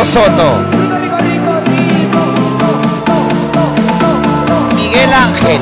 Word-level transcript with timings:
Jerico 0.00 0.04
Soto. 0.04 0.58
Miguel 4.74 5.12
Ángel. 5.12 5.60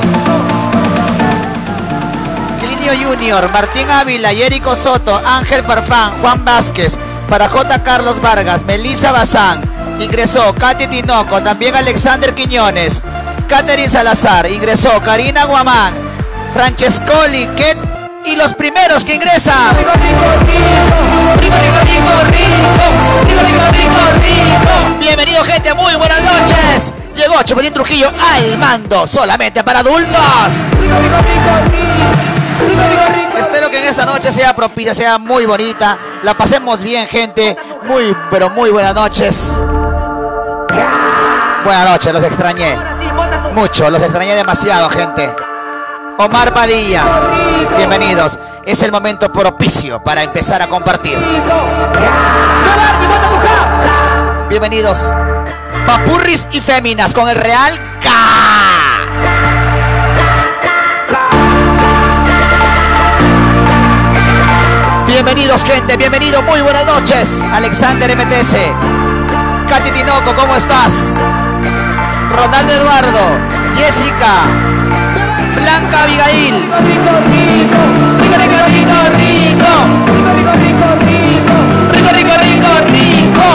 Linio 2.62 3.08
Junior, 3.08 3.50
Martín 3.50 3.90
Ávila, 3.90 4.32
Jerico 4.32 4.76
Soto, 4.76 5.20
Ángel 5.24 5.64
Farfán, 5.64 6.12
Juan 6.20 6.44
Vázquez, 6.44 6.96
para 7.28 7.48
J. 7.48 7.82
Carlos 7.82 8.20
Vargas, 8.20 8.64
Melissa 8.64 9.10
Bazán, 9.10 9.60
ingresó 9.98 10.54
Katy 10.54 10.86
Tinoco, 10.86 11.42
también 11.42 11.74
Alexander 11.74 12.32
Quiñones, 12.34 13.02
Catherine 13.48 13.88
Salazar, 13.88 14.48
ingresó 14.50 15.00
Karina 15.00 15.46
Guamán, 15.46 15.94
Francescoli, 16.54 17.46
Ket 17.56 17.87
y 18.28 18.36
los 18.36 18.52
primeros 18.54 19.04
que 19.04 19.14
ingresan. 19.14 19.74
Bienvenido 24.98 25.44
gente, 25.44 25.72
muy 25.72 25.94
buenas 25.94 26.20
noches. 26.22 26.92
Llegó 27.16 27.42
Chupetín 27.42 27.72
Trujillo 27.72 28.08
al 28.08 28.58
mando, 28.58 29.06
solamente 29.06 29.64
para 29.64 29.80
adultos. 29.80 30.20
Espero 33.38 33.70
que 33.70 33.78
en 33.78 33.84
esta 33.84 34.04
noche 34.04 34.30
sea 34.30 34.54
propicia, 34.54 34.94
sea 34.94 35.18
muy 35.18 35.46
bonita. 35.46 35.98
La 36.22 36.34
pasemos 36.36 36.82
bien, 36.82 37.06
gente. 37.06 37.56
Muy, 37.84 38.14
pero 38.30 38.50
muy 38.50 38.70
buenas 38.70 38.94
noches. 38.94 39.56
Buenas 41.64 41.90
noches, 41.90 42.12
los 42.12 42.22
extrañé. 42.22 42.76
Mucho, 43.54 43.90
los 43.90 44.02
extrañé 44.02 44.34
demasiado, 44.34 44.90
gente. 44.90 45.34
Omar 46.20 46.52
Padilla, 46.52 47.04
bienvenidos. 47.76 48.40
Es 48.64 48.82
el 48.82 48.90
momento 48.90 49.30
propicio 49.30 50.02
para 50.02 50.24
empezar 50.24 50.60
a 50.60 50.66
compartir. 50.66 51.16
Bienvenidos. 54.48 55.12
Papurris 55.86 56.48
y 56.50 56.60
féminas 56.60 57.14
con 57.14 57.28
el 57.28 57.36
Real 57.36 57.78
K. 58.02 58.10
Bienvenidos, 65.06 65.62
gente, 65.62 65.96
bienvenido, 65.96 66.42
muy 66.42 66.60
buenas 66.62 66.84
noches. 66.84 67.44
Alexander 67.52 68.16
MTS, 68.16 68.56
Katy 69.68 69.90
Tinoco, 69.92 70.34
¿cómo 70.34 70.56
estás? 70.56 71.14
Ronaldo 72.36 72.72
Eduardo, 72.72 73.20
Jessica, 73.76 74.42
Blanca 75.58 76.04
Abigail. 76.04 76.54
Rico, 76.54 77.14
rico, 77.32 77.80
rico, 78.22 78.58
rico, 78.66 78.98
rico, 79.18 79.72
rico, 81.42 82.10
rico, 82.12 82.34
rico, 82.38 82.70
rico, 82.92 83.48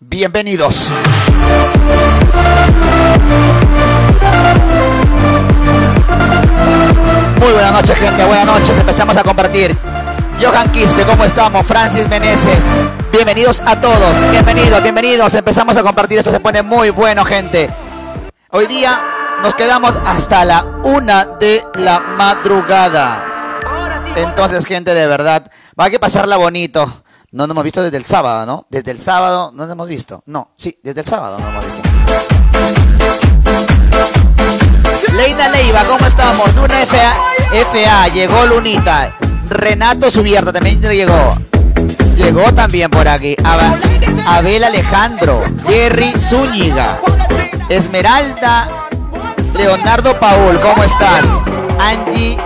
Bienvenidos. 0.00 0.90
Muy 7.38 7.52
buenas 7.52 7.72
noches, 7.72 7.96
gente. 7.96 8.24
Buenas 8.24 8.46
noches. 8.46 8.76
Empezamos 8.76 9.16
a 9.16 9.22
compartir. 9.22 9.76
Johan 10.42 10.68
Quispe, 10.72 11.04
¿cómo 11.04 11.24
estamos? 11.24 11.64
Francis 11.64 12.08
Meneses. 12.08 12.64
Bienvenidos 13.14 13.62
a 13.64 13.80
todos. 13.80 14.28
Bienvenidos, 14.32 14.82
bienvenidos. 14.82 15.32
Empezamos 15.34 15.76
a 15.76 15.84
compartir. 15.84 16.18
Esto 16.18 16.32
se 16.32 16.40
pone 16.40 16.62
muy 16.62 16.90
bueno, 16.90 17.24
gente. 17.24 17.70
Hoy 18.50 18.66
día 18.66 19.00
nos 19.40 19.54
quedamos 19.54 19.94
hasta 20.04 20.44
la 20.44 20.80
una 20.82 21.24
de 21.24 21.62
la 21.74 22.00
madrugada. 22.00 23.62
Entonces, 24.16 24.66
gente, 24.66 24.94
de 24.94 25.06
verdad, 25.06 25.48
va 25.78 25.84
a 25.84 25.90
que 25.90 26.00
pasarla 26.00 26.36
bonito. 26.38 27.04
No 27.30 27.46
nos 27.46 27.54
hemos 27.54 27.62
visto 27.62 27.84
desde 27.84 27.98
el 27.98 28.04
sábado, 28.04 28.46
¿no? 28.46 28.66
Desde 28.68 28.90
el 28.90 28.98
sábado 28.98 29.52
no 29.54 29.62
nos 29.62 29.72
hemos 29.72 29.86
visto. 29.86 30.24
No, 30.26 30.50
sí, 30.56 30.80
desde 30.82 31.02
el 31.02 31.06
sábado 31.06 31.38
no 31.38 31.44
nos 31.52 31.64
hemos 31.64 31.66
visto. 31.66 31.88
Leina 35.12 35.48
Leiva, 35.50 35.84
¿cómo 35.84 36.04
estamos? 36.04 36.52
Luna 36.56 36.84
FA, 36.84 37.14
FA, 37.70 38.08
llegó 38.08 38.44
Lunita. 38.46 39.16
Renato 39.48 40.10
Subierta 40.10 40.52
también 40.52 40.82
llegó. 40.82 41.53
Llegó 42.16 42.52
también 42.54 42.90
por 42.90 43.06
aquí. 43.08 43.36
Abel 44.26 44.64
Alejandro, 44.64 45.42
Jerry 45.66 46.12
Zúñiga, 46.18 46.98
Esmeralda, 47.68 48.68
Leonardo 49.54 50.18
Paul, 50.18 50.58
¿cómo 50.60 50.82
estás? 50.82 51.26
Angie 51.78 52.36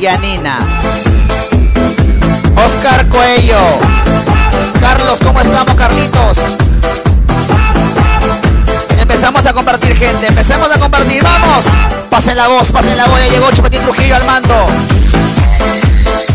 Yanina. 0.00 0.58
Oscar 2.66 3.06
Cuello. 3.06 3.58
Carlos, 4.80 5.18
¿cómo 5.22 5.40
estamos, 5.40 5.74
Carlitos? 5.74 6.38
Empezamos 8.98 9.44
a 9.46 9.52
compartir, 9.52 9.96
gente. 9.96 10.26
Empecemos 10.26 10.70
a 10.70 10.78
compartir. 10.78 11.22
¡Vamos! 11.22 11.64
Pasen 12.08 12.36
la 12.36 12.48
voz, 12.48 12.72
pasen 12.72 12.96
la 12.96 13.06
voz. 13.06 13.18
Ya 13.20 13.28
llegó 13.28 13.50
Chupetín 13.50 13.82
Trujillo 13.82 14.16
al 14.16 14.24
mando. 14.24 14.66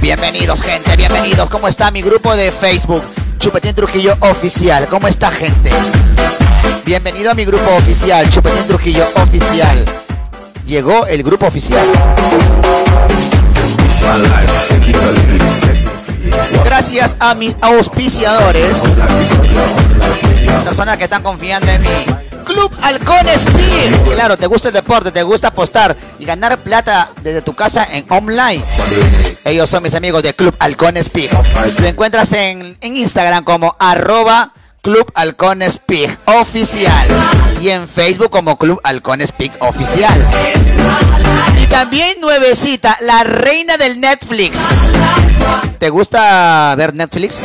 Bienvenidos, 0.05 0.61
gente. 0.61 0.95
Bienvenidos. 0.97 1.49
¿Cómo 1.49 1.67
está 1.67 1.89
mi 1.89 2.03
grupo 2.03 2.35
de 2.35 2.51
Facebook? 2.51 3.01
Chupetín 3.39 3.73
Trujillo 3.73 4.15
Oficial. 4.19 4.85
¿Cómo 4.85 5.07
está, 5.07 5.31
gente? 5.31 5.71
Bienvenido 6.85 7.31
a 7.31 7.33
mi 7.33 7.43
grupo 7.43 7.73
oficial, 7.75 8.29
Chupetín 8.29 8.67
Trujillo 8.67 9.03
Oficial. 9.15 9.83
Llegó 10.67 11.07
el 11.07 11.23
grupo 11.23 11.47
oficial. 11.47 11.83
Gracias 16.63 17.15
a 17.17 17.33
mis 17.33 17.55
auspiciadores, 17.59 18.83
personas 20.63 20.97
que 20.99 21.05
están 21.05 21.23
confiando 21.23 21.71
en 21.71 21.81
mí. 21.81 22.05
Club 22.45 22.71
Halcones 22.83 23.37
Speed. 23.37 24.13
Claro, 24.13 24.37
te 24.37 24.45
gusta 24.45 24.67
el 24.67 24.75
deporte, 24.75 25.11
te 25.11 25.23
gusta 25.23 25.47
apostar 25.47 25.97
y 26.19 26.25
ganar 26.25 26.59
plata 26.59 27.09
desde 27.23 27.41
tu 27.41 27.55
casa 27.55 27.87
en 27.91 28.05
online. 28.07 28.63
Ellos 29.45 29.69
son 29.69 29.83
mis 29.83 29.93
amigos 29.93 30.23
de 30.23 30.33
Club 30.33 30.55
Halcones 30.57 31.07
Pig. 31.07 31.29
Lo 31.79 31.87
encuentras 31.87 32.33
en, 32.33 32.77
en 32.81 32.97
Instagram 32.97 33.43
como 33.43 33.75
arroba 33.79 34.53
Club 34.81 35.11
Halcones 35.13 35.77
Pig 35.77 36.17
Oficial. 36.25 37.07
Y 37.61 37.69
en 37.69 37.87
Facebook 37.87 38.31
como 38.31 38.57
Club 38.57 38.81
Halcones 38.83 39.31
Pig 39.31 39.51
Oficial. 39.59 40.19
Y 41.61 41.67
también 41.67 42.19
nuevecita, 42.21 42.97
la 43.01 43.23
reina 43.23 43.77
del 43.77 44.01
Netflix. 44.01 44.59
¿Te 45.77 45.89
gusta 45.91 46.73
ver 46.75 46.95
Netflix? 46.95 47.43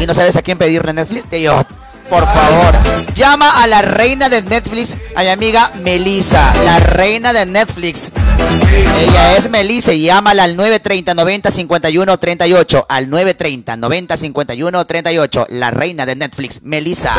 ¿Y 0.00 0.06
no 0.06 0.14
sabes 0.14 0.34
a 0.34 0.42
quién 0.42 0.58
pedirle 0.58 0.92
Netflix? 0.92 1.24
Que 1.26 1.40
yo 1.40 1.64
por 2.10 2.26
favor. 2.26 2.74
Llama 3.14 3.62
a 3.62 3.68
la 3.68 3.82
reina 3.82 4.28
de 4.28 4.42
Netflix, 4.42 4.96
a 5.14 5.22
mi 5.22 5.28
amiga 5.28 5.70
Melissa, 5.84 6.52
la 6.64 6.80
reina 6.80 7.32
de 7.32 7.46
Netflix. 7.46 8.10
Ella 8.98 9.36
es 9.36 9.50
Melissa 9.50 9.92
y 9.92 10.02
llámala 10.02 10.44
al 10.44 10.56
930 10.56 11.14
90 11.14 11.50
51 11.50 12.18
38. 12.18 12.86
Al 12.88 13.10
930 13.10 13.76
90 13.76 14.16
51 14.16 14.86
38. 14.86 15.46
La 15.50 15.70
reina 15.70 16.06
de 16.06 16.16
Netflix, 16.16 16.60
Melissa. 16.62 17.14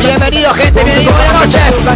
Bienvenido, 0.00 0.54
gente. 0.54 0.84
Bienvenido. 0.84 1.12
Buenas 1.12 1.34
noches. 1.34 1.86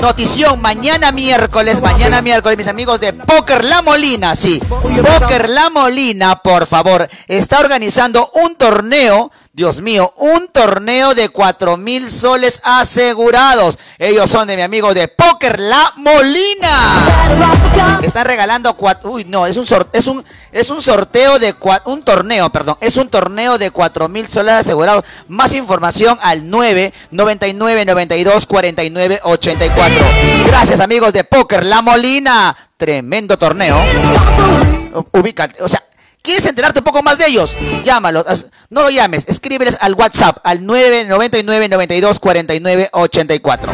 Notición. 0.00 0.60
Mañana 0.60 1.12
miércoles. 1.12 1.80
Mañana 1.80 2.22
miércoles, 2.22 2.58
mis 2.58 2.68
amigos 2.68 3.00
de 3.00 3.12
Poker 3.12 3.64
La 3.64 3.82
Molina. 3.82 4.34
Sí. 4.36 4.60
Poker 4.60 5.48
La 5.48 5.70
Molina 5.70 6.40
por 6.42 6.66
favor, 6.66 7.08
está 7.28 7.60
organizando 7.60 8.30
un 8.34 8.56
torneo, 8.56 9.30
Dios 9.52 9.80
mío, 9.80 10.14
un 10.16 10.46
torneo 10.46 11.12
de 11.12 11.28
cuatro 11.28 11.76
mil 11.76 12.08
soles 12.08 12.60
asegurados. 12.62 13.80
Ellos 13.98 14.30
son 14.30 14.46
de 14.46 14.54
mi 14.54 14.62
amigo 14.62 14.94
de 14.94 15.08
Póker 15.08 15.58
La 15.58 15.92
Molina. 15.96 17.98
Están 18.00 18.26
regalando 18.26 18.72
cuatro, 18.74 19.10
uy, 19.10 19.24
no, 19.24 19.46
es 19.46 19.56
un 19.56 19.66
es 19.92 20.06
un 20.06 20.24
es 20.52 20.70
un 20.70 20.80
sorteo 20.80 21.40
de 21.40 21.56
un 21.86 22.02
torneo, 22.02 22.50
perdón, 22.50 22.76
es 22.80 22.96
un 22.96 23.08
torneo 23.08 23.58
de 23.58 23.72
cuatro 23.72 24.08
mil 24.08 24.28
soles 24.28 24.54
asegurados. 24.54 25.04
Más 25.26 25.52
información 25.52 26.16
al 26.22 26.48
9 26.48 26.92
99 27.10 27.84
92 27.86 28.46
49 28.46 29.20
84. 29.24 30.06
Gracias, 30.46 30.78
amigos 30.78 31.12
de 31.12 31.24
Póker 31.24 31.66
La 31.66 31.82
Molina. 31.82 32.56
Tremendo 32.76 33.36
torneo. 33.36 33.76
Ubícate, 35.12 35.62
o 35.62 35.68
sea, 35.68 35.82
¿Quieres 36.22 36.44
enterarte 36.46 36.80
un 36.80 36.84
poco 36.84 37.02
más 37.02 37.16
de 37.18 37.26
ellos? 37.28 37.56
Llámalos. 37.84 38.46
No 38.68 38.82
lo 38.82 38.90
llames. 38.90 39.24
Escríbeles 39.26 39.78
al 39.80 39.94
WhatsApp 39.94 40.38
al 40.44 40.66
999 40.66 41.68
92 41.68 42.20
49 42.20 42.90
84. 42.92 43.72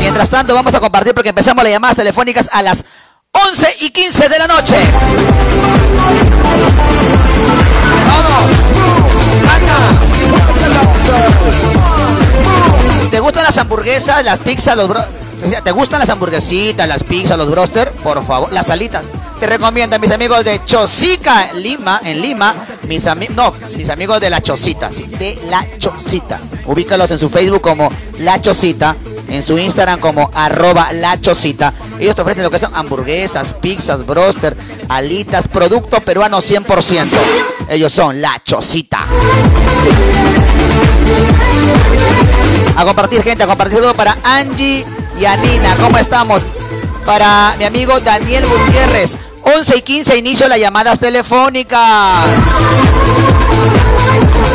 Mientras 0.00 0.28
tanto, 0.28 0.54
vamos 0.54 0.74
a 0.74 0.80
compartir 0.80 1.14
porque 1.14 1.28
empezamos 1.28 1.62
las 1.62 1.72
llamadas 1.72 1.96
telefónicas 1.96 2.48
a 2.52 2.62
las 2.62 2.84
11 3.30 3.76
y 3.82 3.90
15 3.90 4.28
de 4.28 4.38
la 4.38 4.46
noche. 4.48 4.76
¡Vamos! 8.08 8.50
¿Te 13.10 13.20
gustan 13.20 13.44
las 13.44 13.56
hamburguesas, 13.58 14.24
las 14.24 14.38
pizzas, 14.40 14.76
los 14.76 14.90
¿Te 15.38 15.72
gustan 15.72 16.00
las 16.00 16.08
hamburguesitas, 16.08 16.88
las 16.88 17.02
pizzas, 17.02 17.36
los 17.36 17.50
broster? 17.50 17.90
Por 17.90 18.24
favor, 18.24 18.52
las 18.52 18.66
salitas. 18.66 19.04
Te 19.38 19.46
recomiendo 19.46 19.98
mis 19.98 20.10
amigos 20.10 20.44
de 20.44 20.64
Chosica, 20.64 21.52
Lima, 21.52 22.00
en 22.04 22.22
Lima. 22.22 22.54
Mis 22.88 23.06
amigos, 23.06 23.36
no, 23.36 23.52
mis 23.76 23.90
amigos 23.90 24.20
de 24.20 24.30
La 24.30 24.40
Chocita, 24.40 24.90
sí, 24.90 25.02
de 25.18 25.38
La 25.50 25.66
Chocita. 25.78 26.40
Ubícalos 26.64 27.10
en 27.10 27.18
su 27.18 27.28
Facebook 27.28 27.60
como 27.60 27.92
La 28.18 28.40
Chocita, 28.40 28.96
en 29.28 29.42
su 29.42 29.58
Instagram 29.58 30.00
como 30.00 30.30
arroba 30.34 30.92
La 30.92 31.20
Chocita. 31.20 31.74
Ellos 31.98 32.16
te 32.16 32.22
ofrecen 32.22 32.42
lo 32.42 32.50
que 32.50 32.58
son 32.58 32.74
hamburguesas, 32.74 33.52
pizzas, 33.52 34.06
broster, 34.06 34.56
alitas, 34.88 35.48
producto 35.48 36.00
peruano 36.00 36.38
100%. 36.38 37.08
Ellos 37.68 37.92
son 37.92 38.22
La 38.22 38.40
Chocita. 38.42 39.04
A 42.74 42.84
compartir, 42.84 43.22
gente, 43.22 43.42
a 43.42 43.46
compartir 43.46 43.80
todo 43.80 43.94
para 43.94 44.16
Angie 44.22 44.84
y 45.18 45.24
Anina. 45.24 45.76
¿Cómo 45.80 45.98
estamos? 45.98 46.42
Para 47.04 47.54
mi 47.58 47.64
amigo 47.64 47.98
Daniel 48.00 48.44
Gutiérrez. 48.46 49.18
11 49.42 49.76
y 49.76 49.82
15 49.82 50.16
inicio 50.16 50.48
las 50.48 50.58
llamadas 50.58 50.98
telefónicas. 50.98 52.24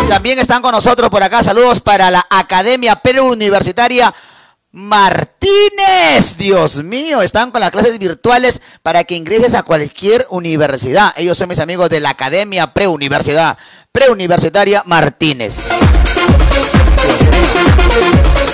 También 0.09 0.39
están 0.39 0.61
con 0.61 0.73
nosotros 0.73 1.09
por 1.09 1.23
acá. 1.23 1.43
Saludos 1.43 1.79
para 1.79 2.11
la 2.11 2.25
Academia 2.29 3.01
Universitaria 3.23 4.13
Martínez. 4.71 6.35
Dios 6.37 6.83
mío, 6.83 7.21
están 7.21 7.51
con 7.51 7.61
las 7.61 7.71
clases 7.71 7.97
virtuales 7.97 8.61
para 8.83 9.05
que 9.05 9.15
ingreses 9.15 9.53
a 9.53 9.63
cualquier 9.63 10.27
universidad. 10.29 11.13
Ellos 11.15 11.37
son 11.37 11.49
mis 11.49 11.59
amigos 11.59 11.89
de 11.89 12.01
la 12.01 12.09
Academia 12.09 12.73
Preuniversidad. 12.73 13.57
Preuniversitaria 13.91 14.83
Martínez. 14.85 15.67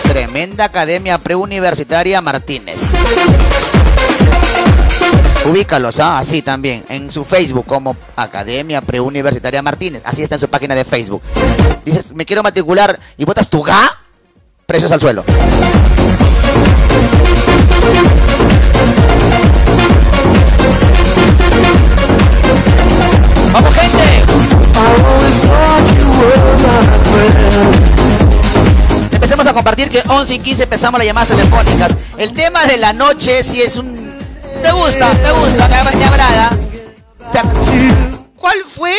Tremenda 0.03 0.65
Academia 0.65 1.17
Preuniversitaria 1.17 2.21
Martínez. 2.21 2.81
Ubícalos, 5.45 5.99
¿ah? 5.99 6.17
así 6.17 6.41
también, 6.41 6.83
en 6.89 7.09
su 7.09 7.23
Facebook 7.23 7.65
como 7.65 7.95
Academia 8.15 8.81
Preuniversitaria 8.81 9.61
Martínez. 9.61 10.01
Así 10.03 10.21
está 10.21 10.35
en 10.35 10.41
su 10.41 10.49
página 10.49 10.75
de 10.75 10.83
Facebook. 10.83 11.21
Dices, 11.85 12.13
me 12.13 12.25
quiero 12.25 12.44
matricular 12.44 12.99
y 13.15 13.23
votas 13.23 13.49
tu 13.49 13.61
GA, 13.61 13.97
precios 14.65 14.91
al 14.91 14.99
suelo. 14.99 15.23
¡Vamos, 23.51 23.73
gente! 23.73 23.97
Empecemos 29.11 29.47
a 29.47 29.53
compartir 29.53 29.89
que 29.89 30.03
11 30.07 30.33
y 30.35 30.39
15 30.39 30.63
empezamos 30.63 30.99
las 30.99 31.07
llamadas 31.07 31.29
telefónicas. 31.29 31.91
El 32.17 32.33
tema 32.33 32.65
de 32.65 32.77
la 32.77 32.94
noche 32.94 33.44
si 33.44 33.61
es 33.61 33.75
un... 33.75 34.17
Me 34.61 34.71
gusta, 34.71 35.13
me 35.13 35.31
gusta, 35.31 35.67
me, 35.67 35.95
me 35.95 36.05
agrada. 36.05 36.57
¿Cuál 38.38 38.63
fue? 38.65 38.95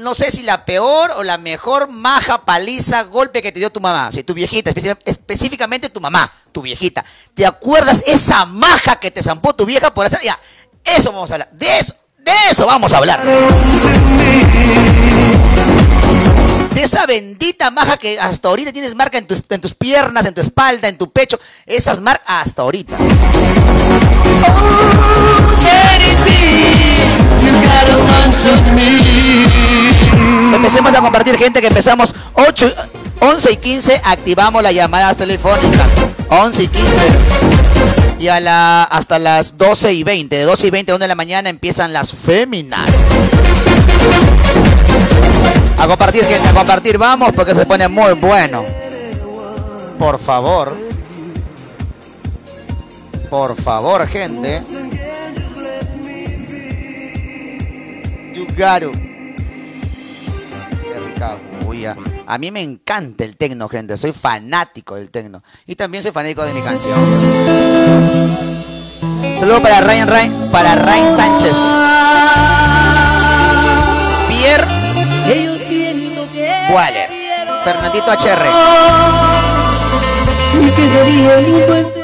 no 0.00 0.12
sé 0.12 0.30
si 0.30 0.42
la 0.42 0.64
peor 0.64 1.12
o 1.16 1.22
la 1.22 1.38
mejor 1.38 1.88
maja, 1.88 2.44
paliza, 2.44 3.04
golpe 3.04 3.40
que 3.40 3.52
te 3.52 3.58
dio 3.58 3.70
tu 3.70 3.80
mamá. 3.80 4.12
Si 4.12 4.22
tu 4.22 4.34
viejita, 4.34 4.70
específicamente 5.04 5.88
tu 5.88 6.00
mamá, 6.00 6.30
tu 6.52 6.60
viejita. 6.60 7.04
¿Te 7.34 7.46
acuerdas 7.46 8.02
esa 8.06 8.44
maja 8.44 8.96
que 8.96 9.10
te 9.10 9.22
zampó 9.22 9.54
tu 9.54 9.64
vieja 9.64 9.94
por 9.94 10.04
hacer? 10.04 10.20
Ya, 10.22 10.38
eso 10.84 11.12
vamos 11.12 11.30
a 11.30 11.34
hablar. 11.34 11.50
De 11.52 11.78
eso, 11.78 11.94
de 12.24 12.32
eso 12.50 12.66
vamos 12.66 12.92
a 12.94 12.98
hablar 12.98 13.22
de 16.74 16.82
esa 16.82 17.06
bendita 17.06 17.70
maja 17.70 17.96
que 17.96 18.18
hasta 18.18 18.48
ahorita 18.48 18.72
tienes 18.72 18.94
marca 18.94 19.16
en 19.16 19.26
tus, 19.26 19.42
en 19.48 19.60
tus 19.60 19.74
piernas, 19.74 20.26
en 20.26 20.34
tu 20.34 20.40
espalda, 20.40 20.88
en 20.88 20.98
tu 20.98 21.10
pecho. 21.10 21.38
Esas 21.66 22.00
marcas 22.00 22.26
hasta 22.26 22.62
ahorita. 22.62 22.96
Empecemos 30.52 30.94
a 30.94 31.00
compartir 31.00 31.38
gente 31.38 31.60
que 31.60 31.68
empezamos 31.68 32.14
8, 32.34 32.74
11 33.20 33.52
y 33.52 33.56
15, 33.56 34.00
activamos 34.04 34.62
las 34.62 34.74
llamadas 34.74 35.16
telefónicas. 35.16 35.88
11 36.28 36.62
y 36.62 36.68
15. 36.68 37.63
Y 38.18 38.28
a 38.28 38.40
la, 38.40 38.84
hasta 38.84 39.18
las 39.18 39.58
12 39.58 39.92
y 39.92 40.04
20. 40.04 40.36
De 40.36 40.42
12 40.44 40.66
y 40.66 40.70
20 40.70 40.92
a 40.92 40.94
1 40.94 41.02
de 41.02 41.08
la 41.08 41.14
mañana 41.14 41.50
empiezan 41.50 41.92
las 41.92 42.12
féminas. 42.12 42.90
A 45.78 45.86
compartir, 45.86 46.24
gente, 46.24 46.48
a 46.48 46.52
compartir, 46.52 46.96
vamos, 46.96 47.32
porque 47.32 47.54
se 47.54 47.66
pone 47.66 47.88
muy 47.88 48.14
bueno. 48.14 48.64
Por 49.98 50.18
favor. 50.18 50.76
Por 53.28 53.60
favor, 53.60 54.06
gente. 54.06 54.62
You 58.34 58.46
got 58.56 58.82
Qué 60.82 61.00
rica 61.06 61.36
bulla. 61.64 61.96
A 62.26 62.38
mí 62.38 62.50
me 62.50 62.62
encanta 62.62 63.24
el 63.24 63.36
tecno, 63.36 63.68
gente. 63.68 63.96
Soy 63.96 64.12
fanático 64.12 64.94
del 64.94 65.10
tecno. 65.10 65.42
Y 65.66 65.76
también 65.76 66.02
soy 66.02 66.12
fanático 66.12 66.44
de 66.44 66.54
mi 66.54 66.62
canción. 66.62 66.98
Saludos 69.38 69.60
para 69.60 69.80
Ryan, 69.80 70.08
Ryan, 70.08 70.48
para 70.50 70.74
Ryan 70.74 71.16
Sánchez. 71.16 71.56
Pierre 74.28 74.66
Waller, 76.72 77.10
Fernandito 77.62 78.06
HR, 78.10 78.46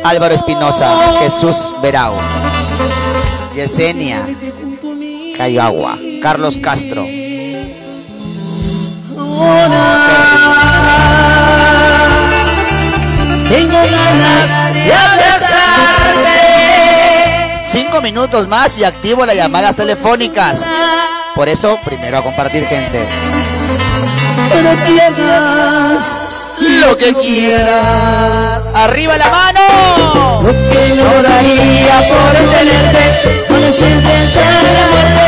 Álvaro 0.04 0.34
Espinosa, 0.34 1.18
Jesús 1.20 1.74
Verao, 1.82 2.14
Yesenia 3.54 4.26
Cayagua, 5.36 5.98
Carlos 6.22 6.56
Castro. 6.58 7.19
Tengo 13.48 13.78
ganas 13.78 14.74
de 14.74 14.92
abrazarte. 14.94 16.40
Cinco 17.64 18.00
minutos 18.00 18.48
más 18.48 18.78
y 18.78 18.84
activo 18.84 19.26
las 19.26 19.36
llamadas 19.36 19.76
telefónicas. 19.76 20.66
Por 21.34 21.48
eso, 21.48 21.78
primero 21.84 22.18
a 22.18 22.22
compartir 22.22 22.66
gente 22.66 23.06
pero 24.52 24.76
quieras 24.84 26.20
lo 26.58 26.96
que 26.96 27.14
quieras. 27.14 28.62
Arriba 28.74 29.16
la 29.16 29.30
mano. 29.30 30.42
Lo 30.42 30.52
que 30.52 30.94
no 30.96 31.22
daría 31.22 32.08
por 32.08 32.32
tenerte, 32.50 33.44
conocerte 33.48 34.16
hasta 34.16 34.40
la 34.40 34.86
muerte, 34.92 35.26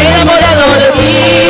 enamorado 0.00 0.64
de 0.78 0.86
ti. 1.00 1.43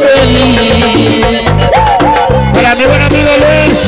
Feliz. 0.00 1.46
Mi 2.76 2.84
buen 2.84 3.00
amigo 3.00 3.30
Luis. 3.38 3.78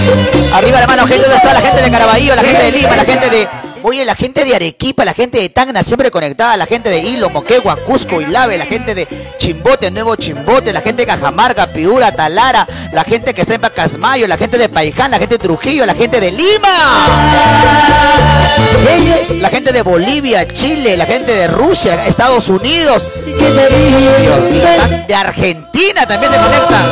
Arriba 0.54 0.80
la 0.80 0.86
mano, 0.86 1.06
gente, 1.06 1.26
¿dónde 1.26 1.36
está 1.36 1.47
la 1.60 1.66
gente 1.66 1.82
de 1.82 1.90
Caraballo, 1.90 2.34
la 2.36 2.42
gente 2.42 2.62
de 2.62 2.72
Lima, 2.72 2.96
la 2.96 3.04
gente 3.04 3.30
de 3.30 3.48
Oye, 3.82 4.04
la 4.04 4.16
gente 4.16 4.44
de 4.44 4.54
Arequipa, 4.56 5.04
la 5.04 5.14
gente 5.14 5.38
de 5.38 5.48
Tacna 5.48 5.84
siempre 5.84 6.10
conectada, 6.10 6.56
la 6.56 6.66
gente 6.66 6.90
de 6.90 6.98
Hilo, 6.98 7.30
Moquegua, 7.30 7.76
Cusco, 7.76 8.20
Ilave, 8.20 8.58
la 8.58 8.66
gente 8.66 8.92
de 8.92 9.06
Chimbote, 9.38 9.90
Nuevo 9.92 10.16
Chimbote, 10.16 10.72
la 10.72 10.80
gente 10.80 11.02
de 11.02 11.06
Cajamarca, 11.06 11.68
Piura, 11.68 12.10
Talara, 12.10 12.66
la 12.92 13.04
gente 13.04 13.32
que 13.34 13.42
está 13.42 13.54
en 13.54 13.60
Pacasmayo, 13.60 14.26
la 14.26 14.36
gente 14.36 14.58
de 14.58 14.68
Paiján, 14.68 15.12
la 15.12 15.18
gente 15.18 15.36
de 15.36 15.44
Trujillo, 15.44 15.86
la 15.86 15.94
gente 15.94 16.20
de 16.20 16.32
Lima, 16.32 16.68
la 19.40 19.48
gente 19.48 19.72
de 19.72 19.82
Bolivia, 19.82 20.46
Chile, 20.48 20.96
la 20.96 21.06
gente 21.06 21.34
de 21.34 21.46
Rusia, 21.46 22.04
Estados 22.06 22.48
Unidos, 22.48 23.08
de 25.06 25.14
Argentina 25.14 26.04
también 26.06 26.32
se 26.32 26.38
conecta. 26.38 26.84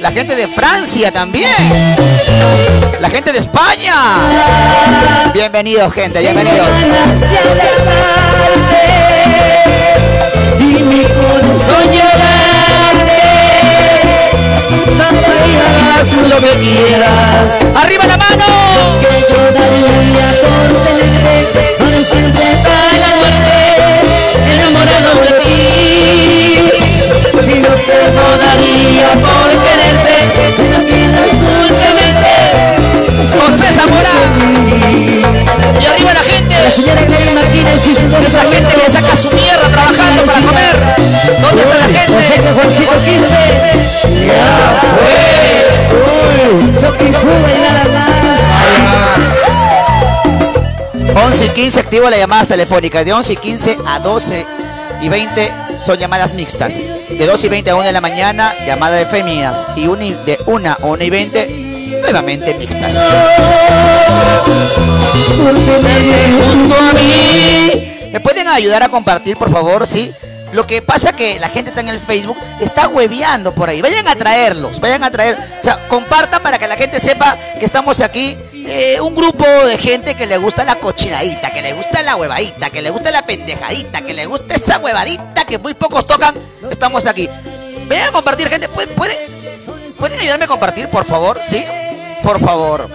La 0.00 0.10
gente 0.10 0.36
de 0.36 0.48
Francia 0.48 1.12
también. 1.12 1.23
La 3.00 3.08
gente 3.08 3.32
de 3.32 3.38
España. 3.38 3.94
Bienvenidos, 5.32 5.90
gente, 5.94 6.20
bienvenidos. 6.20 6.68
Lo 16.28 16.40
que 16.40 16.50
quieras. 16.58 17.58
¡Arriba 17.74 18.06
la 18.06 18.16
mano! 18.16 18.44
Martínez 36.82 37.86
y 37.86 37.94
su. 37.94 38.06
Esa 38.16 38.40
gente 38.40 38.76
le 38.76 38.90
saca 38.90 39.16
su 39.16 39.30
mierda 39.30 39.68
trabajando 39.70 40.24
para 40.24 40.40
comer. 40.40 40.76
¿Dónde 41.40 41.62
está 41.62 41.76
la 41.76 41.84
gente? 41.84 42.12
José 42.12 42.34
que 42.42 42.52
Juancito 42.52 42.92
Quispe. 43.04 43.44
Ya 46.80 46.90
fue. 46.92 47.06
Y 47.08 47.10
más. 47.92 48.40
11 51.26 51.46
y 51.46 51.48
15 51.50 51.80
activa 51.80 52.10
la 52.10 52.16
llamada 52.16 52.44
telefónica 52.44 53.04
de 53.04 53.12
11 53.12 53.32
y 53.32 53.36
15 53.36 53.78
a 53.86 54.00
12 54.00 54.46
y 55.00 55.08
20 55.08 55.52
son 55.84 55.98
llamadas 55.98 56.34
mixtas. 56.34 56.76
De 56.76 57.26
2 57.26 57.44
y 57.44 57.48
20 57.48 57.70
a 57.70 57.76
1 57.76 57.84
de 57.84 57.92
la 57.92 58.00
mañana, 58.00 58.54
llamada 58.66 58.96
de 58.96 59.06
feminas. 59.06 59.64
Y 59.76 59.86
de 59.86 60.38
1 60.46 60.70
a 60.70 60.78
1 60.80 61.04
y 61.04 61.10
20, 61.10 61.73
nuevamente 61.86 62.54
mixtas. 62.54 62.98
¿Me 68.12 68.20
pueden 68.20 68.48
ayudar 68.48 68.82
a 68.82 68.88
compartir, 68.88 69.36
por 69.36 69.50
favor? 69.50 69.86
Sí. 69.86 70.12
Lo 70.52 70.68
que 70.68 70.82
pasa 70.82 71.12
que 71.12 71.40
la 71.40 71.48
gente 71.48 71.70
está 71.70 71.80
en 71.80 71.88
el 71.88 71.98
Facebook, 71.98 72.36
está 72.60 72.86
hueveando 72.86 73.52
por 73.52 73.68
ahí. 73.68 73.82
Vayan 73.82 74.06
a 74.06 74.14
traerlos, 74.14 74.78
vayan 74.78 75.02
a 75.02 75.10
traer. 75.10 75.36
O 75.60 75.64
sea, 75.64 75.88
compartan 75.88 76.40
para 76.40 76.60
que 76.60 76.68
la 76.68 76.76
gente 76.76 77.00
sepa 77.00 77.36
que 77.58 77.64
estamos 77.64 78.00
aquí. 78.00 78.36
Eh, 78.52 79.00
un 79.00 79.16
grupo 79.16 79.44
de 79.44 79.76
gente 79.76 80.14
que 80.14 80.26
le 80.26 80.38
gusta 80.38 80.64
la 80.64 80.76
cochinadita, 80.76 81.50
que 81.50 81.60
le 81.60 81.72
gusta 81.72 82.02
la 82.02 82.14
huevadita, 82.14 82.70
que 82.70 82.82
le 82.82 82.90
gusta 82.90 83.10
la 83.10 83.26
pendejadita, 83.26 84.02
que 84.02 84.14
le 84.14 84.26
gusta 84.26 84.54
esa 84.54 84.78
huevadita 84.78 85.44
que 85.44 85.58
muy 85.58 85.74
pocos 85.74 86.06
tocan. 86.06 86.36
Estamos 86.70 87.04
aquí. 87.06 87.28
Vayan 87.88 88.08
a 88.08 88.12
compartir, 88.12 88.48
gente. 88.48 88.68
¿Pueden, 88.68 88.94
pueden 89.98 90.18
ayudarme 90.20 90.44
a 90.44 90.48
compartir, 90.48 90.88
por 90.88 91.04
favor? 91.04 91.40
¿Sí? 91.48 91.64
Por 92.22 92.40
favor. 92.40 92.88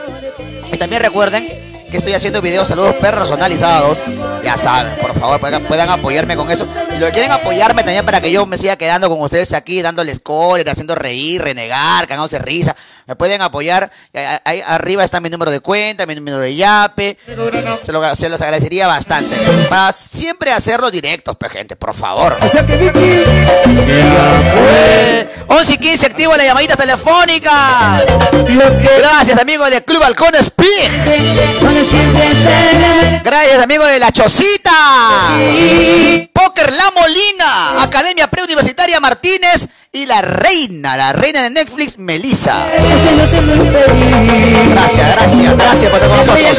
Y 0.71 0.77
también 0.77 1.01
recuerden 1.01 1.69
que 1.89 1.97
estoy 1.97 2.13
haciendo 2.13 2.41
videos 2.41 2.67
saludos 2.67 2.95
personalizados. 2.95 4.03
Ya 4.43 4.57
saben, 4.57 4.95
por 5.01 5.17
favor, 5.17 5.39
puedan, 5.39 5.89
apoyarme 5.89 6.35
con 6.35 6.51
eso. 6.51 6.67
Y 6.95 6.99
lo 6.99 7.09
quieren 7.09 7.31
apoyarme 7.31 7.83
también 7.83 8.05
para 8.05 8.21
que 8.21 8.31
yo 8.31 8.45
me 8.45 8.57
siga 8.57 8.75
quedando 8.75 9.09
con 9.09 9.19
ustedes 9.21 9.53
aquí, 9.53 9.81
dándoles 9.81 10.19
cólera, 10.19 10.71
haciendo 10.71 10.95
reír, 10.95 11.41
renegar, 11.41 12.07
cagándose 12.07 12.39
risa. 12.39 12.75
Me 13.09 13.15
pueden 13.15 13.41
apoyar. 13.41 13.89
Ahí 14.45 14.61
arriba 14.63 15.03
está 15.03 15.19
mi 15.19 15.31
número 15.31 15.49
de 15.49 15.61
cuenta, 15.61 16.05
mi 16.05 16.13
número 16.13 16.37
de 16.37 16.53
Yape. 16.55 17.17
Se, 17.83 17.91
los 18.29 18.39
agradecería 18.39 18.85
bastante. 18.85 19.35
Para 19.67 19.91
siempre 19.91 20.51
hacerlo 20.51 20.91
directos, 20.91 21.35
pues, 21.35 21.51
gente, 21.51 21.75
por 21.75 21.95
favor. 21.95 22.37
11 25.47 25.73
y 25.73 25.77
15, 25.79 26.05
activo 26.05 26.35
la 26.35 26.43
llamadita 26.43 26.75
telefónica. 26.75 27.99
Gracias, 28.99 29.39
amigos 29.39 29.71
de 29.71 29.83
Club 29.83 30.03
Halcón 30.03 30.35
Speed. 30.35 30.91
Gracias, 33.23 33.63
amigo 33.63 33.87
de 33.87 33.97
La 33.97 34.11
Chocita. 34.11 34.71
Poker 36.31 36.71
La 36.73 36.91
Molina. 36.91 37.81
Academia 37.81 38.27
Preuniversitaria 38.27 38.99
Martínez. 38.99 39.67
Y 39.91 40.05
la 40.05 40.21
reina, 40.21 40.95
la 40.95 41.13
reina 41.13 41.41
de 41.41 41.49
Netflix, 41.49 41.97
Melissa. 41.97 42.67
Gracias, 44.69 45.11
gracias, 45.15 45.57
gracias 45.57 45.91
por 45.91 45.99
estar 45.99 46.09
con 46.09 46.17
nosotros. 46.17 46.57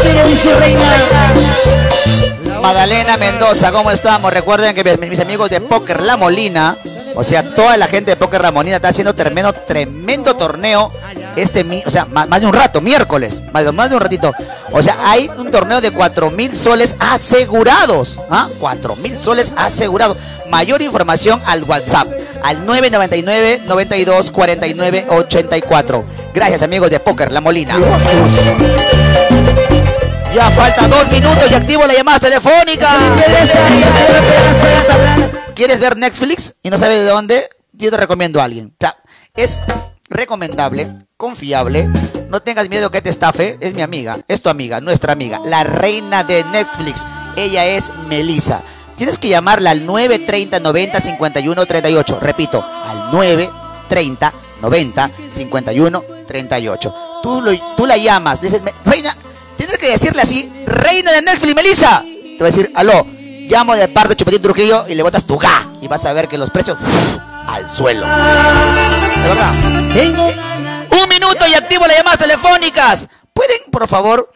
Madalena 2.61 3.17
Mendoza, 3.19 3.71
¿cómo 3.71 3.93
estamos? 3.93 4.33
Recuerden 4.33 4.75
que 4.75 4.97
mis 4.97 5.21
amigos 5.21 5.49
de 5.49 5.61
Poker 5.61 6.03
La 6.03 6.17
Molina, 6.17 6.77
o 7.15 7.23
sea, 7.23 7.55
toda 7.55 7.77
la 7.77 7.87
gente 7.87 8.11
de 8.11 8.17
Poker 8.17 8.43
La 8.43 8.51
Molina 8.51 8.77
está 8.77 8.89
haciendo 8.89 9.15
tremendo, 9.15 9.53
tremendo 9.53 10.35
torneo 10.35 10.93
este, 11.37 11.65
o 11.87 11.91
sea, 11.91 12.07
más, 12.07 12.41
de 12.41 12.47
un 12.47 12.53
rato, 12.53 12.81
miércoles, 12.81 13.43
más 13.53 13.65
de, 13.65 13.95
un 13.95 14.01
ratito. 14.01 14.33
O 14.73 14.83
sea, 14.83 14.97
hay 15.03 15.31
un 15.37 15.51
torneo 15.51 15.81
de 15.81 15.91
4 15.91 16.31
mil 16.31 16.57
soles 16.57 16.97
asegurados. 16.99 18.19
¿Ah? 18.31 18.49
4 18.59 18.97
mil 18.97 19.19
soles 19.19 19.53
asegurados. 19.57 20.17
Mayor 20.49 20.83
información 20.83 21.41
al 21.47 21.65
WhatsApp, 21.65 22.09
al 22.43 22.67
999 22.67 23.63
92 23.67 24.31
49 24.31 25.07
84. 25.09 26.05
Gracias, 26.35 26.63
amigos 26.63 26.91
de 26.91 27.01
Poker 27.01 27.31
La 27.33 27.41
Molina. 27.41 27.79
Ya 30.35 30.49
falta 30.51 30.87
dos 30.87 31.11
minutos 31.11 31.51
y 31.51 31.55
activo 31.55 31.87
la 31.87 31.95
llamada 31.95 32.21
telefónica. 32.21 32.89
¿Quieres 35.55 35.79
ver 35.81 35.97
Netflix 35.97 36.55
y 36.63 36.71
no 36.71 36.79
sabes 36.79 37.05
de 37.05 37.11
dónde? 37.11 37.51
Yo 37.73 37.91
te 37.91 37.97
recomiendo 37.97 38.41
a 38.41 38.45
alguien. 38.45 38.69
O 38.69 38.77
sea, 38.79 38.97
es 39.35 39.61
recomendable, 40.09 40.89
confiable. 41.21 41.87
No 42.31 42.41
tengas 42.41 42.69
miedo 42.71 42.91
que 42.91 43.03
te 43.03 43.11
estafe. 43.11 43.59
Es 43.61 43.75
mi 43.75 43.83
amiga, 43.83 44.19
es 44.27 44.41
tu 44.41 44.49
amiga, 44.49 44.81
nuestra 44.81 45.12
amiga, 45.12 45.39
la 45.45 45.62
reina 45.62 46.25
de 46.25 46.43
Netflix. 46.45 47.05
Ella 47.37 47.67
es 47.67 47.93
Melissa. 48.09 48.62
Tienes 48.97 49.19
que 49.19 49.29
llamarla 49.29 49.71
al 49.71 49.87
930 49.87 50.59
90 50.61 51.00
51 51.00 51.67
38. 51.67 52.19
Repito, 52.21 52.65
al 52.65 53.12
930 53.12 54.33
90 54.62 55.11
51 55.29 56.05
38. 56.27 56.95
Tú, 57.23 57.43
tú 57.77 57.87
la 57.87 57.97
llamas, 57.99 58.41
dices, 58.41 58.62
reina, 58.85 59.15
tienes 59.57 59.77
que 59.77 59.91
decirle 59.91 60.23
así, 60.23 60.50
reina 60.65 61.12
de 61.12 61.23
Netflix, 61.23 61.55
Melissa. 61.55 62.03
Te 62.03 62.39
va 62.41 62.47
a 62.47 62.50
decir, 62.50 62.73
aló, 62.75 63.07
llamo 63.47 63.77
de 63.77 63.89
parte 63.89 64.11
de 64.11 64.17
Chupetín 64.17 64.41
Trujillo 64.41 64.87
y 64.89 64.95
le 64.95 65.03
botas 65.03 65.25
tu 65.25 65.37
ga. 65.37 65.69
Y 65.83 65.89
vas 65.89 66.05
a 66.07 66.15
ver 66.15 66.29
que 66.29 66.39
los 66.39 66.49
precios 66.49 66.79
al 67.47 67.69
suelo. 67.69 68.07
De 68.07 69.29
verdad. 69.29 70.50
Y 71.49 71.55
activo 71.55 71.87
las 71.87 71.97
llamadas 71.97 72.19
telefónicas. 72.19 73.09
¿Pueden, 73.40 73.70
por 73.70 73.88
favor? 73.88 74.30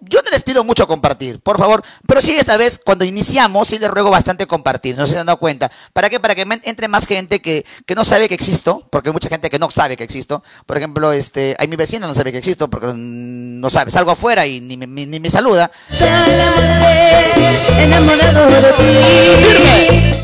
Yo 0.00 0.20
no 0.22 0.30
les 0.30 0.42
pido 0.42 0.62
mucho 0.64 0.86
compartir, 0.86 1.40
por 1.40 1.56
favor. 1.56 1.82
Pero 2.06 2.20
sí, 2.20 2.36
esta 2.36 2.58
vez, 2.58 2.78
cuando 2.78 3.06
iniciamos, 3.06 3.68
sí 3.68 3.78
les 3.78 3.90
ruego 3.90 4.10
bastante 4.10 4.46
compartir. 4.46 4.98
No 4.98 5.06
se 5.06 5.16
han 5.18 5.24
dado 5.24 5.38
cuenta. 5.38 5.72
¿Para 5.94 6.10
qué? 6.10 6.20
Para 6.20 6.34
que 6.34 6.44
entre 6.64 6.86
más 6.86 7.06
gente 7.06 7.40
que, 7.40 7.64
que 7.86 7.94
no 7.94 8.04
sabe 8.04 8.28
que 8.28 8.34
existo. 8.34 8.86
Porque 8.90 9.08
hay 9.08 9.14
mucha 9.14 9.30
gente 9.30 9.48
que 9.48 9.58
no 9.58 9.70
sabe 9.70 9.96
que 9.96 10.04
existo. 10.04 10.42
Por 10.66 10.76
ejemplo, 10.76 11.10
este, 11.12 11.56
hay 11.58 11.68
mi 11.68 11.76
vecino 11.76 12.06
no 12.06 12.14
sabe 12.14 12.32
que 12.32 12.38
existo 12.38 12.68
porque 12.68 12.92
no 12.94 13.70
sabe. 13.70 13.90
Salgo 13.90 14.10
afuera 14.10 14.46
y 14.46 14.60
ni, 14.60 14.76
ni, 14.76 15.06
ni 15.06 15.20
me 15.20 15.30
saluda. 15.30 15.70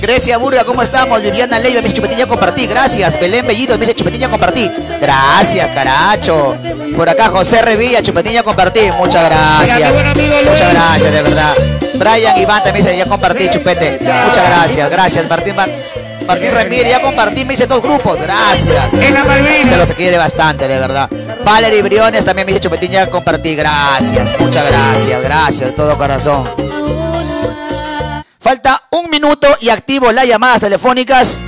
Grecia 0.01 0.37
Burga, 0.37 0.65
¿cómo 0.65 0.83
estamos? 0.83 1.23
Viviana 1.23 1.59
Leiva, 1.59 1.81
mis 1.81 1.95
chupetillas 1.95 2.27
compartí. 2.27 2.67
Gracias. 2.67 3.19
Belén 3.19 3.47
Bellido, 3.47 3.79
mis 3.79 3.95
chupetillas 3.95 4.29
compartí. 4.29 4.71
Gracias, 5.01 5.75
caracho. 5.75 6.55
Por 6.95 7.09
acá, 7.09 7.29
José 7.29 7.63
Revilla, 7.63 8.03
chupetillas 8.27 8.43
compartí. 8.43 8.91
Muchas 8.99 9.25
gracias. 9.25 9.93
Muchas 10.45 10.73
gracias, 10.73 11.13
de 11.13 11.23
verdad. 11.23 11.55
Brian 11.95 12.37
Iván 12.39 12.63
también 12.63 12.85
dice, 12.85 12.97
ya 12.97 13.07
compartí, 13.07 13.49
chupete. 13.51 13.99
Muchas 14.01 14.47
gracias, 14.49 14.91
gracias. 14.91 15.31
Martín, 15.31 15.55
Martín 16.27 16.53
Ramírez, 16.53 16.91
ya 16.91 17.01
compartí, 17.01 17.45
me 17.45 17.53
dice 17.53 17.67
dos 17.67 17.81
grupos. 17.81 18.19
Gracias. 18.21 18.91
Se 18.91 19.77
los 19.77 19.91
quiere 19.93 20.19
bastante, 20.19 20.67
de 20.67 20.79
verdad. 20.79 21.09
Valerie 21.45 21.83
Briones 21.83 22.25
también 22.25 22.47
me 22.47 22.53
dice 22.53 22.63
chupetín, 22.63 22.91
ya 22.91 23.09
compartí. 23.09 23.55
Gracias, 23.55 24.41
muchas 24.41 24.67
gracias, 24.67 25.23
gracias 25.23 25.71
de 25.71 25.77
todo 25.77 25.97
corazón. 25.97 26.49
Falta 28.41 28.83
un 28.91 29.11
minuto 29.11 29.49
y 29.61 29.71
activo 29.71 30.11
las 30.13 30.27
llamadas 30.27 30.61
telefónicas. 30.61 31.39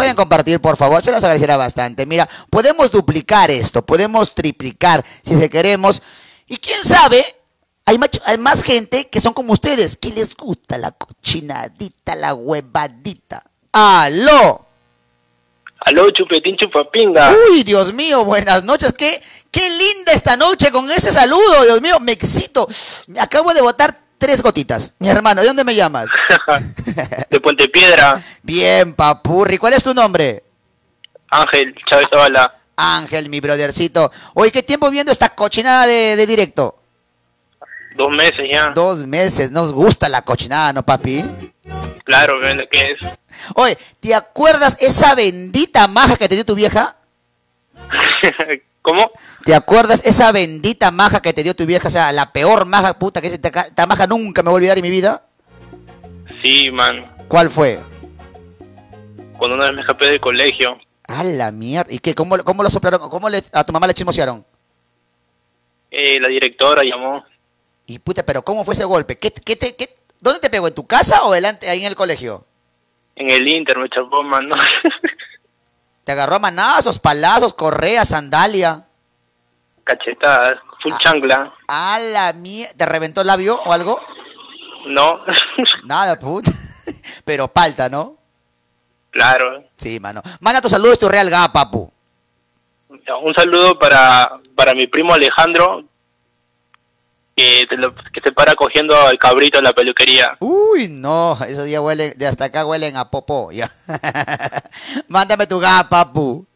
Pueden 0.00 0.16
compartir, 0.16 0.58
por 0.60 0.78
favor, 0.78 1.02
se 1.02 1.10
los 1.10 1.22
agradecerá 1.22 1.58
bastante. 1.58 2.06
Mira, 2.06 2.26
podemos 2.48 2.90
duplicar 2.90 3.50
esto, 3.50 3.84
podemos 3.84 4.34
triplicar 4.34 5.04
si 5.22 5.38
se 5.38 5.50
queremos. 5.50 6.00
Y 6.46 6.56
quién 6.56 6.82
sabe, 6.82 7.22
hay 7.84 7.98
más, 7.98 8.08
hay 8.24 8.38
más 8.38 8.62
gente 8.62 9.08
que 9.08 9.20
son 9.20 9.34
como 9.34 9.52
ustedes, 9.52 9.98
que 9.98 10.08
les 10.08 10.34
gusta 10.34 10.78
la 10.78 10.92
cochinadita, 10.92 12.16
la 12.16 12.32
huevadita. 12.32 13.42
¡Aló! 13.72 14.64
Aló, 15.80 16.10
chupetín 16.12 16.56
chupapinga. 16.56 17.36
Uy, 17.50 17.62
Dios 17.62 17.92
mío, 17.92 18.24
buenas 18.24 18.64
noches. 18.64 18.94
Qué, 18.94 19.22
qué 19.50 19.68
linda 19.68 20.14
esta 20.14 20.34
noche 20.34 20.70
con 20.70 20.90
ese 20.90 21.12
saludo, 21.12 21.64
Dios 21.64 21.82
mío, 21.82 22.00
me 22.00 22.12
excito. 22.12 22.66
Me 23.06 23.20
acabo 23.20 23.52
de 23.52 23.60
votar 23.60 24.00
tres 24.20 24.42
gotitas. 24.42 24.94
Mi 25.00 25.08
hermano, 25.08 25.40
¿de 25.40 25.48
dónde 25.48 25.64
me 25.64 25.74
llamas? 25.74 26.10
de 27.30 27.40
Puente 27.40 27.68
Piedra. 27.68 28.22
Bien, 28.42 28.94
papurri. 28.94 29.58
¿Cuál 29.58 29.72
es 29.72 29.82
tu 29.82 29.92
nombre? 29.92 30.44
Ángel 31.30 31.74
Chávez 31.88 32.08
Zavala. 32.08 32.54
Ángel, 32.76 33.28
mi 33.28 33.40
brothercito. 33.40 34.12
Oye, 34.34 34.52
¿qué 34.52 34.62
tiempo 34.62 34.90
viendo 34.90 35.10
esta 35.10 35.30
cochinada 35.30 35.86
de, 35.86 36.26
directo? 36.26 36.76
Dos 37.96 38.10
meses 38.10 38.46
ya. 38.50 38.70
Dos 38.70 38.98
meses. 39.06 39.50
Nos 39.50 39.72
gusta 39.72 40.08
la 40.08 40.22
cochinada, 40.22 40.72
¿no, 40.72 40.82
papi? 40.84 41.24
Claro, 42.04 42.38
¿qué 42.70 42.92
es? 42.92 42.98
Oye, 43.54 43.78
¿te 44.00 44.14
acuerdas 44.14 44.76
esa 44.80 45.14
bendita 45.14 45.88
maja 45.88 46.16
que 46.16 46.28
te 46.28 46.34
dio 46.34 46.44
tu 46.44 46.54
vieja? 46.54 46.96
¿Te 49.44 49.54
acuerdas 49.54 50.04
esa 50.04 50.32
bendita 50.32 50.90
maja 50.90 51.22
que 51.22 51.32
te 51.32 51.42
dio 51.42 51.54
tu 51.54 51.64
vieja? 51.66 51.88
O 51.88 51.90
sea, 51.90 52.12
la 52.12 52.32
peor 52.32 52.66
maja 52.66 52.98
puta 52.98 53.20
que 53.20 53.28
esta 53.28 53.86
maja 53.86 54.06
nunca 54.06 54.42
me 54.42 54.50
voy 54.50 54.56
a 54.56 54.60
olvidar 54.60 54.78
en 54.78 54.82
mi 54.82 54.90
vida. 54.90 55.24
Sí, 56.42 56.70
man. 56.70 57.04
¿Cuál 57.28 57.50
fue? 57.50 57.78
Cuando 59.38 59.56
una 59.56 59.66
vez 59.66 59.74
me 59.74 59.80
escapé 59.80 60.06
del 60.06 60.20
colegio. 60.20 60.78
A 61.04 61.24
la 61.24 61.50
mierda. 61.50 61.92
¿Y 61.92 61.98
qué? 61.98 62.14
¿Cómo, 62.14 62.36
cómo 62.44 62.62
lo 62.62 62.70
soplaron? 62.70 63.08
¿Cómo 63.08 63.28
le, 63.28 63.42
a 63.52 63.64
tu 63.64 63.72
mamá 63.72 63.86
le 63.86 63.94
chismosearon? 63.94 64.44
Eh, 65.90 66.20
la 66.20 66.28
directora 66.28 66.82
llamó. 66.84 67.24
Y 67.86 67.98
puta, 67.98 68.24
pero 68.24 68.42
¿cómo 68.42 68.64
fue 68.64 68.74
ese 68.74 68.84
golpe? 68.84 69.16
¿Qué, 69.16 69.32
qué 69.32 69.56
te, 69.56 69.74
qué, 69.74 69.96
¿Dónde 70.20 70.40
te 70.40 70.50
pegó? 70.50 70.68
¿En 70.68 70.74
tu 70.74 70.86
casa 70.86 71.24
o 71.24 71.32
delante, 71.32 71.68
ahí 71.68 71.80
en 71.80 71.86
el 71.86 71.96
colegio? 71.96 72.44
En 73.16 73.30
el 73.30 73.48
Inter 73.48 73.78
me 73.78 73.88
chapó, 73.88 74.22
man. 74.22 74.48
Te 76.04 76.12
agarró 76.12 76.36
a 76.36 76.38
manazos, 76.38 76.98
palazos, 76.98 77.54
correa, 77.54 78.04
sandalia. 78.04 78.86
Cachetadas. 79.98 80.54
full 80.82 80.92
chancla. 81.00 81.52
A 81.68 81.98
la 81.98 82.32
mierda. 82.32 82.72
¿Te 82.76 82.86
reventó 82.86 83.20
el 83.22 83.26
labio 83.26 83.60
o 83.64 83.72
algo? 83.72 84.00
No, 84.86 85.20
Nada, 85.84 86.18
puta. 86.18 86.50
Pero 87.24 87.48
palta, 87.48 87.88
¿no? 87.88 88.16
claro. 89.10 89.64
Sí, 89.76 89.98
mano. 89.98 90.22
Manda 90.40 90.60
tus 90.60 90.70
saludos, 90.70 90.98
tu 90.98 91.08
real 91.08 91.28
ga, 91.28 91.50
papu. 91.52 91.90
Un 92.88 93.34
saludo 93.34 93.74
para, 93.74 94.30
para 94.54 94.72
mi 94.74 94.86
primo 94.86 95.12
Alejandro, 95.12 95.82
que, 97.36 97.66
te 97.68 97.76
lo- 97.76 97.92
que 97.94 98.20
se 98.22 98.30
para 98.32 98.54
cogiendo 98.54 98.94
al 98.96 99.18
cabrito 99.18 99.58
en 99.58 99.64
la 99.64 99.72
peluquería. 99.72 100.36
Uy, 100.38 100.86
no, 100.88 101.36
esos 101.46 101.64
días 101.64 101.80
huelen, 101.82 102.12
de 102.16 102.26
hasta 102.26 102.44
acá 102.46 102.64
huelen 102.64 102.96
a 102.96 103.10
popó, 103.10 103.50
ya. 103.52 103.68
Mándame 105.08 105.46
tu 105.46 105.58
ga, 105.58 105.88
papu. 105.88 106.46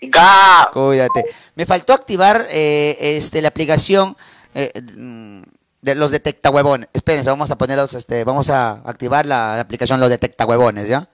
¡Ga! 0.00 0.68
Cuídate. 0.72 1.24
Me 1.54 1.66
faltó 1.66 1.92
activar 1.92 2.46
eh, 2.50 2.96
este, 3.00 3.42
la 3.42 3.48
aplicación 3.48 4.16
eh, 4.54 4.72
mm, 4.96 5.42
de 5.82 5.94
los 5.94 6.10
detecta 6.10 6.50
huevones. 6.50 6.88
Espérense, 6.92 7.30
vamos 7.30 7.50
a 7.50 7.58
ponerlos, 7.58 7.94
este, 7.94 8.24
vamos 8.24 8.48
a 8.50 8.72
activar 8.84 9.26
la, 9.26 9.54
la 9.56 9.60
aplicación 9.60 9.98
los 10.00 10.08
detecta 10.10 10.46
huevones, 10.46 10.88
¿ya? 10.88 11.08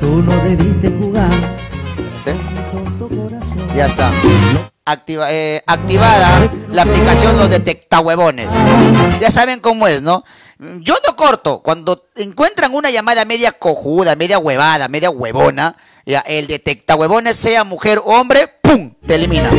Tú 0.00 0.22
no 0.22 0.36
debiste 0.44 0.88
jugar. 1.02 1.30
Ya 3.74 3.86
está. 3.86 4.10
Activa- 4.86 5.32
eh, 5.32 5.62
activada 5.66 6.48
la 6.70 6.82
aplicación 6.82 7.38
Los 7.38 7.48
Detecta 7.50 8.00
Huevones. 8.00 8.48
Ya 9.20 9.30
saben 9.30 9.60
cómo 9.60 9.88
es, 9.88 10.02
¿no? 10.02 10.24
Yo 10.80 10.94
no 11.06 11.16
corto. 11.16 11.60
Cuando 11.62 12.00
encuentran 12.16 12.72
una 12.74 12.90
llamada 12.90 13.24
media 13.24 13.52
cojuda, 13.52 14.14
media 14.14 14.38
huevada, 14.38 14.86
media 14.88 15.10
huevona, 15.10 15.76
ya, 16.06 16.20
el 16.20 16.46
Detecta 16.46 16.96
Huevones, 16.96 17.36
sea 17.36 17.64
mujer 17.64 17.98
o 17.98 18.18
hombre, 18.20 18.48
¡pum! 18.62 18.92
Te 19.06 19.14
elimina. 19.14 19.50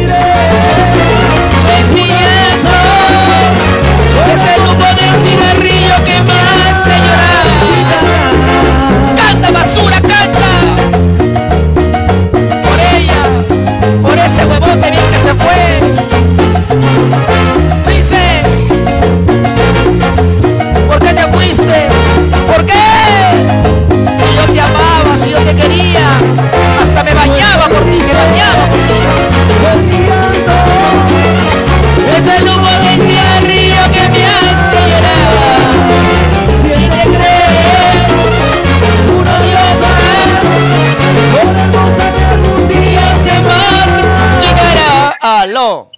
¡Aló! 45.46 45.92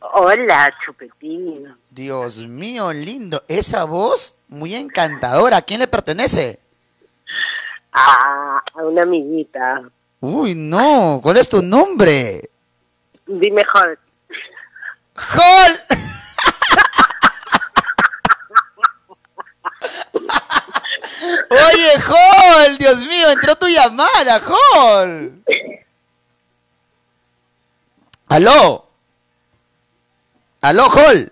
Hola, 0.00 0.72
Chupetín. 0.82 1.76
Dios 1.90 2.38
mío, 2.38 2.90
lindo. 2.90 3.42
Esa 3.46 3.84
voz 3.84 4.34
muy 4.48 4.74
encantadora. 4.74 5.58
¿A 5.58 5.62
quién 5.62 5.80
le 5.80 5.86
pertenece? 5.86 6.58
Ah, 7.92 8.62
a 8.72 8.82
una 8.82 9.02
amiguita. 9.02 9.82
Uy, 10.20 10.54
no. 10.54 11.20
¿Cuál 11.22 11.36
es 11.36 11.50
tu 11.50 11.60
nombre? 11.60 12.48
Dime, 13.26 13.62
Jorge. 13.62 13.98
¡Hol! 15.16 15.72
Oye, 21.50 21.92
Hol, 22.08 22.78
Dios 22.78 23.00
mío, 23.00 23.30
entró 23.32 23.54
tu 23.54 23.66
llamada, 23.66 24.40
Hol. 24.48 25.42
¿Aló? 28.32 28.86
¿Aló, 30.62 30.86
Hol? 30.86 31.30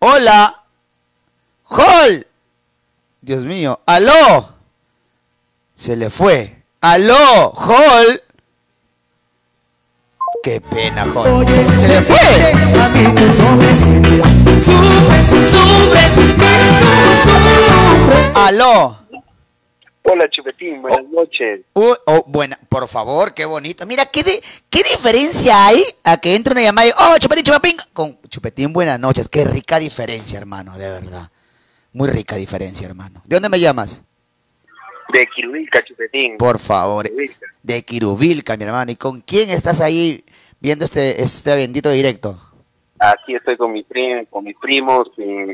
Hola. 0.00 0.60
Hol. 1.66 2.26
Dios 3.20 3.44
mío, 3.44 3.78
¿aló? 3.86 4.56
Se 5.76 5.94
le 5.94 6.10
fue. 6.10 6.64
¿Aló, 6.80 7.50
Hol? 7.50 8.24
Qué 10.42 10.60
pena, 10.60 11.04
Hol. 11.14 11.46
Se 11.46 11.86
le 11.86 12.02
fue. 12.02 12.52
¿Aló? 18.34 19.01
Hola 20.04 20.28
Chupetín, 20.28 20.82
buenas 20.82 21.04
noches. 21.10 21.60
Uh, 21.74 21.94
oh, 22.06 22.24
buena, 22.26 22.58
por 22.68 22.88
favor, 22.88 23.34
qué 23.34 23.44
bonito. 23.44 23.86
Mira, 23.86 24.06
¿qué, 24.06 24.22
di- 24.24 24.40
¿qué 24.68 24.82
diferencia 24.82 25.66
hay 25.66 25.84
a 26.02 26.16
que 26.16 26.34
entre 26.34 26.52
una 26.52 26.62
llamada 26.62 26.88
y, 26.88 26.90
oh, 26.90 27.18
chupetín, 27.18 27.44
chupapín, 27.44 27.76
con 27.92 28.18
chupetín, 28.28 28.72
buenas 28.72 28.98
noches? 28.98 29.28
Qué 29.28 29.44
rica 29.44 29.78
diferencia, 29.78 30.38
hermano, 30.38 30.76
de 30.76 30.90
verdad. 30.90 31.30
Muy 31.92 32.08
rica 32.08 32.34
diferencia, 32.36 32.86
hermano. 32.86 33.22
¿De 33.26 33.36
dónde 33.36 33.48
me 33.48 33.60
llamas? 33.60 34.02
De 35.12 35.26
Quirubilca, 35.26 35.84
Chupetín. 35.84 36.38
Por 36.38 36.58
favor, 36.58 37.04
Quirubilca. 37.06 37.46
de 37.62 37.82
Quirubilca, 37.84 38.56
mi 38.56 38.64
hermano. 38.64 38.90
¿Y 38.90 38.96
con 38.96 39.20
quién 39.20 39.50
estás 39.50 39.80
ahí 39.80 40.24
viendo 40.58 40.84
este, 40.86 41.22
este 41.22 41.54
bendito 41.54 41.90
directo? 41.90 42.40
Aquí 42.98 43.34
estoy 43.36 43.56
con 43.58 43.72
mi 43.72 43.82
prim, 43.84 44.24
con 44.30 44.42
mis 44.44 44.56
primos 44.56 45.08
y, 45.18 45.52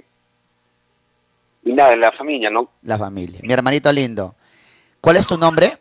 y 1.71 1.73
nada, 1.73 1.97
la 1.97 2.13
familia, 2.13 2.51
¿no? 2.51 2.71
La 2.83 2.97
familia. 2.97 3.41
Mi 3.43 3.53
hermanito 3.53 3.91
lindo. 3.93 4.37
¿Cuál 5.01 5.17
es 5.17 5.27
tu 5.27 5.37
nombre? 5.39 5.79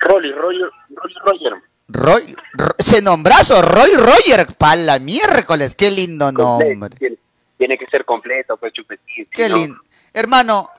Rolly, 0.00 0.32
Roger, 0.32 0.70
Rolly 0.90 1.14
Roger. 1.24 1.52
Roy, 1.86 2.34
Ro- 2.54 2.74
ese 2.78 3.02
nombrazo, 3.02 3.60
Roy 3.60 3.94
Roger, 3.96 4.46
pa' 4.56 4.74
la 4.76 4.98
miércoles, 4.98 5.74
qué 5.74 5.90
lindo 5.90 6.32
nombre. 6.32 6.96
Tiene, 6.98 7.16
tiene 7.58 7.78
que 7.78 7.86
ser 7.86 8.04
completo, 8.04 8.56
pues 8.56 8.72
Chupetín. 8.72 9.28
Qué 9.30 9.48
¿no? 9.48 9.56
lindo. 9.56 9.76
Hermano, 10.12 10.70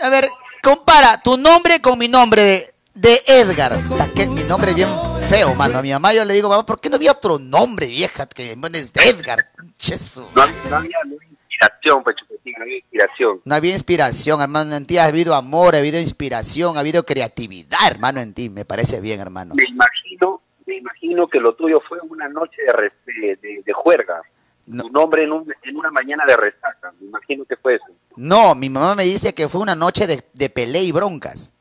a 0.00 0.08
ver, 0.08 0.28
compara 0.62 1.20
tu 1.22 1.36
nombre 1.36 1.80
con 1.80 1.96
mi 1.98 2.08
nombre 2.08 2.42
de, 2.42 2.74
de 2.94 3.20
Edgar. 3.26 3.78
Que 4.14 4.26
mi 4.26 4.42
nombre 4.42 4.70
es 4.70 4.76
bien 4.76 4.88
feo, 5.28 5.54
mano. 5.54 5.78
A 5.78 5.82
mi 5.82 5.92
mamá 5.92 6.12
yo 6.12 6.24
le 6.24 6.34
digo, 6.34 6.48
mamá, 6.48 6.66
¿por 6.66 6.80
qué 6.80 6.90
no 6.90 6.96
había 6.96 7.12
otro 7.12 7.38
nombre, 7.38 7.86
vieja, 7.86 8.26
que 8.26 8.56
pones 8.56 8.92
de 8.92 9.00
Edgar? 9.08 9.48
Cheso. 9.76 10.28
No, 10.34 10.42
no 10.70 10.76
había 10.76 10.98
no 11.06 11.16
había 11.16 11.28
inspiración, 11.66 12.02
pues 12.04 12.16
no 12.56 12.62
había 12.62 12.76
inspiración. 12.76 13.40
No 13.44 13.54
había 13.54 13.72
inspiración, 13.72 14.40
hermano. 14.40 14.74
En 14.76 14.86
ti 14.86 14.98
ha 14.98 15.04
habido 15.06 15.34
amor, 15.34 15.74
ha 15.74 15.78
habido 15.78 15.98
inspiración, 16.00 16.76
ha 16.76 16.80
habido 16.80 17.04
creatividad, 17.04 17.78
hermano, 17.90 18.20
en 18.20 18.34
ti. 18.34 18.48
Me 18.48 18.64
parece 18.64 19.00
bien, 19.00 19.20
hermano. 19.20 19.54
Me 19.54 19.64
imagino, 19.68 20.40
me 20.66 20.76
imagino 20.76 21.28
que 21.28 21.38
lo 21.40 21.54
tuyo 21.54 21.80
fue 21.88 21.98
una 22.08 22.28
noche 22.28 22.56
de, 22.62 23.72
juerga. 23.72 24.20
No. 24.66 24.84
Tu 24.84 24.90
nombre 24.90 25.24
en, 25.24 25.32
un- 25.32 25.52
en 25.62 25.76
una 25.76 25.90
mañana 25.90 26.24
de 26.26 26.36
resaca. 26.36 26.92
Me 27.00 27.06
imagino 27.08 27.44
que 27.44 27.56
fue 27.56 27.74
eso. 27.76 27.84
No, 28.16 28.54
mi 28.54 28.68
mamá 28.70 28.94
me 28.94 29.04
dice 29.04 29.34
que 29.34 29.48
fue 29.48 29.60
una 29.60 29.74
noche 29.74 30.06
de, 30.06 30.22
de 30.32 30.50
pelea 30.50 30.82
y 30.82 30.92
broncas. 30.92 31.52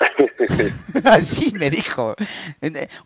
Así 1.04 1.52
me 1.52 1.70
dijo. 1.70 2.14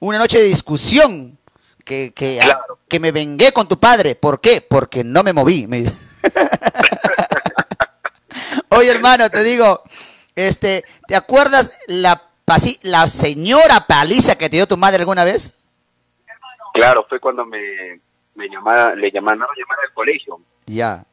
Una 0.01 0.19
noche 0.19 0.39
de 0.39 0.45
discusión. 0.45 1.39
Que, 1.85 2.13
que, 2.13 2.41
Claro. 2.43 2.81
que 2.89 2.99
me 2.99 3.13
vengué 3.13 3.53
con 3.53 3.69
tu 3.69 3.79
padre. 3.79 4.17
¿Por 4.17 4.41
qué? 4.41 4.61
Porque 4.61 5.05
no 5.05 5.23
me 5.23 5.33
moví. 5.33 5.67
me 5.69 5.79
dice. 5.83 6.06
Oye, 8.71 8.91
hermano, 8.91 9.31
te 9.31 9.43
digo, 9.43 9.83
este, 10.35 10.85
¿te 11.07 11.17
acuerdas 11.17 11.77
la, 11.87 12.23
pasi- 12.47 12.79
la 12.83 13.09
señora 13.09 13.87
paliza 13.87 14.37
que 14.37 14.49
te 14.51 14.57
dio 14.57 14.67
tu 14.67 14.77
madre 14.77 14.99
alguna 15.01 15.25
vez? 15.25 15.53
Claro, 16.75 17.07
fue 17.09 17.19
cuando 17.21 17.45
me, 17.47 18.01
me 18.35 18.49
llamaba, 18.49 18.95
le 18.95 19.11
llamaron 19.11 19.43
a 19.43 19.47
llamar 19.57 19.79
al 19.87 19.95
colegio. 19.95 20.39
Ya. 20.67 21.05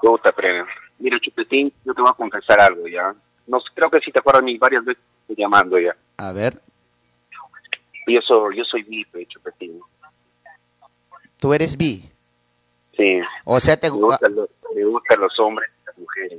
Puta, 0.00 0.32
pero, 0.32 0.64
mira, 0.98 1.18
Chupetín, 1.20 1.72
yo 1.84 1.92
te 1.94 2.00
voy 2.00 2.10
a 2.10 2.14
confesar 2.14 2.60
algo, 2.60 2.88
¿ya? 2.88 3.14
No, 3.46 3.58
creo 3.74 3.90
que 3.90 4.00
sí 4.00 4.10
te 4.10 4.20
acuerdas 4.20 4.42
ni 4.44 4.56
varias 4.56 4.84
veces 4.84 5.02
llamando, 5.36 5.78
¿ya? 5.78 5.94
A 6.16 6.32
ver, 6.32 6.58
Yo 8.06 8.20
soy, 8.26 8.56
yo 8.58 8.64
soy 8.64 8.82
bife, 8.84 9.26
Chupetín. 9.26 9.80
tú 11.38 11.52
eres 11.52 11.76
bi. 11.76 12.08
Sí. 12.96 13.20
O 13.44 13.58
sea, 13.60 13.76
te 13.78 13.90
Me 13.90 13.96
gustan 13.96 14.34
los, 14.34 14.48
me 14.74 14.84
gustan 14.84 15.20
los 15.20 15.38
hombres 15.40 15.70
y 15.80 15.86
las 15.86 15.98
mujeres. 15.98 16.38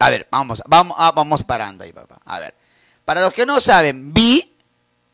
A 0.00 0.10
ver, 0.10 0.26
vamos, 0.30 0.62
vamos, 0.68 0.96
ah, 0.98 1.12
vamos 1.14 1.42
parando 1.44 1.84
ahí, 1.84 1.92
papá. 1.92 2.18
A 2.24 2.38
ver, 2.38 2.54
para 3.04 3.20
los 3.20 3.32
que 3.32 3.44
no 3.46 3.58
saben, 3.60 4.12
bi 4.14 4.54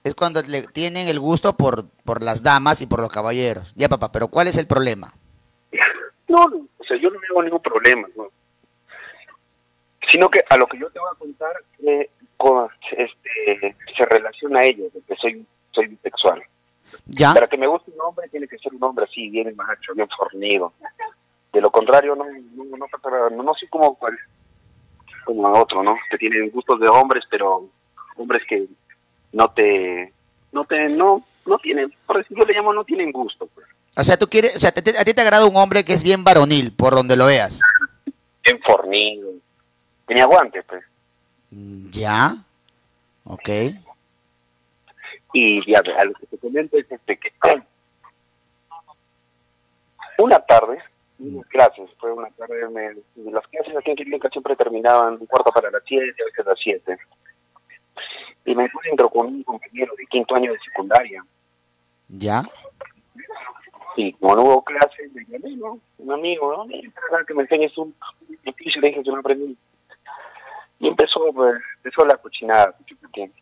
es 0.02 0.14
cuando 0.14 0.42
le 0.42 0.62
tienen 0.64 1.08
el 1.08 1.18
gusto 1.18 1.56
por, 1.56 1.88
por 2.04 2.22
las 2.22 2.42
damas 2.42 2.82
y 2.82 2.86
por 2.86 3.00
los 3.00 3.10
caballeros. 3.10 3.72
Ya, 3.76 3.88
papá, 3.88 4.12
pero 4.12 4.28
¿cuál 4.28 4.48
es 4.48 4.58
el 4.58 4.66
problema? 4.66 5.14
No, 6.28 6.46
no, 6.48 6.66
o 6.78 6.84
sea, 6.84 6.98
yo 6.98 7.08
no 7.10 7.18
veo 7.20 7.42
ningún 7.42 7.62
problema, 7.62 8.06
¿no? 8.16 8.28
Sino 10.10 10.28
que 10.28 10.44
a 10.50 10.56
lo 10.58 10.66
que 10.66 10.78
yo 10.78 10.90
te 10.90 10.98
voy 10.98 11.08
a 11.10 11.18
contar, 11.18 11.52
eh, 11.86 12.10
con- 12.36 12.68
este, 12.96 13.76
se 13.96 14.04
relaciona 14.06 14.60
a 14.60 14.64
ello, 14.64 14.84
de 14.92 15.00
que 15.08 15.16
soy, 15.16 15.46
soy 15.72 15.86
bisexual. 15.86 16.42
Ya. 17.06 17.34
Para 17.34 17.46
que 17.46 17.58
me 17.58 17.66
guste 17.66 17.90
un 17.90 18.00
hombre 18.00 18.28
tiene 18.28 18.48
que 18.48 18.58
ser 18.58 18.72
un 18.74 18.82
hombre 18.82 19.04
así, 19.04 19.28
bien 19.28 19.54
macho, 19.56 19.94
bien 19.94 20.08
fornido. 20.16 20.72
De 21.52 21.60
lo 21.60 21.70
contrario, 21.70 22.16
no, 22.16 22.24
no, 22.24 22.64
no, 22.64 22.76
no, 22.76 23.30
no, 23.30 23.42
no 23.42 23.54
soy 23.54 23.68
como, 23.68 23.98
como 25.24 25.52
otro, 25.60 25.82
¿no? 25.82 25.96
Que 26.10 26.18
tienen 26.18 26.50
gustos 26.50 26.80
de 26.80 26.88
hombres, 26.88 27.24
pero 27.30 27.68
hombres 28.16 28.42
que 28.48 28.66
no 29.32 29.48
te, 29.50 30.12
no 30.52 30.64
te, 30.64 30.88
no, 30.88 31.24
no 31.46 31.58
tienen, 31.58 31.94
por 32.06 32.18
decir, 32.18 32.36
yo 32.36 32.44
le 32.44 32.54
llamo 32.54 32.72
no 32.72 32.84
tienen 32.84 33.12
gusto, 33.12 33.46
pues. 33.54 33.66
O 33.96 34.02
sea, 34.02 34.16
tú 34.18 34.26
quieres, 34.28 34.56
o 34.56 34.60
sea, 34.60 34.72
te- 34.72 34.82
te- 34.82 34.98
a 34.98 35.04
ti 35.04 35.14
te 35.14 35.20
agrada 35.20 35.46
un 35.46 35.56
hombre 35.56 35.84
que 35.84 35.92
es 35.92 36.02
bien 36.02 36.24
varonil, 36.24 36.72
por 36.72 36.94
donde 36.94 37.16
lo 37.16 37.26
veas. 37.26 37.60
Bien 38.44 38.60
fornido. 38.66 39.30
Que 40.08 40.14
me 40.14 40.22
aguante, 40.22 40.62
pues. 40.64 40.82
Mm, 41.50 41.90
Ya. 41.90 42.36
Ok. 43.24 43.48
Y 45.34 45.70
ya, 45.70 45.80
a 45.80 46.04
lo 46.04 46.14
que 46.14 46.26
te 46.26 46.38
comento 46.38 46.78
es 46.78 46.90
este 46.90 47.16
que 47.18 47.30
una 50.18 50.38
tarde, 50.38 50.78
unas 51.18 51.44
clases, 51.48 51.90
fue 51.98 52.12
una 52.12 52.30
tarde, 52.30 52.68
me- 52.70 53.30
las 53.32 53.46
clases 53.48 53.76
aquí 53.76 53.90
en 53.90 53.96
Quilica 53.96 54.28
siempre 54.30 54.54
terminaban 54.54 55.14
un 55.20 55.26
cuarto 55.26 55.50
para 55.50 55.70
las 55.72 55.82
siete, 55.86 56.22
a 56.22 56.24
veces 56.26 56.46
las 56.46 56.58
siete. 56.60 56.96
Y 58.44 58.54
me 58.54 58.64
encuentro 58.66 59.10
con 59.10 59.26
un 59.26 59.42
compañero 59.42 59.92
de 59.98 60.06
quinto 60.06 60.36
año 60.36 60.52
de 60.52 60.58
secundaria. 60.60 61.24
Ya. 62.08 62.42
Y 63.96 64.12
como 64.14 64.36
no 64.36 64.42
hubo 64.42 64.64
clases, 64.64 65.12
me 65.14 65.24
llamé, 65.26 65.56
¿no? 65.56 65.80
Un 65.98 66.12
amigo, 66.12 66.52
¿no? 66.56 66.66
Para 67.10 67.24
que 67.24 67.34
me 67.34 67.42
enseñes 67.42 67.76
un 67.76 67.94
oficio, 68.46 68.80
le 68.80 68.88
dije 68.88 69.02
que 69.02 69.10
no 69.10 69.18
aprendí. 69.18 69.56
Y 70.78 70.88
empezó, 70.88 71.32
pues, 71.32 71.60
empezó 71.76 72.04
la 72.06 72.16
cochinada. 72.18 72.76
chupetín. 72.86 73.32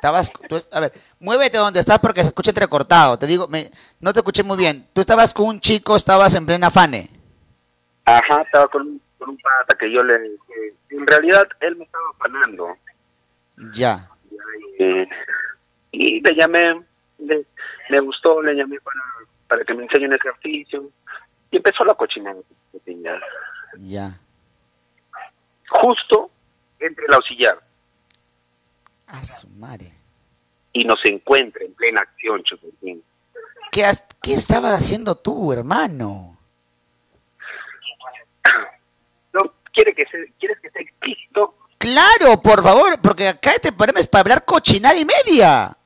Estabas, 0.00 0.32
tú- 0.48 0.56
a 0.72 0.80
ver, 0.80 0.92
muévete 1.18 1.58
donde 1.58 1.78
estás 1.78 1.98
porque 1.98 2.22
se 2.22 2.28
escucha 2.28 2.52
entrecortado. 2.52 3.18
Te 3.18 3.26
digo, 3.26 3.46
me, 3.48 3.70
no 4.00 4.14
te 4.14 4.20
escuché 4.20 4.42
muy 4.42 4.56
bien. 4.56 4.88
Tú 4.94 5.02
estabas 5.02 5.34
con 5.34 5.44
un 5.46 5.60
chico, 5.60 5.94
estabas 5.94 6.34
en 6.34 6.46
plena 6.46 6.70
fane. 6.70 7.10
Ajá, 8.06 8.40
estaba 8.40 8.66
con, 8.68 8.80
un- 8.80 9.02
con 9.18 9.28
un 9.28 9.36
pata 9.36 9.76
que 9.78 9.92
yo 9.92 10.02
le... 10.02 10.16
que 10.48 10.96
en 10.96 11.06
realidad, 11.06 11.46
él 11.60 11.76
me 11.76 11.84
estaba 11.84 12.04
afanando. 12.14 12.76
Ya. 13.74 14.08
Eh, 14.78 15.06
y 15.92 16.20
le 16.22 16.34
llamé, 16.34 16.80
le- 17.18 17.44
me 17.90 18.00
gustó, 18.00 18.40
le 18.40 18.54
llamé 18.54 18.80
para, 18.80 19.00
para 19.48 19.64
que 19.66 19.74
me 19.74 19.82
enseñe 19.82 20.06
un 20.06 20.14
ejercicio. 20.14 20.88
Y 21.50 21.58
empezó 21.58 21.84
la 21.84 21.92
cochinada. 21.92 22.40
Ya. 23.76 24.18
Justo 25.68 26.30
entre 26.78 27.04
el 27.04 27.12
auxiliar 27.14 27.58
A 29.12 29.22
su 29.24 29.48
madre. 29.48 29.92
y 30.72 30.84
nos 30.84 31.00
encuentra 31.04 31.64
en 31.64 31.74
plena 31.74 32.00
acción, 32.02 32.42
Chupetín. 32.44 33.02
¿Qué, 33.72 33.84
has- 33.84 34.04
¿Qué 34.22 34.34
estabas 34.34 34.72
haciendo 34.78 35.16
tú, 35.16 35.52
hermano? 35.52 36.36
No, 39.32 39.52
quiere 39.72 39.94
que 39.94 40.04
se, 40.06 40.32
¿Quieres 40.38 40.58
que 40.60 40.70
sea 40.70 40.82
explícito? 40.82 41.54
Claro, 41.78 42.40
por 42.42 42.62
favor, 42.62 43.00
porque 43.00 43.28
acá 43.28 43.52
este 43.52 43.72
programa 43.72 44.00
es 44.00 44.06
para 44.06 44.20
hablar 44.20 44.44
cochinada 44.44 44.96
y 44.96 45.04
media. 45.04 45.76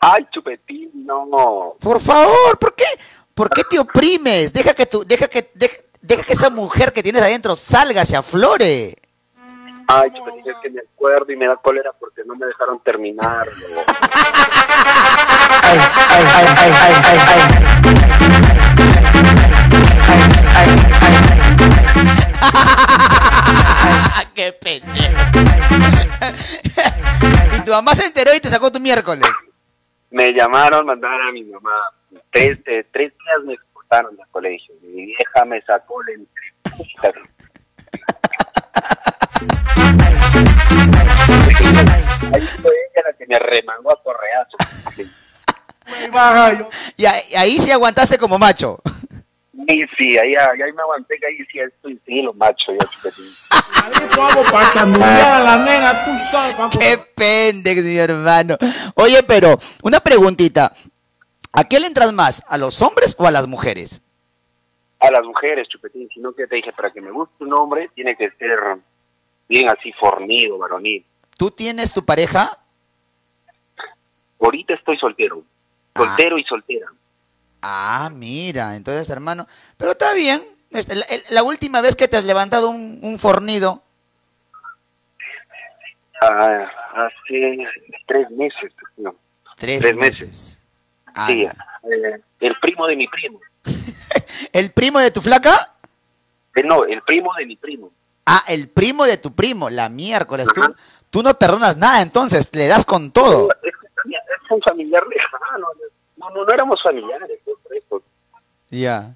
Ay, 0.00 0.26
Chupetín, 0.32 0.90
no. 1.04 1.74
Por 1.80 2.00
favor, 2.00 2.58
¿por 2.58 2.74
qué? 2.74 2.84
¿Por 3.34 3.50
qué 3.50 3.64
te 3.64 3.78
oprimes? 3.78 4.52
Deja 4.52 4.72
que 4.74 4.86
tu, 4.86 5.04
deja 5.04 5.28
que, 5.28 5.50
deja, 5.54 5.76
deja 6.00 6.22
que 6.22 6.32
esa 6.32 6.48
mujer 6.50 6.92
que 6.92 7.02
tienes 7.02 7.22
adentro 7.22 7.54
salga, 7.56 8.04
se 8.04 8.16
aflore. 8.16 8.96
Ay, 9.88 10.10
Chupetín, 10.12 10.48
es 10.48 10.56
que 10.62 10.70
me 10.70 10.80
acuerdo 10.80 11.32
y 11.32 11.36
me 11.36 11.46
da 11.46 11.56
cólera 11.56 11.92
porque 11.98 12.22
no 12.24 12.34
me 12.36 12.46
dejaron 12.46 12.80
terminarlo. 12.82 13.52
¡Qué 24.34 24.52
pendejo! 24.52 25.08
y 27.56 27.60
tu 27.64 27.70
mamá 27.70 27.94
se 27.94 28.06
enteró 28.06 28.34
y 28.34 28.40
te 28.40 28.48
sacó 28.48 28.72
tu 28.72 28.80
miércoles. 28.80 29.24
me 30.10 30.32
llamaron, 30.32 30.86
mandaron 30.86 31.28
a 31.28 31.32
mi 31.32 31.44
mamá. 31.44 31.70
Tres, 32.32 32.60
eh, 32.66 32.84
tres 32.92 33.12
días 33.12 33.44
me 33.44 33.54
expulsaron 33.54 34.16
del 34.16 34.26
colegio. 34.30 34.74
Mi 34.82 35.06
vieja 35.06 35.44
me 35.44 35.60
sacó 35.62 36.02
la 36.02 36.12
entrevista. 36.14 37.12
Ahí 42.32 42.40
fue 42.60 42.70
ella 42.70 43.02
la 43.04 43.12
que 43.16 43.26
me 43.26 43.38
remangó 43.38 43.92
a 43.92 44.02
correazo. 44.02 44.56
Y 46.96 47.06
ahí, 47.06 47.20
y 47.30 47.36
ahí 47.36 47.58
sí 47.58 47.70
aguantaste 47.70 48.18
como 48.18 48.38
macho. 48.38 48.80
Sí, 49.68 49.80
sí, 49.96 50.18
ahí, 50.18 50.34
ahí, 50.34 50.72
me 50.74 50.82
aguanté 50.82 51.16
que 51.18 51.26
ahí 51.26 51.38
sí 51.50 51.58
estoy 51.58 51.98
sí, 52.04 52.20
lo 52.22 52.34
macho 52.34 52.72
ya 52.78 52.86
chupetín. 52.86 53.24
para 54.52 54.70
cambiar 54.72 55.32
a 55.32 55.40
la 55.40 55.56
nena, 55.58 56.04
tú 56.04 56.10
sabes. 56.30 56.54
pa' 56.56 56.70
¡Qué 56.70 56.98
pendejo, 57.14 57.82
mi 57.82 57.96
hermano! 57.96 58.58
Oye, 58.96 59.22
pero, 59.22 59.58
una 59.82 60.00
preguntita. 60.00 60.72
¿A 61.52 61.64
qué 61.64 61.78
le 61.78 61.86
entras 61.86 62.12
más? 62.12 62.42
¿A 62.48 62.58
los 62.58 62.82
hombres 62.82 63.14
o 63.18 63.26
a 63.26 63.30
las 63.30 63.46
mujeres? 63.46 64.02
A 65.06 65.10
las 65.10 65.24
mujeres, 65.24 65.68
chupetín, 65.68 66.08
sino 66.14 66.32
que 66.32 66.46
te 66.46 66.56
dije, 66.56 66.72
para 66.72 66.90
que 66.90 67.00
me 67.00 67.10
guste 67.10 67.44
un 67.44 67.52
hombre, 67.52 67.90
tiene 67.94 68.16
que 68.16 68.30
ser 68.32 68.58
bien 69.48 69.68
así 69.68 69.92
fornido, 69.92 70.56
varonil. 70.58 71.04
¿Tú 71.36 71.50
tienes 71.50 71.92
tu 71.92 72.04
pareja? 72.04 72.58
Ahorita 74.40 74.74
estoy 74.74 74.96
soltero. 74.98 75.42
Soltero 75.96 76.38
y 76.38 76.44
soltera. 76.44 76.86
Ah, 77.62 78.10
mira, 78.12 78.76
entonces, 78.76 79.08
hermano. 79.10 79.46
Pero 79.76 79.92
está 79.92 80.12
bien. 80.14 80.42
Este, 80.70 80.94
La, 80.94 81.06
la 81.30 81.42
última 81.42 81.80
vez 81.80 81.96
que 81.96 82.08
te 82.08 82.16
has 82.16 82.24
levantado 82.24 82.70
un, 82.70 82.98
un 83.02 83.18
fornido, 83.18 83.82
Ah, 86.20 86.70
hace 86.94 87.58
tres 88.06 88.30
meses, 88.30 88.72
no. 88.96 89.14
tres, 89.56 89.82
Tres 89.82 89.94
meses. 89.96 90.28
meses. 90.28 90.60
Ah, 91.14 91.26
Sí, 91.28 91.42
eh, 91.44 92.20
el 92.40 92.56
primo 92.60 92.86
de 92.86 92.96
mi 92.96 93.06
primo. 93.08 93.40
¿El 94.52 94.70
primo 94.70 94.98
de 95.00 95.10
tu 95.10 95.20
flaca? 95.20 95.74
Eh, 96.54 96.62
no, 96.64 96.84
el 96.84 97.02
primo 97.02 97.32
de 97.36 97.46
mi 97.46 97.56
primo. 97.56 97.90
Ah, 98.26 98.42
el 98.48 98.68
primo 98.68 99.04
de 99.04 99.18
tu 99.18 99.34
primo, 99.34 99.68
la 99.68 99.88
miércoles. 99.88 100.48
Tú, 100.54 100.62
tú 101.10 101.22
no 101.22 101.34
perdonas 101.34 101.76
nada, 101.76 102.00
entonces 102.00 102.48
le 102.52 102.66
das 102.66 102.84
con 102.84 103.10
todo. 103.10 103.48
Es, 103.62 103.74
un 104.50 104.60
familiar 104.62 105.02
lejano. 105.06 105.66
No, 106.16 106.30
no, 106.30 106.44
no 106.44 106.52
éramos 106.52 106.80
familiares. 106.82 107.40
Ya. 108.70 109.14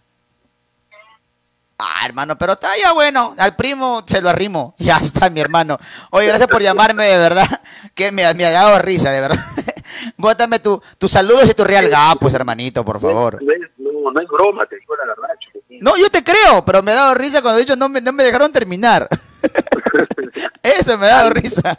Ah, 1.79 2.03
hermano, 2.07 2.37
pero 2.37 2.55
está 2.55 2.77
ya 2.77 2.93
bueno. 2.93 3.35
Al 3.39 3.55
primo 3.55 4.03
se 4.07 4.21
lo 4.21 4.29
arrimo. 4.29 4.75
Ya 4.79 4.97
está, 4.97 5.31
mi 5.31 5.41
hermano. 5.41 5.79
Oye, 6.11 6.27
gracias 6.27 6.49
por 6.49 6.61
llamarme, 6.61 7.07
de 7.07 7.19
verdad. 7.19 7.47
Que 7.95 8.11
me, 8.11 8.23
me 8.35 8.45
ha 8.45 8.51
dado 8.51 8.79
risa, 8.81 9.11
de 9.11 9.21
verdad. 9.21 9.39
Bótame 10.17 10.59
tu, 10.59 10.83
tus 10.99 11.11
saludos 11.11 11.49
y 11.49 11.55
tu 11.55 11.65
real 11.65 11.89
ga, 11.89 12.15
pues, 12.19 12.35
hermanito, 12.35 12.85
por 12.85 13.01
favor. 13.01 13.39
No, 14.09 14.13
no, 14.13 14.21
es 14.21 14.29
broma, 14.29 14.65
te 14.67 14.77
digo 14.79 14.97
la 14.97 15.05
verdad. 15.07 15.29
No, 15.81 15.97
yo 15.97 16.09
te 16.11 16.23
creo, 16.25 16.65
pero 16.65 16.83
me 16.83 16.93
ha 16.93 16.97
dado 16.97 17.15
risa 17.15 17.43
cuando 17.43 17.59
he 17.59 17.63
dicho 17.63 17.77
no 17.77 17.89
me, 17.89 18.01
no 18.01 18.13
me 18.13 18.25
dejaron 18.25 18.51
terminar. 18.53 19.09
Eso 20.63 20.97
me 20.99 21.07
ha 21.07 21.17
dado 21.17 21.31
risa. 21.31 21.79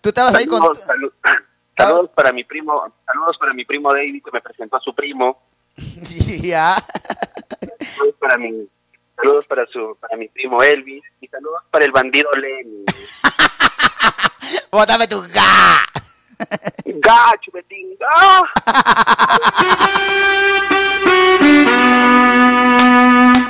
Tú 0.00 0.10
estabas 0.10 0.34
ahí 0.34 0.46
con... 0.46 0.58
Saludos, 0.60 0.84
salu- 0.86 1.12
saludos 1.76 2.10
para 2.14 2.32
mi 2.32 2.44
primo, 2.44 2.82
saludos 3.06 3.36
para 3.38 3.52
mi 3.54 3.64
primo 3.64 3.92
David 3.92 4.22
que 4.24 4.30
me 4.32 4.40
presentó 4.40 4.76
a 4.76 4.80
su 4.80 4.94
primo. 4.94 5.42
Ya. 6.42 6.76
Saludos 7.80 8.14
para 8.18 8.38
mi, 8.38 8.68
saludos 9.16 9.46
para 9.46 9.66
su, 9.66 9.96
para 10.00 10.16
mi 10.16 10.28
primo 10.28 10.62
Elvis 10.62 11.02
y 11.20 11.26
saludos 11.28 11.62
para 11.70 11.84
el 11.84 11.90
bandido 11.92 12.30
Lenny. 12.32 12.84
Bótame 14.70 15.06
tu 15.08 15.20
ga. 15.22 15.80
¡Ga, 16.84 17.32
chupetín! 17.40 17.88
¡Ga! 17.98 18.42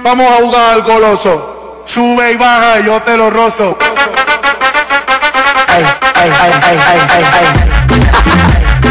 Vamos 0.02 0.30
a 0.30 0.36
jugar 0.36 0.74
al 0.74 0.82
goloso. 0.82 1.82
Sube 1.84 2.32
y 2.32 2.36
baja, 2.36 2.80
yo 2.80 3.00
te 3.02 3.16
lo 3.16 3.30
rozo. 3.30 3.78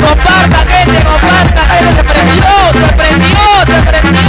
Comparta, 0.02 0.58
gente, 0.68 1.04
comparta, 1.04 1.62
gente, 1.68 1.94
se 1.96 2.04
prendió, 2.04 2.44
se 2.74 2.94
prendió, 2.94 3.38
se 3.66 3.82
prendió. 3.90 4.20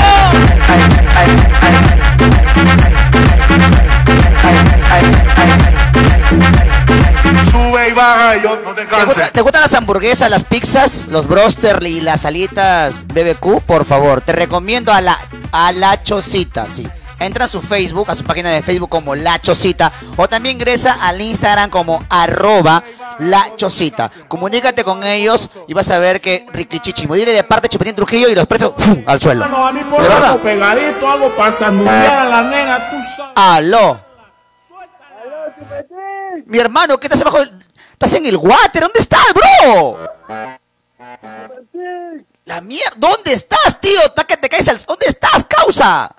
Sube 7.51 7.89
y 7.89 7.93
baja, 7.93 8.37
yo 8.37 8.57
no 8.65 8.73
te 8.75 8.85
¿Te, 8.85 8.95
gusta- 8.97 9.15
canses. 9.15 9.33
te 9.33 9.41
gustan 9.41 9.63
las 9.63 9.75
hamburguesas, 9.75 10.31
las 10.31 10.45
pizzas, 10.45 11.07
los 11.09 11.27
broster 11.27 11.83
y 11.83 12.01
las 12.01 12.25
alitas 12.25 13.07
BBQ? 13.07 13.61
Por 13.63 13.85
favor, 13.85 14.21
te 14.21 14.33
recomiendo 14.33 14.93
a 14.93 15.01
la, 15.01 15.19
a 15.53 15.73
la 15.73 16.03
Chocita, 16.03 16.69
sí. 16.69 16.87
Entra 17.19 17.45
a 17.45 17.49
su 17.49 17.61
Facebook, 17.61 18.11
a 18.11 18.15
su 18.15 18.25
página 18.25 18.51
de 18.51 18.63
Facebook 18.63 18.89
como 18.89 19.15
La 19.15 19.39
Chocita, 19.41 19.93
o 20.17 20.27
también 20.29 20.57
ingresa 20.57 20.97
al 21.03 21.21
Instagram 21.21 21.69
como 21.71 21.99
arroba 22.09 22.83
La 23.19 23.47
Chocita. 23.57 24.11
Comunícate 24.29 24.85
con 24.85 25.03
ellos 25.05 25.51
y 25.69 25.75
vas 25.75 25.91
a 25.91 25.99
ver 25.99 26.21
que 26.21 26.47
riquichichimo. 26.53 27.15
Dile 27.15 27.33
de 27.33 27.45
parte 27.45 27.69
Chupetín 27.69 27.95
Trujillo 27.95 28.29
y 28.29 28.35
los 28.35 28.47
precios 28.47 28.73
¡fum! 28.77 29.03
al 29.07 29.21
suelo. 29.21 29.47
No, 29.49 29.67
a 29.67 29.73
mí 29.73 29.81
por 29.91 30.03
¿De 30.03 30.09
verdad? 30.09 30.31
algo 30.31 30.43
pegadito, 30.43 31.11
algo 31.11 31.29
para 31.37 31.53
sanudear 31.53 32.19
a 32.21 32.25
la 32.25 32.43
nena, 32.43 32.91
tú 32.91 32.97
sabes. 33.17 33.33
Aló. 33.37 34.10
Mi 36.47 36.59
hermano, 36.59 36.99
¿qué 36.99 37.07
estás 37.07 37.21
abajo? 37.23 37.39
Estás 37.93 38.15
en 38.15 38.27
el 38.27 38.37
water. 38.37 38.83
¿Dónde 38.83 38.99
estás, 39.01 39.27
bro? 39.35 39.99
La 42.45 42.61
mierda. 42.61 42.95
¿Dónde 42.97 43.33
estás, 43.33 43.81
tío? 43.81 44.01
Está 44.01 44.25
que 44.25 44.37
te 44.37 44.49
caes 44.49 44.69
al... 44.69 44.79
¿Dónde 44.85 45.07
estás, 45.07 45.45
causa? 45.45 46.15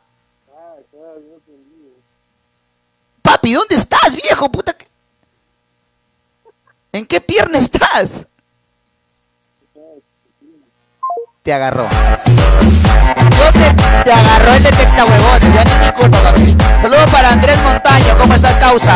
Papi, 3.22 3.54
¿dónde 3.54 3.76
estás, 3.76 4.16
viejo? 4.16 4.50
Puta 4.52 4.74
que- 4.74 4.88
¿En 6.94 7.06
qué 7.06 7.22
pierna 7.22 7.58
estás? 7.58 8.26
Te 11.44 11.52
agarró. 11.52 11.88
¿Dónde 13.40 14.04
te 14.04 14.12
agarró 14.12 14.54
el 14.54 14.62
detecta 14.62 15.06
huevones? 15.06 15.56
Ya 15.56 15.64
no 15.64 15.72
es 15.72 15.80
mi 15.80 15.92
culpa, 15.94 16.18
papi. 16.22 16.56
Saludos 16.84 17.10
para 17.10 17.32
Andrés 17.32 17.60
Montaño, 17.64 18.16
¿cómo 18.20 18.36
estás, 18.36 18.54
causa? 18.58 18.94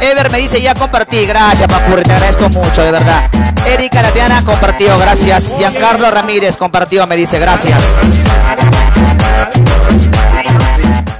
Ever 0.00 0.30
me 0.30 0.38
dice, 0.38 0.62
ya 0.62 0.76
compartí. 0.76 1.26
Gracias, 1.26 1.66
papurri, 1.68 2.04
te 2.04 2.12
agradezco 2.12 2.48
mucho, 2.50 2.84
de 2.84 2.92
verdad. 2.92 3.28
Erika 3.66 4.00
Latiana 4.00 4.44
compartió, 4.44 4.96
gracias. 4.96 5.52
Giancarlo 5.58 6.08
Ramírez 6.08 6.56
compartió, 6.56 7.04
me 7.08 7.16
dice, 7.16 7.40
gracias. 7.40 7.82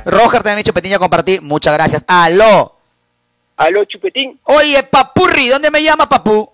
Roger 0.05 0.45
también 0.45 0.63
Chupetín, 0.63 0.93
ya 0.93 1.01
compartí, 1.01 1.41
muchas 1.41 1.75
gracias. 1.75 2.05
Aló. 2.07 2.77
Aló, 3.57 3.85
Chupetín. 3.87 4.39
Oye, 4.45 4.81
papurri, 4.85 5.49
¿dónde 5.49 5.73
me 5.73 5.83
llama, 5.83 6.09
papu? 6.09 6.52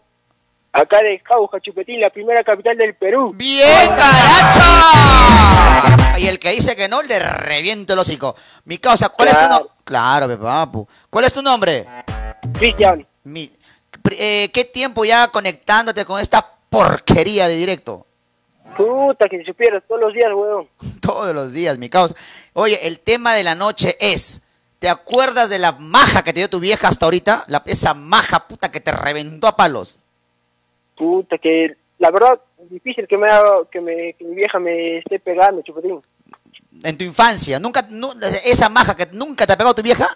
Acá 0.78 0.98
de 1.02 1.20
Jauja, 1.24 1.58
Chupetín, 1.60 2.00
la 2.00 2.10
primera 2.10 2.44
capital 2.44 2.76
del 2.76 2.94
Perú. 2.94 3.32
¡Bien, 3.34 3.88
caracha! 3.96 6.18
Y 6.18 6.26
el 6.26 6.38
que 6.38 6.50
dice 6.52 6.76
que 6.76 6.88
no, 6.88 7.02
le 7.02 7.18
reviento 7.18 7.92
el 7.94 7.98
hocico. 7.98 8.36
Mi 8.64 8.78
causa, 8.78 9.08
¿cuál 9.08 9.28
es 9.28 9.34
tu 9.34 9.40
Claro. 9.40 9.54
nombre? 9.54 9.72
Claro, 9.84 10.38
papu. 10.40 10.86
¿Cuál 11.10 11.24
es 11.24 11.32
tu 11.32 11.42
nombre? 11.42 11.84
Cristian. 12.58 13.04
Mi- 13.24 13.50
eh, 14.10 14.50
¿Qué 14.52 14.64
tiempo 14.64 15.04
ya 15.04 15.28
conectándote 15.28 16.04
con 16.04 16.20
esta 16.20 16.46
porquería 16.70 17.48
de 17.48 17.56
directo? 17.56 18.06
Puta, 18.76 19.28
que 19.28 19.38
si 19.38 19.44
supieras 19.44 19.82
todos 19.88 20.00
los 20.00 20.12
días, 20.12 20.30
weón. 20.34 20.68
Todos 21.00 21.34
los 21.34 21.52
días, 21.52 21.78
mi 21.78 21.88
causa. 21.88 22.14
Oye, 22.52 22.86
el 22.86 23.00
tema 23.00 23.34
de 23.34 23.42
la 23.42 23.54
noche 23.56 23.96
es... 24.00 24.42
¿Te 24.78 24.88
acuerdas 24.88 25.48
de 25.48 25.58
la 25.58 25.72
maja 25.72 26.22
que 26.22 26.32
te 26.32 26.38
dio 26.38 26.48
tu 26.48 26.60
vieja 26.60 26.86
hasta 26.86 27.04
ahorita? 27.06 27.42
La, 27.48 27.64
esa 27.66 27.94
maja 27.94 28.46
puta 28.46 28.70
que 28.70 28.78
te 28.78 28.92
reventó 28.92 29.48
a 29.48 29.56
palos. 29.56 29.98
Puta, 30.98 31.38
que 31.38 31.76
la 31.98 32.10
verdad, 32.10 32.40
difícil 32.70 33.06
que, 33.08 33.16
me, 33.16 33.28
haga- 33.30 33.64
que, 33.70 33.80
me, 33.80 34.12
que 34.14 34.24
mi 34.24 34.34
vieja 34.34 34.58
me 34.58 34.98
esté 34.98 35.18
pegando, 35.20 35.62
Chupetín. 35.62 36.00
En 36.82 36.96
tu 36.98 37.04
infancia. 37.04 37.58
¿Nunca, 37.58 37.86
nu- 37.90 38.12
esa 38.44 38.68
maja 38.68 38.96
que 38.96 39.06
nunca 39.12 39.46
te 39.46 39.52
ha 39.52 39.56
pegado 39.56 39.74
tu 39.74 39.82
vieja? 39.82 40.06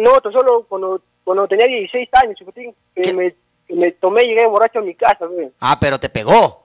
No, 0.00 0.20
tan 0.20 0.32
solo 0.32 0.64
cuando, 0.68 1.00
cuando 1.24 1.46
tenía 1.48 1.66
16 1.66 2.08
años, 2.22 2.36
Chupetín, 2.38 2.74
que 2.94 3.12
me, 3.12 3.34
que 3.66 3.74
me 3.74 3.92
tomé 3.92 4.24
y 4.24 4.28
llegué 4.28 4.46
borracho 4.46 4.80
a 4.80 4.82
mi 4.82 4.94
casa. 4.94 5.26
Ah, 5.60 5.76
pero 5.80 5.98
te 5.98 6.08
pegó. 6.08 6.64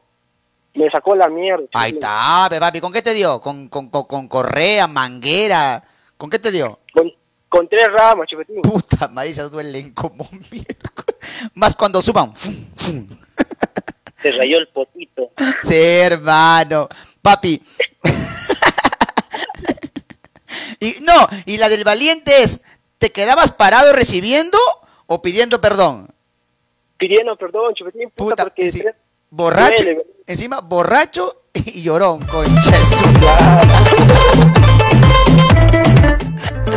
Me 0.73 0.89
sacó 0.89 1.15
la 1.15 1.27
mierda. 1.27 1.65
Ahí 1.73 1.91
está, 1.91 2.47
papi. 2.59 2.79
¿Con 2.79 2.93
qué 2.93 3.01
te 3.01 3.13
dio? 3.13 3.41
¿Con, 3.41 3.67
con, 3.67 3.89
con, 3.89 4.03
con 4.05 4.27
correa, 4.27 4.87
manguera? 4.87 5.83
¿Con 6.17 6.29
qué 6.29 6.39
te 6.39 6.49
dio? 6.51 6.79
Con, 7.51 7.67
tres 7.67 7.87
ramas, 7.91 8.27
Chupetín. 8.29 8.61
Puta, 8.61 9.09
Marisa, 9.09 9.49
duelen 9.49 9.91
como 9.93 10.25
miércoles. 10.49 11.19
Más 11.53 11.75
cuando 11.75 12.01
suban. 12.01 12.33
Fum, 12.33 12.55
fum. 12.75 13.07
Se 14.21 14.31
rayó 14.31 14.57
el 14.57 14.67
potito. 14.69 15.31
Sí, 15.63 15.75
hermano. 15.75 16.87
Papi. 17.21 17.61
y 20.79 20.95
no, 21.01 21.27
y 21.45 21.57
la 21.57 21.67
del 21.69 21.83
valiente 21.83 22.41
es, 22.43 22.61
¿te 22.97 23.11
quedabas 23.11 23.51
parado 23.51 23.91
recibiendo 23.93 24.57
o 25.07 25.21
pidiendo 25.21 25.59
perdón? 25.59 26.07
Pidiendo 26.97 27.35
perdón, 27.35 27.73
Chupetín, 27.75 28.09
puta, 28.11 28.29
Puta, 28.29 28.43
porque... 28.45 28.69
enci- 28.71 28.95
borracho, 29.29 29.83
Duele, 29.83 30.05
encima 30.27 30.61
borracho 30.61 31.41
y 31.53 31.81
llorón, 31.83 32.25
concha 32.27 32.77
de 32.77 32.85
su 32.85 33.03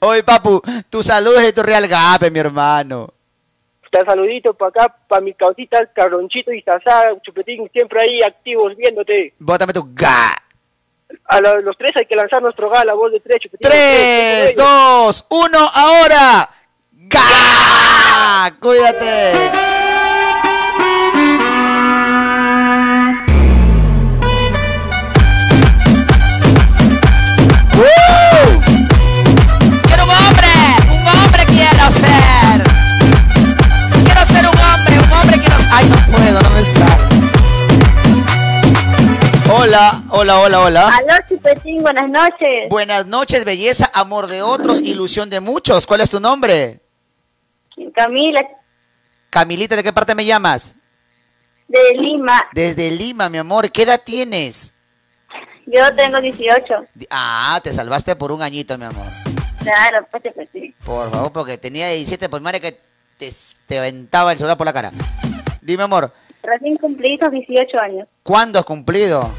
Oye, 0.00 0.22
papu, 0.22 0.60
tus 0.90 1.06
saludos 1.06 1.42
de 1.42 1.52
tu 1.52 1.62
Real 1.62 1.86
Gape, 1.88 2.30
mi 2.30 2.38
hermano. 2.38 3.08
Está 3.84 4.04
saludito 4.04 4.52
para 4.54 4.68
acá, 4.68 4.96
para 5.08 5.22
mi 5.22 5.32
causita, 5.34 5.78
Carlonchito 5.94 6.52
y 6.52 6.60
Sasá, 6.62 7.08
Chupetín, 7.22 7.68
siempre 7.72 8.00
ahí 8.02 8.20
activos 8.22 8.76
viéndote. 8.76 9.34
Bótame 9.38 9.72
tu 9.72 9.88
ga. 9.94 10.36
A 11.24 11.40
lo- 11.40 11.60
los 11.62 11.76
tres 11.78 11.92
hay 11.96 12.04
que 12.06 12.14
lanzar 12.14 12.42
nuestro 12.42 12.68
gal, 12.68 12.86
la 12.86 12.92
voz 12.94 13.10
de 13.12 13.20
tres, 13.20 13.38
Chupetín. 13.40 13.68
Tres, 13.70 14.54
dos, 14.56 15.24
uno, 15.30 15.58
ahora. 15.74 16.48
¡Ga! 16.92 18.54
Cuídate. 18.60 19.67
Hola, 39.60 40.02
hola, 40.10 40.38
hola, 40.40 40.60
hola. 40.60 40.88
Aló, 40.96 41.14
Chupetín, 41.28 41.82
buenas 41.82 42.08
noches. 42.08 42.68
Buenas 42.70 43.06
noches, 43.06 43.44
belleza, 43.44 43.90
amor 43.92 44.28
de 44.28 44.40
otros, 44.42 44.80
ilusión 44.80 45.30
de 45.30 45.40
muchos. 45.40 45.86
¿Cuál 45.86 46.00
es 46.00 46.10
tu 46.10 46.20
nombre? 46.20 46.80
Camila, 47.94 48.40
Camilita, 49.30 49.74
¿de 49.76 49.82
qué 49.82 49.92
parte 49.92 50.14
me 50.14 50.24
llamas? 50.24 50.74
de 51.66 51.78
Lima. 51.98 52.44
Desde 52.52 52.90
Lima, 52.90 53.28
mi 53.28 53.36
amor. 53.38 53.70
¿Qué 53.70 53.82
edad 53.82 54.00
tienes? 54.02 54.72
Yo 55.66 55.94
tengo 55.96 56.20
18. 56.20 56.64
Di- 56.94 57.06
Ah, 57.10 57.60
te 57.62 57.72
salvaste 57.72 58.16
por 58.16 58.32
un 58.32 58.40
añito, 58.42 58.78
mi 58.78 58.84
amor. 58.86 59.04
Claro, 59.62 60.06
pues 60.10 60.22
Chupetín. 60.22 60.74
Por 60.84 61.10
favor, 61.10 61.32
porque 61.32 61.58
tenía 61.58 61.88
17, 61.90 62.28
pues 62.28 62.40
madre 62.42 62.60
que 62.60 62.80
te, 63.18 63.30
te 63.66 63.78
aventaba 63.78 64.32
el 64.32 64.38
celular 64.38 64.56
por 64.56 64.66
la 64.66 64.72
cara. 64.72 64.92
Dime, 65.60 65.82
amor, 65.82 66.12
Recién 66.40 66.76
cumplí 66.78 67.18
los 67.20 67.30
18 67.32 67.78
años. 67.80 68.08
¿cuándo 68.22 68.58
has 68.58 68.64
cumplido? 68.64 69.30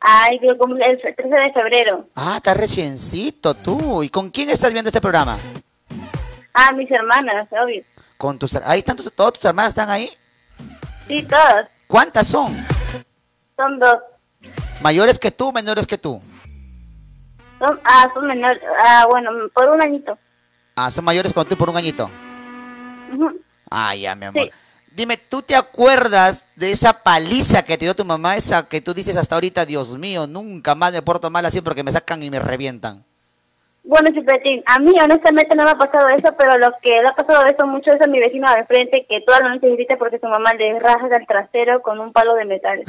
Ay, 0.00 0.40
cumplí 0.58 0.82
el 0.82 1.00
13 1.00 1.28
de 1.28 1.52
febrero. 1.52 2.06
Ah, 2.14 2.36
estás 2.36 2.56
reciencito 2.56 3.54
tú. 3.54 4.02
¿Y 4.02 4.08
con 4.08 4.30
quién 4.30 4.48
estás 4.48 4.72
viendo 4.72 4.88
este 4.88 5.00
programa? 5.00 5.38
Ah, 6.54 6.72
mis 6.72 6.90
hermanas, 6.90 7.48
obvio. 7.52 7.82
Con 8.16 8.38
tus... 8.38 8.56
Ahí 8.56 8.78
están 8.78 8.96
tus, 8.96 9.12
todas 9.12 9.34
tus 9.34 9.44
hermanas, 9.44 9.70
¿están 9.70 9.90
ahí? 9.90 10.10
Sí, 11.06 11.22
todas. 11.24 11.68
¿Cuántas 11.86 12.26
son? 12.26 12.54
Son 13.56 13.78
dos. 13.78 13.96
¿Mayores 14.80 15.18
que 15.18 15.30
tú, 15.30 15.52
menores 15.52 15.86
que 15.86 15.98
tú? 15.98 16.20
Son, 17.58 17.78
ah, 17.84 18.10
son 18.14 18.26
menores. 18.26 18.62
Ah, 18.82 19.06
bueno, 19.10 19.30
por 19.52 19.68
un 19.68 19.82
añito. 19.82 20.18
Ah, 20.76 20.90
son 20.90 21.04
mayores 21.04 21.32
que 21.32 21.44
tú 21.44 21.56
por 21.56 21.68
un 21.68 21.76
añito. 21.76 22.10
Ujú. 23.12 23.38
Ah, 23.70 23.94
ya, 23.94 24.14
mi 24.14 24.26
amor. 24.26 24.44
Sí. 24.44 24.50
Dime, 24.92 25.16
¿tú 25.16 25.40
te 25.40 25.54
acuerdas 25.54 26.46
de 26.56 26.72
esa 26.72 26.92
paliza 26.92 27.62
que 27.62 27.78
te 27.78 27.84
dio 27.84 27.94
tu 27.94 28.04
mamá? 28.04 28.34
Esa 28.34 28.68
que 28.68 28.80
tú 28.80 28.92
dices 28.92 29.16
hasta 29.16 29.36
ahorita, 29.36 29.64
Dios 29.64 29.96
mío, 29.96 30.26
nunca 30.26 30.74
más 30.74 30.92
me 30.92 31.00
porto 31.00 31.30
mal 31.30 31.46
así 31.46 31.60
porque 31.60 31.84
me 31.84 31.92
sacan 31.92 32.22
y 32.24 32.30
me 32.30 32.40
revientan. 32.40 33.04
Bueno, 33.84 34.10
Chupetín, 34.12 34.62
a 34.66 34.80
mí 34.80 34.92
honestamente 35.02 35.56
no 35.56 35.64
me 35.64 35.70
ha 35.70 35.78
pasado 35.78 36.08
eso, 36.08 36.34
pero 36.36 36.58
lo 36.58 36.72
que 36.82 36.90
le 36.90 37.08
ha 37.08 37.14
pasado 37.14 37.46
eso 37.46 37.66
mucho 37.68 37.92
es 37.92 38.02
a 38.02 38.08
mi 38.08 38.18
vecino 38.18 38.52
de 38.52 38.64
frente 38.64 39.06
que 39.08 39.20
toda 39.20 39.38
la 39.40 39.54
noche 39.54 39.70
grita 39.70 39.96
porque 39.96 40.18
su 40.18 40.26
mamá 40.26 40.52
le 40.54 40.78
rasga 40.80 41.16
el 41.16 41.26
trasero 41.26 41.80
con 41.82 42.00
un 42.00 42.12
palo 42.12 42.34
de 42.34 42.44
metal. 42.44 42.82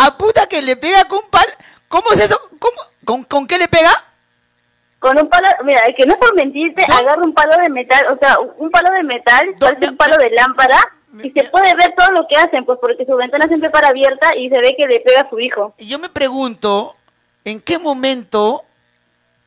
¿A 0.00 0.16
puta 0.16 0.46
que 0.46 0.62
le 0.62 0.76
pega 0.76 1.04
con 1.04 1.20
pal? 1.30 1.46
¿Cómo 1.88 2.12
es 2.12 2.20
eso? 2.20 2.38
¿Cómo? 2.60 2.76
¿Con, 3.04 3.24
con 3.24 3.46
qué 3.46 3.58
le 3.58 3.66
pega? 3.68 3.90
Con 5.04 5.18
un 5.18 5.28
palo, 5.28 5.46
mira, 5.64 5.82
que 5.94 6.06
no 6.06 6.14
es 6.14 6.18
por 6.18 6.34
mentirte, 6.34 6.82
agarra 6.90 7.22
un 7.22 7.34
palo 7.34 7.52
de 7.62 7.68
metal, 7.68 8.06
o 8.10 8.16
sea, 8.16 8.38
un 8.40 8.70
palo 8.70 8.90
de 8.96 9.02
metal, 9.02 9.54
parece 9.60 9.90
un 9.90 9.98
palo 9.98 10.16
de 10.16 10.30
lámpara, 10.30 10.78
y 11.22 11.30
se 11.30 11.44
puede 11.44 11.74
ver 11.74 11.94
todo 11.94 12.10
lo 12.12 12.26
que 12.26 12.38
hacen, 12.38 12.64
pues 12.64 12.78
porque 12.80 13.04
su 13.04 13.14
ventana 13.14 13.46
siempre 13.46 13.68
para 13.68 13.88
abierta 13.88 14.34
y 14.34 14.48
se 14.48 14.58
ve 14.58 14.74
que 14.74 14.88
le 14.88 15.00
pega 15.00 15.20
a 15.20 15.28
su 15.28 15.38
hijo. 15.38 15.74
Y 15.76 15.88
yo 15.88 15.98
me 15.98 16.08
pregunto, 16.08 16.96
¿en 17.44 17.60
qué 17.60 17.78
momento 17.78 18.64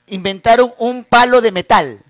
inventaron 0.05 0.75
un 0.77 1.03
palo 1.03 1.41
de 1.41 1.51
metal? 1.51 2.03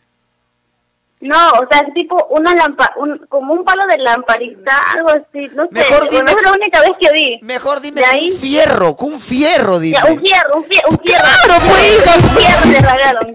No, 1.19 1.49
o 1.53 1.65
sea, 1.71 1.81
es 1.87 1.93
tipo 1.95 2.27
una 2.29 2.53
lampa, 2.53 2.91
un, 2.97 3.17
como 3.27 3.53
un 3.53 3.65
palo 3.65 3.81
de 3.89 3.97
lamparita, 3.97 4.71
algo 4.95 5.09
así, 5.09 5.47
no 5.55 5.63
sé, 5.63 5.69
Mejor 5.71 6.07
bueno, 6.11 6.13
dime- 6.27 6.29
es 6.31 6.43
la 6.43 6.51
única 6.51 6.79
vez 6.81 6.91
que 7.01 7.11
vi. 7.11 7.39
Mejor 7.41 7.81
dime 7.81 8.03
ahí- 8.05 8.29
un 8.31 8.37
fierro, 8.37 8.95
un 8.99 9.19
fierro, 9.19 9.79
dime. 9.79 9.97
Ya, 9.97 10.05
un 10.11 10.21
fierro, 10.21 10.57
un 10.57 10.63
fierro, 10.65 10.89
un 10.91 10.99
fierro. 10.99 11.23
Claro, 11.47 11.65
pues, 11.67 11.97
hija. 11.97 12.13
Un 12.21 12.29
fierro 12.37 12.65
le 12.71 12.79
ragaron. 12.79 13.33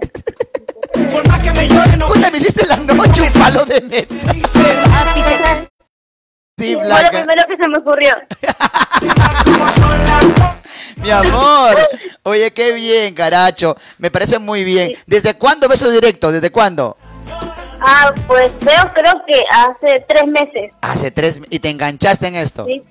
Por 1.11 1.27
más 1.27 1.43
que 1.43 1.51
me 1.51 1.67
llore, 1.67 2.31
me 2.31 2.37
hiciste 2.37 2.65
la 2.67 2.77
noche 2.77 3.21
un 3.21 3.33
palo 3.33 3.65
de 3.65 3.81
metal. 3.81 5.67
Sí, 6.57 6.73
Fue 6.75 6.83
lo 6.83 6.87
Blanca. 6.87 7.09
primero 7.09 7.43
que 7.47 7.57
se 7.57 7.67
me 7.67 7.77
ocurrió. 7.79 8.15
Mi 10.97 11.11
amor. 11.11 11.77
Oye, 12.23 12.51
qué 12.53 12.71
bien, 12.71 13.13
caracho. 13.13 13.75
Me 13.97 14.09
parece 14.09 14.39
muy 14.39 14.63
bien. 14.63 14.93
¿Desde 15.05 15.33
cuándo 15.33 15.67
ves 15.67 15.81
los 15.81 15.91
directos? 15.91 16.31
¿Desde 16.31 16.49
cuándo? 16.51 16.95
Ah, 17.85 18.13
pues 18.27 18.51
veo, 18.61 18.89
creo 18.93 19.25
que 19.27 19.43
hace 19.51 20.05
tres 20.07 20.25
meses. 20.27 20.71
Hace 20.81 21.11
tres... 21.11 21.41
¿Y 21.49 21.59
te 21.59 21.69
enganchaste 21.69 22.27
en 22.27 22.35
esto? 22.35 22.65
Sí, 22.65 22.81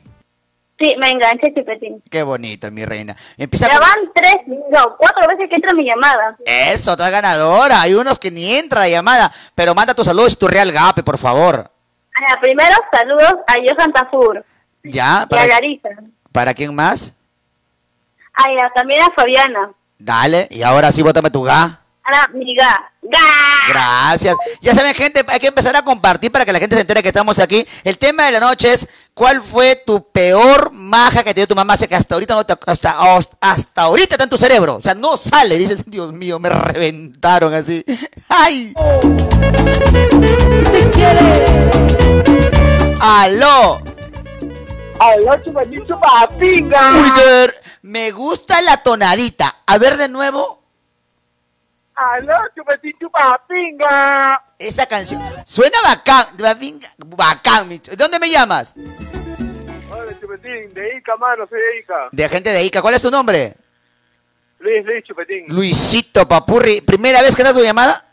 sí 0.79 0.95
me 1.01 1.11
enganché, 1.11 1.53
chupetín. 1.55 2.03
Qué 2.11 2.23
bonito, 2.23 2.71
mi 2.71 2.85
reina. 2.85 3.17
Empieza 3.39 3.69
Ya 3.69 3.79
van 3.79 3.99
tres, 4.15 4.37
no, 4.47 4.97
cuatro 4.99 5.27
veces 5.29 5.49
que 5.49 5.57
entra 5.57 5.73
mi 5.73 5.85
llamada. 5.85 6.37
Eso, 6.45 6.91
estás 6.93 7.11
ganadora. 7.11 7.81
Hay 7.81 7.95
unos 7.95 8.19
que 8.19 8.31
ni 8.31 8.53
entra 8.55 8.81
la 8.81 8.89
llamada. 8.91 9.33
Pero 9.55 9.75
manda 9.75 9.95
tus 9.95 10.05
saludos 10.07 10.35
y 10.35 10.37
tu 10.37 10.47
real 10.49 10.71
gape, 10.73 11.03
por 11.03 11.17
favor. 11.17 11.71
Ah, 12.29 12.37
primero, 12.41 12.77
saludos 12.93 13.35
a 13.47 13.55
Johan 13.55 13.93
Tafur 13.95 14.45
¿Ya? 14.85 15.21
y 15.23 15.25
a 15.25 15.27
¿Para, 15.27 15.47
Larisa. 15.47 15.89
¿Para 16.31 16.53
quién 16.55 16.75
más? 16.75 17.15
Ah, 18.35 18.53
y 18.53 18.59
a- 18.59 18.71
también 18.75 19.01
a 19.03 19.11
Fabiana. 19.15 19.73
Dale. 19.99 20.49
Y 20.51 20.63
ahora 20.63 20.93
sí, 20.93 21.01
bótame 21.03 21.31
tu 21.31 21.43
ga. 21.43 21.79
Ahora, 22.05 22.29
mi 22.35 22.55
ga. 22.57 22.91
¡Ga! 23.03 23.19
Gracias. 23.69 24.37
Ya 24.61 24.75
saben, 24.75 24.95
gente, 24.95 25.25
hay 25.29 25.39
que 25.39 25.47
empezar 25.47 25.75
a 25.77 25.83
compartir 25.83 26.33
para 26.33 26.45
que 26.45 26.53
la 26.53 26.59
gente 26.59 26.75
se 26.75 26.81
entere 26.81 27.03
que 27.03 27.09
estamos 27.09 27.39
aquí. 27.39 27.67
El 27.85 27.97
tema 27.99 28.27
de 28.27 28.33
la 28.33 28.41
noche 28.41 28.73
es 28.73 28.89
¿cuál 29.15 29.41
fue 29.41 29.77
tu 29.87 30.11
peor 30.11 30.73
maja 30.73 31.23
que 31.23 31.33
te 31.33 31.41
dio 31.41 31.47
tu 31.47 31.55
mamá? 31.55 31.75
O 31.75 31.77
sea, 31.77 31.87
que 31.87 31.95
hasta 31.95 32.15
ahorita 32.15 32.35
no 32.35 32.45
te, 32.45 32.55
hasta, 32.67 32.97
hasta 33.41 33.83
ahorita 33.83 34.15
está 34.15 34.25
en 34.25 34.31
tu 34.31 34.37
cerebro. 34.37 34.77
O 34.77 34.81
sea, 34.81 34.95
no 34.95 35.17
sale. 35.17 35.57
Dices, 35.59 35.85
Dios 35.87 36.13
mío, 36.13 36.41
me 36.41 36.49
reventaron 36.49 37.55
así. 37.55 37.85
¡Ay! 38.29 38.75
¡Aló! 43.01 43.81
¡Aló, 44.99 45.45
chupetín, 45.45 45.87
chupapinga! 45.87 46.93
Uy, 46.93 47.51
me 47.83 48.11
gusta 48.11 48.61
la 48.61 48.77
tonadita. 48.79 49.57
A 49.67 49.79
ver 49.79 49.97
de 49.97 50.09
nuevo. 50.09 50.62
¡Aló, 52.11 52.35
chupetín, 52.57 52.93
chupapinga! 52.99 54.43
Esa 54.59 54.87
canción. 54.87 55.23
Suena 55.45 55.79
bacán. 55.83 56.27
Bacán, 56.99 57.69
mi 57.69 57.77
ch- 57.79 57.91
¿De 57.91 57.97
dónde 57.97 58.19
me 58.19 58.29
llamas? 58.31 58.75
Hola, 58.77 60.13
chupetín, 60.21 60.73
de 60.75 60.97
Ica, 60.97 61.17
mano, 61.17 61.47
soy 61.49 61.61
de 61.61 61.79
Ica. 61.81 62.09
De 62.11 62.29
gente 62.29 62.51
de 62.51 62.65
Ica. 62.65 62.83
¿Cuál 62.83 62.95
es 62.95 63.03
tu 63.03 63.11
nombre? 63.11 63.55
Luis, 64.59 64.85
Luis, 64.85 65.05
chupetín. 65.05 65.47
Luisito 65.49 66.27
Papurri. 66.27 66.81
¿Primera 66.81 67.21
vez 67.23 67.37
que 67.37 67.43
das 67.43 67.53
tu 67.55 67.61
llamada? 67.63 68.05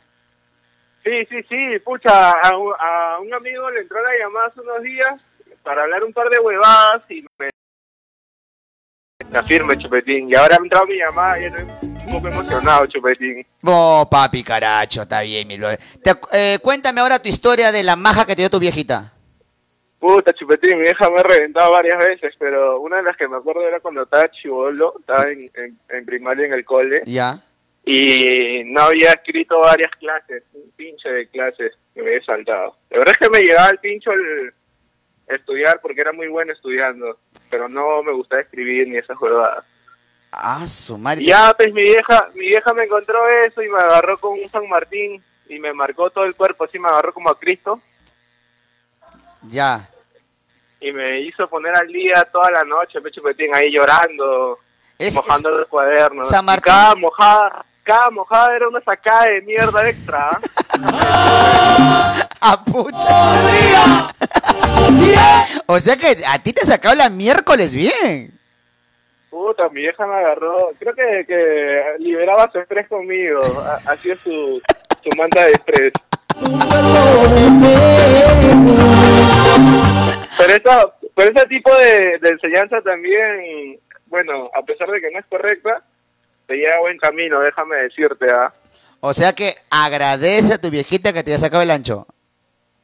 Sí, 1.03 1.25
sí, 1.29 1.41
sí, 1.49 1.79
pucha, 1.83 2.31
a, 2.31 2.57
un- 2.57 2.73
a 2.79 3.17
un 3.19 3.33
amigo 3.33 3.69
le 3.71 3.81
entró 3.81 3.97
la 4.03 4.11
llamada 4.19 4.47
hace 4.47 4.61
unos 4.61 4.81
días 4.83 5.19
para 5.63 5.83
hablar 5.83 6.03
un 6.03 6.13
par 6.13 6.29
de 6.29 6.39
huevadas 6.39 7.01
y 7.09 7.25
me... 7.39 7.49
La 9.31 9.43
firme, 9.43 9.77
chupetín. 9.77 10.29
Y 10.29 10.35
ahora 10.35 10.55
ha 10.55 10.63
entrado 10.63 10.85
mi 10.87 10.97
llamada 10.97 11.39
y 11.39 11.45
un 12.05 12.11
poco 12.11 12.27
emocionado, 12.27 12.85
chupetín. 12.87 13.45
Oh, 13.63 14.07
papi, 14.09 14.43
caracho. 14.43 15.03
Está 15.03 15.21
bien, 15.21 15.47
mi 15.47 15.57
brother. 15.57 15.79
Te 16.03 16.11
ac- 16.11 16.27
eh, 16.31 16.59
cuéntame 16.61 17.01
ahora 17.01 17.19
tu 17.21 17.29
historia 17.29 17.71
de 17.71 17.83
la 17.83 17.95
maja 17.95 18.25
que 18.25 18.35
te 18.35 18.41
dio 18.41 18.49
tu 18.49 18.59
viejita. 18.59 19.13
Puta, 19.99 20.31
chupetín, 20.33 20.77
mi 20.77 20.83
vieja 20.83 21.09
me 21.09 21.19
ha 21.19 21.23
reventado 21.23 21.71
varias 21.73 21.99
veces, 21.99 22.33
pero 22.39 22.79
una 22.79 22.97
de 22.97 23.03
las 23.03 23.17
que 23.17 23.27
me 23.27 23.35
acuerdo 23.35 23.67
era 23.67 23.79
cuando 23.81 24.03
estaba 24.03 24.31
chivolo, 24.31 24.93
estaba 24.99 25.29
en, 25.29 25.51
en, 25.53 25.77
en 25.89 26.05
primaria 26.05 26.45
en 26.45 26.53
el 26.53 26.63
cole, 26.63 27.01
Ya. 27.05 27.37
y 27.85 28.63
no 28.65 28.81
había 28.83 29.11
escrito 29.11 29.59
varias 29.59 29.91
clases, 29.99 30.43
un 30.53 30.71
pinche 30.77 31.09
de 31.09 31.27
clases 31.27 31.73
que 31.93 32.01
me 32.01 32.11
había 32.11 32.23
saltado. 32.23 32.77
La 32.89 32.99
verdad 32.99 33.15
es 33.19 33.27
que 33.27 33.29
me 33.29 33.43
llegaba 33.45 33.69
el 33.71 33.79
pincho 33.79 34.11
el 34.13 34.53
estudiar 35.27 35.81
porque 35.81 35.99
era 35.99 36.13
muy 36.13 36.29
bueno 36.29 36.53
estudiando, 36.53 37.19
pero 37.49 37.67
no 37.67 38.01
me 38.01 38.13
gustaba 38.13 38.41
escribir 38.41 38.87
ni 38.87 38.95
esas 38.97 39.19
huevadas. 39.19 39.65
Ah, 40.31 40.67
su 40.67 40.97
madre. 40.97 41.25
Ya, 41.25 41.53
pues 41.57 41.73
mi 41.73 41.83
vieja, 41.83 42.29
mi 42.35 42.47
vieja 42.47 42.73
me 42.73 42.83
encontró 42.83 43.27
eso 43.45 43.61
y 43.63 43.67
me 43.69 43.79
agarró 43.79 44.17
con 44.19 44.33
un 44.39 44.47
San 44.49 44.67
Martín 44.69 45.23
y 45.47 45.59
me 45.59 45.73
marcó 45.73 46.09
todo 46.11 46.23
el 46.25 46.35
cuerpo, 46.35 46.63
así 46.65 46.77
me 46.79 46.87
agarró 46.87 47.13
como 47.13 47.29
a 47.29 47.37
Cristo. 47.39 47.81
Ya. 49.43 49.89
y 50.81 50.91
me 50.91 51.21
hizo 51.21 51.47
poner 51.49 51.75
al 51.75 51.87
día 51.87 52.27
toda 52.31 52.51
la 52.51 52.63
noche, 52.63 52.99
me 53.01 53.11
chupetín 53.11 53.53
ahí 53.55 53.69
llorando, 53.71 54.59
Es- 54.97 55.13
mojando 55.15 55.49
los 55.49 55.67
cuadernos. 55.67 56.27
San 56.29 56.43
Y 56.43 56.45
Martín. 56.45 56.71
Cada 56.73 56.95
mojada, 56.95 57.65
cada 57.83 58.09
mojada 58.11 58.55
era 58.55 58.67
una 58.69 58.79
sacada 58.81 59.25
de 59.25 59.41
mierda 59.41 59.89
extra. 59.89 60.29
¿ah? 60.81 62.27
¡A 62.39 62.63
puta! 62.65 64.13
o 65.65 65.79
sea 65.79 65.97
que 65.97 66.15
a 66.27 66.39
ti 66.39 66.53
te 66.53 66.65
sacado 66.65 66.95
la 66.95 67.09
miércoles 67.09 67.73
bien. 67.75 68.38
Puta, 69.29 69.69
mi 69.69 69.81
vieja 69.81 70.05
me 70.07 70.15
agarró. 70.15 70.71
Creo 70.79 70.93
que, 70.95 71.25
que 71.27 71.83
liberaba 71.99 72.49
su 72.51 72.59
estrés 72.59 72.87
conmigo. 72.87 73.41
Ha- 73.43 73.91
Hacía 73.91 74.15
su, 74.15 74.61
su 75.03 75.09
manta 75.17 75.45
de 75.45 75.51
estrés. 75.51 75.91
Pero, 80.37 80.53
eso, 80.53 80.93
pero 81.15 81.31
ese 81.35 81.47
tipo 81.47 81.71
de, 81.75 82.19
enseñanza 82.29 82.81
también, 82.81 83.79
bueno, 84.07 84.49
a 84.57 84.61
pesar 84.63 84.89
de 84.89 85.01
que 85.01 85.11
no 85.11 85.19
es 85.19 85.25
correcta, 85.27 85.83
te 86.47 86.55
lleva 86.55 86.79
buen 86.79 86.97
camino, 86.97 87.39
déjame 87.41 87.75
decirte, 87.77 88.25
¿ah? 88.31 88.53
O 89.01 89.13
sea 89.13 89.33
que 89.33 89.53
agradece 89.69 90.53
a 90.53 90.61
tu 90.61 90.69
viejita 90.69 91.13
que 91.13 91.23
te 91.23 91.31
haya 91.31 91.39
sacado 91.39 91.61
el 91.63 91.71
ancho. 91.71 92.05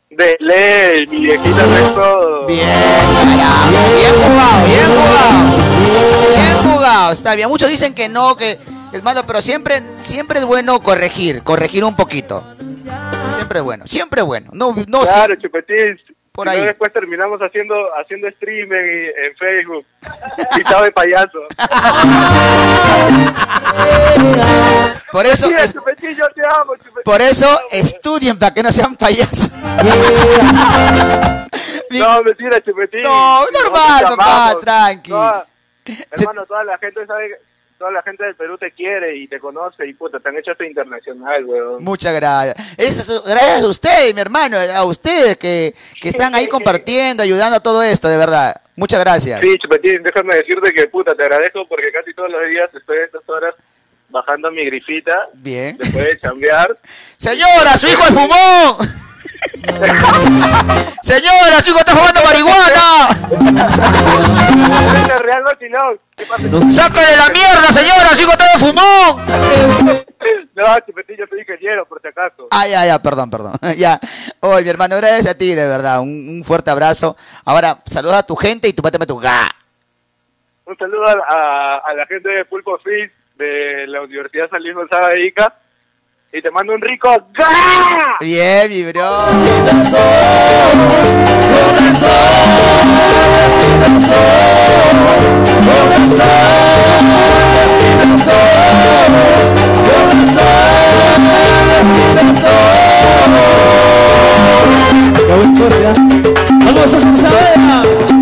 De 0.10 0.38
ley, 0.40 1.08
mi 1.08 1.22
viejita 1.22 1.66
es 1.66 1.96
todo. 1.96 2.46
Bien, 2.46 2.60
carajo. 2.68 3.72
Bien 3.96 4.14
jugado, 4.14 4.66
bien 4.66 4.88
jugado. 4.88 5.58
Bien 6.30 6.72
jugado, 6.72 7.12
está 7.12 7.36
bien. 7.36 7.50
Muchos 7.50 7.70
dicen 7.70 7.94
que 7.94 8.08
no, 8.08 8.38
que 8.38 8.60
es 8.94 9.04
malo, 9.04 9.24
pero 9.26 9.42
siempre, 9.42 9.82
siempre 10.04 10.40
es 10.40 10.46
bueno 10.46 10.80
corregir, 10.82 11.42
corregir 11.44 11.84
un 11.84 11.96
poquito. 11.96 12.44
Siempre 13.36 13.60
es 13.60 13.66
bueno, 13.66 13.88
siempre 13.88 14.22
es 14.22 14.28
bueno. 14.28 14.52
No, 14.54 14.76
no, 14.88 15.02
claro, 15.02 15.36
chupetín. 15.36 16.00
Por 16.36 16.50
después 16.50 16.92
terminamos 16.92 17.40
haciendo 17.42 17.76
haciendo 17.96 18.30
stream 18.32 18.70
en, 18.74 19.36
Facebook. 19.38 19.86
Pintado 20.54 20.84
de 20.84 20.92
payaso. 20.92 21.40
Por 25.12 25.26
eso, 25.26 25.48
Mira, 25.48 25.64
es- 25.64 25.74
chupetín, 25.74 26.16
yo 26.16 26.26
te 26.36 26.42
amo, 26.42 26.74
por 27.06 27.22
eso 27.22 27.48
estudien 27.72 28.38
para 28.38 28.54
que 28.54 28.62
no 28.64 28.72
sean 28.72 28.96
payasos. 28.96 29.50
No, 31.92 32.24
mentira, 32.24 32.60
chupetín. 32.62 33.02
No, 33.04 33.46
normal, 33.52 34.04
papá, 34.18 34.56
tranqui. 34.60 35.12
Toda- 35.12 35.46
hermano, 36.12 36.46
toda 36.46 36.64
la 36.66 36.78
gente 36.78 37.06
sabe, 37.06 37.40
toda 37.78 37.92
la 37.92 38.02
gente 38.04 38.24
del 38.24 38.36
Perú 38.36 38.58
te 38.58 38.72
quiere 38.72 39.16
y 39.16 39.28
te 39.28 39.40
conoce 39.40 39.86
y 39.86 39.94
puta, 39.94 40.20
te 40.20 40.30
han 40.30 40.38
hecho 40.38 40.52
hasta 40.52 40.66
internacional, 40.66 41.46
weón. 41.46 41.84
Muchas 41.84 42.14
gracias. 42.14 42.56
Es 42.78 43.24
gracias 43.26 43.62
a 43.62 43.68
ustedes, 43.68 44.14
mi 44.14 44.22
hermano, 44.22 44.58
a 44.58 44.84
ustedes 44.86 45.38
que, 45.38 45.74
que 46.02 46.10
están 46.10 46.36
ahí 46.36 46.48
compartiendo, 46.48 47.24
ayudando 47.24 47.58
a 47.58 47.60
todo 47.60 47.84
esto, 47.84 48.08
de 48.08 48.18
verdad. 48.18 48.62
Muchas 48.76 49.00
gracias. 49.00 49.42
Sí, 49.42 49.58
chupetín, 49.58 50.04
déjame 50.04 50.36
decirte 50.36 50.74
que 50.74 50.88
puta, 50.88 51.16
te 51.16 51.24
agradezco 51.24 51.68
porque 51.68 51.92
casi 51.92 52.14
todos 52.14 52.30
los 52.30 52.48
días 52.50 52.70
estoy 52.74 52.98
a 52.98 53.06
estas 53.06 53.28
horas 53.30 53.56
bajando 54.10 54.52
mi 54.52 54.66
grifita 54.66 55.28
Bien. 55.34 55.78
después 55.78 56.04
de 56.04 56.20
chambear. 56.20 56.78
Señora, 57.18 57.78
su 57.78 57.88
hijo 57.88 58.02
es 58.02 58.10
fumón. 58.10 58.90
Señora, 61.02 61.62
su 61.62 61.70
hijo 61.70 61.80
está 61.80 61.92
fumando 61.96 62.22
marihuana. 62.24 63.10
Sáquele 66.74 67.18
la 67.18 67.30
mierda, 67.34 67.72
señora, 67.72 68.10
su 68.14 68.22
hijo 68.22 68.32
está 68.32 68.46
de 68.46 68.60
fumón. 68.60 69.26
No, 70.56 70.64
yo 70.78 71.26
soy 71.30 71.40
ingeniero, 71.40 71.86
por 71.86 72.02
si 72.02 72.08
acaso. 72.08 72.48
Ah, 72.52 72.68
ya, 72.68 72.86
ya, 72.86 73.00
perdón, 73.02 73.30
perdón. 73.30 73.54
ya. 73.78 74.00
Oye, 74.40 74.64
mi 74.64 74.70
hermano, 74.70 74.98
gracias 74.98 75.28
a 75.28 75.38
ti, 75.38 75.54
de 75.54 75.68
verdad. 75.68 76.00
Un, 76.02 76.28
un 76.30 76.44
fuerte 76.44 76.72
abrazo. 76.72 77.16
Ahora, 77.44 77.80
saluda 77.86 78.20
a 78.20 78.24
tu 78.24 78.36
gente 78.36 78.68
y 78.68 78.74
tú 78.74 78.82
pátame 78.82 79.06
tu 79.06 79.18
ga. 79.18 79.48
Un 80.66 80.76
saludo 80.78 81.06
a, 81.08 81.12
a- 81.12 81.78
a 81.86 81.94
la 81.94 82.06
gente 82.08 82.30
de 82.30 82.46
Pulpo 82.46 82.78
Fish 82.80 83.12
de 83.38 83.86
la 83.88 84.02
Universidad 84.02 84.50
San 84.50 84.64
Luis 84.64 84.74
Gonzaga 84.76 85.10
de 85.10 85.26
Ica. 85.28 85.54
Y 86.38 86.42
te 86.42 86.52
mando 86.52 86.74
un 86.74 86.82
rico 86.82 87.08
¡Ga! 87.34 88.18
Bien, 88.20 88.70
mi 88.70 88.84
bro. 88.92 89.10
Vamos 106.66 106.94
a 106.94 108.15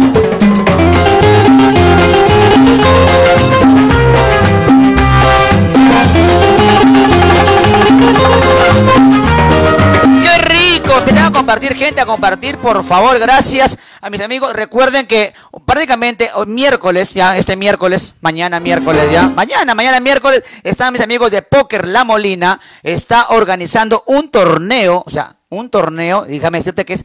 compartir, 11.44 11.76
gente, 11.76 12.00
a 12.00 12.06
compartir, 12.06 12.58
por 12.58 12.86
favor, 12.86 13.20
gracias 13.20 13.78
a 14.00 14.10
mis 14.10 14.22
amigos. 14.22 14.54
Recuerden 14.54 15.06
que 15.06 15.34
prácticamente 15.66 16.30
miércoles, 16.48 17.14
ya 17.14 17.38
este 17.38 17.58
miércoles, 17.58 18.14
mañana 18.22 18.62
miércoles, 18.62 19.12
ya, 19.12 19.28
mañana, 19.28 19.76
mañana 19.76 20.00
miércoles, 20.00 20.42
están 20.64 20.94
mis 20.94 21.02
amigos 21.02 21.32
de 21.32 21.42
Póker 21.42 21.86
La 21.86 22.06
Molina, 22.06 22.62
está 22.82 23.28
organizando 23.32 24.06
un 24.08 24.32
torneo, 24.32 25.04
o 25.06 25.10
sea, 25.10 25.36
un 25.50 25.70
torneo, 25.70 26.24
déjame 26.26 26.60
decirte 26.60 26.86
que 26.86 26.94
es 26.94 27.04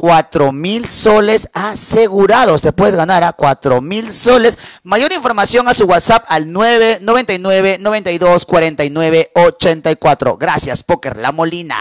cuatro 0.00 0.50
mil 0.50 0.88
soles 0.88 1.50
asegurados. 1.52 2.62
Te 2.62 2.72
puedes 2.72 2.96
ganar 2.96 3.22
a 3.22 3.34
cuatro 3.34 3.82
mil 3.82 4.14
soles. 4.14 4.56
Mayor 4.82 5.12
información 5.12 5.68
a 5.68 5.74
su 5.74 5.84
WhatsApp 5.84 6.24
al 6.28 6.50
999 6.50 7.76
92 7.78 8.46
49 8.46 9.30
84. 9.34 10.38
Gracias, 10.38 10.82
Póker 10.82 11.18
La 11.18 11.32
Molina. 11.32 11.76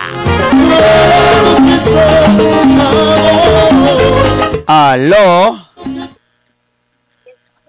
Aló. 4.67 5.69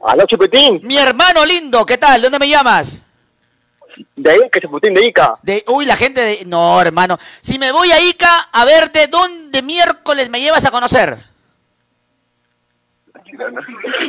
Aló, 0.02 0.26
Chupetín. 0.26 0.80
Mi 0.82 0.98
hermano 0.98 1.46
lindo, 1.46 1.86
¿qué 1.86 1.96
tal? 1.96 2.20
¿De 2.20 2.26
dónde 2.28 2.40
me 2.40 2.48
llamas? 2.48 3.00
De 4.16 4.30
ahí, 4.30 4.40
que 4.50 4.60
Chupetín, 4.60 4.94
de 4.94 5.04
Ica. 5.04 5.38
De, 5.42 5.64
uy, 5.68 5.84
la 5.86 5.96
gente 5.96 6.20
de... 6.20 6.44
No, 6.46 6.80
hermano. 6.80 7.18
Si 7.40 7.58
me 7.58 7.72
voy 7.72 7.90
a 7.90 8.00
Ica 8.00 8.48
a 8.52 8.64
verte, 8.64 9.06
¿dónde 9.08 9.62
miércoles 9.62 10.30
me 10.30 10.40
llevas 10.40 10.64
a 10.64 10.70
conocer? 10.70 11.18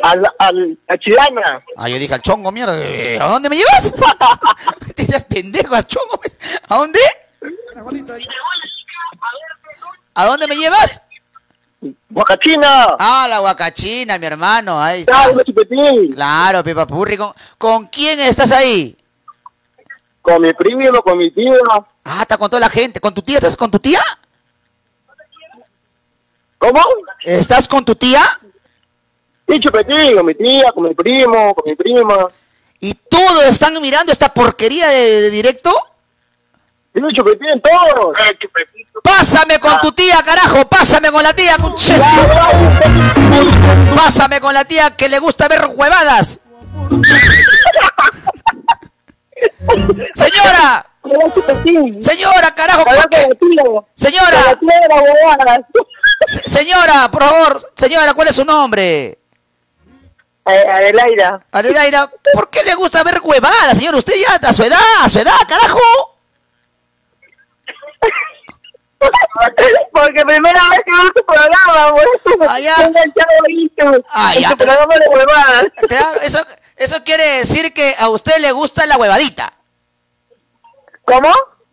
Al, 0.04 0.24
al, 0.40 0.80
a 0.88 0.98
Chilana. 0.98 1.64
Ah, 1.78 1.88
yo 1.88 1.98
dije 1.98 2.14
al 2.14 2.22
chongo, 2.22 2.52
mierda. 2.52 2.74
¿A 2.74 3.28
dónde 3.30 3.50
me 3.50 3.56
llevas? 3.56 3.94
Te 4.96 5.04
dices 5.04 5.24
pendejo, 5.24 5.74
al 5.76 5.88
chongo. 5.88 6.20
¿A 6.68 6.78
dónde? 6.78 7.00
¿A 10.14 10.26
dónde 10.26 10.48
me 10.48 10.56
llevas? 10.56 11.02
Huacachina. 12.10 12.96
Ah, 13.00 13.26
la 13.30 13.42
Huacachina, 13.42 14.18
mi 14.20 14.26
hermano. 14.26 14.82
Ahí 14.82 15.02
está. 15.02 15.30
Claro, 16.14 16.64
Pepa 16.64 16.86
Purri. 16.86 17.18
¿Con, 17.18 17.34
con 17.58 17.88
quién 17.88 18.20
estás 18.20 18.52
ahí? 18.52 18.96
Con 20.22 20.42
mi 20.42 20.54
primo, 20.54 21.02
con 21.02 21.18
mi 21.18 21.32
tío. 21.32 21.54
Ah, 22.04 22.22
está 22.22 22.38
con 22.38 22.50
toda 22.50 22.60
la 22.60 22.70
gente. 22.70 23.00
¿Con 23.00 23.14
tu 23.14 23.22
tía? 23.22 23.38
¿Estás 23.38 23.58
con 23.58 23.72
tu 23.72 23.80
tía? 23.80 24.02
¿Cómo? 26.58 26.80
¿Estás 27.24 27.68
con 27.68 27.84
tu 27.84 27.96
tía? 27.96 28.22
Sí, 29.48 29.60
Chupetín, 29.60 30.16
con 30.16 30.26
mi 30.26 30.36
tía, 30.36 30.72
con 30.72 30.84
mi 30.84 30.94
primo, 30.94 31.56
con 31.56 31.64
mi 31.66 31.76
prima. 31.76 32.28
¿Y 32.80 32.94
todos 32.94 33.46
están 33.46 33.80
mirando 33.82 34.12
esta 34.12 34.34
porquería 34.34 34.88
de, 34.88 35.22
de 35.22 35.30
directo? 35.32 35.74
Sí, 36.94 37.02
Chupetín, 37.16 37.62
todos. 37.62 38.16
Pásame 39.04 39.60
con 39.60 39.80
tu 39.82 39.92
tía, 39.92 40.22
carajo. 40.24 40.68
Pásame 40.68 41.12
con 41.12 41.24
la 41.24 41.34
tía, 41.34 41.58
conches. 41.58 42.02
Pásame 43.96 44.40
con 44.40 44.54
la 44.54 44.64
tía 44.66 44.96
que 44.96 45.10
le 45.10 45.18
gusta 45.20 45.48
ver 45.48 45.66
huevadas. 45.74 46.40
Señora. 50.16 50.86
Señora, 52.00 52.54
carajo. 52.56 52.84
Señora. 53.96 54.58
Se- 56.28 56.50
Señora, 56.50 57.10
por 57.12 57.24
favor. 57.24 57.62
Señora, 57.76 58.14
¿cuál 58.14 58.28
es 58.28 58.36
su 58.36 58.46
nombre? 58.46 59.18
Adelaida. 60.46 61.44
Adelaida, 61.52 62.10
¿por 62.34 62.50
qué 62.50 62.64
le 62.64 62.74
gusta 62.76 63.04
ver 63.04 63.20
huevadas, 63.24 63.78
señor? 63.78 63.96
Usted 63.96 64.14
ya 64.16 64.36
a 64.48 64.54
su 64.54 64.64
edad, 64.64 64.80
a 65.02 65.10
su 65.10 65.20
edad, 65.20 65.34
carajo. 65.48 65.80
Porque 69.92 70.24
primera 70.26 70.62
vez 70.70 70.80
que 70.86 70.92
veo 70.96 71.12
tu 71.12 71.26
programa, 71.26 71.92
por 71.92 72.02
eso 72.02 72.38
Ah, 72.48 72.60
ya. 72.60 72.76
tu, 72.76 72.94
Ah, 74.14 74.34
ya 74.40 74.50
te- 74.50 74.56
programa 74.66 74.96
de 74.96 75.08
huevadas. 75.10 75.64
Claro, 75.88 76.22
eso, 76.22 76.40
eso 76.82 77.04
quiere 77.04 77.24
decir 77.38 77.74
que 77.74 77.94
a 78.00 78.10
usted 78.10 78.40
le 78.40 78.52
gusta 78.52 78.88
la 78.88 78.98
huevadita. 78.98 79.54
¿Cómo? 81.06 81.30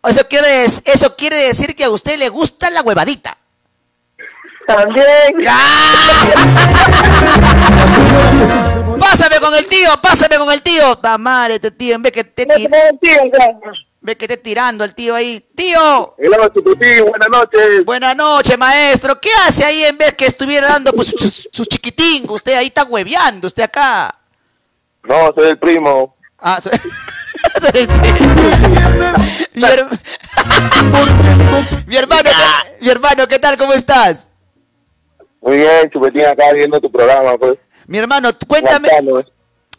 Eso 0.07 0.27
quiere, 0.27 0.65
eso 0.65 1.15
quiere 1.15 1.35
decir 1.35 1.75
que 1.75 1.83
a 1.83 1.89
usted 1.89 2.19
le 2.19 2.29
gusta 2.29 2.69
la 2.69 2.83
huevadita. 2.83 3.35
También. 4.67 5.33
Pásame 8.99 9.39
con 9.39 9.55
el 9.55 9.65
tío, 9.65 9.89
pásame 9.99 10.37
con 10.37 10.51
el 10.51 10.61
tío. 10.61 10.95
Tamare, 10.97 11.55
este 11.55 11.71
tío, 11.71 11.95
en 11.95 12.03
vez 12.03 12.11
que 12.11 12.23
te 12.23 12.45
ve 14.01 14.15
que 14.15 14.25
esté 14.25 14.37
tirando 14.37 14.83
el 14.83 14.93
tío 14.93 15.15
ahí. 15.15 15.43
Tío. 15.55 16.13
Hola, 16.19 16.51
buenas 17.09 17.29
noches. 17.31 17.83
Buenas 17.83 18.15
noches, 18.15 18.55
maestro. 18.59 19.19
¿Qué 19.19 19.31
hace 19.47 19.65
ahí 19.65 19.85
en 19.85 19.97
vez 19.97 20.13
que 20.13 20.27
estuviera 20.27 20.67
dando 20.67 20.93
pues, 20.93 21.07
su, 21.07 21.49
su 21.51 21.65
chiquitín? 21.65 22.29
Usted 22.29 22.53
ahí 22.53 22.67
está 22.67 22.83
hueveando, 22.83 23.47
usted 23.47 23.63
acá. 23.63 24.18
No, 25.03 25.33
soy 25.35 25.49
el 25.49 25.59
primo. 25.59 26.15
Ah, 26.39 26.59
soy- 26.61 26.71
soy 27.61 27.81
el 27.81 27.87
tío. 27.87 27.99
mi, 29.53 29.63
her- 29.63 29.87
mi 31.87 31.95
hermano, 31.97 32.23
¿qué- 32.23 32.77
mi 32.81 32.89
hermano, 32.89 33.27
¿qué 33.27 33.39
tal? 33.39 33.57
¿Cómo 33.57 33.73
estás? 33.73 34.29
Muy 35.41 35.57
bien, 35.57 35.89
Chupetín, 35.91 36.25
acá 36.25 36.51
viendo 36.53 36.79
tu 36.79 36.91
programa, 36.91 37.37
pues. 37.37 37.57
Mi 37.87 37.97
hermano, 37.97 38.29
cuéntame. 38.47 38.87
Aguantando. 38.89 39.31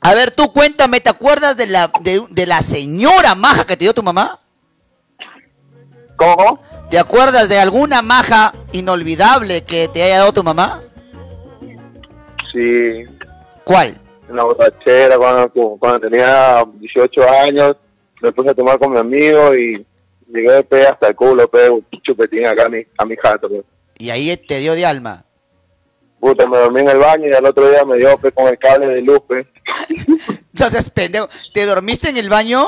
A 0.03 0.15
ver, 0.15 0.35
tú 0.35 0.51
cuéntame, 0.53 1.01
¿te 1.01 1.11
acuerdas 1.11 1.57
de 1.59 1.67
la, 1.67 1.91
de, 2.01 2.25
de 2.31 2.47
la 2.47 2.63
señora 2.63 3.35
maja 3.35 3.67
que 3.67 3.77
te 3.77 3.85
dio 3.85 3.93
tu 3.93 4.03
mamá? 4.03 4.39
¿Cómo? 6.17 6.59
¿Te 6.91 6.99
acuerdas 6.99 7.49
de 7.51 7.59
alguna 7.61 8.01
maja 8.03 8.55
inolvidable 8.73 9.63
que 9.65 9.89
te 9.89 10.03
haya 10.03 10.19
dado 10.19 10.33
tu 10.33 10.43
mamá? 10.43 10.81
Sí, 12.53 13.05
¿Cuál? 13.65 13.97
En 14.31 14.37
la 14.37 14.45
borrachera, 14.45 15.19
cuando, 15.19 15.51
cuando 15.79 16.09
tenía 16.09 16.65
18 16.79 17.31
años, 17.43 17.77
me 18.23 18.33
puse 18.33 18.51
a 18.51 18.55
tomar 18.55 18.79
con 18.79 18.93
mi 18.93 18.99
amigo 18.99 19.55
y 19.55 19.85
llegué 20.29 20.53
de 20.53 20.63
pe 20.63 20.87
hasta 20.87 21.09
el 21.09 21.17
culo, 21.17 21.49
pe, 21.49 21.69
chupetín 22.03 22.47
acá 22.47 22.67
a 22.67 22.69
mi, 22.69 22.85
a 22.97 23.05
mi 23.05 23.17
jato. 23.17 23.49
Y 23.99 24.11
ahí 24.11 24.37
te 24.37 24.59
dio 24.59 24.75
de 24.75 24.87
alma. 24.87 25.25
Puta, 26.21 26.47
me 26.47 26.59
dormí 26.59 26.81
en 26.81 26.89
el 26.89 26.99
baño 26.99 27.29
y 27.29 27.33
al 27.33 27.45
otro 27.45 27.69
día 27.69 27.85
me 27.85 27.97
dio 27.97 28.17
pe, 28.19 28.31
con 28.33 28.47
el 28.49 28.59
cable 28.59 28.87
de 28.87 29.01
luz, 29.03 29.21
pe. 29.29 29.47
Entonces, 30.55 30.91
pendejo, 30.91 31.29
¿te 31.53 31.67
dormiste 31.67 32.09
en 32.09 32.17
el 32.17 32.29
baño? 32.29 32.67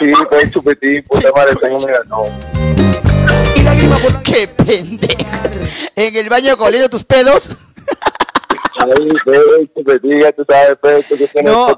Sí, 0.00 0.12
pe, 0.30 0.50
chupetín, 0.50 1.02
puta 1.04 1.30
madre, 1.34 1.56
tengo 1.56 1.80
me 1.80 1.92
ganó. 1.92 2.22
¡Qué 4.22 4.48
pendejo! 4.48 5.16
¿En 5.96 6.16
el 6.16 6.28
baño 6.28 6.56
coliendo 6.56 6.88
tus 6.88 7.04
pedos? 7.04 7.50
No. 11.42 11.76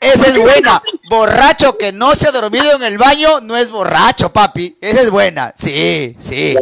Esa 0.00 0.26
es 0.28 0.38
buena. 0.38 0.82
Borracho 1.10 1.76
que 1.76 1.92
no 1.92 2.14
se 2.14 2.28
ha 2.28 2.32
dormido 2.32 2.76
en 2.76 2.82
el 2.82 2.98
baño 2.98 3.40
no 3.40 3.56
es 3.56 3.70
borracho, 3.70 4.32
papi. 4.32 4.76
Esa 4.80 5.02
es 5.02 5.10
buena. 5.10 5.52
Sí, 5.56 6.14
sí. 6.18 6.54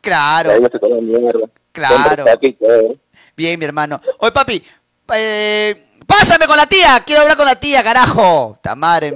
Claro. 0.00 0.52
Claro. 1.72 2.24
Bien, 3.36 3.58
mi 3.58 3.64
hermano. 3.66 4.00
Oye, 4.18 4.32
papi, 4.32 4.62
eh, 5.14 5.88
pásame 6.06 6.46
con 6.46 6.56
la 6.56 6.66
tía. 6.66 7.02
Quiero 7.04 7.22
hablar 7.22 7.36
con 7.36 7.46
la 7.46 7.58
tía, 7.58 7.82
carajo. 7.82 8.58
Tamare. 8.62 9.12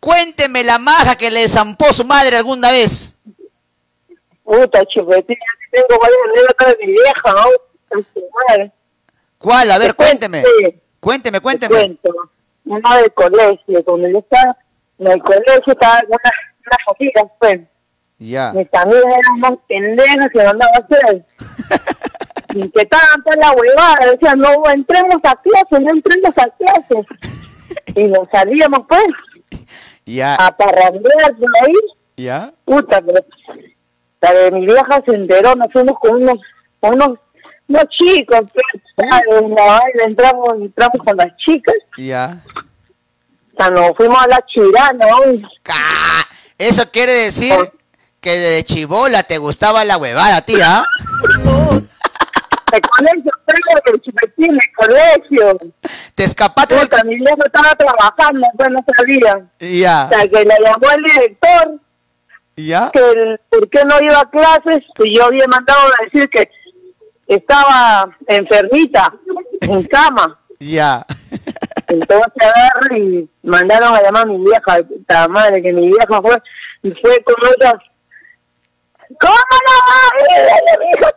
Cuénteme 0.00 0.64
la 0.64 0.78
maja 0.78 1.16
que 1.16 1.30
le 1.30 1.48
zampó 1.48 1.92
su 1.92 2.04
madre 2.04 2.36
alguna 2.36 2.70
vez. 2.70 3.16
Puta, 4.46 4.84
Chupetín, 4.86 5.36
ya 5.36 5.82
tengo 5.82 6.00
varias 6.00 6.18
anécdotas 6.30 6.68
de 6.78 6.86
mi 6.86 6.92
vieja, 6.92 7.32
¿no? 7.34 8.70
¿Cuál? 9.38 9.70
A 9.70 9.78
ver, 9.78 9.88
Te 9.88 9.94
cuénteme. 9.94 10.42
cuento, 10.42 10.78
Cuénteme, 11.00 11.38
te 11.38 11.42
cuénteme. 11.42 11.74
cuento. 11.74 12.14
Una 12.64 12.96
del 12.98 13.12
colegio, 13.12 13.84
cuando 13.84 14.08
yo 14.08 14.18
estaba 14.18 14.56
en 14.98 15.06
el 15.12 15.22
colegio, 15.22 15.62
estaba 15.66 16.00
unas, 16.06 16.32
unas 16.64 16.96
amigas, 16.96 17.24
pues. 17.38 17.60
Ya. 18.18 18.52
Mis 18.52 18.68
amigas 18.72 19.04
eran 19.04 19.40
más 19.40 19.52
pendejas 19.68 20.28
que 20.32 20.38
mandaban 20.44 20.74
a 20.74 20.84
hacer. 20.84 21.24
y 22.54 22.70
que 22.70 22.80
estaban 22.82 23.22
toda 23.24 23.36
la 23.36 23.52
huevada, 23.52 24.10
decían, 24.12 24.38
no 24.38 24.54
entremos 24.72 25.16
a 25.24 25.36
clases, 25.42 25.80
no 25.80 25.90
entremos 25.92 26.30
a 26.38 26.46
clases. 26.56 27.06
y 27.96 28.04
nos 28.04 28.28
salíamos, 28.32 28.80
pues, 28.88 29.04
Ya. 30.06 30.34
a 30.36 30.56
parrandear 30.56 31.36
por 31.36 31.50
ahí. 31.62 31.74
Ya. 32.16 32.52
Puta, 32.64 33.02
pero 33.02 33.18
la 34.20 34.32
de 34.32 34.50
mi 34.50 34.66
vieja 34.66 35.00
se 35.06 35.14
enteró, 35.14 35.54
nos 35.54 35.72
fuimos 35.72 35.98
con 36.00 36.22
unos, 36.22 36.36
con 36.80 36.94
unos, 36.94 37.18
unos 37.68 37.84
chicos, 37.90 38.40
pues, 38.52 39.22
en 39.40 39.50
la 39.54 39.64
vaina, 39.64 40.04
entramos, 40.06 40.48
entramos 40.60 40.98
con 41.04 41.16
las 41.16 41.36
chicas, 41.36 41.74
Ya. 41.98 42.42
o 43.52 43.56
sea, 43.62 43.70
nos 43.70 43.90
fuimos 43.96 44.18
a 44.22 44.26
la 44.28 44.38
chirana. 44.46 45.06
Eso 46.58 46.90
quiere 46.90 47.12
decir 47.12 47.54
que 48.20 48.38
de 48.38 48.64
chibola 48.64 49.22
te 49.22 49.38
gustaba 49.38 49.84
la 49.84 49.98
huevada, 49.98 50.40
tía. 50.42 50.84
De 52.72 52.80
colegio, 52.80 53.30
pero 53.46 53.92
de 54.36 54.58
colegio. 54.76 55.58
Te 56.14 56.24
escapaste 56.24 56.74
del... 56.74 56.88
Mi 57.04 57.16
viejo 57.16 57.38
estaba 57.44 57.74
trabajando, 57.74 58.46
pues 58.56 58.70
no 58.70 58.84
sabía. 58.96 59.46
Ya, 59.60 60.08
O 60.10 60.14
sea, 60.14 60.28
que 60.28 60.44
le 60.44 60.54
llamó 60.60 60.90
el 60.96 61.02
director 61.04 61.80
ya. 62.56 62.90
que 62.92 63.00
el, 63.10 63.40
por 63.48 63.68
qué 63.70 63.84
no 63.84 63.96
iba 64.02 64.20
a 64.20 64.30
clases 64.30 64.82
y 64.98 65.16
yo 65.16 65.24
había 65.26 65.46
mandado 65.46 65.80
a 65.88 66.04
decir 66.04 66.28
que 66.30 66.50
estaba 67.26 68.08
enfermita, 68.26 69.12
en 69.62 69.84
cama. 69.88 70.38
Ya. 70.58 71.04
Entonces 71.88 72.26
agarré 72.40 72.98
y 72.98 73.28
mandaron 73.42 73.94
a 73.94 74.02
llamar 74.02 74.22
a 74.22 74.26
mi 74.26 74.38
vieja, 74.44 74.78
puta 74.88 75.28
madre, 75.28 75.62
que 75.62 75.72
mi 75.72 75.86
vieja 75.88 76.20
fue, 76.22 76.36
y 76.82 76.90
fue 76.92 77.22
con 77.22 77.34
otras. 77.52 77.74
¿Cómo 79.20 79.34
no 79.34 79.72
va? 79.86 80.78
Mi 80.80 80.86
hijo, 80.90 81.10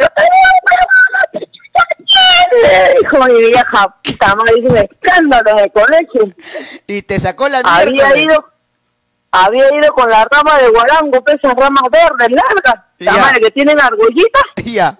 yo 0.00 0.06
te 0.10 0.22
dijo 3.00 3.24
mi 3.24 3.40
vieja, 3.46 3.94
puta 4.02 4.34
madre, 4.34 4.58
hizo 4.58 4.68
un 4.72 4.76
escándalo 4.78 5.50
en 5.50 5.58
el 5.60 5.72
colegio. 5.72 6.34
Y 6.86 7.02
te 7.02 7.18
sacó 7.20 7.48
la 7.48 7.58
Había 7.64 8.08
mierda. 8.14 8.18
ido, 8.18 8.51
había 9.32 9.66
ido 9.74 9.92
con 9.94 10.08
la 10.10 10.24
rama 10.30 10.58
de 10.58 10.68
guarango, 10.68 11.22
pues, 11.24 11.36
esas 11.42 11.54
ramas 11.56 11.82
verdes 11.90 12.28
largas, 12.30 12.84
la 12.98 13.12
Ya. 13.14 13.20
madre 13.20 13.40
que 13.40 13.50
tienen 13.50 13.80
argollitas. 13.80 14.42
Ya. 14.64 14.96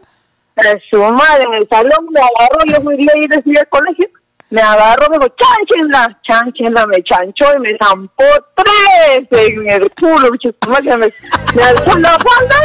Eh, 0.56 0.82
su 0.90 0.98
madre 0.98 1.44
en 1.44 1.54
el 1.54 1.68
salón 1.70 2.08
me 2.10 2.20
agarró, 2.20 2.58
yo 2.66 2.82
fui 2.82 2.94
a 2.94 3.18
ir 3.18 3.58
al 3.58 3.68
colegio, 3.68 4.06
me 4.50 4.60
agarró, 4.60 5.06
me 5.10 5.18
dijo, 5.18 5.34
chanchenla, 5.34 6.20
chanchenla, 6.22 6.86
me 6.88 7.02
chanchó 7.04 7.46
y 7.56 7.60
me 7.60 7.78
zampó 7.82 8.24
tres 8.54 9.26
en 9.30 9.70
el 9.70 9.90
culo, 9.92 10.28
me, 10.98 11.10
me 11.54 11.62
alzó 11.62 11.98
la 11.98 12.18
falda, 12.18 12.56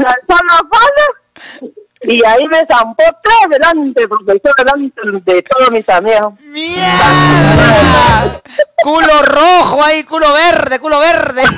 me 0.00 0.06
alzó 0.06 0.44
la 0.48 0.60
falda, 0.68 1.70
y 2.06 2.24
ahí 2.24 2.46
me 2.48 2.64
zampó 2.66 3.04
tres 3.22 3.36
delante, 3.50 4.08
profesor, 4.08 4.54
delante 4.56 5.34
de 5.34 5.42
todos 5.42 5.70
mis 5.70 5.88
amigos. 5.88 6.34
¡Mierda! 6.40 8.42
culo 8.82 9.22
rojo 9.22 9.82
ahí, 9.82 10.04
culo 10.04 10.32
verde, 10.32 10.78
culo 10.78 10.98
verde. 10.98 11.42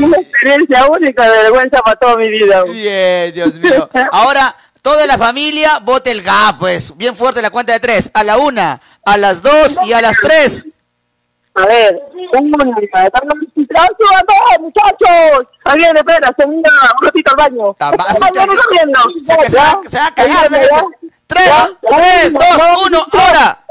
Una 0.00 0.16
experiencia 0.16 0.86
única 0.86 1.30
de 1.30 1.42
vergüenza 1.42 1.82
para 1.82 1.96
toda 1.96 2.16
mi 2.16 2.28
vida. 2.28 2.64
Bien, 2.64 3.32
Dios 3.32 3.54
mío. 3.54 3.88
Ahora, 4.12 4.54
toda 4.82 5.06
la 5.06 5.18
familia 5.18 5.78
vote 5.80 6.10
el 6.10 6.22
GA, 6.22 6.56
pues. 6.58 6.96
Bien 6.96 7.14
fuerte 7.14 7.42
la 7.42 7.50
cuenta 7.50 7.72
de 7.72 7.80
tres. 7.80 8.10
A 8.14 8.24
la 8.24 8.38
una, 8.38 8.80
a 9.04 9.16
las 9.16 9.42
dos 9.42 9.76
y 9.84 9.92
a 9.92 10.00
las 10.00 10.16
tres. 10.16 10.66
A 11.58 11.66
ver, 11.66 12.00
un 12.34 12.52
a 12.54 13.10
todos, 13.10 14.60
muchachos. 14.60 15.48
Alguien 15.64 15.96
espera, 15.96 16.30
se 16.38 16.46
mira 16.46 16.70
un 17.00 17.04
ratito 17.04 17.30
al 17.32 17.36
baño. 17.36 17.76
Se, 19.20 19.50
se 19.50 19.56
va, 19.56 19.80
se 19.88 19.98
va 19.98 20.06
a 20.06 20.14
cagar. 20.14 20.50
Ya, 20.50 20.62
ya. 20.62 20.84
Tres, 21.26 21.46
Ya, 21.46 21.66
tres, 21.96 22.32
ya, 22.32 22.38
dos, 22.38 22.56
ya. 22.58 22.86
uno, 22.86 23.06
ahora. 23.12 23.64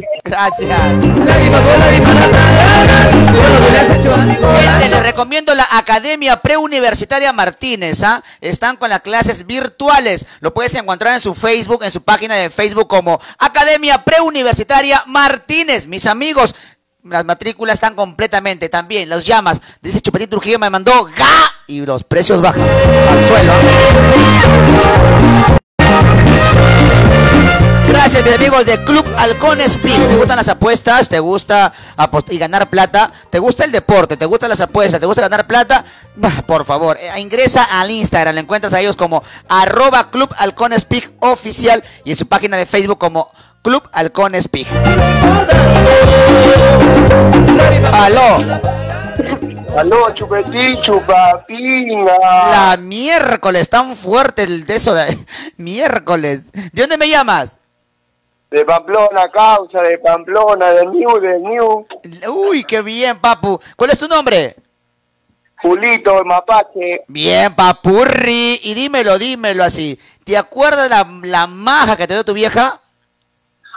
Gracias. 0.24 0.80
Gente, 4.60 4.88
les 4.88 5.02
recomiendo 5.02 5.54
la 5.54 5.66
Academia 5.72 6.36
Preuniversitaria 6.40 7.32
Martínez. 7.32 8.02
¿ah? 8.02 8.22
Están 8.40 8.76
con 8.76 8.90
las 8.90 9.00
clases 9.00 9.46
virtuales. 9.46 10.26
Lo 10.40 10.52
puedes 10.54 10.74
encontrar 10.74 11.14
en 11.14 11.20
su 11.20 11.34
Facebook, 11.34 11.84
en 11.84 11.92
su 11.92 12.02
página 12.02 12.36
de 12.36 12.50
Facebook 12.50 12.88
como 12.88 13.20
Academia 13.38 14.02
Preuniversitaria 14.04 15.02
Martínez. 15.06 15.86
Mis 15.86 16.06
amigos, 16.06 16.54
las 17.04 17.24
matrículas 17.24 17.74
están 17.74 17.94
completamente 17.94 18.68
también. 18.68 19.08
Los 19.08 19.24
llamas. 19.24 19.60
Dice 19.80 20.00
Chupetín 20.00 20.28
Trujillo 20.28 20.58
me 20.58 20.70
mandó 20.70 21.04
GA 21.04 21.52
y 21.66 21.80
los 21.86 22.04
precios 22.04 22.40
bajan 22.40 22.62
al 22.62 23.26
suelo. 23.26 23.52
Gracias, 28.12 28.26
mis 28.26 28.34
amigos 28.40 28.66
de 28.66 28.84
Club 28.84 29.06
Halcones 29.18 29.74
Speak. 29.74 30.08
¿Te 30.08 30.16
gustan 30.16 30.36
las 30.36 30.48
apuestas? 30.48 31.08
¿Te 31.08 31.20
gusta 31.20 31.72
y 32.28 32.38
ganar 32.38 32.68
plata? 32.68 33.12
¿Te 33.30 33.38
gusta 33.38 33.64
el 33.64 33.70
deporte? 33.70 34.16
¿Te 34.16 34.26
gustan 34.26 34.48
las 34.48 34.60
apuestas? 34.60 34.98
¿Te 34.98 35.06
gusta 35.06 35.22
ganar 35.22 35.46
plata? 35.46 35.84
Bah, 36.16 36.42
Por 36.44 36.64
favor, 36.64 36.98
eh, 37.00 37.20
ingresa 37.20 37.62
al 37.80 37.88
Instagram. 37.88 38.34
Lo 38.34 38.40
encuentras 38.40 38.74
a 38.74 38.80
ellos 38.80 38.96
como 38.96 39.22
arroba 39.48 40.10
Club 40.10 40.28
Halcones 40.38 40.82
Speak 40.82 41.12
oficial 41.20 41.84
y 42.04 42.10
en 42.10 42.16
su 42.16 42.26
página 42.26 42.56
de 42.56 42.66
Facebook 42.66 42.98
como 42.98 43.30
Club 43.62 43.88
Halcones 43.92 44.42
Speak. 44.46 44.66
Aló. 47.92 48.60
Aló, 49.78 50.14
chupetín, 50.16 50.82
chupapina. 50.82 52.12
La 52.50 52.76
miércoles, 52.76 53.68
tan 53.68 53.94
fuerte 53.94 54.42
el 54.42 54.66
de 54.66 54.74
eso 54.74 54.94
de 54.94 55.16
miércoles. 55.58 56.42
¿De 56.52 56.82
dónde 56.82 56.98
me 56.98 57.08
llamas? 57.08 57.56
De 58.50 58.64
Pamplona, 58.64 59.30
causa, 59.30 59.80
de 59.82 59.98
Pamplona, 59.98 60.72
de 60.72 60.86
New, 60.86 61.20
de 61.20 61.38
New. 61.38 61.86
Uy, 62.32 62.64
qué 62.64 62.82
bien, 62.82 63.18
papu. 63.20 63.60
¿Cuál 63.76 63.90
es 63.90 63.98
tu 63.98 64.08
nombre? 64.08 64.56
Julito, 65.62 66.18
el 66.18 66.24
mapache. 66.24 67.04
Bien, 67.06 67.54
papurri. 67.54 68.58
Y 68.64 68.74
dímelo, 68.74 69.18
dímelo 69.18 69.62
así. 69.62 69.98
¿Te 70.24 70.36
acuerdas 70.36 70.88
la, 70.90 71.06
la 71.22 71.46
maja 71.46 71.96
que 71.96 72.06
te 72.08 72.14
dio 72.14 72.24
tu 72.24 72.32
vieja? 72.34 72.80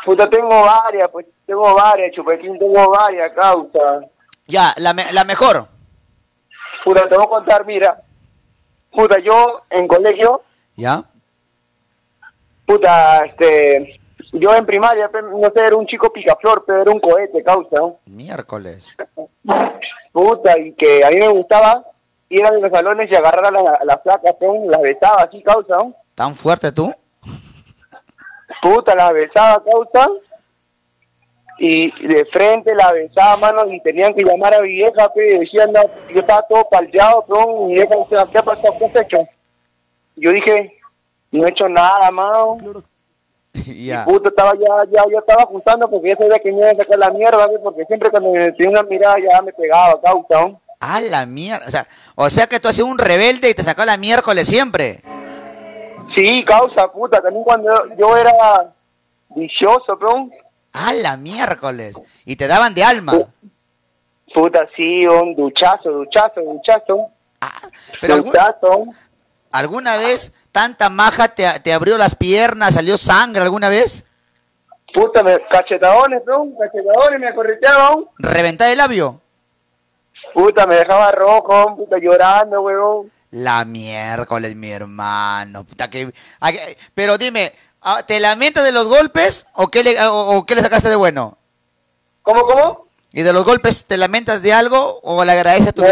Puta, 0.05 0.27
tengo 0.29 0.49
varias, 0.63 1.07
pues, 1.11 1.25
tengo 1.45 1.73
varias, 1.75 2.13
chupetín, 2.15 2.57
tengo 2.57 2.89
varias, 2.89 3.31
causa. 3.33 4.01
Ya, 4.47 4.73
la, 4.77 4.93
me- 4.93 5.11
la 5.13 5.23
mejor. 5.23 5.67
Puta, 6.83 7.07
te 7.07 7.15
voy 7.15 7.25
a 7.25 7.29
contar, 7.29 7.65
mira. 7.65 8.01
Puta, 8.91 9.17
yo 9.19 9.61
en 9.69 9.87
colegio, 9.87 10.41
¿Ya? 10.75 11.03
puta, 12.65 13.25
este, 13.25 13.99
yo 14.33 14.53
en 14.55 14.65
primaria, 14.65 15.09
no 15.13 15.41
sé, 15.55 15.63
era 15.63 15.75
un 15.75 15.85
chico 15.87 16.11
picaflor, 16.11 16.63
pero 16.65 16.81
era 16.81 16.91
un 16.91 16.99
cohete, 16.99 17.43
causa. 17.43 17.77
¿no? 17.79 17.99
Miércoles. 18.05 18.89
Puta, 20.11 20.59
y 20.59 20.73
que 20.73 21.03
a 21.05 21.09
mí 21.09 21.17
me 21.17 21.29
gustaba 21.29 21.83
ir 22.29 22.45
a 22.45 22.51
los 22.51 22.71
salones 22.71 23.09
y 23.11 23.15
agarrar 23.15 23.45
a 23.47 23.51
la- 23.51 23.79
las 23.83 24.01
flacas, 24.03 24.33
pe, 24.39 24.47
las 24.67 24.81
besaba 24.81 25.23
así, 25.23 25.41
causa. 25.43 25.75
¿no? 25.77 25.93
¿Tan 26.15 26.35
fuerte 26.35 26.71
tú? 26.71 26.93
Puta, 28.61 28.95
la 28.95 29.11
besaba, 29.11 29.63
causa. 29.63 30.07
Y 31.59 31.91
de 32.07 32.25
frente 32.25 32.73
la 32.75 32.91
besaba, 32.91 33.37
mano, 33.37 33.71
y 33.71 33.79
tenían 33.81 34.13
que 34.15 34.23
llamar 34.25 34.55
a 34.55 34.61
mi 34.61 34.69
vieja, 34.69 35.11
decían, 35.15 35.71
no, 35.71 35.81
yo 36.09 36.19
estaba 36.21 36.41
todo 36.49 36.67
paldeado, 36.69 37.23
pe, 37.25 37.33
y 37.39 37.63
mi 37.65 37.73
vieja 37.75 37.95
decía, 37.95 38.27
¿qué 38.31 38.37
ha 38.39 38.43
pasado? 38.43 38.73
¿Qué 38.79 38.85
has 38.85 38.95
hecho? 39.05 39.17
Yo 40.15 40.31
dije, 40.31 40.77
no 41.31 41.45
he 41.45 41.49
hecho 41.49 41.69
nada, 41.69 42.09
mano. 42.11 42.57
Ya. 43.65 44.05
Puta, 44.05 44.29
estaba 44.29 44.53
ya, 44.55 44.83
ya, 44.91 45.03
yo 45.11 45.19
estaba 45.19 45.43
ajustando 45.43 45.89
porque 45.89 46.09
ya 46.09 46.17
sabía 46.17 46.39
que 46.39 46.51
me 46.51 46.57
iba 46.59 46.69
a 46.71 46.75
sacar 46.75 46.97
la 46.97 47.09
mierda, 47.11 47.47
pe, 47.47 47.59
porque 47.59 47.85
siempre 47.85 48.09
cuando 48.09 48.31
me 48.31 48.51
tenía 48.53 48.71
una 48.71 48.83
mirada 48.83 49.15
ya 49.19 49.41
me 49.41 49.53
pegaba, 49.53 49.99
causa, 50.01 50.41
¿no? 50.47 50.61
A 50.79 50.99
la 50.99 51.25
mierda. 51.25 51.65
O 51.67 51.71
sea, 51.71 51.87
o 52.15 52.29
sea 52.29 52.47
que 52.47 52.59
tú 52.59 52.67
has 52.67 52.75
sido 52.75 52.87
un 52.87 52.97
rebelde 52.97 53.49
y 53.49 53.53
te 53.53 53.63
sacó 53.63 53.85
la 53.85 53.97
miércoles 53.97 54.47
siempre. 54.47 55.01
Sí, 56.15 56.43
causa, 56.45 56.91
puta, 56.91 57.21
también 57.21 57.43
cuando 57.43 57.69
yo 57.97 58.17
era 58.17 58.73
vicioso, 59.29 59.97
pe, 59.97 60.05
A 60.73 60.93
la 60.93 61.15
miércoles. 61.17 62.01
Y 62.25 62.35
te 62.35 62.47
daban 62.47 62.73
de 62.73 62.83
alma. 62.83 63.13
Puta, 64.33 64.67
sí, 64.75 65.05
un 65.07 65.35
duchazo, 65.35 65.91
duchazo, 65.91 66.41
duchazo. 66.41 67.09
Pero 68.01 68.15
algún- 68.15 68.31
duchazo. 68.31 68.85
¿Alguna 69.51 69.97
vez 69.97 70.33
tanta 70.53 70.89
maja 70.89 71.27
te, 71.27 71.59
te 71.59 71.73
abrió 71.73 71.97
las 71.97 72.15
piernas, 72.15 72.75
salió 72.75 72.97
sangre 72.97 73.41
alguna 73.41 73.67
vez? 73.67 74.05
Puta, 74.93 75.23
me, 75.23 75.37
cachetadones, 75.49 76.21
¿no? 76.25 76.47
Cachetadones, 76.57 77.19
me 77.19 77.27
acorreteaban. 77.27 78.05
¿Reventar 78.19 78.71
el 78.71 78.77
labio? 78.77 79.19
Puta, 80.33 80.65
me 80.67 80.75
dejaba 80.75 81.11
rojo, 81.11 81.75
puta, 81.75 81.97
llorando, 81.99 82.61
weón. 82.61 83.11
La 83.31 83.65
miércoles, 83.65 84.55
mi 84.55 84.71
hermano. 84.71 85.63
Puta 85.63 85.89
que... 85.89 86.13
Pero 86.93 87.17
dime, 87.17 87.53
ah, 87.81 88.03
¿te 88.05 88.19
lamentas 88.19 88.63
de 88.63 88.71
los 88.71 88.87
golpes 88.87 89.47
o 89.53 89.69
qué 89.69 89.83
le, 89.83 89.99
o, 90.05 90.37
o 90.37 90.45
qué 90.45 90.53
le 90.55 90.61
sacaste 90.61 90.89
de 90.89 90.95
bueno? 90.95 91.37
¿Cómo, 92.21 92.43
cómo? 92.43 92.82
¿Y 93.15 93.21
de 93.21 93.31
los 93.31 93.45
golpes 93.45 93.85
te 93.85 93.95
lamentas 93.95 94.41
de 94.41 94.53
algo 94.53 94.99
o 95.03 95.23
le 95.23 95.31
agradeces 95.33 95.67
a 95.67 95.71
tu? 95.71 95.83
No, 95.83 95.87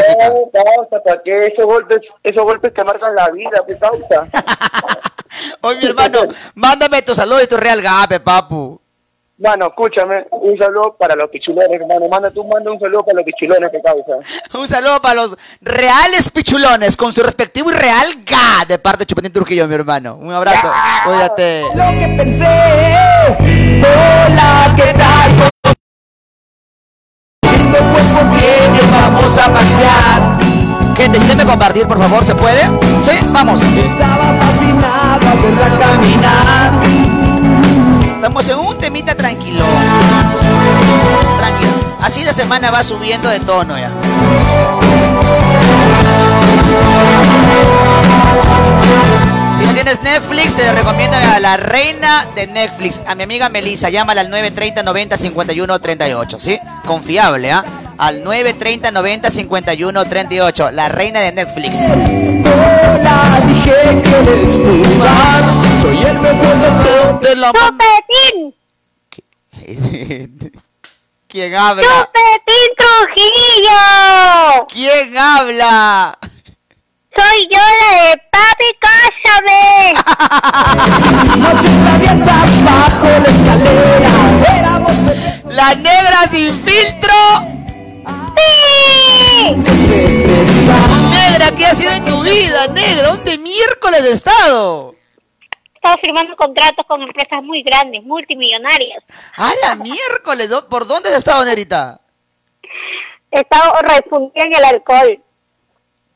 causa, 0.52 1.04
¿para 1.04 1.22
qué? 1.24 1.38
Esos 1.38 1.66
golpes, 1.66 2.00
esos 2.24 2.44
golpes 2.44 2.74
te 2.74 2.84
marcan 2.84 3.14
la 3.14 3.30
vida, 3.30 3.62
pues, 3.64 3.78
causa. 3.78 4.28
Oye, 5.62 5.80
mi 5.82 5.86
hermano, 5.86 6.22
mándame 6.56 7.04
tu 7.04 7.14
saludo 7.14 7.44
y 7.44 7.48
tu 7.48 7.58
real 7.58 7.80
gape, 7.80 8.20
papu. 8.20 8.82
Mano, 9.38 9.68
escúchame, 9.68 10.26
un 10.32 10.58
saludo 10.58 10.96
para 11.00 11.16
los 11.16 11.30
pichulones, 11.30 11.70
hermano. 11.72 12.10
Manda 12.10 12.32
tú, 12.32 12.44
manda 12.44 12.72
un 12.72 12.80
saludo 12.80 13.04
para 13.04 13.18
los 13.18 13.26
pichulones 13.26 13.72
que 13.72 13.82
causa. 13.82 14.14
Un 14.60 14.68
saludo 14.68 15.02
para 15.02 15.16
los 15.16 15.38
reales 15.62 16.30
pichulones 16.30 16.98
con 16.98 17.14
su 17.14 17.24
respectivo 17.24 17.72
y 17.72 17.74
real 17.74 18.08
ga 18.26 18.66
de 18.68 18.78
parte 18.78 19.00
de 19.00 19.06
Chupetín 19.08 19.32
Trujillo, 19.32 19.68
mi 19.68 19.76
hermano. 19.76 20.16
Un 20.16 20.32
abrazo. 20.32 20.72
Cuídate. 21.06 21.62
Lo 21.62 22.00
que 22.00 22.16
pensé, 22.18 22.48
hola, 23.80 24.76
¿qué 24.76 24.94
tal? 24.94 25.12
Lindo 25.38 25.51
vamos 29.14 29.38
a 29.38 29.54
pasear. 29.54 30.40
Gente, 30.96 31.20
Déjame 31.20 31.46
compartir, 31.46 31.88
por 31.88 32.00
favor, 32.00 32.26
¿se 32.26 32.36
puede? 32.36 32.62
Sí, 33.04 33.18
vamos. 33.32 33.62
Estaba 33.62 34.36
fascinado 34.40 35.28
a 35.30 35.36
verla 35.42 35.68
caminar. 35.80 36.74
Estamos 38.16 38.50
en 38.50 38.60
un 38.60 38.78
temita 38.78 39.16
tranquilo. 39.16 39.66
Tranquilo. 41.38 41.72
Así 42.02 42.24
la 42.24 42.34
semana 42.34 42.72
va 42.72 42.84
subiendo 42.84 43.30
de 43.30 43.40
tono 43.40 43.78
ya. 43.78 43.90
Si 49.58 49.66
no 49.66 49.74
tienes 49.74 50.02
Netflix, 50.02 50.56
te 50.56 50.72
recomiendo 50.72 51.18
a 51.18 51.40
la 51.40 51.58
reina 51.58 52.26
de 52.36 52.48
Netflix, 52.48 53.02
a 53.06 53.16
mi 53.16 53.24
amiga 53.24 53.50
Melissa. 53.50 53.90
Llámala 53.90 54.22
al 54.22 54.30
930 54.30 54.84
90 54.84 55.18
51 55.18 55.80
38, 55.80 56.40
¿sí? 56.40 56.60
Confiable, 56.86 57.52
¿ah? 57.52 57.64
Al 58.02 58.24
930 58.24 58.90
90 58.90 59.30
51 59.30 60.06
38, 60.06 60.72
la 60.72 60.90
reina 60.90 61.20
de 61.20 61.34
Netflix. 61.34 61.78
Hola, 61.78 63.40
dije 63.46 64.02
que 64.02 64.10
eres 64.10 64.58
fumar. 64.58 65.44
Soy 65.80 66.02
el 66.02 66.20
mejor 66.20 66.60
doctor 66.62 67.20
de 67.20 67.36
la 67.36 67.52
¡Chupetín! 67.54 68.56
¿Quién 71.28 71.54
habla? 71.54 71.84
¡Chupetín 71.84 72.70
Trujillo! 72.80 74.66
¿Quién 74.74 75.16
habla? 75.16 76.18
Soy 77.16 77.48
yo 77.52 77.60
la 77.60 77.90
de 78.02 78.18
Papi 78.32 78.70
Cásame. 78.82 79.94
Noches 81.38 81.76
traviesas 81.86 82.50
bajo 82.66 83.06
la 83.06 83.30
escalera. 83.30 84.10
Éramos 84.58 84.94
La 85.54 85.76
negra 85.76 86.28
sin 86.32 86.52
filtro. 86.64 87.51
Negra, 91.10 91.52
¿qué 91.56 91.66
ha 91.66 91.76
sido 91.76 91.92
en 91.92 92.06
tu 92.06 92.22
vida, 92.24 92.68
negra? 92.68 93.10
¿Dónde 93.10 93.38
miércoles 93.38 94.02
has 94.02 94.08
estado? 94.08 94.96
Estaba 95.76 95.96
firmando 96.04 96.36
contratos 96.36 96.86
con 96.88 97.02
empresas 97.02 97.42
muy 97.44 97.64
grandes, 97.64 98.04
multimillonarias. 98.04 99.04
¡A 99.36 99.52
la 99.64 99.76
miércoles! 99.76 100.50
¿Dó- 100.50 100.68
¿Por 100.70 100.86
dónde 100.88 101.10
has 101.10 101.16
estado, 101.16 101.44
negrita? 101.44 102.00
He 103.32 103.40
estado 103.40 103.74
refundida 103.82 104.46
en 104.46 104.56
el 104.56 104.64
alcohol. 104.66 105.24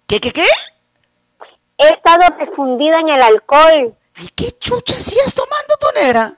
¿Qué, 0.08 0.20
qué, 0.20 0.32
qué? 0.32 0.46
He 1.78 1.88
estado 1.90 2.22
refundida 2.38 3.00
en 3.00 3.10
el 3.10 3.22
alcohol. 3.22 3.96
¿Y 4.18 4.28
qué 4.30 4.52
chucha 4.60 4.94
sigues 4.96 5.34
tomando 5.34 5.76
tu 5.80 5.88
negra? 6.00 6.34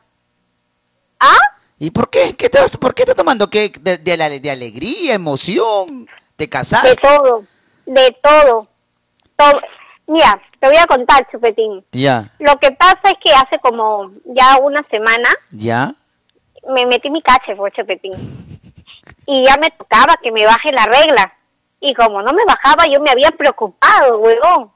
¿Ah? 1.20 1.38
¿Y 1.80 1.92
por 1.92 2.10
qué? 2.10 2.36
¿Qué 2.36 2.50
te, 2.50 2.60
vas- 2.60 2.76
¿Por 2.78 2.94
qué 2.96 3.04
estás 3.04 3.16
tomando? 3.16 3.50
¿Qué? 3.50 3.72
De, 3.82 3.98
de 3.98 4.18
la- 4.18 4.30
de 4.30 4.52
alegría, 4.52 5.14
emoción? 5.14 6.08
¿Te 6.36 6.46
De 6.46 6.50
casaste? 6.50 6.96
todo. 6.96 7.44
De 7.86 8.18
todo. 8.22 8.68
todo. 9.36 9.62
Mira, 10.08 10.42
te 10.60 10.68
voy 10.68 10.78
a 10.78 10.86
contar, 10.88 11.28
Chupetín. 11.32 11.84
Ya, 11.92 12.32
Lo 12.40 12.56
que 12.58 12.72
pasa 12.72 13.00
es 13.04 13.16
que 13.24 13.32
hace 13.34 13.60
como 13.60 14.12
ya 14.26 14.58
una 14.62 14.82
semana 14.90 15.30
ya. 15.52 15.94
me 16.74 16.86
metí 16.86 17.10
mi 17.10 17.22
cache, 17.22 17.56
fue 17.56 17.72
Chupetín. 17.72 18.14
Y 19.26 19.44
ya 19.46 19.58
me 19.58 19.70
tocaba 19.72 20.16
que 20.22 20.32
me 20.32 20.46
baje 20.46 20.72
la 20.72 20.86
regla. 20.86 21.34
Y 21.80 21.94
como 21.94 22.22
no 22.24 22.32
me 22.34 22.44
bajaba, 22.46 22.86
yo 22.92 23.00
me 23.02 23.12
había 23.12 23.30
preocupado, 23.32 24.18
huevón. 24.20 24.72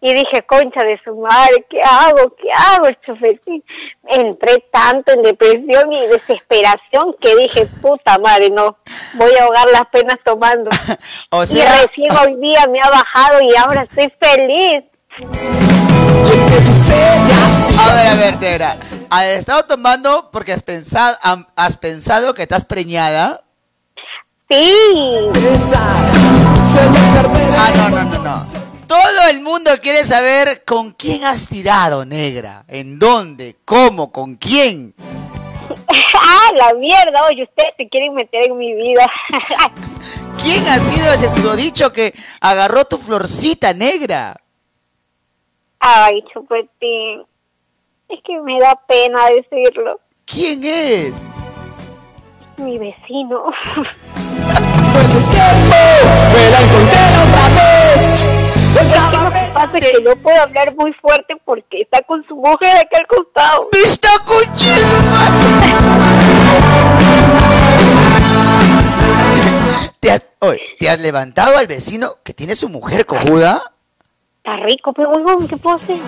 Y 0.00 0.14
dije, 0.14 0.44
concha 0.46 0.84
de 0.84 1.00
su 1.02 1.16
madre, 1.16 1.66
¿qué 1.68 1.80
hago? 1.82 2.32
¿Qué 2.36 2.48
hago, 2.52 2.86
Chupetín? 3.04 3.64
Entré 4.04 4.64
tanto 4.72 5.12
en 5.12 5.22
depresión 5.22 5.92
y 5.92 6.06
desesperación 6.06 7.16
que 7.20 7.34
dije, 7.34 7.66
puta 7.82 8.16
madre, 8.18 8.48
no, 8.50 8.76
voy 9.14 9.34
a 9.34 9.44
ahogar 9.44 9.68
las 9.72 9.86
penas 9.86 10.18
tomando. 10.24 10.70
O 11.30 11.42
y 11.42 11.46
recién 11.46 12.16
hoy 12.16 12.36
día 12.40 12.66
me 12.70 12.78
ha 12.80 12.90
bajado 12.90 13.40
y 13.42 13.56
ahora 13.56 13.82
estoy 13.82 14.12
feliz. 14.20 14.84
A 17.78 17.94
ver, 17.94 18.06
a 18.06 18.14
ver. 18.38 18.62
¿Has 19.10 19.24
estado 19.24 19.64
tomando 19.64 20.30
porque 20.30 20.52
has 20.52 20.62
pensado, 20.62 21.16
has 21.56 21.76
pensado 21.76 22.34
que 22.34 22.42
estás 22.42 22.64
preñada? 22.64 23.42
Sí. 24.50 24.74
Ah, 27.56 27.90
no, 27.90 27.90
no, 27.90 28.04
no, 28.04 28.22
no. 28.22 28.67
Todo 28.88 29.28
el 29.30 29.42
mundo 29.42 29.70
quiere 29.82 30.02
saber 30.06 30.64
con 30.64 30.92
quién 30.92 31.22
has 31.22 31.46
tirado, 31.46 32.06
negra. 32.06 32.64
¿En 32.68 32.98
dónde? 32.98 33.56
¿Cómo? 33.66 34.10
¿Con 34.10 34.36
quién? 34.36 34.94
ah, 35.88 36.48
la 36.56 36.72
mierda, 36.72 37.26
oye, 37.30 37.42
ustedes 37.42 37.74
se 37.76 37.86
quieren 37.86 38.14
meter 38.14 38.48
en 38.48 38.56
mi 38.56 38.72
vida. 38.72 39.06
¿Quién 40.42 40.66
ha 40.66 40.78
sido 40.78 41.12
ese 41.12 41.28
susodicho 41.28 41.92
que 41.92 42.14
agarró 42.40 42.86
tu 42.86 42.96
florcita 42.96 43.74
negra? 43.74 44.40
Ay, 45.80 46.24
chupetín. 46.32 47.26
Es 48.08 48.20
que 48.24 48.40
me 48.40 48.58
da 48.58 48.74
pena 48.88 49.26
decirlo. 49.26 50.00
¿Quién 50.24 50.64
es? 50.64 51.12
Mi 52.56 52.78
vecino. 52.78 53.52
Después 53.76 55.08
de 55.12 55.20
tiempo, 55.30 55.76
Estaba 58.80 59.24
Lo 59.24 59.30
que 59.30 59.52
pasa 59.52 59.78
es 59.78 59.92
que 59.92 60.02
no 60.02 60.16
puedo 60.16 60.40
hablar 60.40 60.74
muy 60.76 60.92
fuerte 60.94 61.34
porque 61.44 61.82
está 61.82 62.00
con 62.02 62.24
su 62.26 62.36
mujer 62.36 62.76
aquí 62.76 62.96
al 62.96 63.06
costado. 63.06 63.68
¡Me 63.72 63.80
está 63.80 64.08
escuchando, 64.14 64.88
¿Te 70.00 70.10
has, 70.12 70.24
¿te 70.78 70.88
has 70.88 71.00
levantado 71.00 71.56
al 71.56 71.66
vecino 71.66 72.16
que 72.22 72.32
tiene 72.32 72.54
su 72.54 72.68
mujer 72.68 73.04
cojuda? 73.04 73.62
Está 74.38 74.56
rico, 74.64 74.92
pero 74.92 75.10
¿qué 75.48 75.56
puedo 75.56 75.76
hacer? 75.76 75.98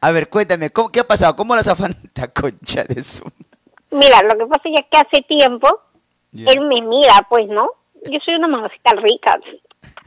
A 0.00 0.10
ver, 0.12 0.28
cuéntame, 0.28 0.70
¿cómo, 0.70 0.90
¿qué 0.90 1.00
ha 1.00 1.06
pasado? 1.06 1.34
¿Cómo 1.34 1.56
la 1.56 1.64
zafanta 1.64 2.28
concha 2.32 2.84
de 2.84 3.02
su... 3.02 3.24
Mira, 3.90 4.22
lo 4.22 4.38
que 4.38 4.46
pasa 4.46 4.62
es 4.64 4.84
que 4.90 4.98
hace 4.98 5.22
tiempo 5.22 5.68
él 6.32 6.60
me 6.60 6.82
mira, 6.82 7.26
pues, 7.28 7.48
¿no? 7.48 7.70
Yo 8.08 8.18
soy 8.24 8.34
una 8.34 8.48
mamacita 8.48 8.94
rica. 8.96 9.38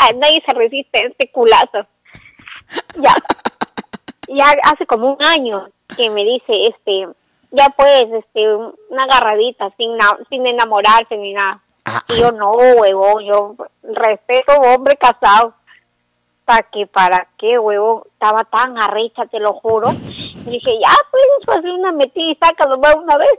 A 0.01 0.13
nadie 0.13 0.41
se 0.45 0.53
resiste 0.53 0.99
a 0.99 1.07
este 1.07 1.31
culazo. 1.31 1.85
Ya. 2.95 3.13
Ya 4.27 4.45
hace 4.63 4.85
como 4.85 5.13
un 5.13 5.23
año 5.23 5.67
que 5.95 6.09
me 6.09 6.23
dice, 6.23 6.53
este, 6.69 7.07
ya 7.51 7.67
pues, 7.75 8.05
este, 8.11 8.55
una 8.89 9.03
agarradita 9.03 9.69
sin, 9.77 9.97
na- 9.97 10.17
sin 10.29 10.47
enamorarse 10.47 11.17
ni 11.17 11.33
nada. 11.33 11.61
Y 12.07 12.19
yo 12.21 12.31
no, 12.31 12.51
huevón, 12.51 13.23
yo 13.25 13.55
respeto 13.83 14.53
a 14.53 14.59
un 14.59 14.65
hombre 14.75 14.95
casado. 14.97 15.53
¿Para 16.45 16.63
qué? 16.63 16.87
¿Para 16.87 17.27
qué, 17.37 17.57
huevón? 17.59 18.03
Estaba 18.13 18.43
tan 18.45 18.77
arrecha, 18.81 19.25
te 19.25 19.39
lo 19.39 19.53
juro. 19.53 19.89
Y 19.91 20.49
dije, 20.51 20.79
ya, 20.81 20.91
pues, 21.11 21.57
hacer 21.57 21.71
una 21.71 21.91
metida 21.91 22.31
y 22.31 22.35
saca 22.35 22.65
nomás 22.65 22.95
una 22.95 23.17
vez. 23.17 23.33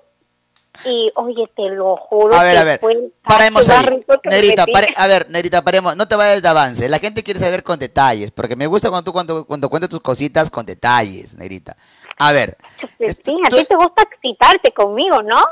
Y, 0.85 1.13
oye, 1.17 1.45
te 1.55 1.69
lo 1.69 1.97
juro. 1.97 2.35
A 2.35 2.43
ver, 2.43 2.55
que 2.55 2.59
a 2.59 2.65
ver, 2.65 2.81
paremos 3.23 3.69
ahí. 3.69 3.87
metí. 4.25 4.73
pare- 4.73 4.95
a 4.97 5.07
ver, 5.07 5.29
Negrita, 5.31 5.63
paremos, 5.63 5.97
no 5.97 6.09
te 6.09 6.17
vayas 6.17 6.41
de 6.43 6.49
avance. 6.49 6.89
La 6.89 6.99
gente 6.99 7.23
quiere 7.23 7.39
saber 7.39 7.63
con 7.63 7.79
detalles, 7.79 8.31
porque 8.31 8.57
me 8.57 8.67
gusta 8.67 8.89
cuando 8.89 9.05
tú 9.05 9.13
cuando, 9.13 9.45
cuando 9.45 9.69
cuentas 9.69 9.91
tus 9.91 10.01
cositas 10.01 10.51
con 10.51 10.65
detalles, 10.65 11.35
Negrita. 11.35 11.77
A 12.19 12.33
ver, 12.33 12.57
Pues 12.99 13.17
sí, 13.25 13.37
a 13.47 13.51
ti 13.51 13.65
te 13.65 13.77
gusta 13.77 14.03
excitarte 14.11 14.73
conmigo, 14.73 15.23
¿no? 15.23 15.45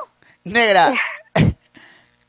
Negra, 0.45 0.93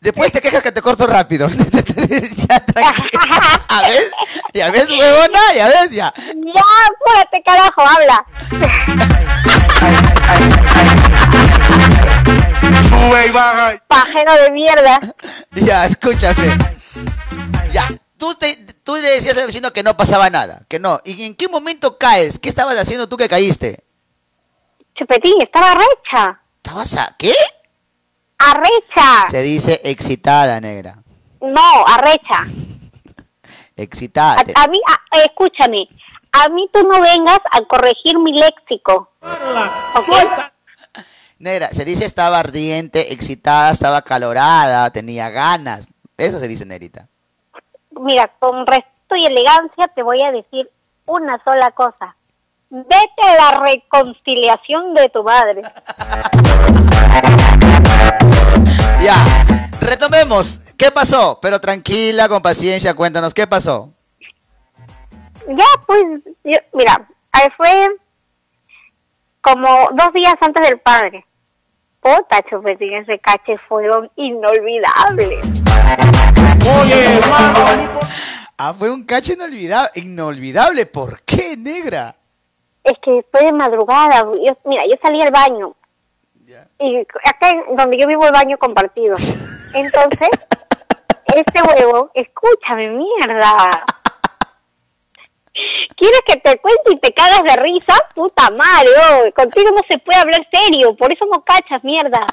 después 0.01 0.31
te 0.31 0.41
quejas 0.41 0.61
que 0.61 0.71
te 0.73 0.81
corto 0.81 1.07
rápido. 1.07 1.47
ya, 1.47 2.65
tranquila. 2.65 3.61
A 3.69 3.81
ver, 3.83 4.11
ya 4.53 4.69
ves, 4.69 4.89
huevona, 4.89 5.39
ya 5.55 5.67
ves, 5.67 5.91
ya. 5.91 6.13
Ya, 6.17 6.63
apúrate, 6.89 7.41
carajo, 7.45 7.81
habla. 7.81 8.25
Sube 12.89 13.27
y 13.27 13.31
baja. 13.31 13.83
Pajero 13.87 14.33
de 14.43 14.51
mierda. 14.51 14.99
Ya, 15.53 15.85
escúchame. 15.85 16.57
Ya, 17.73 17.87
tú, 18.17 18.33
te, 18.35 18.55
tú 18.83 18.95
le 18.95 19.01
decías 19.01 19.37
al 19.37 19.45
vecino 19.45 19.71
que 19.73 19.83
no 19.83 19.95
pasaba 19.97 20.29
nada, 20.29 20.61
que 20.69 20.79
no. 20.79 20.99
¿Y 21.03 21.25
en 21.25 21.35
qué 21.35 21.47
momento 21.49 21.97
caes? 21.97 22.39
¿Qué 22.39 22.47
estabas 22.49 22.77
haciendo 22.77 23.07
tú 23.09 23.17
que 23.17 23.27
caíste? 23.29 23.83
Chupetín, 24.95 25.35
estaba 25.41 25.71
arrecha. 25.71 26.41
¿Estabas 26.63 26.95
a 26.97 27.15
qué? 27.17 27.33
Arrecha. 28.37 29.27
Se 29.29 29.41
dice 29.43 29.81
excitada, 29.83 30.59
negra. 30.61 30.97
No, 31.41 31.85
arrecha. 31.87 32.45
Excitada. 33.75 34.41
A, 34.55 34.63
a 34.63 34.67
mí, 34.67 34.79
a- 34.87 35.19
escúchame, 35.25 35.87
a 36.31 36.49
mí 36.49 36.69
tú 36.73 36.81
no 36.87 37.01
vengas 37.01 37.39
a 37.51 37.61
corregir 37.67 38.17
mi 38.19 38.33
léxico. 38.37 39.11
¿Ok? 39.21 40.07
Negra, 41.41 41.69
se 41.71 41.85
dice 41.85 42.05
estaba 42.05 42.39
ardiente, 42.39 43.13
excitada, 43.13 43.71
estaba 43.71 44.03
calorada, 44.03 44.91
tenía 44.91 45.29
ganas. 45.31 45.87
Eso 46.15 46.39
se 46.39 46.47
dice, 46.47 46.65
negrita. 46.67 47.07
Mira, 47.99 48.31
con 48.37 48.67
respeto 48.67 49.15
y 49.15 49.25
elegancia 49.25 49.87
te 49.95 50.03
voy 50.03 50.21
a 50.23 50.31
decir 50.31 50.69
una 51.07 51.43
sola 51.43 51.71
cosa. 51.71 52.15
Vete 52.69 53.27
a 53.27 53.35
la 53.35 53.59
reconciliación 53.59 54.93
de 54.93 55.09
tu 55.09 55.23
madre. 55.23 55.61
Ya. 59.01 59.15
Retomemos. 59.81 60.59
¿Qué 60.77 60.91
pasó? 60.91 61.39
Pero 61.41 61.59
tranquila, 61.59 62.29
con 62.29 62.39
paciencia, 62.43 62.93
cuéntanos, 62.93 63.33
¿qué 63.33 63.47
pasó? 63.47 63.89
Ya, 65.47 65.65
pues, 65.87 66.03
yo- 66.43 66.59
mira, 66.73 67.07
ahí 67.31 67.47
fue 67.57 67.87
como 69.41 69.89
dos 69.93 70.13
días 70.13 70.35
antes 70.39 70.69
del 70.69 70.79
padre. 70.79 71.25
Puta, 72.01 72.41
chupetín, 72.49 72.93
ese 72.95 73.19
cache 73.19 73.59
fueron 73.69 74.09
inolvidables. 74.15 75.39
Ah, 78.57 78.73
fue 78.73 78.89
un 78.89 79.05
cacho 79.05 79.33
inolvidable. 79.33 79.91
Inolvidable. 79.95 80.87
¿Por 80.87 81.21
qué, 81.21 81.55
negra? 81.55 82.15
Es 82.83 82.97
que 83.03 83.23
fue 83.31 83.45
de 83.45 83.53
madrugada. 83.53 84.23
Yo, 84.23 84.57
mira, 84.65 84.83
yo 84.85 84.97
salí 84.99 85.21
al 85.21 85.31
baño. 85.31 85.75
Y 86.79 86.97
acá 86.99 87.49
en 87.51 87.75
donde 87.75 87.99
yo 87.99 88.07
vivo 88.07 88.25
el 88.25 88.33
baño 88.33 88.57
compartido. 88.57 89.15
Entonces, 89.75 90.29
este 91.35 91.61
huevo, 91.61 92.09
escúchame, 92.15 92.89
mierda. 92.89 93.85
¿Quieres 95.97 96.21
que 96.25 96.37
te 96.37 96.57
cuente 96.59 96.93
y 96.93 96.99
te 96.99 97.13
cagas 97.13 97.43
de 97.43 97.55
risa? 97.57 97.93
Puta 98.15 98.49
madre, 98.51 98.89
oh, 98.97 99.25
contigo 99.35 99.69
no 99.71 99.81
se 99.89 99.97
puede 99.99 100.19
hablar 100.19 100.47
serio, 100.51 100.95
por 100.95 101.11
eso 101.11 101.25
no 101.31 101.43
cachas, 101.43 101.83
mierda. 101.83 102.25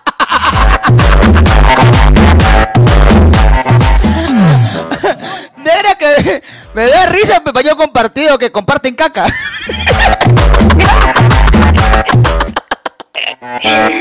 Negra 5.56 5.96
que 5.98 6.42
me 6.74 6.86
da 6.86 7.06
risa, 7.06 7.42
me 7.44 7.50
baño 7.50 7.76
compartido 7.76 8.38
que 8.38 8.52
comparten 8.52 8.94
caca. 8.94 9.26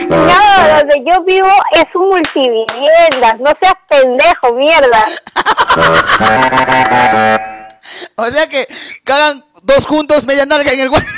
No, 0.10 0.78
donde 0.78 1.04
yo 1.06 1.24
vivo 1.24 1.50
es 1.74 1.86
un 1.96 2.10
multiviviendas, 2.10 3.40
no 3.40 3.52
seas 3.60 3.76
pendejo, 3.90 4.54
mierda. 4.54 5.06
O 8.16 8.30
sea 8.30 8.48
que 8.48 8.68
cagan 9.04 9.44
dos 9.64 9.86
juntos 9.86 10.24
media 10.26 10.46
nalga 10.46 10.72
en 10.72 10.80
el 10.80 10.90
guante. 10.90 11.08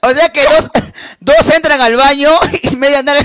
O 0.00 0.10
sea 0.10 0.28
que 0.28 0.44
dos, 0.44 0.70
dos 1.20 1.48
entran 1.48 1.80
al 1.80 1.96
baño 1.96 2.30
y 2.62 2.76
media 2.76 3.02
nalga, 3.02 3.22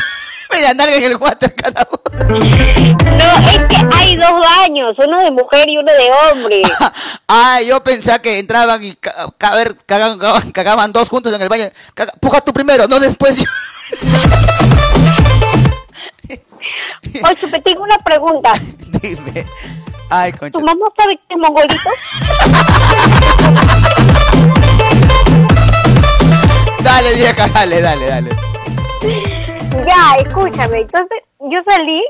media 0.51 0.73
nalga 0.73 0.95
en 0.95 1.03
el 1.03 1.15
water 1.17 1.53
cada 1.55 1.87
uno. 1.91 1.99
No, 2.29 3.49
es 3.49 3.59
que 3.69 3.77
hay 3.95 4.15
dos 4.15 4.31
baños, 4.39 4.91
uno 4.97 5.21
de 5.23 5.31
mujer 5.31 5.69
y 5.69 5.77
uno 5.77 5.91
de 5.91 6.11
hombre. 6.31 6.61
Ah, 7.31 7.61
yo 7.61 7.83
pensaba 7.83 8.17
que 8.19 8.39
entraban 8.39 8.83
y 8.83 8.95
ca- 8.95 9.27
ca- 9.37 9.49
a 9.49 9.55
ver, 9.55 9.75
cagaban, 9.85 10.17
cagaban, 10.17 10.51
cagaban 10.51 10.91
dos 10.91 11.09
juntos 11.09 11.31
en 11.31 11.39
el 11.39 11.47
baño. 11.47 11.65
Caga- 11.93 12.13
puja 12.19 12.41
tú 12.41 12.51
primero, 12.51 12.87
no 12.87 12.99
después 12.99 13.37
yo. 13.37 13.43
Oye, 17.23 17.35
Chupe, 17.39 17.61
tengo 17.61 17.83
una 17.83 17.97
pregunta. 17.99 18.53
Dime. 19.03 19.45
Ay, 20.09 20.31
concha. 20.31 20.57
¿Tu 20.57 20.65
mamá 20.65 20.87
sabe 20.97 21.17
que 21.17 21.35
es 21.35 21.39
mongolito? 21.39 21.89
Dale, 26.83 27.13
vieja, 27.13 27.47
dale, 27.47 27.81
dale, 27.81 28.05
dale. 28.07 28.29
Ya, 29.71 30.15
escúchame. 30.19 30.81
Entonces, 30.81 31.23
yo 31.39 31.59
salí 31.67 32.03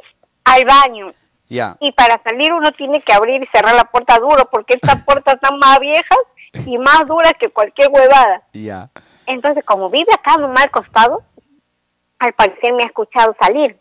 al 0.45 0.65
baño. 0.65 1.13
Ya. 1.47 1.75
Y 1.79 1.91
para 1.93 2.21
salir 2.23 2.53
uno 2.53 2.71
tiene 2.73 3.01
que 3.01 3.13
abrir 3.13 3.41
y 3.41 3.47
cerrar 3.47 3.73
la 3.75 3.85
puerta 3.85 4.17
duro 4.19 4.47
porque 4.51 4.75
estas 4.75 5.03
puertas 5.05 5.35
están 5.35 5.57
más 5.59 5.79
viejas 5.79 6.19
y 6.65 6.77
más 6.77 7.05
duras 7.07 7.33
que 7.39 7.49
cualquier 7.49 7.89
huevada. 7.91 8.43
Ya. 8.53 8.89
Entonces, 9.25 9.63
como 9.65 9.89
vive 9.89 10.11
acá 10.13 10.37
nomás 10.37 10.63
al 10.65 10.71
costado, 10.71 11.23
al 12.19 12.33
parecer 12.33 12.73
me 12.73 12.83
ha 12.83 12.87
escuchado 12.87 13.35
salir. 13.39 13.77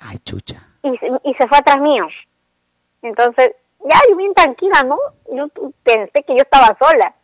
Ay, 0.00 0.18
chucha. 0.20 0.66
Y, 0.82 0.96
se- 0.98 1.06
y 1.24 1.34
se 1.34 1.46
fue 1.46 1.58
atrás 1.58 1.78
mío. 1.80 2.06
Entonces, 3.02 3.50
ya 3.84 3.98
yo 4.08 4.16
bien 4.16 4.32
tranquila, 4.34 4.82
¿no? 4.84 4.98
Yo 5.32 5.46
pensé 5.82 6.22
que 6.26 6.34
yo 6.36 6.42
estaba 6.42 6.76
sola. 6.78 7.14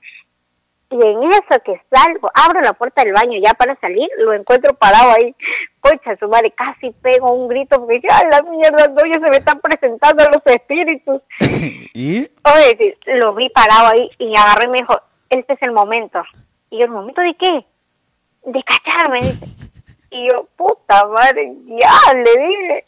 Y 0.88 0.94
en 0.94 1.22
eso 1.24 1.60
que 1.64 1.80
salgo, 1.90 2.30
abro 2.32 2.60
la 2.60 2.72
puerta 2.72 3.02
del 3.02 3.12
baño 3.12 3.40
ya 3.42 3.54
para 3.54 3.74
salir, 3.80 4.08
lo 4.18 4.32
encuentro 4.32 4.72
parado 4.74 5.12
ahí. 5.12 5.34
Concha, 5.80 6.16
su 6.16 6.28
madre, 6.28 6.52
casi 6.52 6.90
pego 7.02 7.32
un 7.32 7.48
grito 7.48 7.78
porque 7.78 7.94
dije, 7.94 8.08
¡ay, 8.10 8.24
la 8.30 8.42
mierda! 8.42 8.86
No, 8.88 9.02
ya 9.04 9.14
se 9.14 9.30
me 9.30 9.38
están 9.38 9.60
presentando 9.60 10.24
los 10.24 10.42
espíritus. 10.46 11.22
¿Y? 11.40 12.28
Oye, 12.44 12.98
lo 13.06 13.34
vi 13.34 13.48
parado 13.48 13.88
ahí 13.88 14.10
y 14.18 14.36
agarré 14.36 14.66
y 14.66 14.68
me 14.68 14.78
dijo, 14.78 15.00
este 15.28 15.54
es 15.54 15.62
el 15.62 15.72
momento. 15.72 16.22
Y 16.70 16.78
yo, 16.78 16.84
¿el 16.84 16.92
momento 16.92 17.20
de 17.20 17.34
qué? 17.34 17.66
De 18.44 18.62
cacharme, 18.62 19.18
dice. 19.18 19.46
Y 20.10 20.28
yo, 20.30 20.46
puta 20.56 21.04
madre, 21.08 21.52
ya, 21.66 22.14
le 22.14 22.46
dije. 22.46 22.84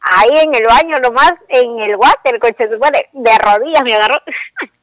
Ahí 0.00 0.30
en 0.44 0.54
el 0.54 0.64
baño 0.64 0.96
nomás, 1.02 1.32
en 1.48 1.80
el 1.80 1.96
water, 1.96 2.38
coche 2.40 2.68
su 2.70 2.78
madre, 2.78 3.08
de 3.12 3.38
rodillas 3.38 3.84
me 3.84 3.94
agarró. 3.94 4.16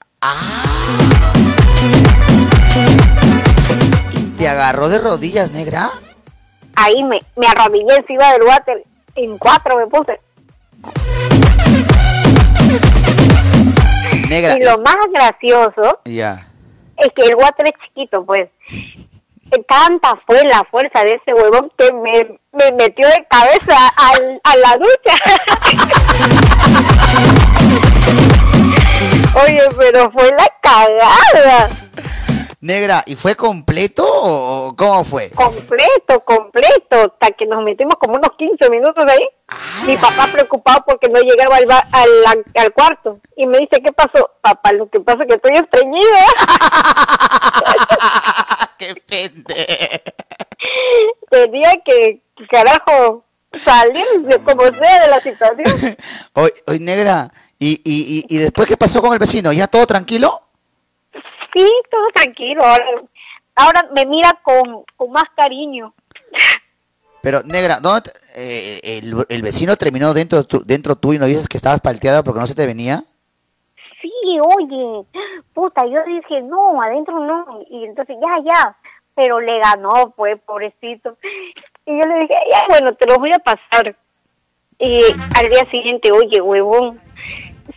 ¿Te 4.38 4.48
agarró 4.48 4.90
de 4.90 5.00
rodillas, 5.00 5.52
negra? 5.52 5.90
Ahí 6.76 7.04
me, 7.04 7.20
me 7.36 7.48
arrodillé 7.48 7.96
encima 7.96 8.32
del 8.34 8.44
water, 8.44 8.84
en 9.16 9.38
cuatro 9.38 9.78
me 9.78 9.88
puse. 9.88 10.20
Negra. 14.30 14.58
Y 14.58 14.64
lo 14.64 14.80
más 14.80 14.98
gracioso 15.14 16.00
es 16.98 17.10
que 17.16 17.24
el 17.24 17.36
water 17.36 17.68
es 17.68 17.74
chiquito, 17.86 18.26
pues. 18.26 18.50
Eh, 19.52 19.64
Tanta 19.68 20.20
fue 20.26 20.44
la 20.44 20.64
fuerza 20.72 21.04
de 21.04 21.12
ese 21.12 21.34
huevón 21.34 21.72
que 21.78 21.94
me, 21.94 22.40
me 22.52 22.72
metió 22.72 23.08
de 23.08 23.26
cabeza 23.30 23.88
al, 23.96 24.42
a 24.44 24.56
la 24.58 24.78
ducha. 24.78 25.16
Oye, 29.44 29.62
pero 29.78 30.12
fue 30.12 30.30
la 30.32 30.48
cagada. 30.62 31.70
Negra, 32.62 33.04
¿y 33.06 33.16
fue 33.16 33.36
completo 33.36 34.04
o 34.08 34.76
cómo 34.76 35.04
fue? 35.04 35.30
Completo, 35.30 36.22
completo. 36.26 37.16
Hasta 37.22 37.30
que 37.38 37.46
nos 37.46 37.64
metimos 37.64 37.94
como 38.00 38.16
unos 38.16 38.32
15 38.38 38.70
minutos 38.72 39.06
ahí. 39.08 39.24
Mi 39.86 39.96
papá 39.98 40.28
preocupado 40.32 40.84
porque 40.88 41.08
no 41.10 41.20
llegaba 41.20 41.58
al, 41.58 41.66
ba- 41.68 41.88
al, 41.92 42.10
al 42.56 42.74
cuarto. 42.74 43.20
Y 43.36 43.46
me 43.46 43.60
dice, 43.60 43.82
¿qué 43.86 43.92
pasó? 43.92 44.32
Papá, 44.42 44.72
lo 44.74 44.90
que 44.90 45.00
pasa 45.00 45.20
es 45.24 45.28
que 45.30 45.36
estoy 45.36 45.58
estreñida. 45.58 46.26
¡Qué 48.80 48.96
pende! 49.08 50.02
Tenía 51.30 51.72
que, 51.86 52.22
carajo, 52.50 53.24
salir 53.64 54.06
como 54.44 54.64
sea 54.74 55.02
de 55.04 55.08
la 55.10 55.20
situación. 55.20 55.98
Oye, 56.34 56.54
oye, 56.68 56.80
negra, 56.80 57.32
¿y, 57.60 57.82
y, 57.84 58.26
y, 58.30 58.36
y 58.36 58.38
después 58.40 58.68
qué 58.68 58.78
pasó 58.78 59.02
con 59.02 59.14
el 59.14 59.20
vecino? 59.20 59.52
¿Ya 59.54 59.68
todo 59.68 59.86
tranquilo? 59.86 60.42
Sí, 61.54 61.66
todo 61.90 62.06
tranquilo. 62.14 62.64
Ahora, 62.64 62.86
ahora 63.56 63.90
me 63.96 64.06
mira 64.06 64.40
con, 64.44 64.84
con 64.98 65.12
más 65.12 65.24
cariño. 65.36 65.94
Pero, 67.22 67.42
negra, 67.44 67.80
¿dónde 67.82 68.02
te- 68.02 68.12
eh, 68.36 68.80
el, 69.00 69.16
el 69.30 69.42
vecino 69.42 69.76
terminó 69.76 70.14
dentro, 70.14 70.44
tu- 70.44 70.64
dentro 70.64 70.96
tú 70.96 71.14
y 71.14 71.18
no 71.20 71.26
dices 71.26 71.48
que 71.48 71.58
estabas 71.58 71.82
palteada 71.82 72.24
porque 72.24 72.40
no 72.40 72.46
se 72.48 72.54
te 72.56 72.66
venía? 72.68 73.04
Sí, 74.02 74.12
oye, 74.40 75.06
puta, 75.54 75.86
yo 75.88 76.04
dije, 76.06 76.42
no, 76.44 76.80
adentro 76.82 77.20
no. 77.20 77.62
Y 77.70 77.86
entonces, 77.86 78.18
ya, 78.22 78.44
ya. 78.54 78.78
Pero 79.16 79.40
le 79.40 79.58
ganó, 79.60 80.14
pues, 80.16 80.40
pobrecito. 80.46 81.18
Y 81.86 81.92
yo 81.98 82.08
le 82.08 82.20
dije, 82.22 82.36
ya, 82.52 82.64
bueno, 82.68 82.94
te 82.96 83.08
lo 83.08 83.16
voy 83.18 83.32
a 83.34 83.40
pasar. 83.40 83.96
Y 84.80 85.02
al 85.36 85.50
día 85.50 85.66
siguiente, 85.72 86.12
oye, 86.12 86.42
huevón, 86.42 87.00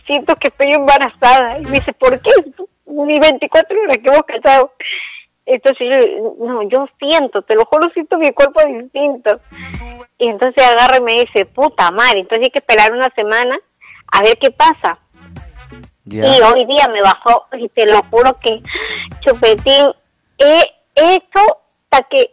siento 0.05 0.35
que 0.35 0.49
estoy 0.49 0.73
embarazada. 0.73 1.59
Y 1.59 1.63
me 1.63 1.71
dice, 1.79 1.93
¿por 1.93 2.19
qué? 2.21 2.31
Ni 2.85 3.19
24 3.19 3.81
horas 3.81 3.97
que 3.97 4.09
hemos 4.09 4.23
casado. 4.23 4.73
Entonces 5.45 5.87
yo, 5.91 6.35
no, 6.45 6.61
yo 6.69 6.87
siento, 6.99 7.41
te 7.41 7.55
lo 7.55 7.65
juro, 7.65 7.89
siento 7.93 8.17
mi 8.17 8.31
cuerpo 8.31 8.61
distinto. 8.67 9.39
Y 10.19 10.29
entonces 10.29 10.63
agarra 10.63 10.97
y 10.97 11.01
me 11.01 11.13
dice, 11.21 11.45
puta 11.45 11.89
madre, 11.89 12.19
entonces 12.19 12.45
hay 12.45 12.51
que 12.51 12.59
esperar 12.59 12.91
una 12.93 13.09
semana 13.15 13.57
a 14.11 14.21
ver 14.21 14.37
qué 14.37 14.51
pasa. 14.51 14.99
Y 16.05 16.19
hoy 16.19 16.65
día 16.65 16.87
me 16.91 17.01
bajó, 17.01 17.45
y 17.53 17.69
te 17.69 17.85
lo 17.85 18.01
juro 18.03 18.37
que, 18.39 18.61
Chupetín, 19.21 19.91
he 20.37 20.63
hecho 20.95 21.39
hasta 21.89 22.07
que 22.09 22.31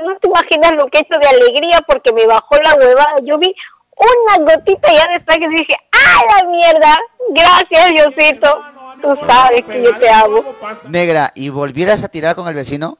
no 0.00 0.16
te 0.18 0.28
imaginas 0.28 0.72
lo 0.72 0.86
que 0.86 0.98
he 0.98 1.02
hecho 1.02 1.18
de 1.18 1.28
alegría 1.28 1.80
porque 1.86 2.12
me 2.12 2.26
bajó 2.26 2.56
la 2.62 2.74
huevada. 2.74 3.16
Yo 3.22 3.38
vi 3.38 3.54
una 3.96 4.36
gotita 4.54 4.92
ya 4.92 5.08
de 5.08 5.20
sangre 5.20 5.48
y 5.52 5.56
dije, 5.56 5.76
¡ah, 5.92 6.22
la 6.34 6.48
mierda! 6.48 6.98
Gracias, 7.30 7.90
Diosito. 7.90 8.58
Tú 9.00 9.18
sabes 9.26 9.64
que 9.64 9.82
yo 9.82 9.96
te 9.96 10.08
amo. 10.10 10.44
Negra, 10.88 11.32
¿y 11.34 11.48
volvieras 11.48 12.04
a 12.04 12.08
tirar 12.08 12.34
con 12.34 12.48
el 12.48 12.54
vecino? 12.54 12.98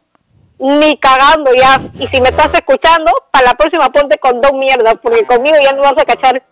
Ni 0.59 0.99
cagando 0.99 1.53
ya. 1.55 1.80
Y 1.99 2.07
si 2.07 2.20
me 2.20 2.30
estás 2.30 2.53
escuchando, 2.55 3.12
para 3.30 3.47
la 3.47 3.55
próxima 3.55 3.88
ponte 3.90 4.18
con 4.18 4.40
dos 4.40 4.53
mierdas, 4.55 4.97
porque 5.03 5.24
conmigo 5.24 5.57
ya 5.62 5.72
no 5.72 5.82
vas 5.82 5.94
a 5.99 6.05
cachar. 6.05 6.42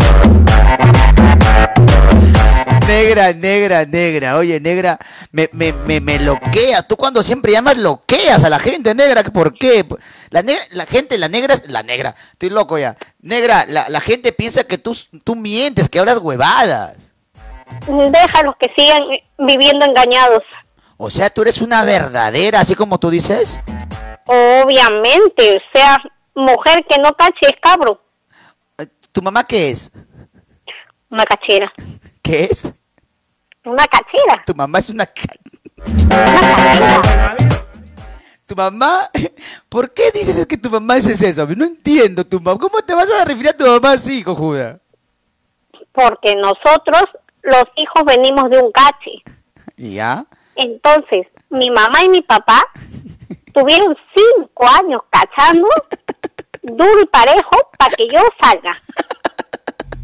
Negra, 2.96 3.34
negra, 3.34 3.84
negra. 3.84 4.36
Oye, 4.38 4.58
negra, 4.58 4.98
me, 5.30 5.50
me, 5.52 5.74
me, 5.74 6.00
me 6.00 6.18
loqueas. 6.18 6.88
Tú 6.88 6.96
cuando 6.96 7.22
siempre 7.22 7.52
llamas 7.52 7.76
loqueas 7.76 8.42
a 8.42 8.48
la 8.48 8.58
gente, 8.58 8.94
negra. 8.94 9.22
¿Por 9.22 9.52
qué? 9.52 9.84
La, 10.30 10.40
negra, 10.40 10.62
la 10.70 10.86
gente, 10.86 11.18
la 11.18 11.28
negra, 11.28 11.56
la 11.68 11.82
negra. 11.82 12.14
Estoy 12.32 12.48
loco 12.48 12.78
ya. 12.78 12.96
Negra, 13.20 13.66
la, 13.68 13.90
la 13.90 14.00
gente 14.00 14.32
piensa 14.32 14.64
que 14.64 14.78
tú, 14.78 14.96
tú 15.24 15.34
mientes, 15.34 15.90
que 15.90 15.98
hablas 15.98 16.20
huevadas. 16.20 17.12
Déjalos 17.86 18.54
que 18.58 18.72
sigan 18.74 19.02
viviendo 19.40 19.84
engañados. 19.84 20.42
O 20.96 21.10
sea, 21.10 21.28
tú 21.28 21.42
eres 21.42 21.60
una 21.60 21.84
verdadera, 21.84 22.60
así 22.60 22.74
como 22.74 22.98
tú 22.98 23.10
dices. 23.10 23.60
Obviamente, 24.24 25.58
o 25.58 25.78
sea, 25.78 25.98
mujer 26.34 26.82
que 26.88 26.98
no 27.02 27.12
cache 27.12 27.40
es 27.42 27.56
cabro. 27.60 28.00
¿Tu 29.12 29.20
mamá 29.20 29.44
qué 29.44 29.68
es? 29.68 29.92
Una 31.10 31.26
cachera. 31.26 31.70
¿Qué 32.22 32.44
es? 32.50 32.72
Una 33.66 33.84
cachera. 33.86 34.42
Tu 34.46 34.54
mamá 34.54 34.78
es 34.78 34.88
una... 34.90 35.06
ca- 35.06 35.36
Tu 38.46 38.54
mamá, 38.54 39.10
¿por 39.68 39.92
qué 39.92 40.10
dices 40.12 40.46
que 40.46 40.56
tu 40.56 40.70
mamá 40.70 40.96
es 40.96 41.06
eso? 41.06 41.46
No 41.56 41.64
entiendo 41.64 42.24
tu 42.24 42.40
mamá. 42.40 42.58
¿Cómo 42.58 42.78
te 42.80 42.94
vas 42.94 43.10
a 43.10 43.24
referir 43.24 43.48
a 43.48 43.56
tu 43.56 43.66
mamá 43.66 43.92
así, 43.92 44.22
cojuda? 44.22 44.78
Porque 45.92 46.36
nosotros, 46.36 47.02
los 47.42 47.64
hijos, 47.76 48.04
venimos 48.06 48.48
de 48.50 48.58
un 48.60 48.70
cache. 48.70 49.22
¿Ya? 49.76 50.24
Entonces, 50.54 51.26
mi 51.50 51.70
mamá 51.70 52.04
y 52.04 52.08
mi 52.08 52.22
papá 52.22 52.62
tuvieron 53.52 53.96
cinco 54.14 54.66
años 54.68 55.00
cachando 55.10 55.68
duro 56.62 57.00
y 57.02 57.06
parejo 57.06 57.70
para 57.78 57.94
que 57.96 58.06
yo 58.08 58.20
salga. 58.40 58.78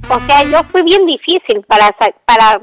O 0.08 0.20
sea, 0.26 0.42
yo 0.44 0.62
fui 0.72 0.82
bien 0.82 1.06
difícil 1.06 1.62
para 1.68 1.90
para 2.26 2.60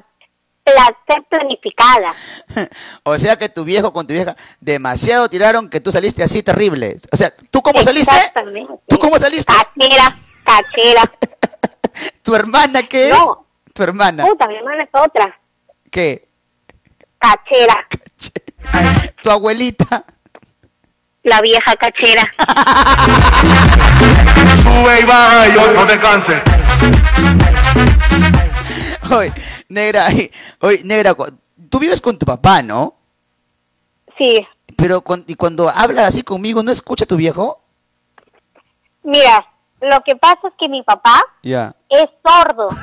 pla- 0.74 0.98
ser 1.08 1.24
planificada. 1.30 2.14
O 3.04 3.18
sea 3.18 3.38
que 3.38 3.50
tu 3.50 3.64
viejo 3.64 3.92
con 3.94 4.06
tu 4.08 4.14
vieja 4.14 4.36
demasiado 4.60 5.30
tiraron 5.30 5.70
que 5.70 5.80
tú 5.80 5.92
saliste 5.92 6.22
así 6.24 6.44
terrible. 6.44 6.98
O 7.12 7.18
sea, 7.18 7.34
¿tú 7.52 7.62
cómo 7.62 7.82
saliste? 7.84 8.14
Exactamente. 8.16 8.74
¿Tú 8.88 9.00
cómo 9.00 9.18
saliste? 9.18 9.52
Cachera, 9.54 10.16
cachera. 10.44 11.02
¿Tu 12.24 12.36
hermana 12.36 12.84
qué 12.84 13.10
es? 13.10 13.14
No. 13.18 13.46
Tu 13.74 13.84
hermana. 13.84 14.26
Puta, 14.26 14.48
mi 14.48 14.56
hermana 14.58 14.84
es 14.84 14.90
otra. 14.94 15.40
¿Qué? 15.92 16.28
Cachera. 17.18 17.88
Tu 19.24 19.30
abuelita. 19.30 20.06
La 21.24 21.42
vieja 21.42 21.76
cachera. 21.76 22.32
Sube 24.64 25.02
y 25.02 25.06
baja 25.06 25.48
y 25.48 25.52
no 25.76 25.86
descanse. 25.86 26.42
Oye, 29.18 29.34
negra, 29.68 30.08
oye, 30.62 30.82
negra, 30.84 31.16
tú 31.70 31.80
vives 31.80 32.02
con 32.02 32.18
tu 32.18 32.26
papá, 32.26 32.62
¿no? 32.62 32.96
Sí. 34.18 34.46
Pero 34.78 35.02
con- 35.02 35.24
y 35.28 35.36
cuando 35.36 35.70
habla 35.70 36.08
así 36.08 36.24
conmigo, 36.24 36.62
¿no 36.64 36.72
escucha 36.72 37.06
tu 37.06 37.16
viejo? 37.16 37.62
Mira, 39.04 39.46
lo 39.82 40.02
que 40.02 40.16
pasa 40.16 40.40
es 40.48 40.54
que 40.60 40.68
mi 40.68 40.84
papá 40.84 41.22
es 41.90 42.06
sordo. 42.26 42.68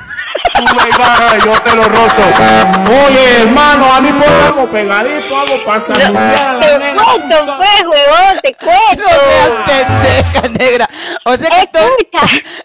Sube 0.53 0.89
y 0.89 0.99
baja 0.99 1.37
y 1.37 1.41
yo 1.45 1.53
te 1.63 1.77
lo 1.77 1.83
rozo. 1.85 2.23
Oye, 3.09 3.43
hermano, 3.43 3.93
a 3.93 4.01
mí 4.01 4.11
ponemos 4.13 4.71
pegadito, 4.71 5.37
algo 5.39 5.65
para 5.65 5.81
saludar. 5.81 6.61
Te 6.61 6.69
cuento, 6.95 7.57
pues, 7.57 7.83
huevón, 7.83 8.41
te 8.43 8.55
cuento. 8.55 9.05
No 9.05 9.67
seas 9.67 9.87
pendeja, 9.87 10.49
negra. 10.59 10.91
O 11.25 11.37
sea 11.37 11.51
que 11.51 11.67
tú... 11.73 11.79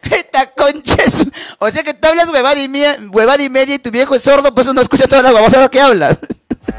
Esta 0.16 0.52
concha 0.52 0.96
es... 1.04 1.26
O 1.60 1.70
sea 1.70 1.84
que 1.84 1.94
tú 1.94 2.08
hablas 2.08 2.30
huevada 2.30 2.60
y, 2.62 2.70
huevada 3.12 3.44
y 3.44 3.50
media 3.50 3.76
y 3.76 3.80
tu 3.80 3.92
viejo 3.92 4.16
es 4.16 4.22
sordo, 4.24 4.54
pues 4.54 4.68
no 4.74 4.82
escucha 4.82 5.08
todas 5.08 5.24
las 5.24 5.34
babosadas 5.34 5.70
que 5.70 5.82
hablas. 5.82 6.18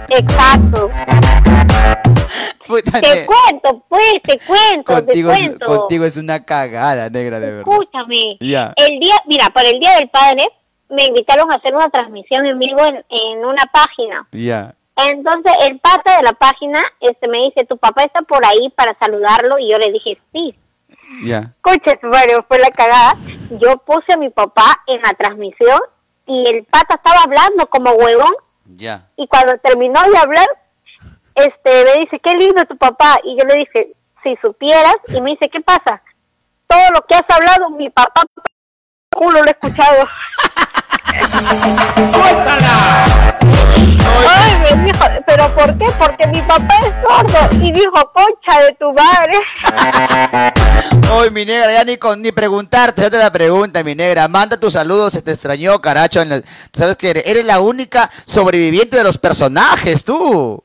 Exacto. 0.09 0.91
Puta, 2.67 3.01
Te 3.01 3.27
cuento, 3.27 3.85
pues, 3.89 4.15
te 4.23 4.39
cuento, 4.47 4.95
contigo, 4.95 5.31
te 5.31 5.35
es- 5.35 5.49
cuento. 5.49 5.67
contigo 5.67 6.05
es 6.05 6.17
una 6.17 6.45
cagada, 6.45 7.11
negra, 7.11 7.39
de 7.41 7.47
verdad. 7.53 7.61
Escúchame. 7.73 8.37
Ya. 8.41 8.73
El 8.77 8.99
día, 9.01 9.17
mira, 9.27 9.51
para 9.51 9.69
el 9.69 9.79
Día 9.81 9.97
del 9.97 10.09
Padre 10.09 10.47
me 10.93 11.07
invitaron 11.07 11.51
a 11.51 11.57
hacer 11.57 11.75
una 11.75 11.89
transmisión 11.91 12.47
en 12.47 12.59
vivo 12.59 12.85
en, 12.85 13.05
en 13.09 13.45
una 13.45 13.65
página. 13.73 14.27
Ya. 14.33 14.75
Entonces 14.97 15.53
el 15.69 15.81
pata 15.81 16.19
de 16.19 16.23
la 16.23 16.33
página 16.35 16.81
este 17.01 17.27
me 17.29 17.39
dice, 17.39 17.65
tu 17.65 17.79
papá 17.79 18.03
está 18.05 18.21
por 18.23 18.45
ahí 18.45 18.69
para 18.77 18.97
saludarlo 18.99 19.59
y 19.59 19.71
yo 19.71 19.79
le 19.79 19.91
dije, 19.91 20.19
sí. 20.33 20.55
Ya. 21.25 21.53
Coche, 21.63 21.99
Mario, 22.03 22.45
fue 22.47 22.59
la 22.59 22.71
cagada. 22.71 23.15
Yo 23.61 23.79
puse 23.79 24.13
a 24.13 24.17
mi 24.19 24.31
papá 24.31 24.83
en 24.87 25.01
la 25.03 25.13
transmisión 25.15 25.81
y 26.27 26.49
el 26.49 26.65
pata 26.65 26.95
estaba 26.95 27.23
hablando 27.25 27.67
como 27.69 27.91
huevón 27.93 28.33
Ya. 28.67 29.09
y 29.17 29.27
cuando 29.29 29.53
terminó 29.59 30.01
de 30.11 30.19
hablar, 30.19 30.47
este, 31.35 31.85
me 31.85 32.01
dice, 32.01 32.21
qué 32.23 32.35
lindo 32.35 32.65
tu 32.67 32.77
papá. 32.77 33.19
Y 33.25 33.39
yo 33.39 33.45
le 33.47 33.55
dije, 33.57 33.93
si 34.23 34.37
supieras, 34.43 34.97
y 35.09 35.21
me 35.21 35.31
dice, 35.31 35.49
¿qué 35.51 35.61
pasa? 35.61 36.03
Todo 36.67 36.83
lo 36.95 37.01
que 37.07 37.15
has 37.15 37.25
hablado, 37.29 37.71
mi 37.71 37.89
papá, 37.91 38.23
culo, 39.11 39.41
lo 39.43 39.47
he 39.47 39.51
escuchado. 39.51 40.07
¡Suéltala! 42.13 43.39
Ay, 44.29 44.77
me 44.77 44.85
dijo, 44.85 45.05
¿pero 45.27 45.55
por 45.55 45.79
qué? 45.79 45.87
Porque 45.99 46.27
mi 46.29 46.41
papá 46.43 46.75
es 46.87 46.93
sordo. 47.03 47.65
Y 47.65 47.73
dijo, 47.73 47.93
concha 48.13 48.63
de 48.63 48.73
tu 48.79 48.93
madre. 48.93 50.53
Hoy, 51.13 51.31
mi 51.31 51.45
negra, 51.45 51.73
ya 51.73 51.85
ni 51.85 51.97
con 51.97 52.23
ni 52.23 52.33
preguntarte, 52.33 53.03
ya 53.03 53.11
te 53.11 53.19
la 53.19 53.33
pregunta, 53.33 53.83
mi 53.83 53.95
negra. 53.95 54.29
Manda 54.29 54.59
tus 54.59 54.73
saludos, 54.75 55.13
se 55.13 55.23
te 55.23 55.33
extrañó, 55.33 55.81
caracho. 55.81 56.25
la- 56.25 56.43
sabes 56.73 56.97
que 56.97 57.11
eres, 57.11 57.45
la 57.45 57.61
única 57.61 58.11
sobreviviente 58.25 58.97
de 58.97 59.05
los 59.05 59.19
personajes, 59.19 60.05
tú. 60.05 60.63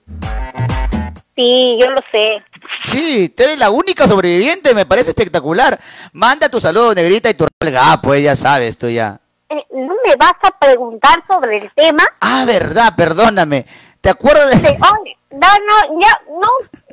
Sí, 1.36 1.78
yo 1.80 1.88
lo 1.90 1.98
sé. 2.12 2.44
Sí, 2.84 3.30
tú 3.36 3.44
eres 3.44 3.60
la 3.60 3.70
única 3.70 4.08
sobreviviente, 4.08 4.74
me 4.74 4.86
parece 4.86 5.10
espectacular. 5.10 5.80
Manda 6.14 6.50
tu 6.50 6.60
saludo, 6.60 6.94
negrita, 6.96 7.30
y 7.30 7.34
tu 7.34 7.46
ah, 7.80 8.00
pues 8.02 8.24
ya 8.24 8.36
sabes, 8.36 8.78
tú 8.78 8.90
ya. 8.90 9.20
Eh, 10.08 10.16
¿No 10.16 10.16
me 10.16 10.16
vas 10.16 10.34
a 10.44 10.52
preguntar 10.52 11.24
sobre 11.28 11.58
el 11.58 11.72
tema? 11.74 12.04
Ah, 12.22 12.46
verdad, 12.46 12.94
perdóname. 12.96 13.66
¿Te 14.02 14.10
acuerdas 14.10 14.50
de...? 14.62 14.70
Sí, 14.70 14.78
no, 14.80 15.38
no, 15.40 16.00
ya, 16.02 16.22
no, 16.30 16.48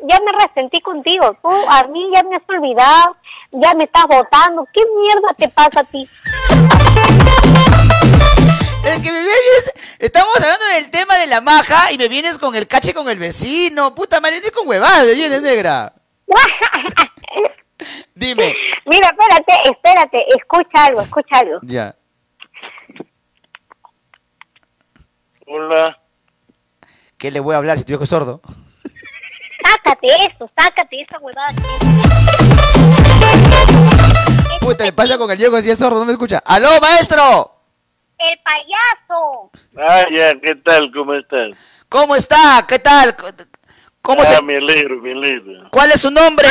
ya 0.09 0.19
me 0.21 0.33
resentí 0.45 0.81
contigo. 0.81 1.37
Tú 1.41 1.51
a 1.69 1.85
mí 1.85 2.11
ya 2.13 2.23
me 2.25 2.37
has 2.37 2.43
olvidado, 2.49 3.17
ya 3.53 3.75
me 3.75 3.85
estás 3.85 4.07
votando. 4.09 4.67
¿Qué 4.73 4.83
mierda 5.01 5.35
te 5.37 5.49
pasa 5.49 5.81
a 5.81 5.85
ti? 5.85 6.09
Es 8.85 8.99
que 8.99 9.13
me 9.13 9.21
vienes, 9.21 9.73
estamos 9.99 10.35
hablando 10.35 10.67
del 10.75 10.91
tema 10.91 11.17
de 11.17 11.27
la 11.29 11.41
maja 11.41 11.93
y 11.93 11.99
me 11.99 12.09
vienes 12.09 12.39
con 12.39 12.55
el 12.57 12.67
cache 12.67 12.93
con 12.93 13.09
el 13.09 13.19
vecino. 13.19 13.95
Puta 13.95 14.21
madre, 14.21 14.41
vienes 14.41 14.51
con 14.51 14.67
huevadas, 14.67 15.15
vienes 15.15 15.43
negra. 15.43 15.93
Dime. 18.15 18.55
Mira, 18.87 19.09
espérate, 19.09 19.71
espérate, 19.71 20.25
escucha 20.37 20.87
algo, 20.87 21.01
escucha 21.01 21.39
algo. 21.39 21.61
Ya. 21.63 21.95
Hola. 25.47 25.99
¿Qué 27.19 27.31
le 27.31 27.41
voy 27.41 27.55
a 27.55 27.59
hablar 27.59 27.77
si 27.79 27.85
tu 27.85 27.89
viejo 27.89 28.05
es 28.05 28.11
sordo? 28.11 28.41
Sácate 29.63 30.07
eso, 30.07 30.51
sácate 30.57 31.03
esa 31.03 31.19
huevada. 31.19 31.53
Puta, 34.61 34.85
me 34.85 34.93
pasa 34.93 35.19
con 35.19 35.31
el 35.31 35.37
viejo 35.37 35.61
si 35.61 35.71
es 35.71 35.79
sordo, 35.79 35.99
no 35.99 36.07
me 36.07 36.13
escucha. 36.13 36.43
¡Aló, 36.45 36.81
maestro! 36.81 37.53
El 38.19 38.39
payaso. 38.43 39.51
Ah, 39.77 40.05
ya, 40.15 40.33
¿qué 40.41 40.55
tal? 40.57 40.91
¿Cómo 40.93 41.15
estás? 41.15 41.85
¿Cómo 41.89 42.17
está? 42.17 42.65
¿Qué 42.67 42.79
tal? 42.79 43.15
¿Cómo 44.01 44.23
ah, 44.23 44.27
se...? 44.27 44.43
me 44.43 44.57
alegro, 44.57 45.01
me 45.01 45.13
alegro. 45.13 45.69
¿Cuál 45.71 45.93
es 45.93 46.01
su 46.01 46.11
nombre? 46.11 46.49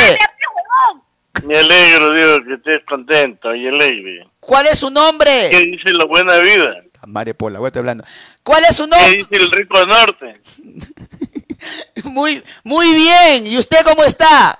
Me 1.44 1.58
alegro, 1.58 2.14
digo, 2.14 2.46
que 2.46 2.54
estés 2.54 2.86
contento 2.88 3.54
y 3.56 3.68
alegre. 3.68 4.28
¿Cuál 4.40 4.68
es 4.68 4.80
su 4.80 4.90
nombre? 4.90 5.50
¿Qué 5.50 5.60
dice 5.60 5.92
la 5.94 6.06
buena 6.06 6.38
vida? 6.38 6.84
Madre 7.08 7.34
Pola, 7.34 7.60
voy 7.60 7.68
a 7.68 7.70
estar 7.70 7.80
hablando. 7.82 8.04
¿Cuál 8.44 8.64
es 8.66 8.76
su 8.76 8.84
¿Qué 8.86 8.90
nombre? 8.90 9.18
dice 9.18 9.36
el 9.44 9.52
rico 9.52 9.86
norte? 9.86 10.42
Muy, 12.04 12.44
muy 12.66 12.94
bien. 12.94 13.48
¿Y 13.48 13.58
usted 13.58 13.78
cómo 13.86 14.04
está? 14.04 14.60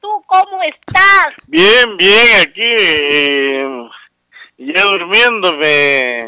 ¿Tú 0.00 0.08
cómo 0.26 0.62
estás? 0.62 1.28
Bien, 1.46 1.96
bien, 1.96 2.40
aquí, 2.42 2.60
eh, 2.60 3.88
ya 4.58 4.82
durmiendo, 4.82 5.54
me, 5.54 6.20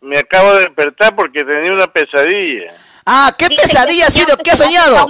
me 0.00 0.18
acabo 0.18 0.52
de 0.54 0.60
despertar 0.64 1.14
porque 1.14 1.44
tenía 1.44 1.72
una 1.72 1.86
pesadilla. 1.86 2.72
Ah, 3.04 3.32
¿qué 3.38 3.48
Dice 3.48 3.62
pesadilla 3.62 4.08
ha 4.08 4.10
sido? 4.10 4.36
que 4.36 4.42
¿Qué 4.42 4.50
ha 4.50 4.56
soñado? 4.56 5.06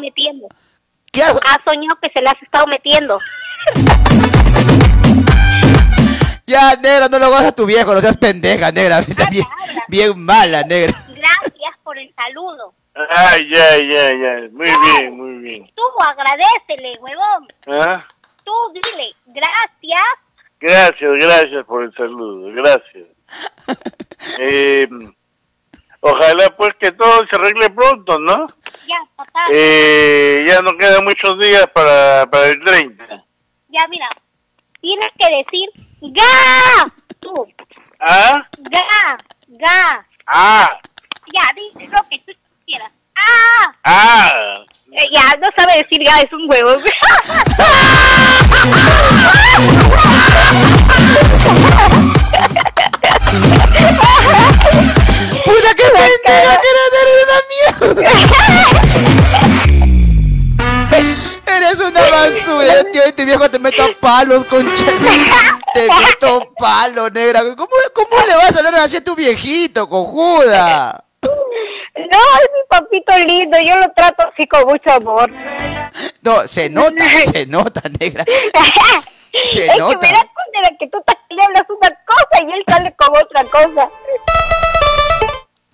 ¿Qué 1.10 1.22
ha... 1.22 1.30
Ha 1.30 1.64
soñado 1.64 1.98
que 2.02 2.10
se 2.14 2.22
la 2.22 2.32
has 2.32 2.42
estado 2.42 2.66
metiendo. 2.66 3.18
Ya, 6.46 6.76
negra, 6.76 7.08
no 7.08 7.18
lo 7.18 7.26
hagas 7.26 7.46
a 7.46 7.52
tu 7.52 7.66
viejo, 7.66 7.94
no 7.94 8.00
seas 8.00 8.16
pendeja, 8.16 8.70
negra. 8.70 9.00
Bien, 9.30 9.44
bien 9.88 10.24
mala, 10.24 10.62
negra. 10.62 10.94
Gracias 11.08 11.78
por 11.82 11.98
el 11.98 12.12
saludo. 12.14 12.72
Ah, 12.94 13.36
ya, 13.36 13.76
ya, 13.78 14.12
ya, 14.14 14.48
muy 14.52 14.70
bien, 14.80 15.16
muy 15.16 15.38
bien. 15.42 15.70
Tú 15.74 15.82
agradecele, 16.00 16.98
huevón. 17.00 17.46
¿Ah? 17.66 18.06
Tú 18.44 18.52
dile, 18.72 19.12
gracias. 19.26 20.06
Gracias, 20.58 21.10
gracias 21.20 21.66
por 21.66 21.84
el 21.84 21.92
saludo, 21.94 22.52
gracias. 22.54 23.08
Eh, 24.38 24.88
Ojalá 26.08 26.50
pues 26.56 26.70
que 26.78 26.92
todo 26.92 27.26
se 27.28 27.36
arregle 27.36 27.70
pronto, 27.70 28.18
¿no? 28.18 28.46
Ya, 28.86 28.96
papá. 29.16 29.46
Eh, 29.50 30.44
ya 30.46 30.62
no 30.62 30.76
quedan 30.76 31.04
muchos 31.04 31.38
días 31.38 31.66
para, 31.72 32.26
para 32.30 32.46
el 32.46 32.62
30. 32.64 33.24
Ya, 33.68 33.86
mira. 33.88 34.08
Tienes 34.80 35.08
que 35.18 35.36
decir 35.36 35.68
¡Ga! 36.12 36.86
Tú. 37.20 37.48
¿Ah? 38.00 38.46
¡Ga! 38.58 39.16
¡Ga! 39.48 40.06
Ah, 40.26 40.68
Ya, 41.32 41.50
di 41.54 41.72
lo 41.86 41.98
que 42.08 42.18
tú 42.26 42.32
quieras. 42.64 42.90
¡Ah! 43.16 43.74
ah. 43.84 44.32
Eh, 44.92 45.08
ya, 45.12 45.34
no 45.40 45.48
sabe 45.56 45.82
decir 45.82 46.02
ga, 46.04 46.20
es 46.20 46.32
un 46.32 46.48
huevo. 46.50 46.70
¡Puta 55.44 55.74
que 55.74 55.82
una 55.84 56.00
mierda! 57.94 58.05
Palos, 64.06 64.44
concha. 64.44 64.86
Te 65.74 65.88
meto 65.88 66.52
palo, 66.56 67.10
negra. 67.10 67.42
¿Cómo, 67.56 67.68
cómo 67.92 68.24
le 68.26 68.36
vas 68.36 68.54
a 68.54 68.58
hablar 68.60 68.76
así 68.76 68.98
a 68.98 69.04
tu 69.04 69.16
viejito, 69.16 69.88
cojuda? 69.88 71.04
No, 71.22 72.18
es 72.40 72.50
mi 72.54 72.62
papito 72.68 73.18
lindo, 73.26 73.58
yo 73.58 73.76
lo 73.76 73.86
trato 73.96 74.28
así 74.28 74.46
con 74.46 74.62
mucho 74.68 74.92
amor. 74.92 75.28
No, 76.22 76.46
se 76.46 76.70
nota, 76.70 77.04
se 77.32 77.46
nota, 77.46 77.82
negra. 78.00 78.24
Se 79.52 79.66
es 79.66 79.76
nota. 79.76 79.98
que 79.98 80.06
me 80.06 80.12
das 80.12 80.24
cuenta 80.32 80.70
de 80.70 80.76
que 80.78 80.86
tú 80.88 80.98
le 81.28 81.44
hablas 81.44 81.64
una 81.68 81.90
cosa 82.06 82.44
y 82.46 82.52
él 82.52 82.64
sale 82.66 82.94
con 82.96 83.08
otra 83.10 83.44
cosa. 83.44 83.90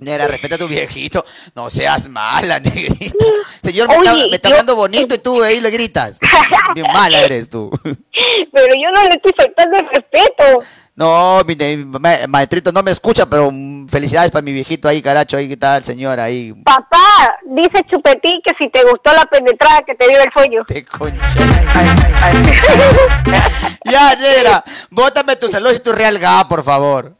Negra, 0.03 0.27
respeta 0.29 0.57
a 0.57 0.59
tu 0.59 0.69
viejito. 0.69 1.25
No 1.55 1.71
seas 1.71 2.09
mala, 2.09 2.59
negrita. 2.61 3.25
Señor, 3.63 3.89
me, 3.89 3.97
Oye, 3.99 4.09
está, 4.11 4.15
me 4.29 4.37
está 4.37 4.49
yo- 4.49 4.55
hablando 4.55 4.77
bonito 4.77 5.15
y 5.15 5.19
tú 5.19 5.43
ahí 5.43 5.61
le 5.61 5.71
gritas. 5.71 6.19
Bien 6.75 6.87
mala 6.93 7.21
eres 7.21 7.49
tú. 7.49 7.71
Pero 7.83 8.75
yo 8.75 8.91
no 8.95 9.03
le 9.03 9.09
estoy 9.11 9.33
faltando 9.37 9.79
el 9.79 9.87
respeto. 9.89 10.63
No, 10.95 11.41
mi 11.47 11.57
ma- 11.87 12.27
maestrito 12.29 12.71
no 12.71 12.83
me 12.83 12.91
escucha, 12.91 13.25
pero 13.25 13.49
mm, 13.51 13.89
felicidades 13.89 14.31
para 14.31 14.43
mi 14.43 14.53
viejito 14.53 14.87
ahí, 14.87 15.01
caracho, 15.01 15.39
ahí, 15.39 15.49
¿qué 15.49 15.57
tal, 15.57 15.83
señor? 15.83 16.21
Ahí, 16.21 16.53
Papá, 16.65 17.35
dice 17.47 17.81
Chupetín 17.91 18.43
que 18.45 18.53
si 18.61 18.69
te 18.71 18.83
gustó 18.85 19.11
la 19.15 19.25
penetrada 19.25 19.81
que 19.87 19.95
te 19.95 20.07
dio 20.07 20.19
el 20.21 20.29
sueño. 20.37 20.63
Te 20.67 20.85
concha. 20.85 21.39
ya, 23.91 24.15
negra, 24.17 24.65
bótame 24.91 25.37
tu 25.37 25.49
salud 25.49 25.73
y 25.75 25.79
tu 25.81 25.93
real 25.93 26.19
ga, 26.19 26.47
por 26.47 26.63
favor. 26.63 27.17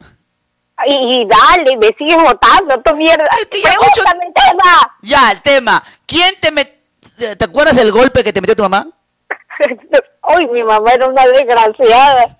Y, 0.85 1.21
y 1.21 1.27
dale, 1.27 1.77
me 1.77 1.87
sigues 1.97 2.15
votando, 2.15 2.81
tu 2.81 2.95
mierda. 2.95 3.25
Pregúntame 3.49 4.25
el 4.27 4.33
tema. 4.33 4.97
Ya, 5.01 5.31
el 5.31 5.41
tema. 5.41 5.83
¿Quién 6.05 6.35
te 6.39 6.51
met... 6.51 6.73
¿Te 7.17 7.45
acuerdas 7.45 7.77
el 7.77 7.91
golpe 7.91 8.23
que 8.23 8.33
te 8.33 8.41
metió 8.41 8.55
tu 8.55 8.63
mamá? 8.63 8.87
Uy, 10.35 10.47
mi 10.47 10.63
mamá 10.63 10.91
era 10.91 11.07
una 11.07 11.25
desgraciada. 11.27 12.37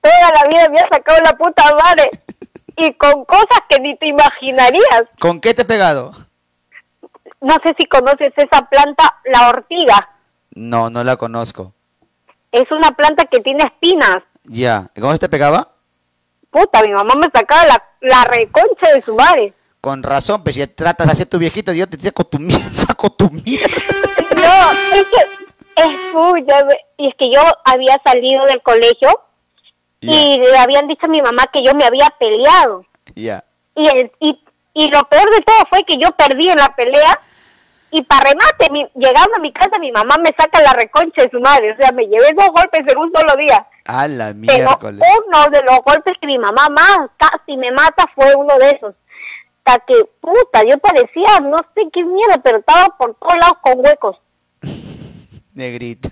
Toda 0.00 0.32
la 0.34 0.48
vida 0.48 0.68
me 0.68 0.80
ha 0.80 0.88
sacado 0.88 1.18
la 1.24 1.32
puta 1.32 1.64
madre. 1.76 2.10
Y 2.76 2.92
con 2.94 3.24
cosas 3.24 3.60
que 3.68 3.78
ni 3.80 3.96
te 3.96 4.08
imaginarías. 4.08 5.04
¿Con 5.20 5.40
qué 5.40 5.54
te 5.54 5.62
he 5.62 5.64
pegado? 5.64 6.12
No 7.40 7.54
sé 7.64 7.74
si 7.78 7.86
conoces 7.86 8.32
esa 8.36 8.62
planta, 8.68 9.16
la 9.24 9.48
ortiga. 9.50 10.08
No, 10.54 10.90
no 10.90 11.04
la 11.04 11.16
conozco. 11.16 11.72
Es 12.50 12.70
una 12.70 12.90
planta 12.92 13.24
que 13.24 13.40
tiene 13.40 13.64
espinas. 13.64 14.18
Ya. 14.44 14.90
¿Cómo 14.98 15.16
te 15.18 15.28
pegaba? 15.28 15.71
Puta, 16.52 16.80
mi 16.82 16.92
mamá 16.92 17.14
me 17.16 17.28
sacaba 17.34 17.64
la, 17.66 17.82
la 18.02 18.24
reconcha 18.24 18.92
de 18.94 19.02
su 19.02 19.14
madre. 19.16 19.52
Con 19.80 20.02
razón, 20.04 20.44
pues 20.44 20.54
si 20.54 20.64
tratas 20.68 21.08
así 21.08 21.22
a 21.22 21.28
tu 21.28 21.38
viejito, 21.38 21.72
yo 21.72 21.88
te 21.88 21.98
saco 21.98 22.22
tu 22.24 22.38
mierda, 22.38 22.68
saco 22.72 23.10
tu 23.10 23.28
mierda. 23.30 23.66
No, 24.36 24.72
es 24.96 25.04
que, 25.08 25.82
escúchame, 25.82 26.74
y 26.98 27.08
es 27.08 27.14
que 27.18 27.30
yo 27.32 27.40
había 27.64 27.96
salido 28.04 28.44
del 28.46 28.62
colegio 28.62 29.08
y 30.00 30.38
le 30.38 30.56
habían 30.58 30.86
dicho 30.88 31.06
a 31.06 31.08
mi 31.08 31.20
mamá 31.22 31.44
que 31.52 31.64
yo 31.64 31.74
me 31.74 31.84
había 31.84 32.08
peleado. 32.18 32.84
Ya. 33.14 33.44
Y, 33.74 33.88
el, 33.88 34.12
y, 34.20 34.38
y 34.74 34.90
lo 34.90 35.02
peor 35.08 35.30
de 35.30 35.40
todo 35.40 35.64
fue 35.70 35.84
que 35.84 35.96
yo 35.96 36.10
perdí 36.12 36.48
en 36.48 36.56
la 36.58 36.74
pelea 36.74 37.18
y 37.90 38.02
para 38.02 38.30
remate, 38.30 38.70
mi- 38.70 38.88
llegando 38.94 39.36
a 39.36 39.40
mi 39.40 39.52
casa, 39.52 39.78
mi 39.78 39.92
mamá 39.92 40.16
me 40.18 40.30
saca 40.38 40.60
la 40.62 40.72
reconcha 40.72 41.22
de 41.22 41.30
su 41.30 41.40
madre. 41.40 41.72
O 41.72 41.76
sea, 41.76 41.92
me 41.92 42.04
llevé 42.04 42.30
dos 42.36 42.48
golpes 42.48 42.80
en 42.86 42.98
un 42.98 43.12
solo 43.14 43.36
día. 43.36 43.66
A 43.86 44.06
la 44.08 44.26
Pero 44.26 44.38
miércoles. 44.38 45.00
uno 45.26 45.46
de 45.50 45.62
los 45.62 45.78
golpes 45.84 46.14
que 46.20 46.26
mi 46.26 46.38
mamá 46.38 46.68
más 46.68 47.10
casi 47.16 47.56
me 47.56 47.70
mata 47.72 48.06
fue 48.14 48.34
uno 48.36 48.56
de 48.58 48.70
esos. 48.70 48.94
Hasta 49.64 49.84
que, 49.86 50.04
puta, 50.20 50.62
yo 50.68 50.78
parecía, 50.78 51.40
no 51.40 51.58
sé 51.74 51.82
qué 51.92 52.04
mierda, 52.04 52.38
pero 52.42 52.58
estaba 52.58 52.96
por 52.96 53.14
todos 53.14 53.34
lados 53.36 53.58
con 53.62 53.74
huecos. 53.78 54.16
Negrita. 55.54 56.10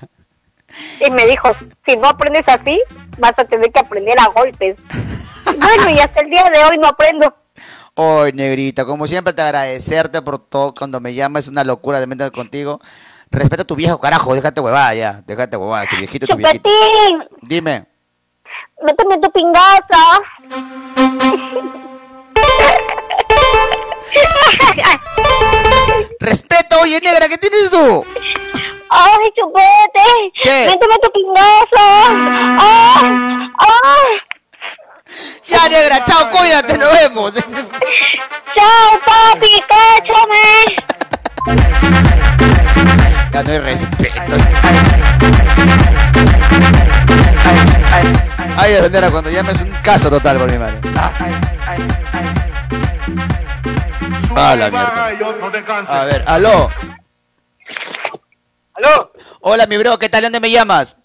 Y 1.04 1.10
me 1.10 1.26
dijo, 1.26 1.50
si 1.86 1.96
no 1.96 2.08
aprendes 2.08 2.48
así, 2.48 2.80
vas 3.18 3.32
a 3.36 3.44
tener 3.44 3.72
que 3.72 3.80
aprender 3.80 4.18
a 4.20 4.28
golpes. 4.28 4.80
bueno, 5.44 5.90
y 5.90 5.98
hasta 5.98 6.20
el 6.20 6.30
día 6.30 6.44
de 6.52 6.64
hoy 6.64 6.78
no 6.78 6.88
aprendo. 6.88 7.34
Hoy, 7.94 8.32
negrita, 8.32 8.84
como 8.84 9.06
siempre 9.06 9.32
te 9.32 9.42
agradecerte 9.42 10.22
por 10.22 10.38
todo 10.38 10.74
cuando 10.74 11.00
me 11.00 11.12
llamas, 11.12 11.44
es 11.44 11.48
una 11.48 11.64
locura 11.64 12.00
de 12.00 12.06
mente 12.06 12.30
contigo. 12.30 12.80
Respeta 13.30 13.62
a 13.62 13.64
tu 13.64 13.76
viejo, 13.76 13.98
carajo, 14.00 14.34
déjate 14.34 14.60
huevada 14.60 14.92
ya, 14.94 15.22
déjate 15.24 15.56
huevada, 15.56 15.86
tu 15.86 15.96
viejito, 15.96 16.26
tu 16.26 16.36
viejito. 16.36 16.68
Chupetín, 16.68 17.28
Dime, 17.42 17.86
méteme 18.82 19.18
tu 19.18 19.30
pingaza. 19.30 20.20
respeto, 26.20 26.80
oye, 26.80 27.00
negra, 27.00 27.28
¿qué 27.28 27.38
tienes 27.38 27.70
tú? 27.70 28.04
¡Ay, 28.90 29.28
chupete! 29.36 30.32
¿Qué? 30.42 30.66
¡Méteme 30.70 30.98
tu 31.02 31.10
pingaza! 31.12 31.86
¡Ah! 32.58 33.50
¡Ah! 33.58 33.96
Ya, 35.44 35.68
negra, 35.68 36.04
chao, 36.04 36.30
cuídate, 36.30 36.76
nos 36.78 36.92
vemos. 36.92 37.32
¡Chao, 38.54 39.00
papi! 39.04 39.62
¡Cáchame! 39.68 40.76
Ya 43.32 43.42
no 43.42 43.50
hay 43.50 43.58
respeto. 43.58 44.32
Ay, 48.56 48.74
negra, 48.90 49.10
cuando 49.10 49.30
llames 49.30 49.60
un 49.60 49.70
caso 49.82 50.10
total 50.10 50.38
por 50.38 50.50
mi 50.50 50.58
madre. 50.58 50.80
Ah. 50.96 51.12
Ah, 54.36 54.56
la 54.56 54.70
mierda. 54.70 55.34
No 55.40 55.50
te 55.50 55.62
canses. 55.62 55.94
A 55.94 56.04
ver, 56.04 56.22
aló. 56.26 56.70
¿Aló? 58.74 59.12
Hola, 59.40 59.66
mi 59.66 59.76
bro, 59.76 59.98
¿qué 59.98 60.08
tal? 60.08 60.20
¿De 60.20 60.26
¿Dónde 60.26 60.40
me 60.40 60.50
llamas? 60.50 60.96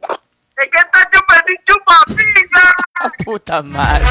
¿De 0.00 0.70
qué 0.70 0.78
está 0.78 1.08
Chupetín 1.10 1.56
Chupapija? 1.66 2.41
Puta 3.24 3.62
madre. 3.62 4.04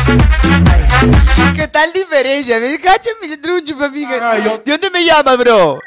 ¿Qué 1.55 1.67
tal 1.67 1.91
diferencia? 1.93 2.59
Me 2.59 2.79
cacho 2.79 3.09
mi 3.21 3.37
trucho, 3.37 3.77
papi. 3.77 4.05
¿De 4.05 4.61
dónde 4.65 4.89
me 4.89 5.05
llamas, 5.05 5.37
bro? 5.37 5.79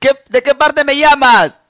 ¿Qué- 0.00 0.18
¿De 0.28 0.42
qué 0.42 0.54
parte 0.54 0.84
me 0.84 0.96
llamas? 0.96 1.60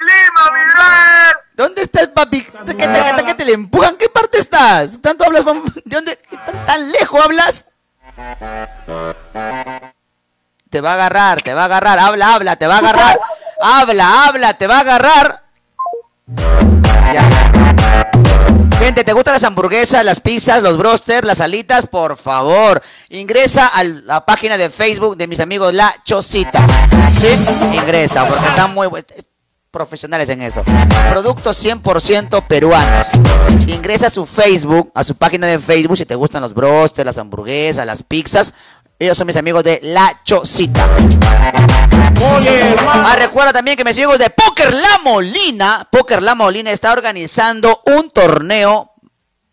Lima, 0.00 0.50
mi 0.52 0.64
brother. 0.74 1.36
¿Dónde 1.54 1.82
estás, 1.82 2.08
papi? 2.08 2.42
¿Qué 2.42 2.50
te, 2.66 2.76
qué 2.76 2.86
te- 3.16 3.24
qué 3.24 3.34
te 3.34 3.44
le 3.44 3.52
empujan? 3.52 3.96
¿Qué 3.96 4.08
parte 4.08 4.38
estás? 4.38 5.00
¿Tanto 5.00 5.24
hablas? 5.24 5.44
¿De 5.84 5.96
dónde? 5.96 6.18
¿Qué 6.18 6.36
¿Tan, 6.36 6.66
tan 6.66 6.92
lejos 6.92 7.24
hablas? 7.24 7.66
Te 10.68 10.80
va 10.80 10.90
a 10.90 10.94
agarrar, 10.94 11.42
te 11.42 11.54
va 11.54 11.62
a 11.62 11.64
agarrar. 11.66 11.98
Habla, 12.00 12.34
habla, 12.34 12.56
te 12.56 12.66
va 12.66 12.74
a 12.74 12.78
agarrar. 12.78 13.20
Habla, 13.62 14.26
habla, 14.26 14.54
te 14.54 14.66
va 14.66 14.76
a 14.78 14.80
agarrar. 14.80 15.42
Ya. 17.14 17.22
Gente, 18.84 19.02
¿te 19.02 19.14
gustan 19.14 19.32
las 19.32 19.44
hamburguesas, 19.44 20.04
las 20.04 20.20
pizzas, 20.20 20.62
los 20.62 20.76
brosters, 20.76 21.26
las 21.26 21.40
alitas? 21.40 21.86
Por 21.86 22.18
favor, 22.18 22.82
ingresa 23.08 23.66
a 23.66 23.82
la 23.82 24.26
página 24.26 24.58
de 24.58 24.68
Facebook 24.68 25.16
de 25.16 25.26
mis 25.26 25.40
amigos 25.40 25.72
La 25.72 25.94
Chocita. 26.04 26.66
¿Sí? 27.18 27.78
Ingresa, 27.78 28.28
porque 28.28 28.46
están 28.46 28.74
muy 28.74 28.86
profesionales 29.70 30.28
en 30.28 30.42
eso. 30.42 30.62
Productos 31.10 31.64
100% 31.64 32.46
peruanos. 32.46 33.06
Ingresa 33.66 34.08
a 34.08 34.10
su 34.10 34.26
Facebook, 34.26 34.92
a 34.94 35.02
su 35.02 35.14
página 35.14 35.46
de 35.46 35.58
Facebook 35.58 35.96
si 35.96 36.04
te 36.04 36.14
gustan 36.14 36.42
los 36.42 36.52
brosters, 36.52 37.06
las 37.06 37.16
hamburguesas, 37.16 37.86
las 37.86 38.02
pizzas. 38.02 38.52
Ellos 39.04 39.18
son 39.18 39.26
mis 39.26 39.36
amigos 39.36 39.62
de 39.62 39.80
La 39.82 40.22
Chocita. 40.24 40.88
Ah, 42.86 43.16
recuerda 43.18 43.52
también 43.52 43.76
que 43.76 43.84
mis 43.84 43.92
amigos 43.92 44.18
de 44.18 44.30
Poker 44.30 44.72
La 44.72 44.98
Molina, 45.04 45.86
Poker 45.90 46.22
La 46.22 46.34
Molina 46.34 46.70
está 46.70 46.90
organizando 46.90 47.82
un 47.84 48.08
torneo 48.08 48.92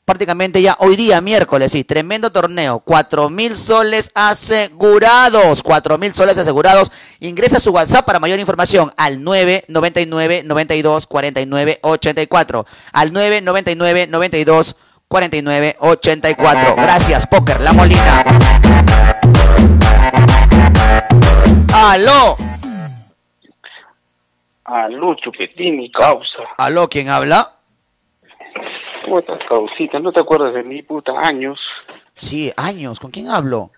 prácticamente 0.06 0.62
ya 0.62 0.78
hoy 0.80 0.96
día, 0.96 1.20
miércoles, 1.20 1.74
sí, 1.74 1.84
tremendo 1.84 2.32
torneo. 2.32 2.80
Cuatro 2.80 3.30
mil 3.30 3.58
soles 3.58 4.10
asegurados. 4.14 5.64
Cuatro 5.64 5.98
mil 5.98 6.14
soles 6.14 6.38
asegurados. 6.38 6.90
Ingresa 7.20 7.58
a 7.58 7.60
su 7.60 7.72
WhatsApp 7.72 8.06
para 8.06 8.22
mayor 8.22 8.40
información 8.40 8.94
al 8.96 9.22
999 9.22 10.44
92 10.46 11.08
49 11.08 11.80
84. 11.82 12.66
Al 12.94 13.12
999 13.12 14.08
92 14.08 14.76
4984. 15.12 16.76
Gracias, 16.78 17.28
Poker 17.28 17.60
La 17.60 17.74
Molina. 17.74 18.24
Aló. 21.74 22.38
Aló, 24.66 25.16
Chupetín, 25.16 25.78
mi 25.78 25.92
causa. 25.92 26.44
Aló, 26.58 26.88
¿quién 26.88 27.10
habla? 27.10 27.54
Puta 29.06 29.38
causita, 29.50 30.00
¿no 30.00 30.12
te 30.12 30.22
acuerdas 30.22 30.54
de 30.54 30.64
mí, 30.64 30.82
puta? 30.84 31.12
Años. 31.22 31.60
Sí, 32.14 32.52
años. 32.56 33.00
¿Con 33.00 33.12
quién 33.12 33.30
hablo? 33.30 33.72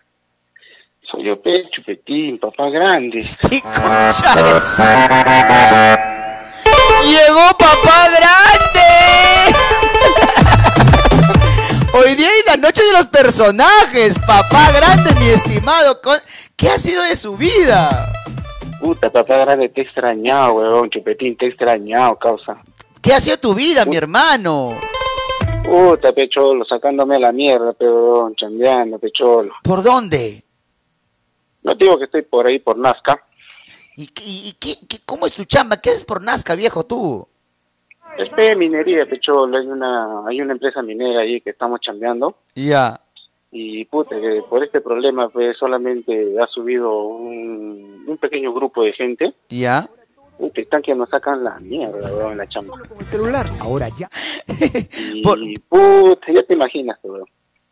Soy 1.09 1.25
yo, 1.25 1.41
pe, 1.41 1.69
Chupetín, 1.71 2.37
papá 2.39 2.69
grande. 2.69 3.19
concha 3.41 4.35
de 4.35 4.61
su- 4.61 4.81
Llegó 7.03 7.47
papá 7.57 8.07
grande. 8.09 8.82
Hoy 12.13 12.19
día 12.19 12.29
y 12.43 12.45
la 12.47 12.57
noche 12.57 12.83
de 12.83 12.91
los 12.91 13.07
personajes. 13.07 14.19
Papá 14.19 14.71
grande, 14.71 15.15
mi 15.19 15.29
estimado. 15.29 15.99
Con- 15.99 16.19
¿Qué 16.55 16.69
ha 16.69 16.77
sido 16.77 17.01
de 17.01 17.15
su 17.15 17.35
vida? 17.35 18.13
Puta, 18.79 19.09
papá 19.11 19.37
grande, 19.39 19.69
te 19.69 19.81
he 19.81 19.83
extrañado, 19.83 20.53
weón, 20.53 20.91
Chupetín, 20.91 21.35
te 21.35 21.45
he 21.45 21.49
extrañado, 21.49 22.15
causa. 22.19 22.61
¿Qué 23.01 23.13
ha 23.15 23.19
sido 23.19 23.39
tu 23.39 23.55
vida, 23.55 23.83
mi 23.85 23.95
hermano? 23.97 24.79
Puta, 25.63 26.13
pecholo, 26.13 26.63
sacándome 26.65 27.17
la 27.19 27.31
mierda, 27.31 27.73
pero 27.73 28.31
chambeando, 28.35 28.99
pecholo. 28.99 29.51
¿Por 29.63 29.81
dónde? 29.81 30.43
No 31.63 31.73
digo 31.73 31.97
que 31.97 32.03
estoy 32.05 32.21
por 32.21 32.45
ahí, 32.45 32.59
por 32.59 32.77
Nazca. 32.77 33.23
¿Y, 33.97 34.05
qué- 34.09 34.23
y 34.23 34.53
qué- 34.59 34.77
qué- 34.87 34.99
cómo 35.03 35.25
es 35.25 35.33
tu 35.33 35.45
chamba? 35.45 35.81
¿Qué 35.81 35.89
haces 35.89 36.03
por 36.05 36.21
Nazca, 36.21 36.53
viejo, 36.53 36.85
tú? 36.85 37.27
Es 38.17 38.29
pe 38.29 38.55
minería, 38.55 39.05
pecholo, 39.05 39.57
hay 39.57 39.67
una, 39.67 40.27
hay 40.27 40.41
una 40.41 40.53
empresa 40.53 40.81
minera 40.81 41.21
ahí 41.21 41.41
que 41.41 41.49
estamos 41.51 41.79
chambeando. 41.81 42.35
Ya. 42.55 42.99
Y 43.51 43.85
puta, 43.85 44.19
que 44.19 44.41
por 44.49 44.63
este 44.63 44.81
problema, 44.81 45.29
pues 45.29 45.57
solamente 45.57 46.35
ha 46.41 46.47
subido 46.47 46.91
un, 47.05 48.03
un 48.07 48.17
pequeño 48.17 48.53
grupo 48.53 48.83
de 48.83 48.93
gente. 48.93 49.33
¿Ya? 49.49 49.87
Puta, 50.37 50.61
están 50.61 50.81
que 50.81 50.95
nos 50.95 51.09
sacan 51.09 51.43
la 51.43 51.59
mierda, 51.59 52.11
weón, 52.13 52.31
en 52.33 52.37
la 52.39 52.47
chamba. 52.47 52.75
celular. 53.05 53.47
Ahora 53.61 53.87
ya. 53.97 54.09
Y 55.13 55.21
puta, 55.69 56.31
ya 56.33 56.43
te 56.43 56.53
imaginas, 56.53 56.99
weón. 57.03 57.25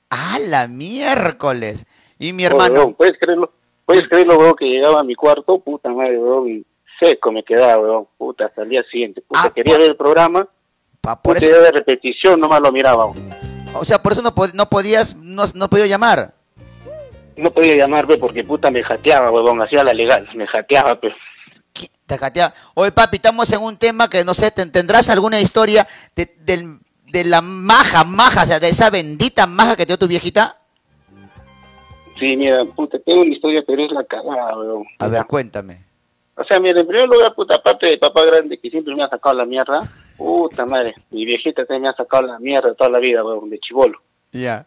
¡Ah, 0.10 0.38
la 0.46 0.68
miércoles! 0.68 1.86
Y 2.20 2.34
mi 2.34 2.44
Oh, 2.46 2.48
hermano. 2.48 2.94
¿Puedes 2.94 3.18
creerlo? 3.20 3.52
¿Puedes 3.86 4.08
creerlo, 4.08 4.38
weón, 4.38 4.56
que 4.56 4.66
llegaba 4.66 5.00
a 5.00 5.04
mi 5.04 5.16
cuarto? 5.16 5.60
Puta 5.60 5.90
madre, 5.90 6.18
weón, 6.20 6.48
y 6.50 6.66
seco 7.02 7.32
me 7.32 7.44
quedaba, 7.44 7.78
weón. 7.82 8.08
Puta, 8.18 8.46
hasta 8.46 8.62
el 8.64 8.70
día 8.70 8.84
siguiente. 8.92 9.22
Puta, 9.22 9.50
quería 9.54 9.78
ver 9.78 9.90
el 9.92 9.96
programa. 9.98 10.48
Ah, 11.04 11.20
por 11.22 11.38
eso- 11.38 11.48
de 11.50 11.72
repetición, 11.72 12.40
nomás 12.40 12.62
lo 12.62 12.72
miraba, 12.72 13.06
weón. 13.06 13.30
O 13.74 13.84
sea, 13.86 14.02
por 14.02 14.12
eso 14.12 14.22
no, 14.22 14.36
pod- 14.36 14.54
no 14.54 14.70
podías, 14.70 15.16
no, 15.16 15.44
no 15.56 15.70
podía 15.70 15.88
llamar. 15.88 16.34
No 17.38 17.50
podía 17.52 17.76
llamarme 17.78 18.18
porque 18.18 18.44
puta 18.44 18.70
me 18.70 18.84
jateaba, 18.84 19.32
weón, 19.32 19.62
hacía 19.62 19.84
la 19.84 19.94
legal, 19.94 20.28
me 20.36 20.46
jateaba, 20.48 21.00
pues. 21.00 21.14
Te 22.06 22.18
catea. 22.20 22.54
Oye, 22.74 22.92
papi, 22.92 23.16
estamos 23.16 23.52
en 23.54 23.62
un 23.62 23.78
tema 23.78 24.10
que 24.10 24.26
no 24.26 24.34
sé, 24.34 24.52
¿te- 24.52 24.66
¿tendrás 24.66 25.10
alguna 25.10 25.40
historia 25.40 25.88
de, 26.16 26.36
del- 26.40 26.80
de 27.08 27.24
la 27.24 27.42
maja, 27.42 28.04
maja, 28.04 28.44
o 28.44 28.46
sea, 28.46 28.60
de 28.60 28.70
esa 28.70 28.90
bendita 28.90 29.48
maja 29.48 29.76
que 29.78 29.86
te 29.86 29.92
dio 29.92 29.98
tu 30.00 30.08
viejita? 30.08 30.58
Sí, 32.20 32.36
mira, 32.36 32.64
puta, 32.66 33.00
tengo 33.00 33.22
una 33.22 33.34
historia, 33.34 33.64
pero 33.66 33.86
es 33.86 33.92
la 33.92 34.04
cagada, 34.04 34.58
weón. 34.58 34.84
A 35.00 35.08
ver, 35.08 35.26
cuéntame. 35.26 35.84
O 36.42 36.44
sea, 36.44 36.60
mira, 36.60 36.80
en 36.80 36.88
primer 36.88 37.08
lugar, 37.08 37.36
puta, 37.36 37.56
aparte 37.56 37.88
de 37.88 37.98
papá 38.00 38.26
grande 38.26 38.58
que 38.58 38.70
siempre 38.72 38.96
me 38.96 39.04
ha 39.04 39.10
sacado 39.10 39.36
la 39.36 39.46
mierda, 39.46 39.80
puta 40.18 40.66
madre, 40.66 40.96
mi 41.12 41.24
viejita 41.24 41.66
también 41.66 41.84
me 41.84 41.90
ha 41.90 41.94
sacado 41.94 42.26
la 42.26 42.40
mierda 42.40 42.74
toda 42.74 42.90
la 42.90 42.98
vida, 43.00 43.24
weón, 43.24 43.50
de 43.50 43.60
chivolo. 43.60 44.00
Ya. 44.32 44.66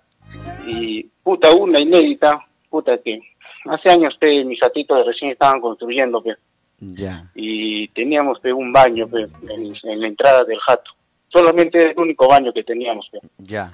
Y, 0.67 1.03
puta, 1.23 1.53
una 1.53 1.81
inédita, 1.81 2.39
puta, 2.71 2.97
que 2.99 3.21
hace 3.65 3.91
años, 3.91 4.15
pe, 4.21 4.45
mis 4.45 4.61
gatitos 4.61 5.05
recién 5.05 5.33
estaban 5.33 5.61
construyendo, 5.61 6.23
pe, 6.23 6.37
Ya. 6.79 7.29
y 7.35 7.89
teníamos, 7.89 8.39
pe, 8.39 8.53
un 8.53 8.73
baño, 8.73 9.09
pe, 9.09 9.23
en, 9.49 9.73
en 9.83 10.01
la 10.01 10.07
entrada 10.07 10.45
del 10.45 10.59
jato. 10.61 10.93
Solamente 11.29 11.79
era 11.81 11.91
el 11.91 11.99
único 11.99 12.29
baño 12.29 12.53
que 12.53 12.63
teníamos, 12.63 13.09
pe. 13.11 13.19
Ya. 13.39 13.73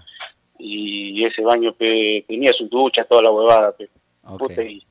Y 0.59 1.23
ese 1.25 1.43
baño, 1.43 1.75
pe, 1.75 2.25
tenía 2.27 2.53
su 2.57 2.67
ducha, 2.67 3.05
toda 3.05 3.23
la 3.25 3.31
huevada, 3.31 3.73
pe. 3.73 3.91
Puta, 4.39 4.63
y 4.63 4.83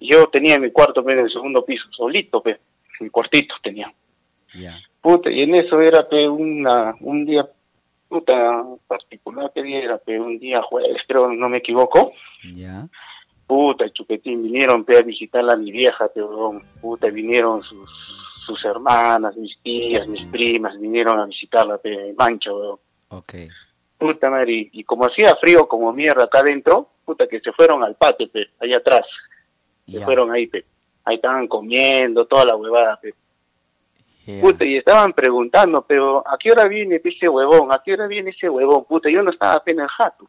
yo 0.00 0.26
tenía 0.26 0.58
mi 0.58 0.70
cuarto, 0.70 1.04
pe, 1.04 1.12
en 1.12 1.20
el 1.20 1.32
segundo 1.32 1.64
piso, 1.64 1.84
solito, 1.90 2.42
pe, 2.42 2.58
mi 3.00 3.10
cuartito 3.10 3.54
tenía. 3.62 3.92
Ya. 4.54 4.78
Puta, 5.00 5.30
y 5.30 5.42
en 5.42 5.54
eso 5.54 5.80
era, 5.80 6.08
pe, 6.08 6.28
una, 6.28 6.94
un 7.00 7.24
día, 7.24 7.46
puta, 8.08 8.64
particular 8.86 9.52
que 9.54 9.62
día 9.62 9.82
era, 9.82 10.00
un 10.18 10.38
día 10.38 10.62
jueves, 10.62 11.02
creo, 11.06 11.32
no 11.32 11.48
me 11.48 11.58
equivoco. 11.58 12.12
Ya. 12.52 12.86
Puta, 13.46 13.88
chupetín, 13.90 14.42
vinieron, 14.42 14.84
pe, 14.84 14.98
a 14.98 15.02
visitarla 15.02 15.54
a 15.54 15.56
mi 15.56 15.70
vieja, 15.70 16.08
pe, 16.08 16.22
weón. 16.22 16.62
puta, 16.80 17.08
vinieron 17.08 17.62
sus, 17.62 17.88
sus 18.44 18.64
hermanas, 18.64 19.36
mis 19.36 19.56
tías, 19.62 20.06
mis 20.08 20.24
primas, 20.26 20.78
vinieron 20.80 21.20
a 21.20 21.26
visitarla, 21.26 21.78
pe, 21.78 22.14
mancha, 22.18 22.52
weón. 22.52 22.78
Ok. 23.08 23.34
Puta 23.98 24.28
madre, 24.28 24.52
y, 24.52 24.70
y 24.72 24.84
como 24.84 25.06
hacía 25.06 25.34
frío 25.36 25.66
como 25.68 25.92
mierda 25.92 26.24
acá 26.24 26.40
adentro, 26.40 26.90
puta, 27.04 27.26
que 27.26 27.40
se 27.40 27.52
fueron 27.52 27.82
al 27.82 27.94
patio, 27.94 28.28
pe, 28.30 28.48
allá 28.60 28.78
atrás. 28.78 29.06
Se 29.86 30.00
fueron 30.00 30.30
ahí, 30.32 30.46
pe. 30.46 30.64
Ahí 31.04 31.16
estaban 31.16 31.46
comiendo, 31.46 32.26
toda 32.26 32.44
la 32.44 32.56
huevada, 32.56 32.98
pe. 33.00 33.14
Puta, 34.40 34.64
y 34.64 34.76
estaban 34.76 35.12
preguntando, 35.12 35.82
pero 35.82 36.26
¿a 36.26 36.36
qué 36.36 36.50
hora 36.50 36.66
viene 36.66 37.00
ese 37.02 37.28
huevón? 37.28 37.72
¿A 37.72 37.80
qué 37.84 37.92
hora 37.92 38.08
viene 38.08 38.30
ese 38.30 38.48
huevón? 38.48 38.84
Puta, 38.84 39.08
yo 39.08 39.22
no 39.22 39.30
estaba 39.30 39.54
apenas 39.54 39.84
en 39.84 39.88
jato. 39.88 40.28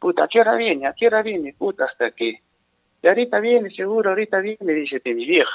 Puta, 0.00 0.24
¿a 0.24 0.28
qué 0.28 0.40
hora 0.40 0.56
viene? 0.56 0.86
¿A 0.86 0.92
qué 0.92 1.06
hora 1.06 1.22
viene? 1.22 1.54
Puta, 1.56 1.84
hasta 1.84 2.10
que... 2.10 2.40
Y 3.00 3.06
ahorita 3.06 3.38
viene, 3.38 3.70
seguro, 3.70 4.10
ahorita 4.10 4.40
viene, 4.40 4.72
dice 4.72 5.00
mi 5.04 5.24
vieja. 5.24 5.52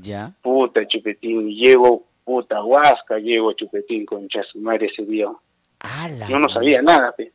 Ya. 0.00 0.32
Puta, 0.40 0.86
chupetín, 0.88 1.50
llego, 1.50 2.04
puta, 2.24 2.64
huasca, 2.64 3.18
llego 3.18 3.52
chupetín 3.52 4.06
con 4.06 4.26
su 4.30 4.58
madre 4.60 4.86
ese 4.86 5.04
día. 5.04 5.28
Yo 6.28 6.38
no 6.38 6.48
sabía 6.48 6.82
nada, 6.82 7.12
pe. 7.12 7.32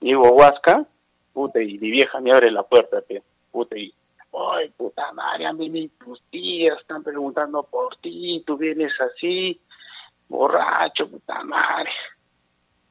Llego 0.00 0.26
a 0.26 0.30
Huasca, 0.30 0.86
puta, 1.32 1.60
y 1.60 1.78
mi 1.78 1.90
vieja 1.90 2.20
me 2.20 2.32
abre 2.32 2.50
la 2.50 2.62
puerta, 2.62 3.00
pe. 3.00 3.22
Puta, 3.58 3.76
y, 3.76 3.92
ay, 4.54 4.68
puta 4.76 5.10
madre, 5.14 5.44
han 5.46 5.58
venido 5.58 5.90
tus 6.04 6.22
tías, 6.30 6.78
están 6.80 7.02
preguntando 7.02 7.64
por 7.64 7.96
ti, 7.96 8.40
tú 8.46 8.56
vienes 8.56 8.92
así, 9.00 9.60
borracho, 10.28 11.08
puta 11.10 11.42
madre. 11.42 11.90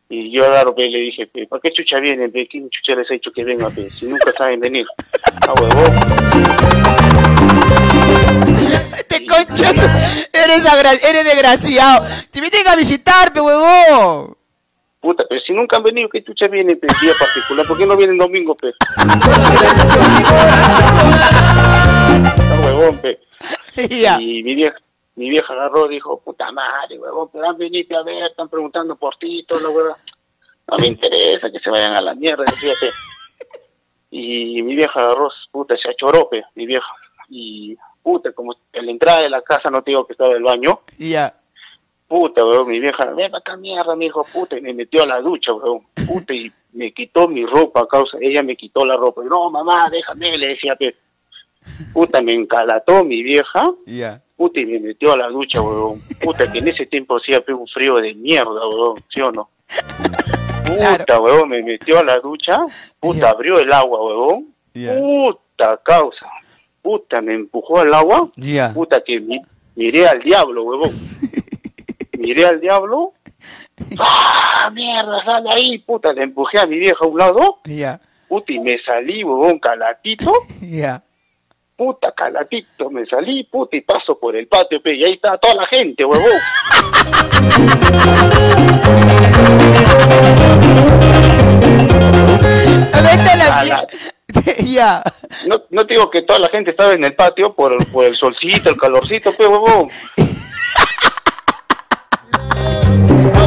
Y 0.09 0.29
yo 0.29 0.43
claro, 0.45 0.75
pe, 0.75 0.89
le 0.89 0.97
dije, 0.99 1.25
pe, 1.27 1.47
¿para 1.47 1.61
qué 1.61 1.71
chucha 1.71 2.01
vienen, 2.01 2.33
pe? 2.33 2.49
¿Quién 2.49 2.69
chucha 2.69 2.97
les 2.99 3.09
ha 3.09 3.13
dicho 3.13 3.31
que 3.31 3.45
venga, 3.45 3.69
pe? 3.69 3.89
Si 3.91 4.07
nunca 4.07 4.33
saben 4.33 4.59
venir. 4.59 4.85
Ah, 5.47 5.53
huevón. 5.57 5.85
Te 9.07 9.25
concha, 9.25 9.69
eres, 10.33 10.65
agra- 10.65 10.91
eres 11.09 11.23
desgraciado. 11.23 12.05
Te 12.29 12.41
vienen 12.41 12.67
a 12.67 12.75
visitarme, 12.75 13.39
huevón. 13.39 14.35
Puta, 14.99 15.25
pero 15.29 15.39
si 15.41 15.53
nunca 15.53 15.77
han 15.77 15.83
venido, 15.83 16.09
¿qué 16.09 16.23
chucha 16.23 16.47
vienen, 16.47 16.79
pe? 16.79 16.87
Día 17.01 17.13
particular, 17.19 17.67
¿por 17.67 17.77
qué 17.77 17.85
no 17.85 17.95
vienen 17.95 18.17
domingo, 18.17 18.55
pe? 18.55 18.69
Está 22.25 22.59
huevón, 22.65 22.97
pe. 22.97 23.19
Y 24.19 24.43
mi 24.43 24.55
vieja, 24.55 24.75
mi 25.15 25.29
vieja 25.29 25.53
agarró 25.53 25.85
y 25.85 25.95
dijo, 25.95 26.19
puta 26.19 26.51
madre, 26.51 26.97
huevón, 26.97 27.29
pero 27.31 27.47
han 27.47 27.57
venido 27.57 27.99
a 27.99 28.03
ver, 28.03 28.25
están 28.25 28.49
preguntando 28.49 28.95
por 28.95 29.15
ti, 29.17 29.45
toda 29.47 29.61
la 29.61 29.69
hueva. 29.69 29.97
No 30.67 30.77
me 30.79 30.87
interesa 30.87 31.49
que 31.51 31.59
se 31.59 31.69
vayan 31.69 31.95
a 31.95 32.01
la 32.01 32.15
mierda, 32.15 32.43
fíjate. 32.47 32.89
Y 34.09 34.61
mi 34.63 34.75
vieja 34.75 34.99
agarró, 34.99 35.29
puta, 35.51 35.75
se 35.77 35.89
achoró, 35.89 36.27
pe, 36.27 36.43
mi 36.55 36.65
vieja. 36.65 36.87
Y, 37.29 37.77
puta, 38.01 38.31
como 38.31 38.55
en 38.73 38.85
la 38.85 38.91
entrada 38.91 39.21
de 39.21 39.29
la 39.29 39.41
casa 39.41 39.69
no 39.69 39.81
te 39.83 39.91
digo 39.91 40.05
que 40.07 40.13
estaba 40.13 40.33
el 40.35 40.43
baño, 40.43 40.81
Ya. 40.97 41.35
Puta, 42.07 42.45
weón, 42.45 42.67
mi 42.69 42.79
vieja, 42.79 43.05
ven 43.13 43.35
acá 43.35 43.55
mierda, 43.57 43.95
mi 43.95 44.05
hijo, 44.07 44.23
puta, 44.31 44.57
y 44.57 44.61
me 44.61 44.73
metió 44.73 45.03
a 45.03 45.07
la 45.07 45.21
ducha, 45.21 45.53
weón, 45.53 45.81
puta, 46.05 46.33
y 46.33 46.51
me 46.73 46.91
quitó 46.93 47.27
mi 47.27 47.45
ropa, 47.45 47.81
a 47.81 47.87
causa, 47.87 48.17
ella 48.21 48.43
me 48.43 48.55
quitó 48.55 48.85
la 48.85 48.95
ropa, 48.95 49.21
y 49.23 49.27
no, 49.27 49.49
mamá, 49.49 49.89
déjame, 49.91 50.37
le 50.37 50.47
decía, 50.47 50.75
pe. 50.75 50.95
puta, 51.93 52.21
me 52.21 52.33
encalató 52.33 53.03
mi 53.03 53.21
vieja, 53.23 53.63
Ya. 53.85 54.21
puta, 54.35 54.59
y 54.59 54.65
me 54.65 54.79
metió 54.79 55.11
a 55.13 55.17
la 55.17 55.27
ducha, 55.27 55.61
weón, 55.61 56.01
puta, 56.21 56.49
que 56.51 56.59
en 56.59 56.67
ese 56.69 56.85
tiempo 56.85 57.17
hacía 57.17 57.41
pe, 57.41 57.53
un 57.53 57.67
frío 57.67 57.95
de 57.95 58.13
mierda, 58.13 58.67
weón, 58.67 58.95
¿sí 59.13 59.21
o 59.21 59.31
no? 59.31 59.49
Puta, 60.65 61.19
weón, 61.21 61.49
me 61.49 61.61
metió 61.63 61.99
a 61.99 62.03
la 62.03 62.17
ducha, 62.17 62.59
puta, 62.99 63.29
abrió 63.31 63.57
el 63.59 63.71
agua, 63.71 63.99
weón, 64.03 64.53
puta, 64.73 65.77
causa, 65.83 66.25
puta, 66.81 67.21
me 67.21 67.33
empujó 67.33 67.79
al 67.79 67.93
agua, 67.93 68.29
puta, 68.73 69.01
que 69.03 69.19
mi- 69.19 69.41
miré 69.75 70.07
al 70.07 70.21
diablo, 70.21 70.63
huevón. 70.63 70.91
miré 72.17 72.45
al 72.45 72.59
diablo, 72.59 73.13
¡ah, 73.99 74.69
mierda, 74.73 75.23
sale 75.25 75.49
ahí, 75.55 75.77
puta! 75.79 76.11
Le 76.13 76.23
empujé 76.23 76.59
a 76.59 76.65
mi 76.65 76.77
vieja 76.79 76.97
a 77.01 77.07
un 77.07 77.17
lado, 77.17 77.59
Ya. 77.65 77.99
puta, 78.27 78.51
y 78.53 78.59
me 78.59 78.77
salí, 78.83 79.23
huevón, 79.23 79.59
calatito, 79.59 80.31
Ya. 80.61 81.01
puta, 81.75 82.11
calatito, 82.11 82.89
me 82.89 83.05
salí, 83.05 83.43
puta, 83.45 83.75
y 83.77 83.81
paso 83.81 84.17
por 84.19 84.35
el 84.35 84.47
patio, 84.47 84.81
pe, 84.81 84.95
y 84.95 85.03
ahí 85.05 85.13
está 85.13 85.37
toda 85.37 85.55
la 85.55 85.67
gente, 85.67 86.03
huevón. 86.05 86.39
Vete 92.93 93.29
a 93.31 93.63
la- 93.63 93.87
Ya. 94.65 95.01
No, 95.47 95.55
no 95.71 95.85
te 95.87 95.93
digo 95.95 96.09
que 96.11 96.21
toda 96.21 96.39
la 96.39 96.49
gente 96.49 96.71
estaba 96.71 96.93
en 96.93 97.03
el 97.03 97.15
patio 97.15 97.53
por, 97.55 97.75
por 97.91 98.05
el 98.05 98.15
solcito, 98.15 98.69
el 98.69 98.77
calorcito, 98.77 99.31
pe, 99.33 99.47
huevón. 99.47 99.87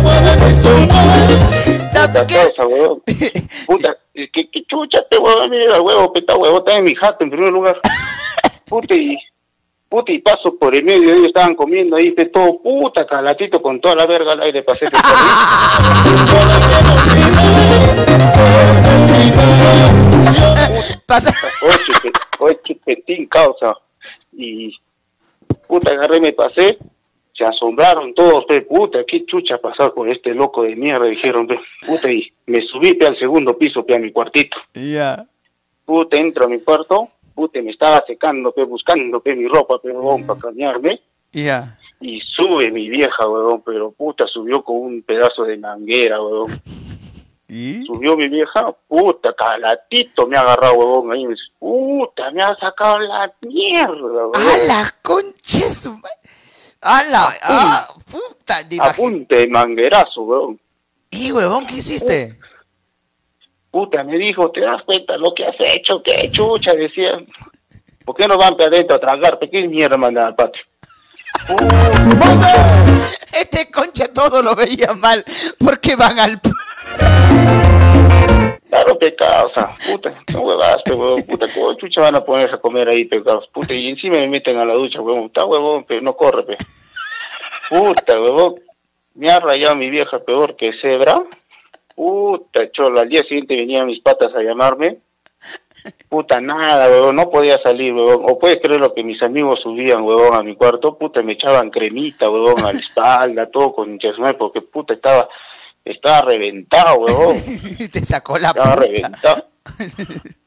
Puta 1.93 2.27
cosa, 2.27 2.67
huevón. 2.67 3.03
Puta, 3.67 3.97
¿qué, 4.15 4.29
qué 4.51 4.65
chucha, 4.69 5.03
pe, 5.11 5.19
huevón? 5.19 5.51
Mira, 5.51 5.81
huevo, 5.81 6.13
peta, 6.13 6.35
huevo, 6.37 6.59
está 6.59 6.79
en 6.79 6.85
mi 6.85 6.95
jato 6.95 7.25
en 7.25 7.31
primer 7.31 7.51
lugar. 7.53 7.79
Puta, 8.67 8.95
y, 8.95 9.17
puta, 9.89 10.13
y 10.13 10.19
paso 10.21 10.57
por 10.59 10.75
el 10.75 10.85
medio, 10.85 11.13
ellos 11.13 11.29
estaban 11.29 11.55
comiendo 11.55 11.97
ahí, 11.97 12.11
pe, 12.13 12.27
todo 12.27 12.61
puta, 12.63 13.07
calatito, 13.07 13.61
con 13.61 13.81
toda 13.81 13.95
la 13.97 14.07
verga 14.07 14.33
al 14.33 14.43
aire, 14.45 14.63
pasé. 14.63 14.87
Pasa. 21.07 21.35
Oye, 21.63 21.77
pe- 22.03 22.13
oye, 22.39 22.61
chupetín, 22.65 23.27
causa. 23.27 23.75
Y, 24.33 24.75
puta, 25.67 25.91
agarré, 25.93 26.21
me 26.21 26.33
pasé, 26.33 26.79
se 27.41 27.47
asombraron 27.47 28.13
todos, 28.13 28.45
pe, 28.45 28.61
puta, 28.61 28.99
qué 29.09 29.25
chucha 29.25 29.57
pasar 29.57 29.95
con 29.95 30.11
este 30.11 30.35
loco 30.35 30.63
de 30.63 30.77
mierda, 30.77 31.07
dijeron, 31.07 31.47
pe, 31.47 31.59
puta, 31.87 32.13
y 32.13 32.31
me 32.45 32.59
subí, 32.67 32.93
pe, 32.97 33.07
al 33.07 33.19
segundo 33.19 33.57
piso, 33.57 33.83
pe, 33.83 33.95
a 33.95 33.99
mi 33.99 34.13
cuartito. 34.13 34.59
Ya. 34.75 35.25
Puta, 35.87 36.19
entro 36.19 36.45
a 36.45 36.49
mi 36.49 36.61
cuarto, 36.61 37.09
puta, 37.35 37.63
me 37.63 37.71
estaba 37.71 38.05
secando, 38.07 38.53
pe, 38.53 38.65
buscando, 38.65 39.21
pe, 39.21 39.35
mi 39.35 39.49
ropa, 39.49 39.79
pe, 39.81 39.91
huevón, 39.91 40.27
para 40.27 40.39
cambiarme. 40.39 41.01
Ya. 41.33 41.79
Y 41.99 42.21
sube 42.21 42.71
mi 42.71 42.91
vieja, 42.91 43.27
huevón, 43.27 43.63
pero 43.65 43.91
puta, 43.93 44.27
subió 44.27 44.63
con 44.63 44.77
un 44.77 45.03
pedazo 45.03 45.45
de 45.45 45.57
manguera, 45.57 46.21
huevón. 46.21 46.51
¿Y? 47.49 47.83
Subió 47.87 48.19
mi 48.19 48.29
vieja, 48.29 48.71
puta, 48.87 49.33
calatito 49.33 50.27
me 50.27 50.37
ha 50.37 50.43
agarrado, 50.43 50.75
huevón, 50.75 51.11
ahí 51.11 51.25
me 51.25 51.31
dice, 51.33 51.45
puta, 51.59 52.31
me 52.33 52.43
ha 52.43 52.55
sacado 52.57 52.99
la 52.99 53.33
mierda, 53.49 53.95
huevón. 54.27 54.35
¡A 54.37 54.67
la 54.67 54.95
concha 55.01 55.71
su 55.71 55.95
ma- 55.95 56.09
¡A 56.83 57.03
la! 57.05 57.29
¡Ah! 57.43 57.87
¡Puta! 58.11 58.67
te 58.69 58.77
A 58.77 58.79
imagi- 58.93 58.97
punta 58.97 59.37
de 59.37 59.49
manguerazo, 59.49 60.23
huevón. 60.23 60.61
¿Y, 61.11 61.31
huevón, 61.33 61.67
qué 61.67 61.75
hiciste? 61.77 62.39
Puta, 63.71 64.03
me 64.03 64.17
dijo, 64.17 64.51
¿te 64.51 64.61
das 64.61 64.83
cuenta 64.85 65.17
lo 65.17 65.33
que 65.35 65.45
has 65.47 65.55
hecho? 65.59 66.03
¿Qué 66.03 66.31
chucha? 66.33 66.73
Decía, 66.73 67.19
¿por 68.05 68.17
qué 68.17 68.27
no 68.27 68.37
van 68.39 68.57
para 68.57 68.69
adentro 68.69 68.97
a 68.97 69.01
tragar? 69.01 69.39
¿Por 69.39 69.51
qué 69.51 69.67
mierda 69.69 69.97
mandan 69.97 70.27
al 70.27 70.35
patio? 70.35 70.63
Este 73.33 73.71
concha 73.71 74.09
todo 74.13 74.43
lo 74.43 74.55
veía 74.57 74.93
mal. 74.95 75.25
porque 75.59 75.95
van 75.97 76.19
al.? 76.19 76.41
Claro, 78.71 78.97
pecados, 78.97 79.51
puta, 79.91 80.23
no 80.33 80.43
huevadas, 80.43 80.83
pe, 80.85 80.93
huevón, 80.93 81.23
puta, 81.25 81.47
¿cómo 81.53 81.75
chucha 81.75 82.03
van 82.03 82.15
a 82.15 82.25
ponerse 82.25 82.55
a 82.55 82.61
comer 82.61 82.89
ahí, 82.89 83.05
pecados? 83.05 83.49
Puta, 83.49 83.75
y 83.75 83.89
encima 83.89 84.19
me 84.19 84.29
meten 84.29 84.57
a 84.59 84.65
la 84.65 84.75
ducha, 84.75 85.01
huevón, 85.01 85.25
está 85.25 85.45
huevón, 85.45 85.85
pero 85.89 86.01
no 86.03 86.17
corre, 86.17 86.45
pe. 86.45 86.57
Puta, 87.69 88.21
huevón, 88.21 88.55
me 89.15 89.29
ha 89.29 89.41
rayado 89.41 89.75
mi 89.75 89.91
vieja 89.91 90.21
peor 90.21 90.55
que 90.55 90.71
cebra. 90.81 91.21
Puta, 91.97 92.71
cholo, 92.71 93.01
al 93.01 93.09
día 93.09 93.23
siguiente 93.23 93.57
venían 93.57 93.87
mis 93.87 94.01
patas 94.03 94.33
a 94.37 94.41
llamarme. 94.41 94.99
Puta, 96.09 96.41
nada, 96.41 96.89
huevón, 96.89 97.17
no 97.17 97.29
podía 97.29 97.59
salir, 97.59 97.93
huevón. 97.93 98.25
O 98.29 98.39
puedes 98.39 98.59
creer 98.63 98.81
lo 98.81 98.95
que 98.95 99.03
mis 99.03 99.21
amigos 99.25 99.59
subían, 99.65 100.03
huevón, 100.03 100.35
a 100.35 100.45
mi 100.45 100.55
cuarto, 100.55 100.97
puta, 100.97 101.25
me 101.25 101.33
echaban 101.33 101.71
cremita, 101.71 102.31
huevón, 102.31 102.61
a 102.61 102.73
la 102.73 102.79
espalda, 102.79 103.51
todo 103.51 103.73
con 103.73 103.99
chesme, 103.99 104.35
porque 104.35 104.61
puta, 104.61 104.95
estaba, 104.95 105.29
estaba 105.85 106.23
reventado, 106.23 106.99
huevón. 107.01 107.43
Te 107.93 108.05
sacó 108.05 108.39
la 108.39 108.49
Estaba 108.49 108.75
puta. 108.77 108.87
reventado. 108.87 109.47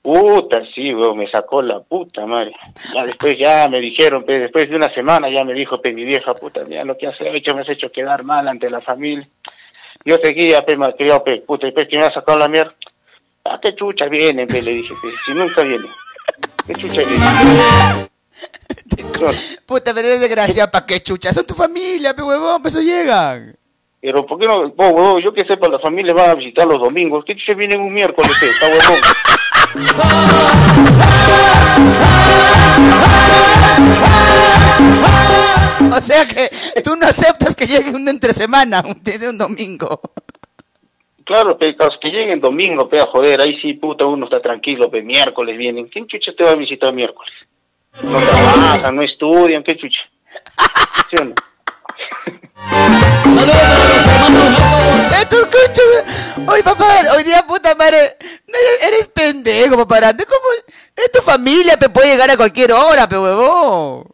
Puta, 0.01 0.61
sí, 0.75 0.93
weón, 0.93 1.17
me 1.17 1.29
sacó 1.31 1.61
la 1.61 1.79
puta 1.79 2.25
madre. 2.25 2.53
Ya 2.93 3.03
después 3.05 3.35
ya 3.39 3.67
me 3.69 3.79
dijeron, 3.79 4.25
pe, 4.25 4.33
después 4.39 4.69
de 4.69 4.75
una 4.75 4.93
semana 4.93 5.27
ya 5.33 5.43
me 5.45 5.53
dijo, 5.53 5.81
pe, 5.81 5.93
mi 5.93 6.03
vieja, 6.03 6.33
puta, 6.33 6.63
mira 6.65 6.83
lo 6.83 6.97
que 6.97 7.07
has 7.07 7.15
hecho, 7.21 7.55
me 7.55 7.61
has 7.61 7.69
hecho 7.69 7.91
quedar 7.91 8.23
mal 8.23 8.47
ante 8.47 8.69
la 8.69 8.81
familia. 8.81 9.27
Yo 10.03 10.15
seguía, 10.21 10.61
pe, 10.65 10.75
me 10.75 10.93
criado, 10.95 11.23
pe, 11.23 11.37
puta, 11.41 11.67
después 11.67 11.87
que 11.89 11.97
me 11.97 12.05
ha 12.05 12.11
sacado 12.13 12.37
la 12.39 12.49
mierda. 12.49 12.73
Ah, 13.45 13.59
qué 13.61 13.75
chucha 13.75 14.05
viene, 14.07 14.45
pe, 14.47 14.61
le 14.61 14.71
dije, 14.73 14.93
pe, 15.01 15.09
si 15.25 15.33
nunca 15.33 15.61
viene. 15.63 15.87
Qué 16.67 16.73
chucha 16.73 17.01
viene. 17.03 17.25
Puta, 19.65 19.93
pero 19.93 20.07
eres 20.07 20.19
desgraciado, 20.21 20.69
¿pa' 20.71 20.85
qué 20.85 21.01
chucha? 21.01 21.31
Son 21.31 21.45
tu 21.45 21.53
familia, 21.53 22.13
pe 22.13 22.23
huevón, 22.23 22.61
pues 22.61 22.75
eso 22.75 22.83
llegan. 22.83 23.55
Pero, 24.03 24.25
¿por 24.25 24.37
qué 24.37 24.47
no? 24.47 24.67
Huevón, 24.75 25.21
yo 25.23 25.33
que 25.33 25.45
sepa, 25.45 25.69
la 25.69 25.79
familia 25.79 26.13
van 26.13 26.31
a 26.31 26.35
visitar 26.35 26.67
los 26.67 26.77
domingos. 26.77 27.23
¿Qué 27.25 27.37
chucha 27.37 27.53
vienen 27.53 27.79
un 27.79 27.93
miércoles, 27.93 28.33
pe? 28.37 28.49
Está 28.49 28.65
huevón. 28.67 28.99
O 35.93 36.01
sea 36.01 36.25
que 36.25 36.49
tú 36.81 36.97
no 36.97 37.07
aceptas 37.07 37.55
que 37.55 37.65
llegue 37.65 37.91
un 37.91 38.05
entre 38.09 38.33
semana, 38.33 38.83
un, 38.85 39.01
desde 39.01 39.29
un 39.29 39.37
domingo. 39.37 40.01
Claro, 41.23 41.57
pe, 41.57 41.73
que 42.01 42.09
lleguen 42.09 42.41
domingo, 42.41 42.89
pe, 42.89 42.99
a 42.99 43.05
joder, 43.05 43.39
ahí 43.39 43.57
sí, 43.61 43.71
puta, 43.75 44.05
uno 44.05 44.25
está 44.25 44.41
tranquilo, 44.41 44.91
pe, 44.91 45.01
miércoles 45.01 45.57
vienen. 45.57 45.87
¿Quién 45.87 46.07
chucha 46.07 46.33
te 46.37 46.43
va 46.43 46.51
a 46.51 46.55
visitar 46.55 46.93
miércoles? 46.93 47.31
No 48.01 48.17
trabajan, 48.17 48.95
no 48.97 49.01
estudian, 49.01 49.63
¿qué 49.63 49.77
chucha? 49.77 50.01
¿Sí 51.09 51.15
o 51.21 51.23
no? 51.23 51.35
Estos 55.21 55.47
conchos. 55.47 56.47
Oye, 56.47 56.63
papá, 56.63 56.85
hoy 57.15 57.23
día, 57.23 57.43
puta 57.47 57.75
madre. 57.75 58.17
Eres, 58.85 59.07
pendejo, 59.07 59.77
papá. 59.77 60.11
¿Cómo? 60.13 60.47
Es 60.95 61.11
tu 61.11 61.21
familia, 61.21 61.77
pe 61.77 61.89
puede 61.89 62.11
llegar 62.11 62.29
a 62.29 62.37
cualquier 62.37 62.71
hora, 62.71 63.07
pe 63.07 63.17
huevón. 63.17 64.13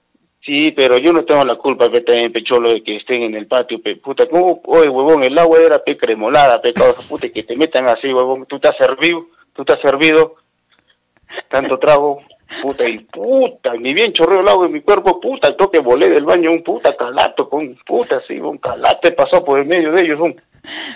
Sí, 0.49 0.71
pero 0.71 0.97
yo 0.97 1.13
no 1.13 1.25
tengo 1.25 1.43
la 1.43 1.55
culpa, 1.55 1.91
pe, 1.91 2.01
también, 2.01 2.33
pecholo, 2.33 2.71
de 2.71 2.81
que 2.81 2.95
estén 2.95 3.21
en 3.21 3.35
el 3.35 3.45
patio, 3.45 3.79
pe, 3.81 3.97
puta, 3.97 4.25
¿cómo? 4.27 4.61
Oye, 4.65 4.89
huevón, 4.89 5.23
el 5.23 5.37
agua 5.37 5.59
era, 5.59 5.77
pe, 5.83 5.95
cremolada, 5.95 6.59
pe, 6.59 6.73
puta, 7.09 7.29
que 7.29 7.43
te 7.43 7.55
metan 7.55 7.87
así, 7.87 8.11
huevón, 8.11 8.47
tú 8.47 8.59
te 8.59 8.67
has 8.67 8.77
servido, 8.77 9.27
tú 9.53 9.63
te 9.63 9.73
has 9.73 9.81
servido, 9.81 10.37
tanto 11.49 11.77
trago, 11.77 12.23
puta, 12.61 12.87
y 12.87 12.99
puta, 12.99 13.73
ni 13.79 13.93
bien 13.93 14.11
chorreo 14.13 14.41
el 14.41 14.47
agua 14.47 14.65
en 14.65 14.73
mi 14.73 14.81
cuerpo, 14.81 15.19
puta, 15.19 15.47
el 15.49 15.55
toque 15.57 15.79
volé 15.79 16.09
del 16.09 16.25
baño, 16.25 16.51
un 16.51 16.63
puta 16.63 16.95
calato, 16.95 17.49
con 17.49 17.75
puta, 17.85 18.21
sí, 18.27 18.39
un 18.39 18.57
calate 18.57 19.11
pasó 19.11 19.43
por 19.43 19.59
el 19.59 19.65
medio 19.65 19.91
de 19.91 20.01
ellos, 20.01 20.19
un 20.19 20.35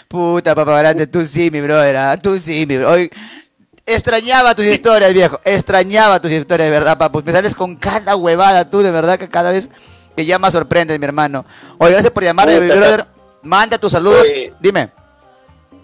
Puta, 0.08 0.54
papá 0.56 0.80
grande, 0.80 1.08
tú 1.08 1.24
sí, 1.26 1.50
mi 1.50 1.62
brother. 1.62 1.96
ah, 1.96 2.18
Tú 2.22 2.38
sí, 2.38 2.66
mi 2.68 2.78
brother. 2.78 2.94
Hoy 2.94 3.12
extrañaba 3.86 4.54
tus 4.56 4.66
historias, 4.66 5.14
viejo. 5.14 5.40
Extrañaba 5.46 6.22
tus 6.22 6.32
historias, 6.32 6.68
de 6.70 6.72
verdad, 6.72 6.98
papu. 6.98 7.22
Me 7.26 7.32
sales 7.32 7.56
con 7.56 7.76
cada 7.78 8.16
huevada, 8.16 8.70
tú, 8.70 8.82
de 8.82 8.92
verdad, 8.92 9.18
que 9.18 9.30
cada 9.30 9.52
vez 9.52 9.70
que 10.16 10.26
ya 10.26 10.38
más 10.38 10.54
sorprendes, 10.54 11.00
mi 11.00 11.06
hermano. 11.06 11.46
Oye, 11.78 11.94
gracias 11.94 12.12
por 12.12 12.24
llamarme, 12.24 12.60
mi 12.60 12.68
brother. 12.68 13.06
Manda 13.42 13.78
tus 13.78 13.92
saludos. 13.94 14.22
Oye. 14.30 14.54
Dime. 14.60 14.90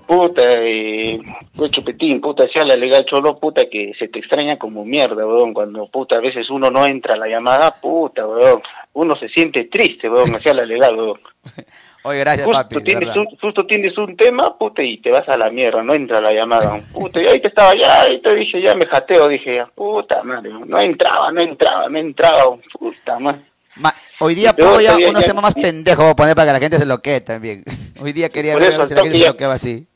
Puta, 0.09 0.41
eh, 0.43 1.19
chupetín, 1.69 2.19
puta, 2.19 2.43
sea 2.51 2.65
la 2.65 2.75
legal 2.75 3.05
cholo, 3.05 3.37
puta, 3.37 3.69
que 3.69 3.91
se 3.99 4.07
te 4.07 4.17
extraña 4.17 4.57
como 4.57 4.83
mierda, 4.83 5.23
weón, 5.23 5.53
cuando, 5.53 5.85
puta, 5.85 6.17
a 6.17 6.19
veces 6.19 6.49
uno 6.49 6.71
no 6.71 6.83
entra 6.83 7.13
a 7.13 7.17
la 7.17 7.27
llamada, 7.27 7.79
puta, 7.79 8.25
weón, 8.25 8.59
uno 8.93 9.15
se 9.19 9.29
siente 9.29 9.65
triste, 9.65 10.09
weón, 10.09 10.33
hacia 10.33 10.55
la 10.55 10.65
legal, 10.65 10.95
weón. 10.95 11.19
Oye, 12.03 12.21
gracias, 12.21 12.47
Justo 12.47 12.59
papi. 12.59 12.83
tienes, 12.83 13.15
un, 13.15 13.25
justo 13.39 13.67
tienes 13.67 13.95
un 13.99 14.17
tema, 14.17 14.57
puta, 14.57 14.81
y 14.81 14.97
te 14.97 15.11
vas 15.11 15.29
a 15.29 15.37
la 15.37 15.51
mierda, 15.51 15.83
no 15.83 15.93
entra 15.93 16.19
la 16.19 16.33
llamada, 16.33 16.79
puta, 16.91 17.21
y 17.21 17.27
ahí 17.27 17.39
te 17.39 17.49
estaba 17.49 17.75
ya, 17.75 18.01
ahí 18.01 18.19
te 18.19 18.33
dije, 18.33 18.63
ya 18.65 18.73
me 18.73 18.87
jateo, 18.87 19.27
dije, 19.27 19.63
puta 19.75 20.23
madre, 20.23 20.49
no 20.65 20.79
entraba, 20.79 21.31
no 21.31 21.41
entraba, 21.41 21.87
no 21.87 21.99
entraba, 21.99 22.57
puta 22.79 23.19
madre. 23.19 23.41
Ma- 23.75 23.93
hoy 24.19 24.33
día 24.33 24.53
pongo 24.53 24.81
ya 24.81 24.97
unos 24.97 25.23
temas 25.23 25.43
más 25.43 25.53
pendejos 25.53 26.15
poner 26.15 26.33
para 26.33 26.47
que 26.47 26.53
la 26.53 26.59
gente 26.59 26.79
se 26.79 26.87
lo 26.87 26.99
quede 26.99 27.21
también. 27.21 27.63
Hoy 28.01 28.13
día 28.13 28.29
quería 28.29 28.55
ver 28.55 28.71
si 28.71 28.77
la 28.77 28.87
gente 28.87 29.19
se 29.19 29.43
lo 29.43 29.51
así. 29.51 29.87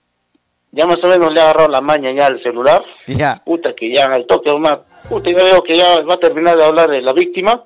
Ya 0.75 0.87
más 0.87 0.97
o 1.03 1.07
menos 1.07 1.31
le 1.31 1.39
ha 1.39 1.43
agarrado 1.43 1.69
la 1.69 1.81
maña 1.81 2.09
ya 2.17 2.25
al 2.25 2.41
celular, 2.41 2.83
Ya. 3.05 3.39
puta, 3.45 3.75
que 3.75 3.93
ya 3.95 4.05
al 4.05 4.25
toque, 4.25 4.51
más, 4.57 4.79
puta, 5.07 5.29
ya 5.29 5.37
veo 5.37 5.61
que 5.63 5.75
ya 5.75 6.01
va 6.01 6.15
a 6.15 6.17
terminar 6.17 6.57
de 6.57 6.65
hablar 6.65 6.89
de 6.89 6.99
la 6.99 7.13
víctima, 7.13 7.61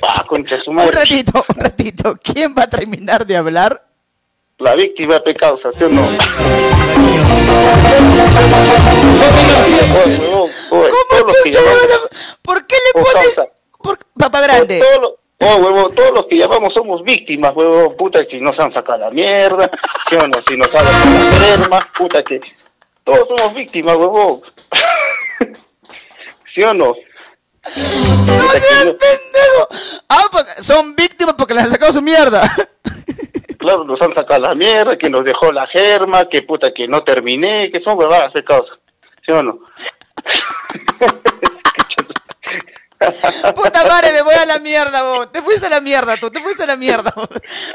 pa, 0.00 0.24
concha 0.28 0.56
su 0.56 0.72
madre. 0.72 0.90
Un 0.90 0.96
ratito, 0.96 1.44
un 1.56 1.62
ratito. 1.62 2.18
¿Quién 2.20 2.52
va 2.58 2.64
a 2.64 2.68
terminar 2.68 3.24
de 3.24 3.36
hablar? 3.36 3.84
La 4.58 4.74
víctima 4.74 5.20
de 5.24 5.34
causa, 5.34 5.68
¿sí 5.78 5.84
o 5.84 5.88
no? 5.88 6.02
¿Cómo 10.68 11.32
chucha 11.44 11.60
¿Por 12.42 12.66
qué 12.66 12.76
le 12.76 13.02
pones? 13.02 13.40
Por... 13.80 13.98
Papá 14.18 14.40
grande. 14.40 14.82
Oh, 15.42 15.56
huevo, 15.56 15.88
todos 15.90 16.12
los 16.14 16.26
que 16.26 16.36
llamamos 16.38 16.72
somos 16.74 17.02
víctimas, 17.02 17.52
huevo, 17.54 17.96
puta, 17.96 18.20
si 18.30 18.40
nos 18.40 18.58
han 18.58 18.72
sacado 18.72 18.98
la 18.98 19.10
mierda, 19.10 19.70
¿sí 20.08 20.16
o 20.16 20.26
no? 20.26 20.38
Si 20.46 20.56
nos 20.56 20.74
han 20.74 20.84
sacado 20.84 21.10
la 21.10 21.20
enferma, 21.20 21.78
puta, 21.96 22.22
que 22.22 22.40
todos 23.04 23.26
somos 23.28 23.54
víctimas, 23.54 23.96
huevo. 23.96 24.42
¿Sí 26.54 26.62
o 26.62 26.74
no? 26.74 26.94
¡No 27.64 28.42
seas 28.50 28.90
pendejo! 28.90 29.68
Ah, 30.08 30.26
porque 30.30 30.50
son 30.62 30.94
víctimas 30.94 31.34
porque 31.34 31.54
les 31.54 31.64
han 31.64 31.70
sacado 31.70 31.92
su 31.92 32.02
mierda. 32.02 32.42
Claro, 33.62 33.84
nos 33.84 34.00
han 34.02 34.12
sacado 34.12 34.40
la 34.40 34.56
mierda, 34.56 34.98
que 34.98 35.08
nos 35.08 35.24
dejó 35.24 35.52
la 35.52 35.68
germa, 35.68 36.28
que 36.28 36.42
puta 36.42 36.72
que 36.74 36.88
no 36.88 37.04
terminé, 37.04 37.70
que 37.70 37.80
son 37.80 37.96
huevadas 37.96 38.32
de 38.32 38.42
causa. 38.42 38.72
¿Sí 39.24 39.30
o 39.30 39.40
no? 39.40 39.60
Puta 43.54 43.84
madre, 43.86 44.12
me 44.12 44.22
voy 44.22 44.34
a 44.34 44.46
la 44.46 44.58
mierda, 44.58 45.02
bo. 45.02 45.28
Te 45.28 45.42
fuiste 45.42 45.66
a 45.66 45.70
la 45.70 45.80
mierda, 45.80 46.16
tú, 46.16 46.30
te 46.30 46.40
fuiste 46.40 46.64
a 46.64 46.66
la 46.66 46.76
mierda. 46.76 47.12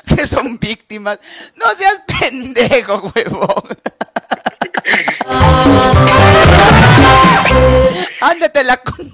Que 0.08 0.28
son 0.28 0.58
víctimas. 0.60 1.20
No 1.56 1.66
seas 1.76 2.02
pendejo, 2.20 3.12
huevón. 3.16 3.64
Ándate 8.22 8.64
la 8.64 8.78
con... 8.78 9.12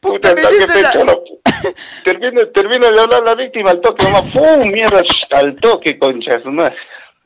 Puta, 0.00 0.34
me 0.34 0.42
¿qué 0.42 0.56
hiciste 0.56 0.82
la- 0.82 0.92
pecho, 0.92 1.04
no? 1.04 1.18
Termino, 2.04 2.40
termino 2.54 2.90
de 2.90 3.00
hablar 3.00 3.22
la 3.22 3.34
víctima 3.34 3.70
al 3.70 3.80
toque, 3.80 4.04
mamá. 4.04 4.22
¡Pum! 4.32 4.58
Mierda, 4.70 5.02
al 5.32 5.54
toque, 5.56 5.98
concha, 5.98 6.40
su 6.42 6.50
madre. 6.50 6.76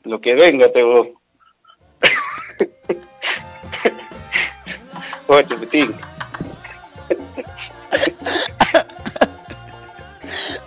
Lo 0.03 0.19
que 0.19 0.33
venga, 0.35 0.67
te 0.71 0.83
voy. 0.83 1.13
Oye. 5.27 5.45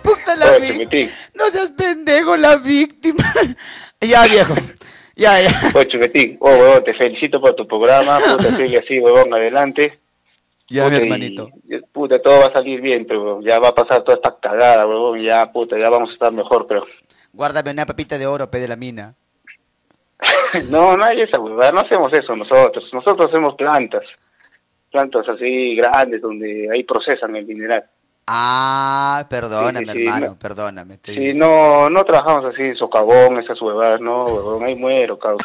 Puta 0.03 0.35
la 0.35 0.51
Oye, 0.51 0.77
víctima. 0.77 1.11
No 1.35 1.45
seas 1.49 1.71
pendejo, 1.71 2.37
la 2.37 2.55
víctima. 2.57 3.23
ya, 4.01 4.25
viejo. 4.25 4.53
Ya, 5.15 5.39
ya. 5.41 5.49
Oye, 5.75 5.87
chupetín. 5.87 6.37
Oh, 6.39 6.49
huevón, 6.49 6.83
te 6.83 6.93
felicito 6.93 7.41
por 7.41 7.53
tu 7.55 7.67
programa. 7.67 8.19
Puta, 8.19 8.55
sigue 8.55 8.77
así, 8.77 8.99
huevón, 8.99 9.33
adelante. 9.33 9.99
Ya, 10.69 10.83
Puta, 10.85 10.97
mi 10.97 11.03
hermanito. 11.03 11.49
y, 11.67 11.79
puta, 11.91 12.21
todo 12.21 12.39
va 12.41 12.45
a 12.47 12.53
salir 12.53 12.79
bien, 12.79 13.05
pero 13.07 13.41
ya 13.41 13.59
va 13.59 13.69
a 13.69 13.75
pasar 13.75 14.03
toda 14.03 14.17
esta 14.17 14.37
cagada, 14.39 14.87
huevón. 14.87 15.21
Ya, 15.21 15.51
puta, 15.51 15.77
ya 15.77 15.89
vamos 15.89 16.09
a 16.11 16.13
estar 16.13 16.31
mejor, 16.31 16.67
pero... 16.67 16.85
Guárdame 17.33 17.71
una 17.71 17.85
papita 17.85 18.17
de 18.17 18.27
oro, 18.27 18.49
pe 18.49 18.59
de 18.59 18.67
la 18.67 18.75
mina. 18.75 19.15
No, 20.71 20.97
no 20.97 21.05
hay 21.05 21.21
esa 21.21 21.39
huevada, 21.39 21.71
no 21.71 21.81
hacemos 21.81 22.11
eso 22.11 22.35
nosotros. 22.35 22.83
Nosotros 22.91 23.27
hacemos 23.29 23.53
plantas. 23.55 24.03
Plantas 24.91 25.27
así 25.29 25.75
grandes 25.75 26.21
donde 26.21 26.67
ahí 26.73 26.83
procesan 26.83 27.35
el 27.35 27.45
mineral. 27.45 27.85
Ah, 28.27 29.25
perdóname, 29.29 29.79
Sí, 29.79 29.85
sí, 29.85 29.91
sí, 29.91 30.03
hermano, 30.05 30.27
no. 30.27 30.39
perdóname. 30.39 30.97
te 30.97 31.13
Sí, 31.15 31.33
no, 31.33 31.89
no 31.89 32.03
trabajamos 32.03 32.45
así, 32.53 32.75
socavón, 32.75 33.39
esas 33.39 33.59
huevadas, 33.61 33.99
no, 34.01 34.25
huevón, 34.25 34.63
ahí 34.63 34.75
muero, 34.75 35.17
cabrón. 35.17 35.39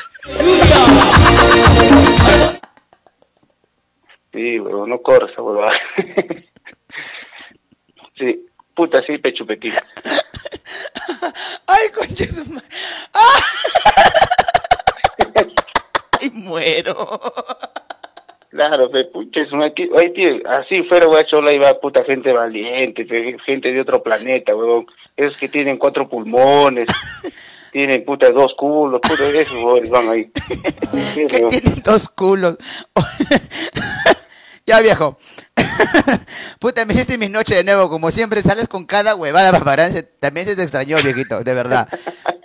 Sí, 4.33 4.59
huevón, 4.61 4.91
no 4.91 4.99
corre 5.01 5.31
esa 5.33 5.43
huevada. 5.43 5.73
Sí, 8.17 8.47
puta, 8.77 9.03
sí, 9.05 9.19
pechupetín. 9.19 9.73
Ay, 11.67 11.89
concha. 11.93 12.25
Ay, 16.21 16.31
muero. 16.33 16.95
Claro, 18.55 18.89
pe, 18.89 19.07
pucha, 19.07 19.41
es 19.41 19.51
una... 19.51 19.75
tío, 19.75 19.91
así 20.49 20.85
fuera, 20.85 21.07
güey, 21.07 21.25
solo 21.29 21.51
ahí 21.51 21.59
va 21.59 21.81
puta 21.81 22.05
gente 22.05 22.33
valiente, 22.33 23.05
gente 23.45 23.73
de 23.73 23.81
otro 23.81 24.01
planeta, 24.01 24.55
huevón. 24.55 24.87
Esos 25.17 25.37
que 25.39 25.49
tienen 25.49 25.77
cuatro 25.77 26.09
pulmones, 26.09 26.89
tienen 27.73 28.05
puta 28.05 28.31
dos 28.31 28.55
culos, 28.57 29.01
puta, 29.01 29.29
esos 29.29 29.57
huevones 29.57 29.91
van 29.91 30.09
ahí. 30.09 30.31
Sí, 31.15 31.27
huevón. 31.33 31.51
Tienen 31.51 31.83
dos 31.85 32.09
culos. 32.09 32.57
ya, 34.67 34.81
viejo. 34.81 35.19
Puta, 36.61 36.85
me 36.85 36.93
hiciste 36.95 37.19
mis 37.19 37.31
noches 37.31 37.57
de 37.57 37.65
nuevo. 37.65 37.89
Como 37.91 38.11
siempre, 38.11 38.41
sales 38.41 38.69
con 38.69 38.85
cada 38.85 39.15
huevada. 39.15 39.53
Se- 39.91 40.03
También 40.03 40.47
se 40.47 40.57
te 40.57 40.63
extrañó, 40.63 40.97
viejito, 41.03 41.41
de 41.43 41.55
verdad. 41.55 41.89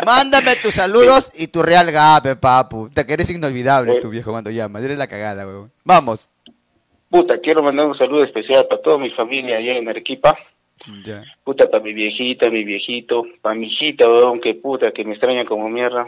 Mándame 0.06 0.56
tus 0.58 0.76
saludos 0.76 1.32
y 1.36 1.48
tu 1.48 1.62
real 1.62 1.92
gape, 1.92 2.36
papu. 2.36 2.90
Te 2.90 3.06
que 3.06 3.14
eres 3.14 3.30
inolvidable, 3.32 4.00
tu 4.00 4.10
viejo, 4.10 4.32
cuando 4.32 4.50
llamas. 4.50 4.84
Eres 4.84 4.98
la 4.98 5.08
cagada, 5.08 5.46
huevón. 5.46 5.72
Vamos. 5.84 6.30
Puta, 7.10 7.40
quiero 7.40 7.64
mandar 7.64 7.86
un 7.88 7.98
saludo 7.98 8.24
especial 8.24 8.68
para 8.70 8.82
toda 8.82 8.98
mi 8.98 9.10
familia 9.12 9.58
allá 9.58 9.74
en 9.78 9.88
Arequipa. 9.90 10.38
Ya. 11.04 11.24
Puta, 11.44 11.70
para 11.70 11.84
mi 11.84 11.94
viejita, 11.94 12.50
mi 12.50 12.64
viejito, 12.64 13.24
para 13.42 13.56
mi 13.56 13.68
hijita, 13.68 14.08
weón, 14.08 14.40
que 14.40 14.54
puta, 14.56 14.92
que 14.92 15.04
me 15.04 15.12
extraña 15.14 15.46
como 15.46 15.70
mierda. 15.70 16.08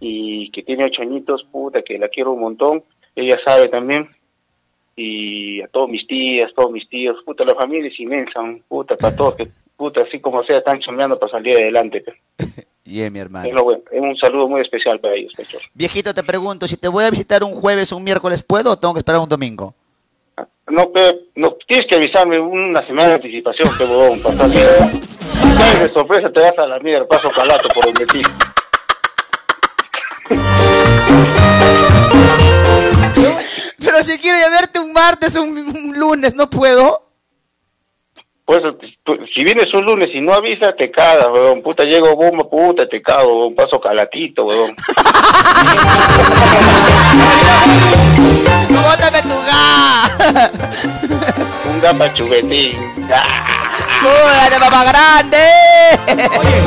Y 0.00 0.50
que 0.50 0.62
tiene 0.62 0.84
ocho 0.84 1.02
añitos, 1.02 1.44
puta, 1.50 1.82
que 1.82 1.98
la 1.98 2.08
quiero 2.08 2.32
un 2.32 2.40
montón. 2.40 2.82
Ella 3.14 3.38
sabe 3.44 3.68
también. 3.68 4.08
Y 4.94 5.62
a 5.62 5.68
todos 5.68 5.88
mis 5.88 6.06
tías, 6.06 6.52
todos 6.54 6.70
mis 6.70 6.88
tíos, 6.88 7.16
puta, 7.24 7.44
la 7.44 7.54
familia 7.54 7.88
es 7.88 7.98
inmensa, 7.98 8.40
puta, 8.68 8.96
para 8.96 9.16
todos, 9.16 9.36
que 9.36 9.48
puta, 9.76 10.02
así 10.02 10.20
como 10.20 10.44
sea, 10.44 10.58
están 10.58 10.80
chambeando 10.80 11.18
para 11.18 11.32
salir 11.32 11.56
adelante. 11.56 12.02
pe. 12.02 12.12
Bien, 12.84 13.12
mi 13.12 13.20
hermano. 13.20 13.48
Es, 13.48 13.54
lo 13.54 13.64
bueno, 13.64 13.82
es 13.90 14.00
un 14.00 14.16
saludo 14.16 14.48
muy 14.48 14.60
especial 14.60 15.00
para 15.00 15.14
ellos, 15.14 15.32
pecho. 15.36 15.58
Viejito, 15.72 16.12
te 16.12 16.22
pregunto, 16.22 16.66
si 16.66 16.76
te 16.76 16.88
voy 16.88 17.04
a 17.04 17.10
visitar 17.10 17.42
un 17.44 17.52
jueves 17.52 17.92
o 17.92 17.96
un 17.96 18.04
miércoles, 18.04 18.42
¿puedo 18.42 18.72
o 18.72 18.78
tengo 18.78 18.92
que 18.92 19.00
esperar 19.00 19.20
un 19.20 19.28
domingo? 19.28 19.74
No, 20.68 20.90
pe, 20.90 21.00
no, 21.36 21.56
tienes 21.66 21.86
que 21.88 21.96
avisarme 21.96 22.38
una 22.38 22.84
semana 22.86 23.08
de 23.08 23.14
anticipación, 23.14 23.68
que 23.76 23.84
huevón, 23.84 24.20
para 24.20 24.36
salir. 24.36 24.60
De 25.80 25.88
sorpresa, 25.88 26.30
te 26.32 26.40
vas 26.40 26.58
a 26.58 26.66
la 26.66 26.78
mierda, 26.80 27.06
paso 27.06 27.30
calato 27.30 27.68
por 27.68 27.84
donde 27.84 28.06
ti. 28.06 28.22
Pero 33.84 34.02
si 34.02 34.18
quiero 34.18 34.38
ir 34.38 34.44
a 34.44 34.50
verte 34.50 34.78
un 34.80 34.92
martes 34.92 35.36
o 35.36 35.42
un, 35.42 35.58
un 35.58 35.98
lunes, 35.98 36.34
¿no 36.34 36.48
puedo? 36.48 37.08
Pues, 38.44 38.60
tú- 39.04 39.18
si 39.34 39.44
vienes 39.44 39.72
un 39.72 39.84
lunes 39.84 40.08
y 40.12 40.20
no 40.20 40.34
avisas, 40.34 40.74
te 40.76 40.90
cagas, 40.90 41.26
weón. 41.32 41.62
Puta, 41.62 41.84
llego 41.84 42.14
bomba, 42.16 42.48
puta, 42.48 42.86
te 42.88 43.00
cago, 43.00 43.40
weón. 43.40 43.54
Paso 43.54 43.80
calatito, 43.80 44.44
weón. 44.44 44.74
¡Bótame 48.68 49.22
tu 49.22 49.28
ga! 49.46 50.10
Un 51.70 51.80
gapa 51.80 52.12
chubetín. 52.14 52.76
¡Cúrate, 54.02 54.58
papá 54.58 54.84
grande! 54.84 55.38
¡Ay, 56.08 56.62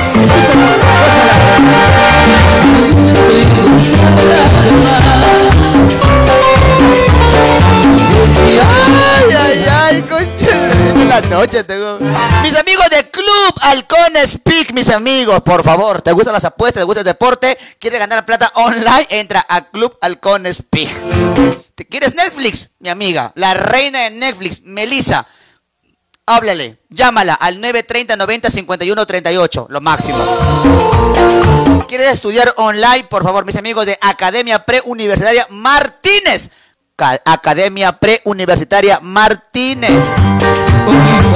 la 11.08 11.22
noche, 11.22 11.64
tengo. 11.64 11.98
Mis 12.44 12.56
amigos 12.56 12.86
de 12.90 13.10
Club 13.10 13.54
Halcones 13.62 14.32
Speak, 14.32 14.72
mis 14.74 14.90
amigos, 14.90 15.42
por 15.42 15.64
favor, 15.64 16.02
¿te 16.02 16.12
gustan 16.12 16.34
las 16.34 16.46
apuestas? 16.46 16.82
¿Te 16.82 16.86
gusta 16.86 17.02
el 17.02 17.06
deporte? 17.06 17.58
¿Quieres 17.80 18.00
ganar 18.00 18.26
plata 18.26 18.52
online? 18.56 19.08
Entra 19.10 19.46
a 19.48 19.62
Club 19.70 19.98
Halcones 20.02 20.58
Speak. 20.58 20.90
¿Te 21.76 21.86
quieres 21.86 22.16
Netflix? 22.16 22.70
Mi 22.80 22.90
amiga, 22.90 23.32
la 23.36 23.54
reina 23.54 24.00
de 24.04 24.12
Netflix, 24.12 24.62
Melissa. 24.64 25.26
Háblale, 26.28 26.80
llámala 26.90 27.36
al 27.36 27.56
930 27.62 28.16
90 28.16 28.50
51 28.50 29.06
38, 29.06 29.68
lo 29.70 29.82
máximo. 29.82 30.26
¿Quieres 31.88 32.08
estudiar 32.10 32.54
online? 32.58 33.04
Por 33.10 33.24
favor, 33.24 33.46
mis 33.46 33.56
amigos 33.58 33.86
de 33.86 33.98
Academia 34.02 34.66
Preuniversitaria 34.66 35.46
Martínez. 35.50 36.50
Ca- 36.96 37.22
Academia 37.26 37.92
Preuniversitaria 38.00 39.00
Martínez. 39.02 40.04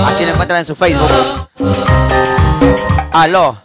Así 0.06 0.26
lo 0.26 0.32
encuentran 0.32 0.60
en 0.60 0.66
su 0.66 0.76
Facebook. 0.76 1.10
Aló. 3.12 3.58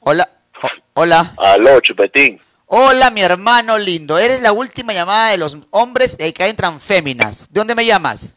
Hola. 0.00 0.28
O- 0.62 1.00
hola. 1.00 1.34
Aló, 1.36 1.80
chupetín. 1.80 2.40
Hola, 2.66 3.10
mi 3.10 3.22
hermano 3.22 3.78
lindo. 3.78 4.18
Eres 4.18 4.40
la 4.40 4.52
última 4.52 4.92
llamada 4.92 5.30
de 5.30 5.38
los 5.38 5.58
hombres 5.70 6.16
eh, 6.18 6.32
que 6.32 6.46
entran 6.46 6.80
féminas. 6.80 7.48
¿De 7.50 7.60
dónde 7.60 7.74
me 7.74 7.84
llamas? 7.84 8.34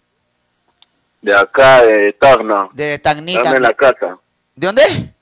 De 1.22 1.36
acá, 1.36 1.82
de 1.84 2.14
Tacna. 2.14 2.70
De 2.74 3.00
Tacnica. 3.00 3.56
En 3.56 3.62
la 3.62 3.74
casa. 3.74 4.18
¿De 4.56 4.68
dónde? 4.68 5.14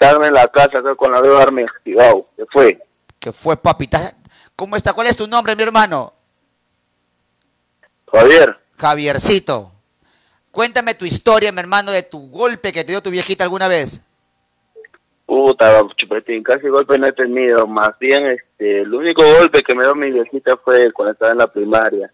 Están 0.00 0.22
en 0.24 0.32
la 0.32 0.46
casa 0.46 0.78
acá 0.78 0.94
con 0.94 1.10
la 1.12 1.20
beba 1.20 1.42
arma 1.42 1.62
activado. 1.62 2.28
¿Qué 2.36 2.44
fue? 2.52 2.78
¿Qué 3.18 3.32
fue, 3.32 3.56
papita? 3.56 4.12
¿Cómo 4.54 4.76
está? 4.76 4.92
¿Cuál 4.92 5.08
es 5.08 5.16
tu 5.16 5.26
nombre, 5.26 5.56
mi 5.56 5.62
hermano? 5.64 6.12
Javier. 8.12 8.56
Javiercito. 8.76 9.72
Cuéntame 10.50 10.94
tu 10.94 11.04
historia, 11.04 11.52
mi 11.52 11.60
hermano, 11.60 11.92
de 11.92 12.02
tu 12.02 12.30
golpe 12.30 12.72
que 12.72 12.84
te 12.84 12.92
dio 12.92 13.02
tu 13.02 13.10
viejita 13.10 13.44
alguna 13.44 13.68
vez. 13.68 14.00
Puta, 15.26 15.82
chupetín, 15.96 16.42
casi 16.42 16.68
golpe 16.68 16.98
no 16.98 17.06
he 17.06 17.12
tenido. 17.12 17.66
Más 17.66 17.90
bien, 18.00 18.26
este, 18.26 18.80
el 18.80 18.94
único 18.94 19.22
golpe 19.38 19.62
que 19.62 19.74
me 19.74 19.84
dio 19.84 19.94
mi 19.94 20.10
viejita 20.10 20.56
fue 20.56 20.90
cuando 20.92 21.12
estaba 21.12 21.32
en 21.32 21.38
la 21.38 21.52
primaria. 21.52 22.10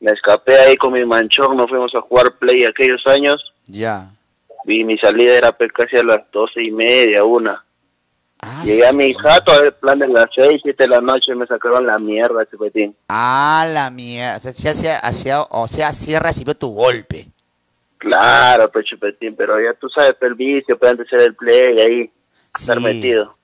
Me 0.00 0.12
escapé 0.12 0.54
ahí 0.56 0.76
con 0.76 0.92
mi 0.92 1.04
manchón, 1.04 1.56
nos 1.56 1.68
fuimos 1.68 1.94
a 1.94 2.00
jugar 2.02 2.36
play 2.38 2.64
aquellos 2.64 3.02
años. 3.06 3.54
Ya. 3.66 4.08
Y 4.66 4.84
mi 4.84 4.98
salida 4.98 5.36
era 5.36 5.52
pues, 5.52 5.72
casi 5.72 5.96
a 5.96 6.02
las 6.02 6.30
doce 6.30 6.62
y 6.62 6.70
media, 6.70 7.24
una. 7.24 7.64
Ah, 8.44 8.62
Llegué 8.64 8.86
a 8.86 8.92
mi 8.92 9.14
jato, 9.14 9.62
el 9.62 9.72
plan 9.74 10.00
de 10.00 10.08
las 10.08 10.26
6, 10.34 10.60
7 10.64 10.82
de 10.84 10.88
la 10.88 11.00
noche, 11.00 11.32
me 11.34 11.46
sacaron 11.46 11.86
la 11.86 11.96
mierda, 11.98 12.44
chupetín. 12.50 12.96
Ah, 13.08 13.64
la 13.72 13.88
mierda. 13.90 14.36
O 14.36 14.40
sea, 14.40 14.52
sí 14.52 14.66
hacía- 14.66 14.98
hacía- 14.98 15.42
o 15.42 15.68
sea, 15.68 15.92
sí 15.92 16.16
recibió 16.18 16.54
tu 16.56 16.68
golpe. 16.74 17.28
Claro, 17.98 18.70
pues 18.72 18.84
chupetín, 18.86 19.36
pero 19.36 19.60
ya 19.60 19.74
tú 19.78 19.88
sabes, 19.88 20.14
pues, 20.18 20.28
el 20.30 20.34
vicio, 20.34 20.76
pues 20.76 20.90
antes 20.90 21.06
era 21.12 21.22
el 21.24 21.36
play, 21.36 21.80
ahí, 21.80 22.10
estar 22.52 22.78
Sí. 22.78 22.82
metido. 22.84 23.36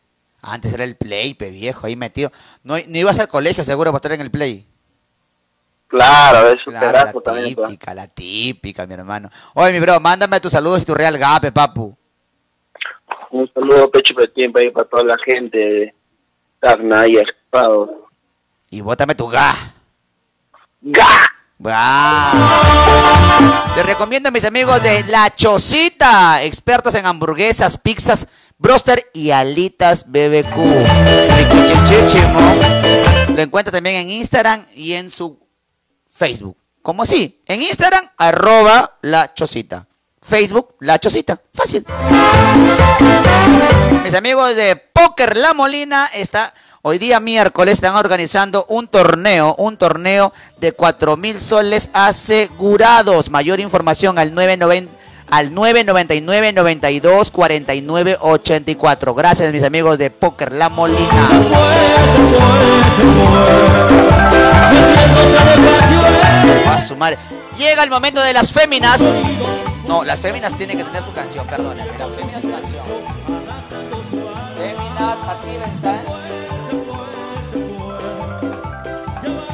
Antes 0.43 0.73
era 0.73 0.83
el 0.83 0.97
play, 0.97 1.35
pe 1.35 1.51
viejo, 1.51 1.87
ahí 1.87 1.95
metido. 1.95 2.33
No, 2.65 2.75
no 2.75 2.99
ibas 2.99 3.21
al 3.21 3.29
colegio 3.29 3.63
seguro 3.63 3.93
para 3.93 3.99
estar 3.99 4.13
en 4.13 4.21
el 4.21 4.31
play. 4.33 4.67
Claro, 5.87 6.49
es 6.49 6.67
un 6.67 6.73
Claro, 6.75 6.89
pedazo 6.93 7.19
la 7.19 7.23
también, 7.23 7.55
pues. 7.55 7.69
típica, 7.69 7.95
la 7.95 8.09
típica, 8.09 8.87
mi 8.87 8.95
hermano. 8.95 9.31
Oye, 9.55 9.73
mi 9.73 9.81
bro, 9.81 9.99
mándame 10.01 10.39
tus 10.41 10.53
saludos 10.53 10.83
y 10.83 10.85
tu 10.85 10.95
real 10.95 11.17
gape, 11.19 11.51
papu. 11.53 11.97
Un 13.31 13.51
saludo, 13.53 13.91
pecho 13.91 14.15
petín, 14.15 14.53
ahí 14.57 14.71
para 14.71 14.89
toda 14.89 15.05
la 15.05 15.17
gente 15.25 15.59
de 15.59 15.95
Tacna 16.61 17.07
y 17.07 17.17
Escapado. 17.17 18.09
Y 18.71 18.81
bótame 18.81 19.15
tu 19.15 19.29
ga. 19.29 19.55
¡Ga! 20.81 21.07
¡Ga! 21.59 22.33
Te 23.75 23.83
recomiendo 23.83 24.29
a 24.29 24.33
mis 24.33 24.45
amigos 24.45 24.83
de 24.83 25.05
La 25.05 25.35
Chocita, 25.35 26.43
expertos 26.43 26.95
en 26.95 27.05
hamburguesas, 27.05 27.77
pizzas, 27.79 28.27
broster 28.57 29.05
y 29.13 29.31
alitas 29.31 30.07
BBQ. 30.07 30.57
Lo 33.35 33.43
encuentra 33.43 33.73
también 33.73 33.97
en 33.97 34.11
Instagram 34.11 34.65
y 34.75 34.95
en 34.95 35.11
su 35.11 35.39
Facebook. 36.11 36.57
¿Cómo 36.83 37.03
así? 37.03 37.43
En 37.47 37.63
Instagram, 37.63 38.09
arroba 38.17 38.99
La 39.03 39.35
Chocita. 39.35 39.87
Facebook, 40.29 40.75
La 40.81 40.99
Chocita. 40.99 41.41
Fácil. 41.55 41.85
Mis 44.05 44.15
amigos 44.15 44.55
de 44.55 44.77
Póker 44.77 45.37
La 45.37 45.55
Molina 45.55 46.09
está 46.15 46.53
hoy 46.83 46.99
día 46.99 47.19
miércoles 47.19 47.75
están 47.75 47.97
organizando 47.97 48.67
un 48.69 48.89
torneo, 48.89 49.55
un 49.59 49.77
torneo 49.77 50.33
de 50.61 50.73
4 50.73 51.17
mil 51.17 51.41
soles 51.41 51.89
asegurados. 51.93 53.31
Mayor 53.31 53.61
información 53.61 54.19
al 54.19 54.35
990 54.35 54.93
al 55.31 55.53
999 55.53 56.53
92 56.53 57.31
49 57.31 58.19
84. 58.21 59.15
Gracias 59.15 59.53
mis 59.53 59.63
amigos 59.63 59.99
de 59.99 60.11
Póker 60.11 60.53
La 60.53 60.69
Molina. 60.69 61.09
A 66.67 66.81
su. 66.81 66.97
Llega 67.59 67.83
el 67.83 67.91
momento 67.91 68.23
de 68.23 68.33
las 68.33 68.53
féminas. 68.53 69.03
No, 69.89 70.05
las 70.05 70.21
féminas 70.21 70.53
tienen 70.59 70.77
que 70.77 70.85
tener 70.85 71.03
su 71.03 71.13
canción, 71.13 71.47
perdónenme. 71.47 71.97
Las 71.99 72.11
féminas 72.11 72.43
su 72.43 72.51
canción. 72.51 72.85
Féminas, 74.59 75.19
actívense. 75.27 75.89
¿eh? 75.89 76.01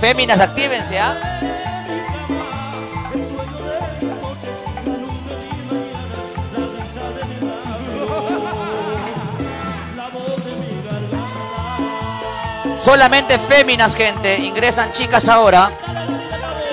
Féminas, 0.01 0.41
actívense, 0.41 0.99
¿ah? 0.99 1.31
Solamente 12.81 13.39
féminas, 13.39 13.95
gente. 13.95 14.41
Ingresan 14.41 14.91
chicas 14.91 15.29
ahora. 15.29 15.71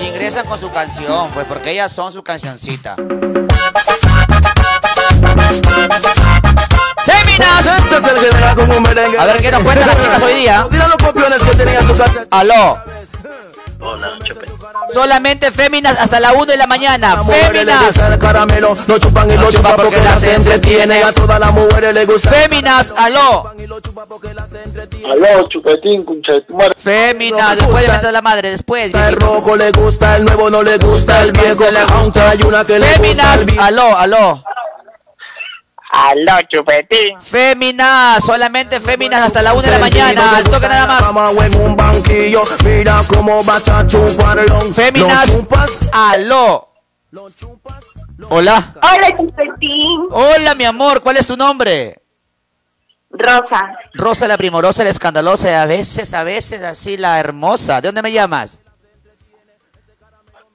Ingresan 0.02 0.46
con 0.46 0.58
su 0.58 0.70
canción, 0.70 1.30
pues 1.32 1.46
porque 1.46 1.70
ellas 1.70 1.92
son 1.92 2.12
su 2.12 2.22
cancioncita. 2.22 2.96
¡Féminas! 7.04 7.66
A 9.18 9.24
ver, 9.24 9.40
¿qué 9.40 9.50
nos 9.50 9.62
cuentan 9.62 9.86
las 9.86 10.00
chicas 10.00 10.22
hoy 10.22 10.34
día? 10.34 10.66
¡Aló! 12.30 12.91
Hola. 13.84 14.16
Solamente 14.88 15.50
féminas 15.50 15.98
hasta 15.98 16.20
la 16.20 16.32
1 16.34 16.46
de 16.46 16.56
la 16.56 16.66
mañana. 16.68 17.16
¡Féminas! 17.24 17.98
no 18.86 18.98
chupan 18.98 19.28
y 19.28 19.36
lo 19.36 19.50
chupan 19.50 19.74
porque 19.76 19.96
las 19.96 20.22
entretiene. 20.22 21.02
A 21.02 21.12
todas 21.12 21.40
las 21.40 21.52
mujeres 21.52 21.92
les 21.92 22.06
gusta. 22.06 22.30
¡Féminas! 22.30 22.94
¡Aló! 22.96 23.52
Aló, 25.04 25.48
chupetín, 25.48 26.04
concha 26.04 26.32
de 26.34 26.40
tu 26.42 26.54
madre. 26.54 26.74
Féminas, 26.76 27.56
después 27.56 27.86
de 27.86 27.92
meter 27.92 28.06
a 28.06 28.12
la 28.12 28.22
madre, 28.22 28.50
después. 28.50 28.94
El 28.94 29.16
rojo 29.16 29.56
le 29.56 29.72
gusta, 29.72 30.16
el 30.16 30.24
nuevo 30.26 30.48
no 30.48 30.62
le 30.62 30.78
gusta, 30.78 31.22
el 31.22 31.32
viejo 31.32 31.64
aunque 31.94 32.20
hay 32.20 32.42
una 32.42 32.64
que 32.64 32.78
le 32.78 32.86
gusta. 32.86 33.02
Féminas, 33.02 33.46
aló, 33.58 33.96
aló. 33.96 34.44
Aló, 35.92 36.40
chupetín. 36.48 37.20
Féminas, 37.20 38.24
solamente 38.24 38.80
féminas 38.80 39.20
hasta 39.20 39.42
la 39.42 39.52
1 39.52 39.62
de 39.62 39.70
la 39.70 39.78
mañana. 39.78 40.36
Al 40.38 40.44
toque 40.44 40.66
nada 40.66 40.86
más. 40.86 41.34
Mira 42.64 43.00
cómo 43.06 43.44
vas 43.44 43.68
a 43.68 43.86
chuparlo. 43.86 44.60
Féminas, 44.74 45.44
aló. 45.92 46.70
Hola. 48.30 48.74
Hola, 48.76 49.16
Chupetín. 49.18 50.06
Hola, 50.10 50.54
mi 50.54 50.64
amor, 50.64 51.02
¿cuál 51.02 51.18
es 51.18 51.26
tu 51.26 51.36
nombre? 51.36 52.00
Rosa, 53.10 53.76
Rosa 53.92 54.26
la 54.26 54.38
primorosa, 54.38 54.84
la 54.84 54.90
escandalosa, 54.90 55.50
y 55.50 55.54
a 55.54 55.66
veces, 55.66 56.14
a 56.14 56.24
veces 56.24 56.62
así 56.62 56.96
la 56.96 57.20
hermosa. 57.20 57.82
¿De 57.82 57.88
dónde 57.88 58.00
me 58.00 58.12
llamas? 58.12 58.60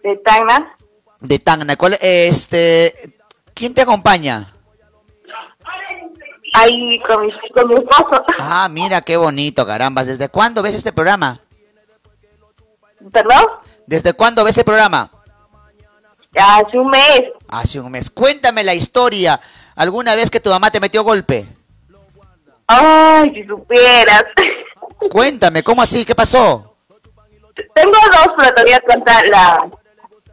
de 0.02 0.16
Tacna. 0.18 0.76
De 1.20 1.38
Tacna. 1.38 1.76
¿Cuál, 1.76 1.98
este, 2.02 3.14
¿Quién 3.54 3.76
te 3.76 3.82
acompaña? 3.82 4.54
Ahí 6.60 7.00
con 7.08 7.26
mi, 7.26 7.32
con 7.54 7.68
mi 7.68 7.76
esposo. 7.76 8.26
Ah, 8.40 8.68
mira 8.70 9.02
qué 9.02 9.16
bonito, 9.16 9.66
caramba. 9.66 10.04
¿Desde 10.04 10.30
cuándo 10.30 10.64
ves 10.64 10.76
este 10.76 10.92
programa? 10.92 11.40
¿Perdón? 13.12 13.46
¿Desde 13.86 14.14
cuándo 14.14 14.44
ves 14.44 14.58
el 14.58 14.64
programa? 14.64 15.10
Hace 16.36 16.78
un 16.78 16.90
mes. 16.90 17.22
Hace 17.48 17.80
un 17.80 17.92
mes. 17.92 18.10
Cuéntame 18.10 18.64
la 18.64 18.74
historia. 18.74 19.40
¿Alguna 19.76 20.16
vez 20.16 20.30
que 20.30 20.40
tu 20.40 20.50
mamá 20.50 20.72
te 20.72 20.80
metió 20.80 21.04
golpe? 21.04 21.48
Ay, 22.66 23.32
si 23.34 23.44
supieras. 23.46 24.24
Cuéntame, 25.12 25.64
¿cómo 25.64 25.82
así? 25.84 26.04
¿Qué 26.06 26.16
pasó? 26.16 26.76
Tengo 27.74 27.92
dos, 28.12 28.28
pero 28.38 28.56
te 28.56 28.64
voy 28.64 28.74
a 28.74 28.80
contar 28.82 29.26
la, 29.28 29.70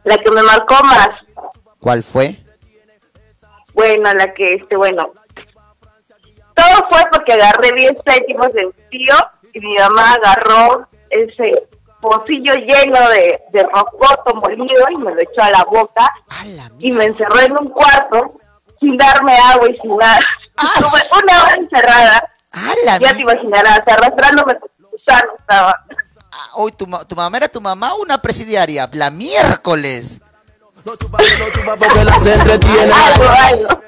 la 0.03 0.17
que 0.17 0.31
me 0.31 0.41
marcó 0.43 0.75
más. 0.83 1.09
¿Cuál 1.79 2.03
fue? 2.03 2.39
Bueno, 3.73 4.11
la 4.13 4.33
que, 4.33 4.55
este, 4.55 4.75
bueno. 4.75 5.11
Todo 6.55 6.87
fue 6.89 7.01
porque 7.11 7.33
agarré 7.33 7.71
10 7.73 7.93
céntimos 8.07 8.51
de 8.53 8.65
un 8.65 8.73
tío 8.89 9.15
y 9.53 9.59
mi 9.59 9.75
mamá 9.77 10.13
agarró 10.13 10.87
ese 11.09 11.67
pocillo 12.01 12.53
lleno 12.55 13.09
de, 13.09 13.41
de 13.51 13.63
rocoto 13.63 14.35
molido 14.35 14.89
y 14.91 14.97
me 14.97 15.13
lo 15.13 15.21
echó 15.21 15.41
a 15.41 15.49
la 15.51 15.63
boca 15.63 16.11
y 16.79 16.91
me 16.91 17.05
encerró 17.05 17.39
en 17.39 17.51
un 17.53 17.69
cuarto 17.69 18.37
sin 18.79 18.97
darme 18.97 19.35
agua 19.37 19.69
y 19.69 19.77
sin 19.77 19.97
nada. 19.97 20.19
Estuve 20.79 21.01
una 21.23 21.43
hora 21.43 21.55
encerrada. 21.55 22.29
ya 22.99 23.13
te 23.13 23.21
imaginarás, 23.21 23.81
arrastrándome 23.87 24.55
con 24.59 24.69
gusano 24.91 25.31
estaba. 25.39 25.83
Hoy 26.53 26.71
tu, 26.71 26.85
tu 27.07 27.15
mamá 27.15 27.37
era 27.37 27.47
tu 27.47 27.61
mamá 27.61 27.93
o 27.93 28.01
una 28.01 28.21
presidiaria. 28.21 28.89
La 28.93 29.09
miércoles. 29.09 30.21
Porque 30.85 32.03
las 32.05 32.25
entretiene. 32.25 32.91
Algo, 32.93 33.29
algo. 33.29 33.81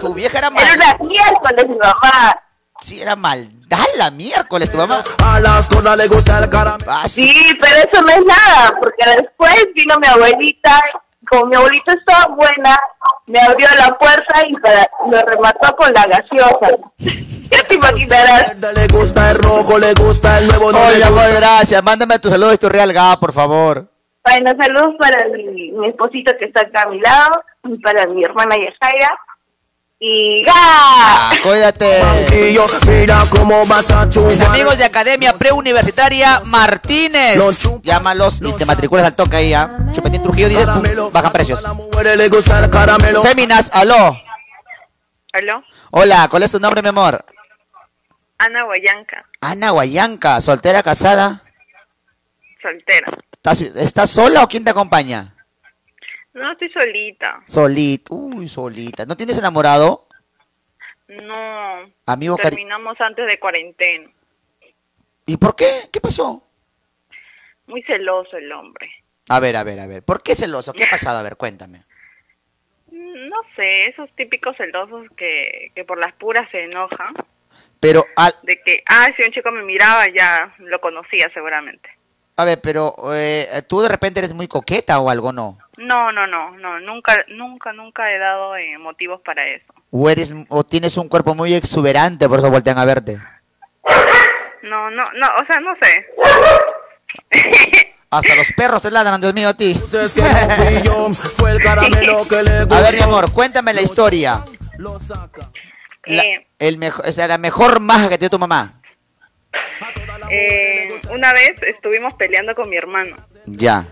Tu 0.00 0.14
vieja 0.14 0.38
era 0.38 0.50
mal. 0.50 0.62
Era 0.64 0.74
una 0.74 1.08
miércoles 1.08 1.68
mi 1.68 1.76
mamá. 1.76 2.40
Sí, 2.80 3.00
era 3.00 3.16
maldad 3.16 3.78
la 3.96 4.10
miércoles 4.10 4.70
tu 4.70 4.76
mamá. 4.76 5.02
A 5.24 5.40
las 5.40 5.68
cosas 5.68 5.96
le 5.96 6.06
gusta 6.08 6.38
el 6.38 6.48
caramelo. 6.50 6.92
Ah, 6.92 7.08
Sí, 7.08 7.32
pero 7.60 7.76
eso 7.76 8.02
no 8.02 8.08
es 8.08 8.24
nada, 8.24 8.70
porque 8.80 9.04
después 9.22 9.54
vino 9.74 9.96
mi 9.98 10.06
abuelita, 10.06 10.80
como 11.28 11.46
mi 11.46 11.56
abuelita 11.56 11.92
estaba 11.94 12.34
buena, 12.34 12.78
me 13.26 13.40
abrió 13.40 13.66
la 13.78 13.96
puerta 13.98 14.42
y 14.48 14.52
para- 14.60 14.88
me 15.10 15.20
remató 15.22 15.74
con 15.76 15.92
la 15.92 16.06
gaseosa. 16.06 16.76
Ya 17.48 17.62
te 17.62 17.74
imaginarás. 17.76 18.56
Le 18.58 18.88
gusta 18.88 19.30
el 19.30 19.38
rojo, 19.38 19.78
le 19.78 19.94
gusta 19.94 20.36
el 20.38 20.48
nuevo 20.48 20.72
no 20.72 20.78
Oye, 20.84 21.04
amor, 21.04 21.32
gracias. 21.32 21.80
Mándame 21.80 22.18
tu 22.18 22.28
saludo 22.28 22.52
y 22.52 22.58
tu 22.58 22.68
real 22.68 22.92
por 23.20 23.32
favor. 23.32 23.88
Bueno, 24.26 24.50
saludos 24.60 24.96
para 24.98 25.28
mi, 25.28 25.70
mi 25.70 25.88
esposito 25.88 26.32
que 26.36 26.46
está 26.46 26.62
acá 26.62 26.82
a 26.82 26.90
mi 26.90 26.98
lado, 26.98 27.44
y 27.62 27.78
para 27.78 28.06
mi 28.08 28.24
hermana 28.24 28.56
Yajaira. 28.56 29.18
Y 30.00 30.42
¡ga! 30.44 30.52
Ah, 30.52 31.32
cuídate. 31.42 32.00
Banquillo, 32.00 32.64
mira 32.88 33.22
cómo 33.30 33.64
vas 33.66 33.88
a 33.92 34.04
Mis 34.04 34.40
amigos 34.40 34.78
de 34.78 34.84
Academia 34.84 35.32
Preuniversitaria 35.32 36.40
Martínez. 36.44 37.38
Llámalos 37.82 38.42
y 38.42 38.52
te 38.54 38.66
matriculas 38.66 39.06
al 39.06 39.14
toque 39.14 39.36
ahí, 39.36 39.54
¿ah? 39.54 39.70
Chupetín 39.92 40.22
Trujillo, 40.24 40.48
dices, 40.48 40.68
pum, 40.68 41.12
bajan 41.12 41.32
precios. 41.32 41.62
Féminas, 43.22 43.70
aló. 43.72 44.20
¿Aló? 45.32 45.62
Hola, 45.92 46.26
¿cuál 46.28 46.42
es 46.42 46.50
tu 46.50 46.58
nombre, 46.58 46.82
mi 46.82 46.88
amor? 46.88 47.24
Ana 48.38 48.64
Guayanca, 48.64 49.24
Ana 49.40 49.70
Guayanca, 49.70 50.40
soltera, 50.40 50.82
casada. 50.82 51.42
soltera. 52.60 53.16
¿Estás, 53.48 53.60
estás 53.76 54.10
sola 54.10 54.42
o 54.42 54.48
quién 54.48 54.64
te 54.64 54.70
acompaña? 54.72 55.32
No, 56.34 56.50
estoy 56.50 56.68
solita. 56.70 57.44
Solita. 57.46 58.12
Uy, 58.12 58.48
solita. 58.48 59.06
¿No 59.06 59.16
tienes 59.16 59.38
enamorado? 59.38 60.08
No. 61.06 61.88
Amigo 62.06 62.36
cari- 62.36 62.56
Terminamos 62.56 63.00
antes 63.00 63.24
de 63.30 63.38
cuarentena. 63.38 64.10
¿Y 65.26 65.36
por 65.36 65.54
qué? 65.54 65.66
¿Qué 65.92 66.00
pasó? 66.00 66.42
Muy 67.68 67.82
celoso 67.84 68.36
el 68.36 68.50
hombre. 68.50 68.90
A 69.28 69.38
ver, 69.38 69.56
a 69.56 69.62
ver, 69.62 69.78
a 69.78 69.86
ver. 69.86 70.02
¿Por 70.02 70.24
qué 70.24 70.34
celoso? 70.34 70.72
¿Qué 70.72 70.82
ha 70.82 70.90
pasado? 70.90 71.20
A 71.20 71.22
ver, 71.22 71.36
cuéntame. 71.36 71.84
No 72.90 73.36
sé, 73.54 73.88
esos 73.88 74.10
típicos 74.16 74.56
celosos 74.56 75.06
que, 75.16 75.70
que 75.72 75.84
por 75.84 75.98
las 75.98 76.12
puras 76.14 76.50
se 76.50 76.64
enojan. 76.64 77.14
Pero, 77.78 78.04
al, 78.16 78.32
De 78.42 78.60
que, 78.64 78.82
ah, 78.88 79.06
si 79.16 79.24
un 79.24 79.32
chico 79.32 79.52
me 79.52 79.62
miraba, 79.62 80.04
ya 80.08 80.52
lo 80.58 80.80
conocía 80.80 81.30
seguramente. 81.32 81.88
A 82.36 82.44
ver, 82.44 82.60
pero 82.60 82.94
eh, 83.14 83.62
tú 83.66 83.80
de 83.80 83.88
repente 83.88 84.20
eres 84.20 84.34
muy 84.34 84.46
coqueta 84.46 85.00
o 85.00 85.08
algo, 85.08 85.32
¿no? 85.32 85.58
No, 85.78 86.12
no, 86.12 86.26
no, 86.26 86.50
no, 86.58 86.80
nunca, 86.80 87.16
nunca, 87.28 87.72
nunca 87.72 88.10
he 88.10 88.18
dado 88.18 88.56
eh, 88.56 88.76
motivos 88.78 89.20
para 89.22 89.46
eso. 89.46 89.72
O 89.90 90.10
eres 90.10 90.32
o 90.48 90.64
tienes 90.64 90.96
un 90.96 91.08
cuerpo 91.08 91.34
muy 91.34 91.54
exuberante, 91.54 92.28
por 92.28 92.38
eso 92.38 92.50
voltean 92.50 92.78
a 92.78 92.84
verte. 92.84 93.18
No, 94.62 94.90
no, 94.90 95.02
no, 95.12 95.26
o 95.40 95.46
sea, 95.46 95.60
no 95.60 95.74
sé. 95.80 96.06
Hasta 98.10 98.34
los 98.36 98.52
perros 98.52 98.82
te 98.82 98.90
ladran, 98.90 99.20
Dios 99.20 99.34
mío, 99.34 99.48
a 99.48 99.54
ti. 99.54 99.74
A 102.70 102.80
ver, 102.80 102.94
mi 102.94 103.02
amor, 103.02 103.32
cuéntame 103.32 103.74
la 103.74 103.82
historia. 103.82 104.40
La, 106.06 106.22
Eh, 106.22 106.46
el 106.58 106.78
mejor, 106.78 107.06
o 107.06 107.12
sea, 107.12 107.26
la 107.26 107.38
mejor 107.38 107.80
maja 107.80 108.08
que 108.08 108.16
te 108.16 108.24
dio 108.24 108.30
tu 108.30 108.38
mamá. 108.38 108.80
Eh, 110.30 110.88
una 111.10 111.32
vez 111.32 111.62
estuvimos 111.62 112.14
peleando 112.14 112.54
con 112.54 112.68
mi 112.68 112.76
hermano 112.76 113.16
Ya. 113.46 113.84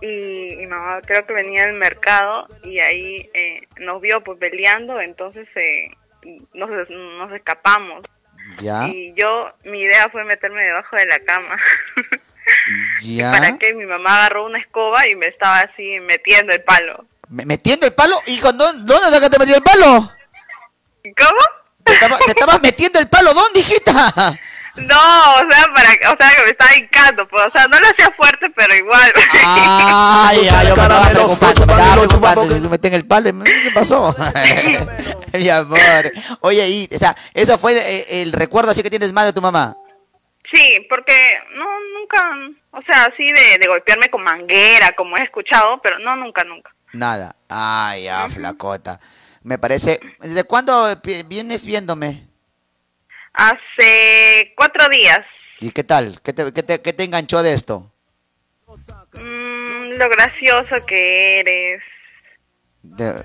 y 0.00 0.54
mi 0.56 0.66
mamá 0.66 1.00
creo 1.02 1.26
que 1.26 1.32
venía 1.34 1.62
del 1.66 1.74
mercado 1.74 2.46
y 2.62 2.78
ahí 2.80 3.30
eh, 3.34 3.66
nos 3.78 4.00
vio 4.00 4.22
pues 4.22 4.38
peleando, 4.38 5.00
entonces 5.00 5.46
eh, 5.56 5.90
nos, 6.52 6.70
nos 6.90 7.32
escapamos. 7.32 8.04
Ya. 8.60 8.86
Y 8.88 9.14
yo, 9.14 9.50
mi 9.64 9.80
idea 9.80 10.08
fue 10.10 10.24
meterme 10.24 10.62
debajo 10.62 10.96
de 10.96 11.06
la 11.06 11.18
cama. 11.20 11.56
Ya. 13.00 13.32
Para 13.32 13.56
que 13.56 13.72
mi 13.72 13.86
mamá 13.86 14.18
agarró 14.18 14.44
una 14.44 14.58
escoba 14.58 15.08
y 15.08 15.14
me 15.14 15.26
estaba 15.28 15.60
así 15.60 15.98
metiendo 16.00 16.52
el 16.52 16.62
palo. 16.62 17.06
Me- 17.30 17.46
¿Metiendo 17.46 17.86
el 17.86 17.94
palo? 17.94 18.16
Hijo, 18.26 18.52
¿dó- 18.52 18.74
¿dónde 18.74 19.18
que 19.18 19.30
te 19.30 19.38
metió 19.38 19.56
el 19.56 19.62
palo? 19.62 20.12
¿Cómo? 21.02 21.40
¿Te, 21.84 21.92
estaba- 21.94 22.18
te 22.18 22.30
estabas 22.32 22.60
metiendo 22.60 22.98
el 22.98 23.08
palo? 23.08 23.32
¿Dónde, 23.32 23.60
hijita? 23.60 23.92
No, 24.76 25.34
o 25.34 25.50
sea, 25.50 25.64
para, 25.74 25.88
o 26.12 26.16
sea, 26.18 26.30
que 26.36 26.42
me 26.44 26.50
estaba 26.50 26.76
hincando, 26.76 27.28
pues, 27.28 27.44
o 27.46 27.50
sea, 27.50 27.66
no 27.68 27.78
lo 27.78 27.86
hacía 27.86 28.10
fuerte, 28.16 28.50
pero 28.56 28.74
igual. 28.74 29.12
Ay, 29.44 30.48
ay, 30.52 30.68
yo 30.68 30.74
me 30.76 30.82
estaba 30.82 31.08
preocupando, 31.10 31.66
me 31.66 31.72
estaba 31.72 31.96
preocupando. 31.96 32.60
Me 32.60 32.68
meten 32.68 32.94
el 32.94 33.06
palo, 33.06 33.44
¿qué 33.44 33.70
pasó? 33.74 34.14
Mi 35.32 35.48
amor. 35.48 35.78
Oye, 36.40 36.68
y, 36.68 36.88
o 36.94 36.98
sea, 36.98 37.14
eso 37.34 37.56
fue 37.58 37.76
eh, 37.76 38.22
el 38.22 38.32
recuerdo 38.32 38.70
así 38.72 38.82
que 38.82 38.90
tienes 38.90 39.12
más 39.12 39.26
de 39.26 39.32
tu 39.32 39.40
mamá. 39.40 39.76
Sí, 40.52 40.86
porque 40.88 41.14
no, 41.56 41.64
nunca, 41.98 42.58
o 42.72 42.82
sea, 42.82 43.04
así 43.04 43.24
de, 43.34 43.58
de 43.58 43.66
golpearme 43.68 44.08
con 44.08 44.22
manguera, 44.22 44.90
como 44.96 45.16
he 45.16 45.22
escuchado, 45.22 45.80
pero 45.82 45.98
no, 46.00 46.16
nunca, 46.16 46.44
nunca. 46.44 46.70
Nada. 46.92 47.34
Ay, 47.48 48.04
ya, 48.04 48.28
flacota. 48.28 49.00
Me 49.42 49.58
parece. 49.58 50.00
¿Desde 50.20 50.44
cuándo 50.44 51.00
pi- 51.02 51.22
vienes 51.24 51.64
viéndome? 51.66 52.28
Hace 53.34 54.52
cuatro 54.56 54.88
días, 54.88 55.20
¿Y 55.60 55.70
qué 55.70 55.84
tal? 55.84 56.20
¿Qué 56.22 56.32
te, 56.32 56.52
qué 56.52 56.62
te, 56.62 56.80
qué 56.82 56.92
te 56.92 57.04
enganchó 57.04 57.42
de 57.42 57.54
esto? 57.54 57.90
mm, 59.14 59.90
lo 59.98 60.08
gracioso 60.10 60.84
que 60.86 61.40
eres. 61.40 61.82
De-. 62.82 63.24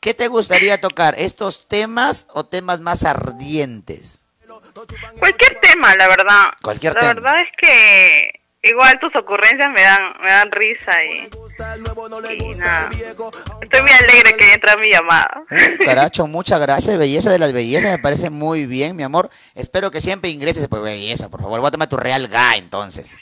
¿Qué 0.00 0.14
te 0.14 0.28
gustaría 0.28 0.80
tocar? 0.80 1.14
¿Estos 1.16 1.68
temas 1.68 2.26
o 2.34 2.44
temas 2.44 2.80
más 2.80 3.04
ardientes? 3.04 4.20
Cualquier 5.18 5.60
tema, 5.60 5.94
la 5.96 6.08
verdad. 6.08 6.44
Cualquier 6.62 6.94
la 6.94 7.00
tema. 7.00 7.14
verdad 7.14 7.34
es 7.36 7.50
que 7.56 8.41
igual 8.62 8.98
tus 9.00 9.14
ocurrencias 9.16 9.70
me 9.70 9.82
dan, 9.82 10.14
me 10.20 10.30
dan 10.30 10.50
risa 10.50 11.04
y, 11.04 11.28
y 12.34 12.54
nada. 12.54 12.90
Estoy 13.60 13.82
muy 13.82 13.90
alegre 13.90 14.36
que 14.38 14.52
entra 14.52 14.76
mi 14.76 14.90
llamada. 14.90 15.44
Uh, 15.50 15.84
Caracho, 15.84 16.26
muchas 16.26 16.60
gracias, 16.60 16.98
belleza 16.98 17.30
de 17.30 17.38
las 17.38 17.52
bellezas, 17.52 17.90
me 17.90 17.98
parece 17.98 18.30
muy 18.30 18.66
bien, 18.66 18.96
mi 18.96 19.02
amor. 19.02 19.30
Espero 19.54 19.90
que 19.90 20.00
siempre 20.00 20.30
ingreses 20.30 20.68
por 20.68 20.82
belleza, 20.82 21.28
por 21.28 21.40
favor. 21.40 21.60
Voy 21.60 21.68
a 21.68 21.72
tomar 21.72 21.88
tu 21.88 21.96
real 21.96 22.28
guy, 22.28 22.58
entonces. 22.58 23.18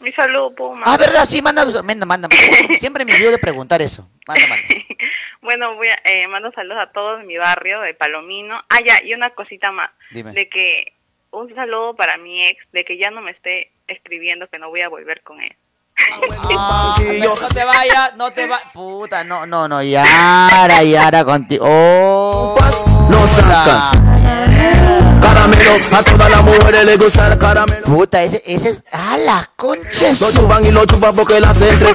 Mi 0.00 0.12
saludo, 0.12 0.54
Puma. 0.54 0.82
Ah, 0.84 0.98
¿verdad? 0.98 1.24
Sí, 1.24 1.40
manda, 1.40 1.64
manda, 1.82 2.04
manda. 2.04 2.28
manda. 2.28 2.28
Siempre 2.78 3.06
me 3.06 3.14
olvido 3.14 3.30
de 3.30 3.38
preguntar 3.38 3.80
eso. 3.80 4.08
Manda, 4.26 4.46
manda. 4.46 4.68
Bueno, 5.40 5.74
voy 5.74 5.88
a, 5.88 6.00
eh, 6.04 6.26
mando 6.26 6.50
saludos 6.52 6.78
a 6.80 6.90
todos 6.90 7.18
de 7.18 7.26
mi 7.26 7.36
barrio, 7.36 7.82
de 7.82 7.92
Palomino. 7.92 8.62
Ah, 8.70 8.80
ya, 8.82 9.04
y 9.04 9.12
una 9.12 9.28
cosita 9.34 9.70
más. 9.72 9.90
Dime. 10.10 10.32
De 10.32 10.48
que 10.48 10.94
un 11.32 11.54
saludo 11.54 11.94
para 11.94 12.16
mi 12.16 12.46
ex, 12.46 12.64
de 12.72 12.82
que 12.82 12.96
ya 12.96 13.10
no 13.10 13.20
me 13.20 13.32
esté 13.32 13.70
escribiendo 13.88 14.46
que 14.48 14.58
no 14.58 14.68
voy 14.70 14.82
a 14.82 14.88
volver 14.88 15.22
con 15.22 15.40
él. 15.40 15.56
Ah, 16.56 16.96
no 17.00 17.34
te 17.54 17.64
vayas, 17.64 18.16
no 18.16 18.30
te 18.32 18.46
vayas. 18.46 18.66
Puta, 18.72 19.24
no, 19.24 19.46
no, 19.46 19.68
no. 19.68 19.82
Yara, 19.82 20.82
Yara 20.82 21.24
contigo. 21.24 21.64
Oh, 21.68 22.56
Lo 23.10 23.26
sacas. 23.26 23.90
Caramelo, 25.22 25.72
a 25.96 26.02
todas 26.02 26.30
las 26.30 26.42
mujeres 26.42 26.84
les 26.84 26.98
gusta 26.98 27.32
el 27.32 27.38
caramelo. 27.38 27.84
Puta, 27.84 28.22
ese, 28.22 28.42
ese 28.46 28.70
es. 28.70 28.84
¡Ah, 28.92 29.16
la 29.18 29.50
concha! 29.56 30.08
Lo 30.20 30.30
chupan 30.32 30.64
y 30.64 30.70
lo 30.70 30.84
chupan 30.86 31.14
porque 31.14 31.40
las 31.40 31.60
entre. 31.62 31.94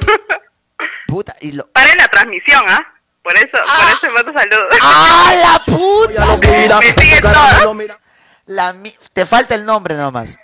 Puta, 1.08 1.36
y 1.42 1.52
lo. 1.54 1.68
Paren 1.72 1.98
la 1.98 2.08
transmisión, 2.08 2.64
¿ah? 2.68 2.80
Por 3.22 3.36
eso, 3.36 3.48
por 3.52 4.10
eso 4.10 4.14
mando 4.14 4.34
saludos. 4.34 4.76
¡Ah, 4.82 5.34
la 5.42 5.66
puta! 5.74 6.26
mira, 6.42 6.80
me 6.80 6.94
siguen 6.94 7.78
mira. 7.78 8.00
La 8.46 8.74
mi- 8.74 8.94
Te 9.14 9.26
falta 9.26 9.56
el 9.56 9.66
nombre 9.66 9.96
nomás. 9.96 10.38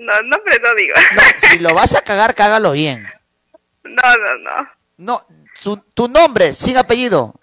No, 0.00 0.12
no, 0.22 0.36
pero 0.44 0.62
no 0.64 0.74
digo. 0.76 0.94
No, 1.14 1.22
si 1.48 1.58
lo 1.58 1.74
vas 1.74 1.94
a 1.94 2.00
cagar, 2.02 2.34
cágalo 2.34 2.72
bien. 2.72 3.06
No, 3.82 4.16
no, 4.16 4.38
no. 4.38 4.70
No, 4.98 5.20
su- 5.54 5.82
tu 5.94 6.06
nombre, 6.06 6.52
sin 6.52 6.76
apellido. 6.76 7.34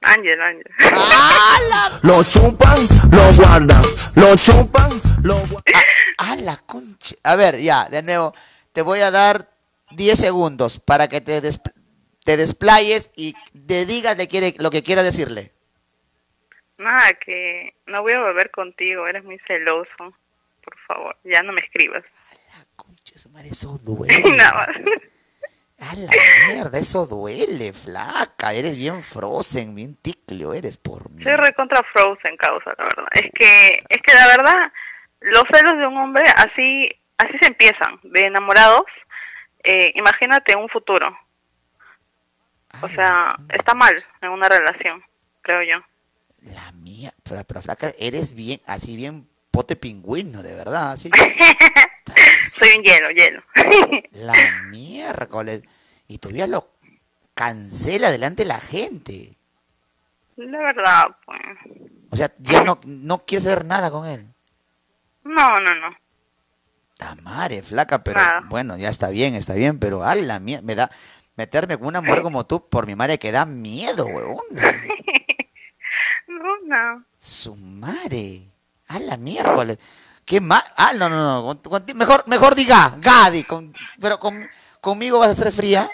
Ángel, 0.00 0.40
Ángel. 0.40 0.64
Lo 2.02 2.22
chupan, 2.22 2.78
lo 3.10 3.32
guardan. 3.36 3.82
Lo 4.14 4.36
chupan, 4.36 4.90
lo 5.22 5.34
guardan. 5.34 5.82
¡Ah, 6.18 6.36
la 6.36 6.56
concha! 6.58 7.16
A 7.24 7.34
ver, 7.36 7.58
ya, 7.58 7.88
de 7.90 8.02
nuevo. 8.02 8.34
Te 8.72 8.82
voy 8.82 9.00
a 9.00 9.10
dar 9.10 9.50
10 9.90 10.18
segundos 10.18 10.78
para 10.80 11.08
que 11.08 11.20
te, 11.20 11.40
des- 11.40 11.60
te 12.24 12.36
desplayes 12.36 13.10
y 13.16 13.34
te 13.66 13.84
digas 13.86 14.16
quiere, 14.28 14.54
lo 14.58 14.70
que 14.70 14.82
quieras 14.82 15.04
decirle. 15.04 15.52
Nada, 16.78 17.12
que 17.14 17.74
no 17.86 18.02
voy 18.02 18.12
a 18.12 18.20
volver 18.20 18.50
contigo, 18.52 19.06
eres 19.06 19.24
muy 19.24 19.38
celoso. 19.46 20.14
Por 20.64 20.78
favor, 20.86 21.16
ya 21.24 21.42
no 21.42 21.52
me 21.52 21.60
escribas. 21.60 22.04
Eso 23.44 23.78
duele. 23.82 24.36
Nada 24.36 24.52
más. 24.52 24.68
A 25.80 25.94
la 25.96 26.10
mierda, 26.48 26.78
eso 26.78 27.06
duele, 27.06 27.72
flaca. 27.72 28.52
Eres 28.52 28.76
bien 28.76 29.02
frozen, 29.02 29.74
bien 29.74 29.96
ticlio 29.96 30.54
eres 30.54 30.76
por 30.76 31.10
mí. 31.10 31.22
Soy 31.22 31.34
recontra 31.34 31.82
Frozen, 31.92 32.36
causa, 32.36 32.72
la 32.78 32.84
verdad. 32.84 33.08
Es 33.12 33.30
que, 33.34 33.68
es 33.88 34.02
que 34.02 34.14
la 34.14 34.26
verdad, 34.28 34.72
los 35.20 35.42
celos 35.52 35.76
de 35.76 35.86
un 35.86 35.96
hombre 35.98 36.24
así, 36.36 36.88
así 37.18 37.36
se 37.40 37.48
empiezan, 37.48 37.98
de 38.02 38.20
enamorados. 38.20 38.86
Eh, 39.64 39.92
imagínate 39.96 40.56
un 40.56 40.68
futuro. 40.68 41.16
O 42.80 42.88
sea, 42.88 43.36
está 43.50 43.74
mal 43.74 43.94
en 44.20 44.30
una 44.30 44.48
relación, 44.48 45.02
creo 45.42 45.62
yo. 45.62 45.84
La 46.42 46.72
mía, 46.72 47.10
pero, 47.28 47.42
pero, 47.44 47.62
flaca, 47.62 47.92
eres 47.98 48.34
bien, 48.34 48.60
así 48.66 48.96
bien 48.96 49.28
pote 49.54 49.76
pingüino, 49.76 50.42
de 50.42 50.52
verdad. 50.52 50.92
Así. 50.92 51.08
Soy 52.52 52.68
un 52.76 52.82
hielo, 52.82 53.10
hielo. 53.10 53.42
La 54.12 54.32
miércoles. 54.68 55.62
Y 56.08 56.18
todavía 56.18 56.48
lo 56.48 56.68
cancela 57.34 58.10
delante 58.10 58.42
de 58.42 58.48
la 58.48 58.58
gente. 58.58 59.36
La 60.36 60.58
verdad, 60.58 61.04
pues. 61.24 61.40
O 62.10 62.16
sea, 62.16 62.32
ya 62.38 62.64
no, 62.64 62.80
no 62.84 63.24
quieres 63.24 63.46
ver 63.46 63.64
nada 63.64 63.92
con 63.92 64.06
él. 64.08 64.26
No, 65.22 65.48
no, 65.48 65.74
no. 65.80 65.96
La 66.98 67.14
madre, 67.22 67.62
flaca, 67.62 68.02
pero 68.02 68.20
Nada. 68.20 68.40
bueno, 68.48 68.76
ya 68.76 68.88
está 68.88 69.08
bien, 69.10 69.34
está 69.34 69.54
bien, 69.54 69.78
pero 69.78 70.04
a 70.04 70.14
la 70.14 70.38
mierda, 70.38 70.62
me 70.64 70.74
da 70.74 70.90
meterme 71.36 71.76
con 71.76 71.88
una 71.88 72.00
mujer 72.00 72.22
como 72.22 72.46
tú 72.46 72.68
por 72.68 72.86
mi 72.86 72.94
madre 72.94 73.18
que 73.18 73.30
da 73.32 73.46
miedo. 73.46 74.08
No, 76.26 76.58
no. 76.66 77.04
Su 77.18 77.54
madre. 77.56 78.53
A 78.88 78.98
la 78.98 79.16
miércoles. 79.16 79.78
¿Qué 80.24 80.40
más? 80.40 80.64
Ah, 80.76 80.92
no, 80.94 81.08
no, 81.08 81.42
no. 81.42 81.60
con- 81.62 81.84
mejor, 81.94 82.24
mejor 82.28 82.54
diga, 82.54 82.94
Gadi. 82.98 83.44
con- 83.44 83.74
pero 84.00 84.18
con- 84.18 84.48
conmigo 84.80 85.18
vas 85.18 85.30
a 85.30 85.34
ser 85.34 85.52
fría. 85.52 85.88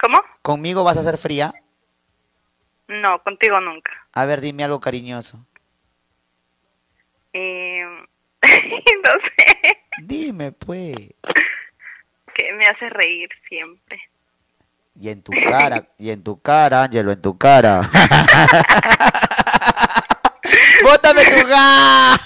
¿Cómo? 0.00 0.18
Conmigo 0.42 0.84
vas 0.84 0.96
a 0.98 1.02
ser 1.02 1.16
fría. 1.18 1.52
No, 2.88 3.20
contigo 3.22 3.60
nunca. 3.60 3.90
A 4.12 4.24
ver, 4.26 4.40
dime 4.40 4.62
algo 4.64 4.78
cariñoso. 4.80 5.44
Eh, 7.32 7.82
no 8.42 9.10
sé, 9.36 9.78
Dime, 10.02 10.52
pues. 10.52 10.94
que 12.34 12.52
me 12.54 12.66
hace 12.66 12.88
reír 12.90 13.28
siempre. 13.48 14.00
Y 14.98 15.08
en 15.10 15.22
tu 15.22 15.32
cara, 15.48 15.88
y 15.98 16.10
en 16.10 16.22
tu 16.22 16.40
cara, 16.40 16.84
Ángelo, 16.84 17.12
en 17.12 17.20
tu 17.20 17.36
cara. 17.36 17.80
¡Bótame 20.86 21.24
tu 21.24 21.46
ga! 21.48 22.20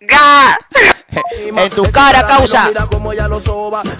¡Ga! 0.00 0.58
En 1.56 1.70
tu 1.70 1.84
cara, 1.92 2.26
causa. 2.26 2.68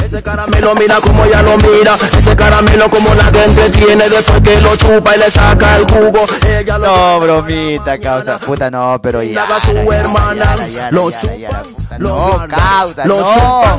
Ese 0.05 0.23
caramelo 0.23 0.75
mira 0.75 0.97
como 1.01 1.25
ella 1.25 1.43
lo 1.43 1.57
mira 1.57 1.95
Ese 2.19 2.35
caramelo 2.37 2.91
como 2.91 3.15
la 3.15 3.31
que 3.31 3.45
entretiene 3.45 4.09
Después 4.09 4.41
que 4.43 4.61
lo 4.61 4.77
chupa 4.77 5.15
y 5.15 5.19
le 5.21 5.31
saca 5.31 5.77
el 5.79 5.85
jugo 5.85 6.27
Ella 6.47 6.79
lo 6.79 6.87
No, 6.87 7.21
bromita, 7.21 7.99
causa. 7.99 8.39
Puta, 8.39 8.71
no, 8.71 9.01
pero 9.01 9.23
ya. 9.23 9.47
su 9.61 9.93
hermana 9.93 10.57
Lo 10.91 11.11
chupa, 11.11 11.63
No, 11.99 12.47
causa, 12.49 13.05
lo 13.07 13.21
no. 13.21 13.33
chupa. 13.33 13.77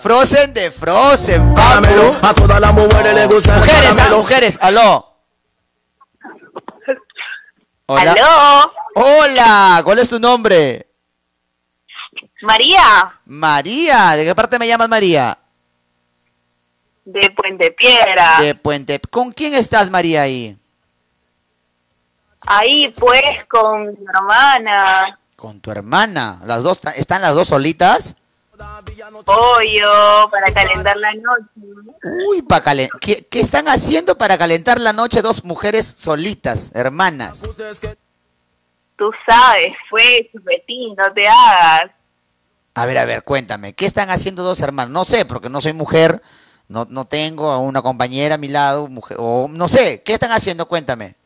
Frozen 0.00 0.54
de 0.54 0.70
Frozen, 0.70 1.54
Caramelo, 1.54 2.12
papu. 2.12 2.26
a 2.26 2.34
todas 2.34 2.60
las 2.60 2.72
mujeres 2.74 3.14
les 3.14 3.28
gusta 3.28 3.54
el 3.54 3.60
Mujeres, 3.60 3.96
ah, 3.98 4.14
mujeres, 4.14 4.58
aló. 4.62 5.09
Hola. 7.92 8.12
Aló. 8.12 8.72
Hola, 8.94 9.80
¿cuál 9.82 9.98
es 9.98 10.08
tu 10.08 10.20
nombre? 10.20 10.86
María, 12.42 13.20
María, 13.24 14.12
¿de 14.12 14.24
qué 14.26 14.32
parte 14.32 14.60
me 14.60 14.68
llamas 14.68 14.88
María? 14.88 15.36
de 17.04 17.30
Puente 17.30 17.72
Piedra. 17.72 18.40
De 18.40 18.54
Puente. 18.54 19.00
¿Con 19.00 19.32
quién 19.32 19.54
estás 19.54 19.90
María 19.90 20.22
ahí? 20.22 20.56
Ahí 22.46 22.94
pues 22.96 23.44
con 23.48 23.86
mi 23.86 24.06
hermana. 24.06 25.18
Con 25.34 25.60
tu 25.60 25.72
hermana. 25.72 26.40
Las 26.44 26.62
dos 26.62 26.80
están 26.94 27.22
las 27.22 27.34
dos 27.34 27.48
solitas. 27.48 28.14
Pollo 29.24 30.28
para 30.30 30.52
calentar 30.52 30.96
la 30.96 31.12
noche. 31.14 31.94
Uy, 32.28 32.42
pa 32.42 32.62
calen- 32.62 32.90
¿Qué, 33.00 33.26
qué 33.30 33.40
están 33.40 33.68
haciendo 33.68 34.16
para 34.18 34.38
calentar 34.38 34.80
la 34.80 34.92
noche 34.92 35.22
dos 35.22 35.44
mujeres 35.44 35.86
solitas, 35.98 36.70
hermanas? 36.74 37.42
Tú 38.96 39.10
sabes, 39.26 39.68
fue 39.88 40.28
chupetín, 40.32 40.94
no 40.96 41.12
te 41.14 41.26
hagas. 41.26 41.90
A 42.74 42.86
ver, 42.86 42.98
a 42.98 43.04
ver, 43.04 43.22
cuéntame, 43.24 43.72
¿qué 43.72 43.86
están 43.86 44.10
haciendo 44.10 44.42
dos 44.42 44.60
hermanos? 44.60 44.92
No 44.92 45.04
sé, 45.04 45.24
porque 45.24 45.48
no 45.48 45.60
soy 45.60 45.72
mujer, 45.72 46.22
no, 46.68 46.86
no 46.88 47.04
tengo 47.06 47.50
a 47.50 47.58
una 47.58 47.82
compañera 47.82 48.36
a 48.36 48.38
mi 48.38 48.48
lado, 48.48 48.86
mujer, 48.88 49.16
o 49.20 49.48
no 49.50 49.68
sé, 49.68 50.02
¿qué 50.02 50.12
están 50.12 50.32
haciendo? 50.32 50.66
Cuéntame. 50.68 51.16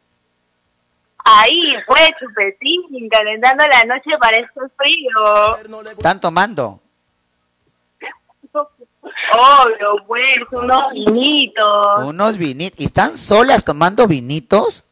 Ahí 1.27 1.63
fue 1.87 2.01
chupetín, 2.21 3.09
calentando 3.11 3.65
la 3.67 3.85
noche 3.95 4.11
para 4.21 4.37
este 4.37 4.61
frío. 4.77 5.83
¿Están 5.91 6.21
tomando? 6.21 6.81
Obvio, 9.35 10.07
pues, 10.07 10.39
unos 10.53 10.83
vinitos. 10.93 12.05
Unos 12.05 12.39
vinitos. 12.39 12.81
¿Y 12.81 12.87
están 12.87 13.17
solas 13.19 13.65
tomando 13.65 14.07
vinitos? 14.07 14.85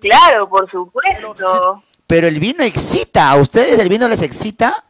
Claro, 0.00 0.48
por 0.48 0.70
supuesto. 0.70 1.82
Pero 2.06 2.26
el 2.26 2.40
vino 2.40 2.62
excita. 2.62 3.30
¿A 3.30 3.36
ustedes 3.36 3.78
el 3.78 3.88
vino 3.88 4.08
les 4.08 4.22
excita? 4.22 4.84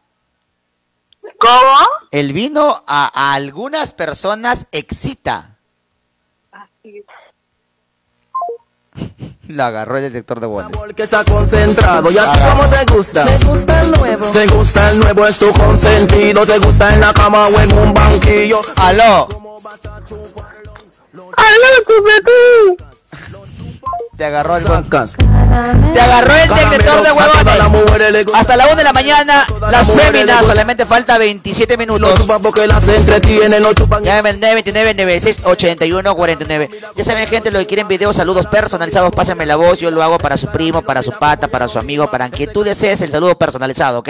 ¿Cómo? 1.38 1.88
El 2.10 2.32
vino 2.32 2.82
a, 2.86 3.10
a 3.14 3.34
algunas 3.34 3.92
personas 3.92 4.66
excita. 4.72 5.56
La 9.48 9.68
agarró 9.68 9.96
el 9.96 10.04
detector 10.04 10.40
de 10.40 10.46
voces. 10.46 10.70
que 10.94 11.02
está 11.02 11.24
concentrado 11.24 12.10
y 12.10 12.18
así 12.18 12.38
como 12.38 12.68
te 12.68 12.92
gusta. 12.92 13.24
Te 13.24 13.44
gusta 13.46 13.80
el 13.80 13.92
nuevo. 13.92 14.26
Te 14.26 14.46
gusta 14.46 14.90
el 14.90 15.00
nuevo, 15.00 15.26
es 15.26 15.38
tu 15.38 15.52
consentido. 15.52 16.46
Te 16.46 16.58
gusta 16.58 16.94
en 16.94 17.00
la 17.00 17.12
cama 17.14 17.46
o 17.46 17.60
en 17.60 17.72
un 17.78 17.94
banquillo. 17.94 18.60
Aló. 18.76 19.28
Aló, 21.36 21.68
chupetín. 21.86 22.88
Te 24.18 24.24
agarró 24.24 24.56
el 24.56 24.64
Sacas. 24.64 25.16
Te 25.16 26.00
agarró 26.00 26.34
el 26.34 26.48
detector 26.48 27.04
de 27.04 27.12
huevones. 27.12 27.54
Hasta 28.34 28.56
la 28.56 28.66
1 28.66 28.74
de 28.74 28.82
la 28.82 28.92
mañana, 28.92 29.46
las 29.70 29.92
féminas. 29.92 30.44
Solamente 30.44 30.84
falta 30.86 31.18
27 31.18 31.76
minutos. 31.76 32.26
Llámame 34.02 34.30
al 34.30 34.40
929-96-81-49. 34.40 36.68
Ya 36.96 37.04
saben, 37.04 37.28
gente, 37.28 37.52
lo 37.52 37.60
que 37.60 37.68
quieren 37.68 37.86
videos, 37.86 38.16
saludos 38.16 38.48
personalizados, 38.48 39.12
pásenme 39.12 39.46
la 39.46 39.54
voz. 39.54 39.78
Yo 39.78 39.92
lo 39.92 40.02
hago 40.02 40.18
para 40.18 40.36
su 40.36 40.48
primo, 40.48 40.82
para 40.82 41.04
su 41.04 41.12
pata, 41.12 41.46
para 41.46 41.68
su 41.68 41.78
amigo, 41.78 42.10
para 42.10 42.28
quien 42.28 42.52
tú 42.52 42.64
desees 42.64 43.00
el 43.02 43.12
saludo 43.12 43.38
personalizado, 43.38 44.00
¿ok? 44.00 44.08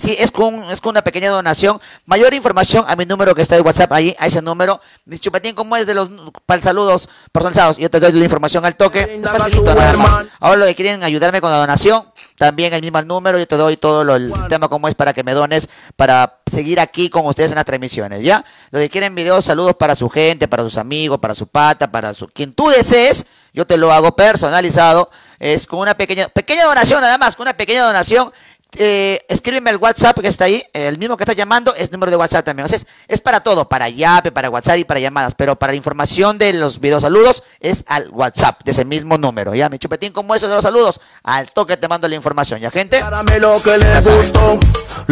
Sí, 0.00 0.14
es 0.16 0.30
con, 0.30 0.62
es 0.70 0.80
con 0.80 0.90
una 0.90 1.02
pequeña 1.02 1.28
donación. 1.30 1.80
Mayor 2.06 2.32
información 2.32 2.84
a 2.86 2.94
mi 2.94 3.04
número 3.04 3.34
que 3.34 3.42
está 3.42 3.56
de 3.56 3.62
WhatsApp 3.62 3.92
ahí, 3.92 4.14
a 4.18 4.28
ese 4.28 4.40
número. 4.40 4.80
Dice 5.04 5.22
Chupetín, 5.22 5.56
¿cómo 5.56 5.76
es 5.76 5.86
de 5.88 5.94
los 5.94 6.08
para 6.46 6.62
saludos 6.62 7.08
personalizados? 7.32 7.78
Yo 7.78 7.90
te 7.90 7.98
doy 7.98 8.12
la 8.12 8.24
información 8.24 8.64
al 8.64 8.76
toque. 8.76 9.20
Facilito, 9.24 9.74
nada 9.74 9.96
más. 9.96 10.26
Ahora 10.38 10.56
lo 10.56 10.66
que 10.66 10.76
quieren 10.76 11.02
ayudarme 11.02 11.40
con 11.40 11.50
la 11.50 11.56
donación, 11.56 12.04
también 12.36 12.72
el 12.74 12.80
mismo 12.80 13.02
número, 13.02 13.38
yo 13.38 13.46
te 13.48 13.56
doy 13.56 13.76
todo 13.76 14.04
lo, 14.04 14.14
el 14.14 14.32
tema 14.48 14.68
como 14.68 14.86
es 14.86 14.94
para 14.94 15.12
que 15.12 15.24
me 15.24 15.32
dones, 15.32 15.68
para 15.96 16.38
seguir 16.46 16.78
aquí 16.78 17.10
con 17.10 17.26
ustedes 17.26 17.50
en 17.50 17.56
las 17.56 17.64
transmisiones, 17.64 18.22
¿ya? 18.22 18.44
Lo 18.70 18.78
que 18.78 18.88
quieren 18.88 19.16
videos, 19.16 19.44
saludos 19.44 19.74
para 19.74 19.96
su 19.96 20.08
gente, 20.08 20.46
para 20.46 20.62
sus 20.62 20.76
amigos, 20.76 21.18
para 21.18 21.34
su 21.34 21.48
pata, 21.48 21.90
para 21.90 22.14
su 22.14 22.28
quien 22.28 22.54
tú 22.54 22.68
desees, 22.68 23.26
yo 23.52 23.66
te 23.66 23.76
lo 23.76 23.92
hago 23.92 24.14
personalizado, 24.14 25.10
es 25.38 25.66
con 25.66 25.80
una 25.80 25.94
pequeña, 25.94 26.28
pequeña 26.28 26.64
donación 26.64 27.00
nada 27.00 27.18
más, 27.18 27.36
con 27.36 27.44
una 27.44 27.56
pequeña 27.56 27.84
donación. 27.84 28.32
Eh, 28.76 29.24
escríbeme 29.28 29.70
al 29.70 29.78
WhatsApp 29.78 30.18
que 30.20 30.28
está 30.28 30.44
ahí, 30.44 30.62
el 30.74 30.98
mismo 30.98 31.16
que 31.16 31.24
está 31.24 31.32
llamando 31.32 31.74
es 31.74 31.90
número 31.90 32.10
de 32.10 32.16
WhatsApp 32.18 32.44
también. 32.44 32.66
O 32.66 32.68
sea, 32.68 32.76
es, 32.76 32.86
es 33.08 33.20
para 33.20 33.40
todo, 33.40 33.66
para 33.68 33.88
Yape, 33.88 34.30
para 34.30 34.50
WhatsApp 34.50 34.76
y 34.78 34.84
para 34.84 35.00
llamadas, 35.00 35.34
pero 35.34 35.56
para 35.56 35.72
la 35.72 35.76
información 35.76 36.36
de 36.36 36.52
los 36.52 36.78
videos 36.78 37.02
saludos 37.02 37.42
es 37.60 37.82
al 37.88 38.10
WhatsApp 38.10 38.62
de 38.64 38.72
ese 38.72 38.84
mismo 38.84 39.16
número. 39.16 39.54
Ya, 39.54 39.68
mi 39.70 39.78
chupetín, 39.78 40.12
como 40.12 40.34
eso 40.34 40.48
de 40.48 40.54
los 40.54 40.62
saludos, 40.62 41.00
al 41.22 41.50
toque 41.52 41.76
te 41.78 41.88
mando 41.88 42.06
la 42.08 42.14
información, 42.14 42.60
¿ya, 42.60 42.70
gente? 42.70 43.00
Caramelo 43.00 43.54
que 43.62 43.78
le 43.78 44.00
gustó. 44.00 44.58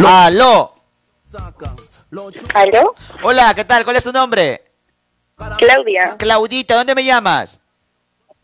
¡Aló! 0.05 0.75
¿Aló? 2.53 2.95
Hola, 3.23 3.53
¿qué 3.55 3.65
tal? 3.65 3.83
¿Cuál 3.83 3.95
es 3.97 4.03
tu 4.03 4.11
nombre? 4.13 4.63
Claudia, 5.57 6.15
Claudita, 6.17 6.75
¿dónde 6.75 6.95
me 6.95 7.03
llamas? 7.03 7.59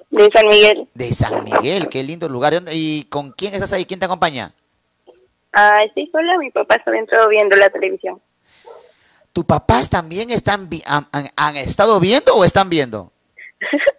de 0.10 0.30
San 0.32 0.48
Miguel. 0.48 0.88
De 0.94 1.12
San 1.14 1.44
Miguel, 1.44 1.88
qué 1.90 2.04
lindo 2.04 2.30
lugar. 2.30 2.52
¿De 2.52 2.58
dónde- 2.58 2.76
¿Y 2.76 3.06
con 3.06 3.32
quién 3.32 3.54
estás 3.56 3.74
ahí? 3.74 3.84
¿Quién 3.86 4.00
te 4.00 4.06
acompaña? 4.06 4.54
Ah, 5.54 5.80
estoy 5.86 6.08
sola, 6.12 6.38
mi 6.40 6.50
papá 6.52 6.76
está 6.76 6.92
dentro 6.92 7.28
viendo 7.30 7.56
la 7.56 7.70
televisión. 7.70 8.20
¿Tu 9.32 9.46
papás 9.46 9.90
también 9.90 10.30
están 10.32 10.70
vi- 10.70 10.84
han, 10.86 11.08
han- 11.12 11.30
han 11.36 11.58
estado 11.58 12.00
viendo 12.00 12.36
o 12.36 12.44
están 12.44 12.70
viendo? 12.70 13.12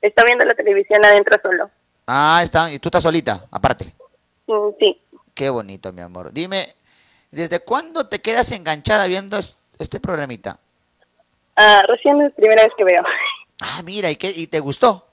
Está 0.00 0.24
viendo 0.24 0.44
la 0.44 0.54
televisión 0.54 1.04
adentro 1.04 1.36
solo. 1.40 1.70
Ah, 2.08 2.40
están. 2.42 2.72
¿Y 2.72 2.78
tú 2.80 2.88
estás 2.88 3.04
solita, 3.04 3.46
aparte? 3.52 3.86
Mm, 4.48 4.70
Sí, 4.80 5.00
Qué 5.34 5.48
bonito, 5.48 5.92
mi 5.92 6.00
amor. 6.02 6.32
Dime, 6.32 6.74
¿desde 7.30 7.60
cuándo 7.60 8.06
te 8.08 8.20
quedas 8.20 8.50
enganchada 8.52 9.06
viendo 9.06 9.38
es- 9.38 9.56
este 9.78 10.00
programita? 10.00 10.58
ah, 11.56 11.82
recién 11.86 12.20
es 12.20 12.30
la 12.30 12.36
primera 12.36 12.62
vez 12.64 12.72
que 12.76 12.84
veo. 12.84 13.02
Ah, 13.64 13.80
mira, 13.84 14.10
¿y, 14.10 14.16
qué, 14.16 14.32
y 14.34 14.48
te 14.48 14.58
gustó? 14.58 15.06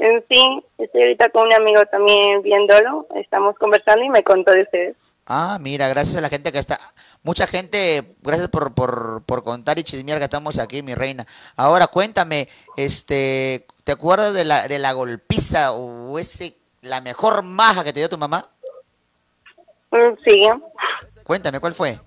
En 0.00 0.24
sí, 0.30 0.64
estoy 0.78 1.02
ahorita 1.02 1.28
con 1.28 1.46
un 1.46 1.52
amigo 1.52 1.82
también 1.90 2.40
viéndolo, 2.40 3.06
estamos 3.16 3.54
conversando 3.58 4.02
y 4.02 4.08
me 4.08 4.24
contó 4.24 4.50
de 4.50 4.62
ustedes. 4.62 4.96
Ah, 5.26 5.58
mira, 5.60 5.88
gracias 5.88 6.16
a 6.16 6.22
la 6.22 6.30
gente 6.30 6.50
que 6.52 6.58
está. 6.58 6.80
Mucha 7.22 7.46
gente, 7.46 8.16
gracias 8.22 8.48
por, 8.48 8.72
por, 8.72 9.22
por 9.26 9.44
contar 9.44 9.78
y 9.78 9.84
chismear 9.84 10.18
que 10.18 10.24
estamos 10.24 10.58
aquí, 10.58 10.82
mi 10.82 10.94
reina. 10.94 11.26
Ahora 11.54 11.86
cuéntame, 11.86 12.48
este, 12.78 13.66
¿te 13.84 13.92
acuerdas 13.92 14.32
de 14.32 14.44
la, 14.46 14.68
de 14.68 14.78
la 14.78 14.92
golpiza 14.92 15.72
o 15.72 16.18
ese, 16.18 16.56
la 16.80 17.02
mejor 17.02 17.42
maja 17.42 17.84
que 17.84 17.92
te 17.92 18.00
dio 18.00 18.08
tu 18.08 18.16
mamá? 18.16 18.48
Mm, 19.90 20.16
Sí, 20.24 20.48
Cuéntame, 21.24 21.60
¿cuál 21.60 21.74
fue? 21.74 21.98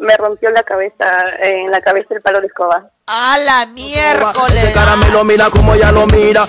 me 0.00 0.16
rompió 0.16 0.50
la 0.50 0.62
cabeza, 0.64 1.06
eh, 1.42 1.50
en 1.64 1.70
la 1.70 1.80
cabeza 1.80 2.14
el 2.14 2.20
palo 2.20 2.40
de 2.40 2.48
escoba. 2.48 2.90
¡A 3.06 3.38
la 3.38 3.66
miércoles! 3.66 4.64
Ese 4.64 4.74
caramelo 4.74 5.22
mira 5.24 5.46
como 5.50 5.74
ella 5.74 5.92
lo 5.92 6.06
mira. 6.06 6.44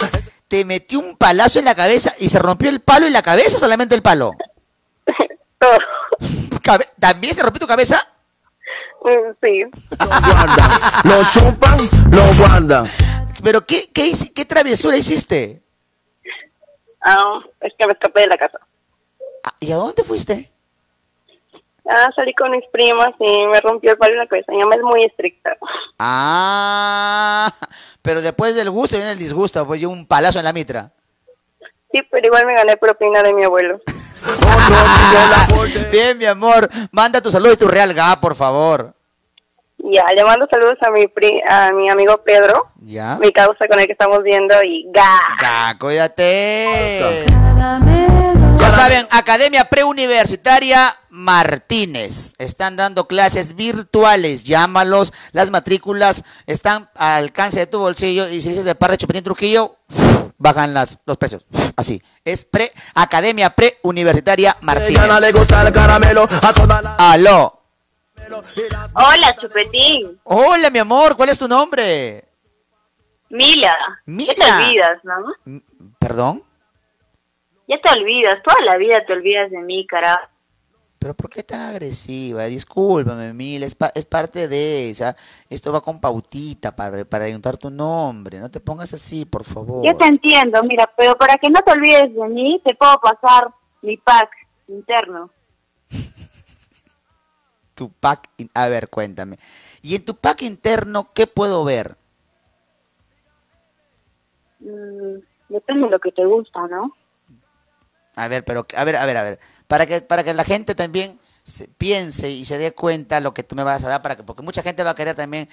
Te 0.47 0.63
metió 0.65 0.99
un 0.99 1.17
palazo 1.17 1.59
en 1.59 1.65
la 1.65 1.75
cabeza 1.75 2.13
y 2.19 2.29
se 2.29 2.39
rompió 2.39 2.69
el 2.69 2.79
palo 2.81 3.05
en 3.07 3.13
la 3.13 3.21
cabeza 3.23 3.57
o 3.57 3.59
solamente 3.59 3.95
el 3.95 4.01
palo? 4.01 4.31
Cabe- 6.61 6.87
¿También 6.99 7.35
se 7.35 7.41
rompió 7.43 7.59
tu 7.59 7.67
cabeza? 7.67 8.07
Mm, 9.01 9.33
Sí. 9.43 9.63
Lo 11.03 11.23
chupan, 11.23 11.77
lo 12.11 12.23
guardan. 12.39 12.85
¿Pero 13.43 13.65
qué, 13.65 13.89
qué, 13.93 14.11
qué 14.33 14.45
travesura 14.45 14.97
hiciste? 14.97 15.61
Ah, 17.01 17.39
es 17.61 17.73
que 17.77 17.85
me 17.85 17.93
escapé 17.93 18.21
de 18.21 18.27
la 18.27 18.37
casa. 18.37 18.57
Ah, 19.43 19.53
¿Y 19.59 19.71
a 19.71 19.75
dónde 19.75 20.03
fuiste? 20.03 20.51
Ah, 21.87 22.09
salí 22.15 22.33
con 22.33 22.51
mis 22.51 22.63
primas 22.71 23.09
y 23.19 23.45
me 23.45 23.61
rompió 23.61 23.91
el 23.91 23.97
palo 23.97 24.13
en 24.13 24.19
la 24.19 24.27
cabeza. 24.27 24.51
Mi 24.51 24.59
mamá 24.59 24.75
es 24.75 24.81
muy 24.81 25.03
estricta. 25.03 25.55
Ah, 25.99 27.51
pero 28.01 28.21
después 28.21 28.55
del 28.55 28.71
gusto 28.71 28.97
viene 28.97 29.11
el 29.11 29.19
disgusto, 29.19 29.65
pues 29.67 29.81
yo 29.81 29.89
un 29.89 30.07
palazo 30.07 30.39
en 30.39 30.45
la 30.45 30.53
mitra. 30.53 30.91
Sí, 31.91 32.01
pero 32.09 32.25
igual 32.25 32.45
me 32.45 32.55
gané 32.55 32.75
propina 32.77 33.21
de 33.21 33.33
mi 33.33 33.43
abuelo. 33.43 33.79
Bien, 35.91 36.17
mi 36.17 36.25
amor, 36.25 36.69
manda 36.91 37.21
tu 37.21 37.31
saludo 37.31 37.53
y 37.53 37.57
tu 37.57 37.67
real 37.67 37.93
ga, 37.93 38.19
por 38.19 38.35
favor. 38.35 38.93
Ya, 39.91 40.03
le 40.15 40.23
mando 40.23 40.47
saludos 40.49 40.77
a 40.81 40.89
mi 40.91 41.07
pri- 41.07 41.41
a 41.47 41.71
mi 41.71 41.89
amigo 41.89 42.17
Pedro, 42.25 42.71
Ya. 42.81 43.17
mi 43.21 43.31
causa 43.31 43.67
con 43.69 43.79
el 43.79 43.85
que 43.85 43.91
estamos 43.91 44.23
viendo 44.23 44.55
y 44.63 44.87
ga. 44.91 45.19
Ya, 45.41 45.77
cuídate. 45.79 47.25
Ya 48.59 48.69
saben, 48.71 49.07
Academia 49.11 49.65
Preuniversitaria 49.65 50.95
Martínez. 51.09 52.33
Están 52.39 52.75
dando 52.75 53.07
clases 53.07 53.55
virtuales. 53.55 54.43
Llámalos. 54.43 55.13
Las 55.33 55.51
matrículas 55.51 56.23
están 56.47 56.89
al 56.95 57.23
alcance 57.23 57.59
de 57.59 57.67
tu 57.67 57.79
bolsillo. 57.79 58.27
Y 58.27 58.41
si 58.41 58.49
dices 58.49 58.65
de 58.65 58.73
Parra 58.75 58.97
Chupetín 58.97 59.23
Trujillo, 59.23 59.75
bajan 60.37 60.73
las, 60.73 60.97
los 61.05 61.17
precios. 61.17 61.45
Así. 61.77 62.01
Es 62.23 62.43
pre 62.43 62.71
Academia 62.95 63.51
Preuniversitaria 63.51 64.57
Martínez. 64.61 65.03
Aló. 66.97 67.54
Hola, 68.95 69.35
Chupetín. 69.39 70.19
Hola, 70.23 70.69
mi 70.69 70.79
amor. 70.79 71.15
¿Cuál 71.15 71.29
es 71.29 71.39
tu 71.39 71.47
nombre? 71.47 72.25
Mila. 73.29 73.75
Mila. 74.05 74.33
Ya 74.37 74.45
te 74.45 74.63
olvidas, 74.65 74.99
¿no? 75.03 75.61
¿Perdón? 75.99 76.43
Ya 77.67 77.79
te 77.81 77.99
olvidas. 77.99 78.41
Toda 78.43 78.61
la 78.65 78.77
vida 78.77 79.03
te 79.05 79.13
olvidas 79.13 79.49
de 79.51 79.59
mí, 79.59 79.85
carajo. 79.87 80.27
¿Pero 80.99 81.13
por 81.13 81.29
qué 81.29 81.43
tan 81.43 81.61
agresiva? 81.61 82.45
Discúlpame, 82.45 83.31
Mil, 83.33 83.61
es, 83.61 83.75
pa- 83.75 83.91
es 83.93 84.05
parte 84.05 84.47
de 84.47 84.89
esa. 84.89 85.15
Esto 85.49 85.71
va 85.71 85.81
con 85.81 85.99
pautita 86.01 86.75
para, 86.75 87.05
para 87.05 87.25
ayuntar 87.25 87.57
tu 87.57 87.69
nombre. 87.69 88.39
No 88.39 88.49
te 88.49 88.59
pongas 88.59 88.91
así, 88.93 89.23
por 89.25 89.43
favor. 89.43 89.85
Yo 89.85 89.95
te 89.97 90.07
entiendo, 90.07 90.63
mira, 90.63 90.91
pero 90.97 91.15
para 91.15 91.35
que 91.35 91.49
no 91.51 91.61
te 91.61 91.71
olvides 91.73 92.15
de 92.15 92.27
mí, 92.29 92.59
te 92.65 92.73
puedo 92.73 92.99
pasar 92.99 93.49
mi 93.83 93.97
pack 93.97 94.29
interno. 94.67 95.29
Tu 97.75 97.91
pack, 97.91 98.29
a 98.53 98.67
ver, 98.69 98.89
cuéntame. 98.89 99.37
Y 99.81 99.95
en 99.95 100.05
tu 100.05 100.15
pack 100.15 100.41
interno, 100.43 101.11
¿qué 101.13 101.27
puedo 101.27 101.63
ver? 101.65 101.97
Mm, 104.59 105.19
depende 105.49 105.85
de 105.85 105.91
lo 105.91 105.99
que 105.99 106.11
te 106.11 106.25
gusta, 106.25 106.67
¿no? 106.67 106.93
A 108.15 108.27
ver, 108.29 108.45
pero, 108.45 108.65
a 108.77 108.83
ver, 108.85 108.95
a 108.95 109.05
ver, 109.05 109.17
a 109.17 109.23
ver. 109.23 109.39
Para 109.67 109.85
que, 109.85 110.01
para 110.01 110.23
que 110.23 110.33
la 110.33 110.45
gente 110.45 110.73
también 110.73 111.19
se- 111.43 111.67
piense 111.67 112.29
y 112.31 112.45
se 112.45 112.57
dé 112.57 112.73
cuenta 112.73 113.19
lo 113.19 113.33
que 113.33 113.43
tú 113.43 113.55
me 113.55 113.63
vas 113.63 113.83
a 113.83 113.89
dar, 113.89 114.01
para 114.01 114.15
que, 114.15 114.23
porque 114.23 114.41
mucha 114.41 114.63
gente 114.63 114.83
va 114.83 114.91
a 114.91 114.95
querer 114.95 115.15
también 115.15 115.49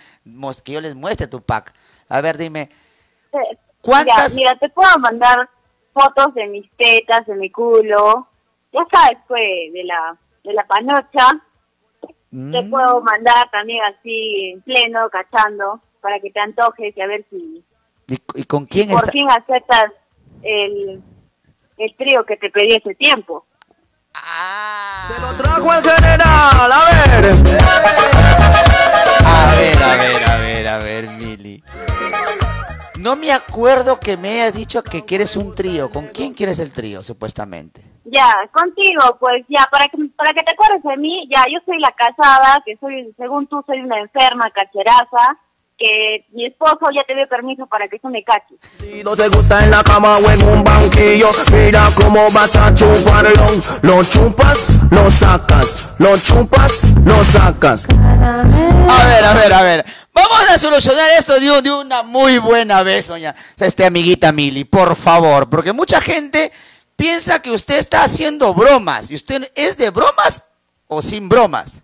que 0.64 0.72
yo 0.72 0.80
les 0.80 0.94
muestre 0.94 1.26
tu 1.26 1.42
pack. 1.42 1.74
A 2.08 2.20
ver, 2.20 2.38
dime, 2.38 2.70
Eh, 3.32 3.58
¿Cuántas- 3.80 4.36
Mira, 4.36 4.50
mira, 4.52 4.58
te 4.60 4.68
puedo 4.68 4.96
mandar 5.00 5.48
fotos 5.92 6.34
de 6.34 6.46
mis 6.46 6.70
tetas, 6.76 7.26
de 7.26 7.34
mi 7.34 7.50
culo. 7.50 8.28
Ya 8.72 8.86
sabes, 8.92 9.18
pues, 9.26 9.72
de 9.72 9.82
la, 9.84 10.16
de 10.44 10.52
la 10.52 10.64
panocha. 10.66 11.42
Te 12.32 12.62
Mm. 12.62 12.70
puedo 12.70 13.02
mandar 13.02 13.50
también 13.50 13.80
así 13.84 14.52
en 14.54 14.62
pleno, 14.62 15.10
cachando, 15.10 15.80
para 16.00 16.18
que 16.18 16.30
te 16.30 16.40
antojes 16.40 16.96
y 16.96 17.00
a 17.02 17.06
ver 17.06 17.26
si 17.28 17.62
¿y, 18.08 18.18
y 18.36 18.44
con 18.44 18.64
quién 18.64 18.88
por 18.88 19.00
está? 19.00 19.12
fin 19.12 19.28
aceptas 19.30 19.92
el, 20.42 21.02
el 21.76 21.96
trío 21.96 22.24
que 22.24 22.38
te 22.38 22.48
pedí 22.50 22.74
ese 22.74 22.94
tiempo. 22.94 23.44
Trajo 25.36 25.74
el 25.74 25.82
general, 25.82 26.72
a 26.72 26.84
ver. 26.90 27.34
A 29.26 29.54
ver, 29.56 29.82
a 29.82 29.96
ver, 29.96 30.24
a 30.30 30.36
ver, 30.38 30.68
a 30.68 30.78
ver, 30.78 31.08
Mili. 31.10 31.62
No 33.02 33.16
me 33.16 33.32
acuerdo 33.32 33.98
que 33.98 34.16
me 34.16 34.42
hayas 34.42 34.54
dicho 34.54 34.84
que 34.84 35.04
quieres 35.04 35.36
un 35.36 35.56
trío. 35.56 35.90
¿Con 35.90 36.06
quién 36.14 36.32
quieres 36.32 36.60
el 36.60 36.72
trío, 36.72 37.02
supuestamente? 37.02 37.82
Ya, 38.04 38.32
contigo, 38.52 39.18
pues 39.18 39.44
ya, 39.48 39.66
para 39.72 39.86
que, 39.86 39.98
para 40.14 40.32
que 40.32 40.44
te 40.44 40.52
acuerdes 40.52 40.84
de 40.84 40.96
mí, 40.98 41.28
ya, 41.28 41.44
yo 41.52 41.58
soy 41.66 41.80
la 41.80 41.90
casada, 41.90 42.62
que 42.64 42.76
soy, 42.76 43.12
según 43.16 43.48
tú, 43.48 43.60
soy 43.66 43.80
una 43.80 43.98
enferma 43.98 44.48
cacheraza, 44.50 45.36
que 45.78 46.26
mi 46.32 46.46
esposo 46.46 46.86
ya 46.94 47.02
te 47.04 47.14
dio 47.14 47.28
permiso 47.28 47.66
para 47.66 47.88
que 47.88 47.98
tú 47.98 48.08
me 48.08 48.22
caches. 48.22 48.58
Si 48.78 49.02
no 49.02 49.16
te 49.16 49.28
gusta 49.28 49.64
en 49.64 49.70
la 49.70 49.82
cama 49.82 50.16
o 50.18 50.30
en 50.30 50.42
un 50.44 50.64
banquillo, 50.64 51.28
mira 51.52 51.88
cómo 51.96 52.30
vas 52.30 52.54
a 52.56 52.74
chuparlo. 52.74 53.30
Lo 53.82 54.02
chupas, 54.04 54.80
lo 54.90 55.10
sacas. 55.10 55.90
Lo 55.98 56.16
chupas, 56.16 56.94
lo 57.04 57.24
sacas. 57.24 57.86
A 57.90 59.04
ver, 59.06 59.24
a 59.24 59.34
ver, 59.34 59.52
a 59.52 59.62
ver. 59.62 59.84
Vamos 60.12 60.50
a 60.50 60.58
solucionar 60.58 61.10
esto 61.18 61.38
de, 61.40 61.62
de 61.62 61.70
una 61.72 62.02
muy 62.02 62.38
buena 62.38 62.82
vez, 62.82 63.08
doña 63.08 63.34
este 63.58 63.84
amiguita 63.84 64.30
Mili, 64.30 64.64
por 64.64 64.94
favor. 64.94 65.48
Porque 65.48 65.72
mucha 65.72 66.00
gente 66.00 66.52
piensa 66.96 67.40
que 67.40 67.50
usted 67.50 67.78
está 67.78 68.04
haciendo 68.04 68.52
bromas. 68.54 69.10
¿Y 69.10 69.14
usted 69.14 69.50
es 69.54 69.76
de 69.76 69.90
bromas 69.90 70.44
o 70.86 71.00
sin 71.00 71.28
bromas? 71.28 71.82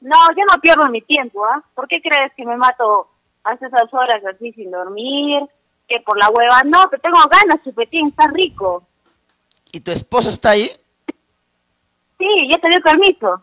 No, 0.00 0.16
yo 0.36 0.44
no 0.48 0.60
pierdo 0.60 0.88
mi 0.88 1.00
tiempo, 1.02 1.44
¿ah? 1.44 1.62
¿Por 1.74 1.88
qué 1.88 2.00
crees 2.00 2.32
que 2.36 2.44
me 2.44 2.56
mato 2.56 3.08
a 3.44 3.54
esas 3.54 3.92
horas 3.92 4.22
así 4.24 4.52
sin 4.52 4.70
dormir? 4.70 5.42
Que 5.88 6.00
por 6.00 6.18
la 6.18 6.28
hueva, 6.28 6.62
no, 6.64 6.88
que 6.90 6.98
tengo 6.98 7.18
ganas, 7.30 7.62
chupetín, 7.64 8.08
está 8.08 8.26
rico. 8.28 8.84
¿Y 9.72 9.80
tu 9.80 9.90
esposo 9.90 10.28
está 10.28 10.50
ahí? 10.50 10.70
Sí, 12.18 12.26
ya 12.50 12.58
te 12.58 12.68
dio 12.68 12.80
permiso. 12.80 13.42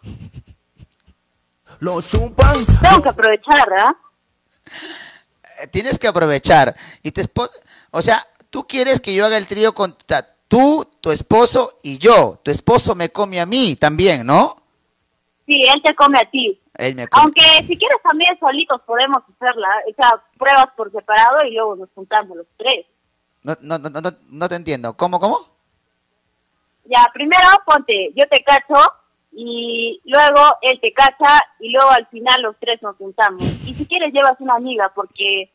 Lo 1.79 2.01
chupan. 2.01 2.55
Tengo 2.81 3.01
que 3.01 3.09
aprovechar, 3.09 3.73
¿ah? 3.77 3.95
Eh, 5.61 5.67
Tienes 5.67 5.97
que 5.97 6.07
aprovechar. 6.07 6.75
Y 7.01 7.11
tu 7.11 7.21
esposo, 7.21 7.51
o 7.91 8.01
sea, 8.01 8.25
tú 8.49 8.65
quieres 8.65 8.99
que 8.99 9.13
yo 9.13 9.25
haga 9.25 9.37
el 9.37 9.47
trío 9.47 9.73
con 9.73 9.95
tú, 10.47 10.87
tu 11.01 11.11
esposo 11.11 11.77
y 11.83 11.97
yo. 11.97 12.39
Tu 12.43 12.51
esposo 12.51 12.95
me 12.95 13.09
come 13.09 13.39
a 13.39 13.45
mí 13.45 13.75
también, 13.75 14.25
¿no? 14.25 14.62
Sí, 15.45 15.61
él 15.73 15.81
te 15.83 15.93
come 15.95 16.19
a 16.19 16.29
ti. 16.29 16.59
Él 16.77 16.95
me 16.95 17.07
come. 17.07 17.23
Aunque 17.23 17.41
si 17.63 17.77
quieres 17.77 18.01
también 18.01 18.37
solitos 18.39 18.81
podemos 18.81 19.23
hacerla, 19.35 19.69
o 19.89 19.93
sea, 19.93 20.23
pruebas 20.37 20.67
por 20.75 20.91
separado 20.91 21.45
y 21.45 21.53
luego 21.53 21.75
nos 21.75 21.89
juntamos 21.93 22.37
los 22.37 22.47
tres. 22.57 22.85
No, 23.43 23.55
no, 23.61 23.77
no, 23.77 23.89
no, 23.89 24.11
no 24.29 24.49
te 24.49 24.55
entiendo. 24.55 24.95
¿Cómo, 24.95 25.19
cómo? 25.19 25.39
Ya, 26.85 27.09
primero 27.13 27.47
ponte, 27.65 28.11
yo 28.15 28.27
te 28.29 28.43
cacho 28.43 28.75
y 29.31 30.01
luego 30.05 30.39
él 30.61 30.79
te 30.81 30.93
cacha 30.93 31.41
y 31.59 31.71
luego 31.71 31.89
al 31.89 32.07
final 32.07 32.41
los 32.41 32.55
tres 32.59 32.81
nos 32.81 32.95
juntamos. 32.97 33.41
Y 33.41 33.73
si 33.73 33.85
quieres 33.87 34.13
llevas 34.13 34.39
una 34.39 34.55
amiga 34.55 34.91
porque 34.93 35.51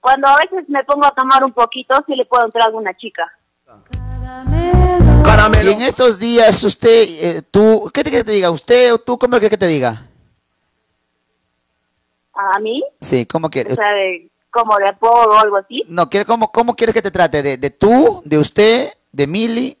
cuando 0.00 0.28
a 0.28 0.36
veces 0.36 0.68
me 0.68 0.84
pongo 0.84 1.06
a 1.06 1.14
tomar 1.14 1.44
un 1.44 1.52
poquito 1.52 1.96
sí 2.06 2.14
le 2.14 2.24
puedo 2.24 2.44
entrar 2.44 2.64
a 2.64 2.66
alguna 2.66 2.94
chica. 2.94 3.37
Y 5.62 5.72
en 5.72 5.82
estos 5.82 6.18
días 6.18 6.62
usted, 6.64 6.88
eh, 7.08 7.42
tú, 7.50 7.90
¿qué 7.92 8.02
te 8.02 8.10
quieres 8.10 8.24
que 8.24 8.30
te 8.30 8.36
diga? 8.36 8.50
¿Usted 8.50 8.94
o 8.94 8.98
tú? 8.98 9.18
¿Cómo 9.18 9.32
quieres 9.32 9.50
que 9.50 9.58
te 9.58 9.66
diga? 9.66 10.06
¿A 12.32 12.58
mí? 12.60 12.82
Sí, 13.00 13.26
¿cómo 13.26 13.48
O 13.48 13.50
quieres? 13.50 13.74
sea, 13.74 13.92
de, 13.92 14.30
como 14.50 14.76
de 14.76 14.88
apodo 14.88 15.30
o 15.30 15.38
algo 15.38 15.56
así. 15.56 15.82
No, 15.88 16.08
¿quiere- 16.08 16.24
¿cómo, 16.26 16.50
¿cómo 16.52 16.74
quieres 16.74 16.94
que 16.94 17.02
te 17.02 17.10
trate? 17.10 17.42
¿De, 17.42 17.56
de 17.56 17.70
tú? 17.70 18.22
¿De 18.24 18.38
usted? 18.38 18.92
¿De 19.12 19.26
Mili? 19.26 19.76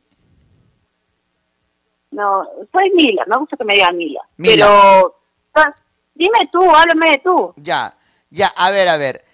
No, 2.10 2.44
soy 2.72 2.90
Mila, 2.94 3.24
me 3.26 3.36
gusta 3.38 3.56
que 3.56 3.64
me 3.64 3.74
digan 3.74 3.96
Mila. 3.96 4.20
Mila. 4.36 4.66
Pero, 5.54 5.72
dime 6.14 6.48
tú, 6.50 6.60
háblame 6.74 7.10
de 7.10 7.18
tú. 7.18 7.52
Ya, 7.56 7.94
ya, 8.30 8.48
a 8.56 8.70
ver, 8.70 8.88
a 8.88 8.96
ver. 8.96 9.24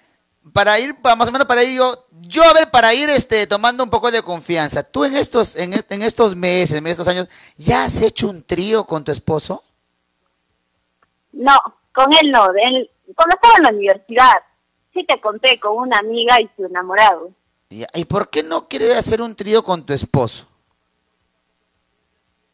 Para 0.53 0.79
ir, 0.79 0.95
más 1.03 1.29
o 1.29 1.33
menos 1.33 1.47
para 1.47 1.65
ir 1.65 1.79
yo, 1.79 2.05
yo 2.21 2.43
a 2.45 2.53
ver, 2.53 2.71
para 2.71 2.93
ir 2.95 3.09
este, 3.09 3.47
tomando 3.47 3.83
un 3.83 3.91
poco 3.91 4.11
de 4.11 4.23
confianza. 4.23 4.83
¿Tú 4.83 5.05
en 5.05 5.17
estos, 5.17 5.57
en, 5.57 5.73
en 5.89 6.03
estos 6.03 6.37
meses, 6.37 6.79
en 6.79 6.87
estos 6.87 7.09
años, 7.09 7.29
ya 7.57 7.85
has 7.85 8.01
hecho 8.03 8.29
un 8.29 8.43
trío 8.43 8.85
con 8.85 9.03
tu 9.05 9.11
esposo? 9.11 9.63
No, 11.33 11.59
con 11.95 12.13
él 12.13 12.31
no. 12.31 12.47
él- 12.55 12.91
cuando 13.17 13.35
estaba 13.35 13.55
en 13.57 13.63
la 13.65 13.71
universidad, 13.71 14.33
sí 14.93 15.05
te 15.05 15.21
conté 15.21 15.59
con 15.59 15.77
una 15.77 15.99
amiga 15.99 16.41
y 16.41 16.49
su 16.57 16.65
enamorado. 16.67 17.31
¿Y 17.71 18.05
por 18.05 18.31
qué 18.31 18.43
no 18.43 18.69
quieres 18.69 18.97
hacer 18.97 19.21
un 19.21 19.35
trío 19.35 19.65
con 19.65 19.85
tu 19.85 19.93
esposo? 19.93 20.47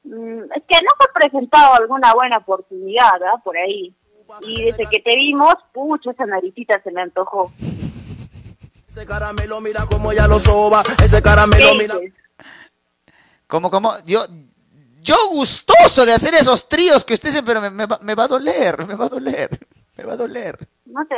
Mm, 0.05 0.45
es 0.55 0.63
que 0.67 0.79
no 0.83 0.91
fue 0.97 1.07
presentado 1.15 1.75
alguna 1.75 2.15
buena 2.15 2.39
oportunidad. 2.39 3.21
Por 3.45 3.57
ahí. 3.59 3.95
Y 4.43 4.65
desde 4.65 4.87
que 4.87 5.01
te 5.01 5.17
vimos, 5.17 5.55
pucho, 5.73 6.11
esa 6.11 6.27
naricita 6.27 6.81
se 6.83 6.91
me 6.91 7.03
antojó. 7.03 7.53
Ese 8.89 9.07
caramelo 9.07 9.61
mira 9.61 9.85
cómo 9.89 10.13
ya 10.13 10.27
lo 10.27 10.39
soba. 10.39 10.83
Ese 11.03 11.23
caramelo 11.23 11.75
mira. 11.75 11.95
¿Cómo, 13.47 13.71
cómo? 13.71 13.95
Yo, 14.05 14.27
yo 15.01 15.17
gustoso 15.31 16.05
de 16.05 16.13
hacer 16.13 16.35
esos 16.35 16.69
tríos 16.69 17.05
que 17.05 17.15
usted 17.15 17.31
dice, 17.31 17.43
pero 17.43 17.61
me, 17.61 17.71
me 17.71 17.87
va, 17.87 17.99
me 18.03 18.15
va 18.15 18.25
a 18.25 18.29
doler, 18.29 18.87
me 18.87 18.95
va 18.95 19.07
a 19.07 19.09
doler, 19.09 19.59
me 19.97 20.05
va 20.05 20.13
a 20.13 20.17
doler. 20.17 20.59
No 20.87 21.05
te... 21.07 21.17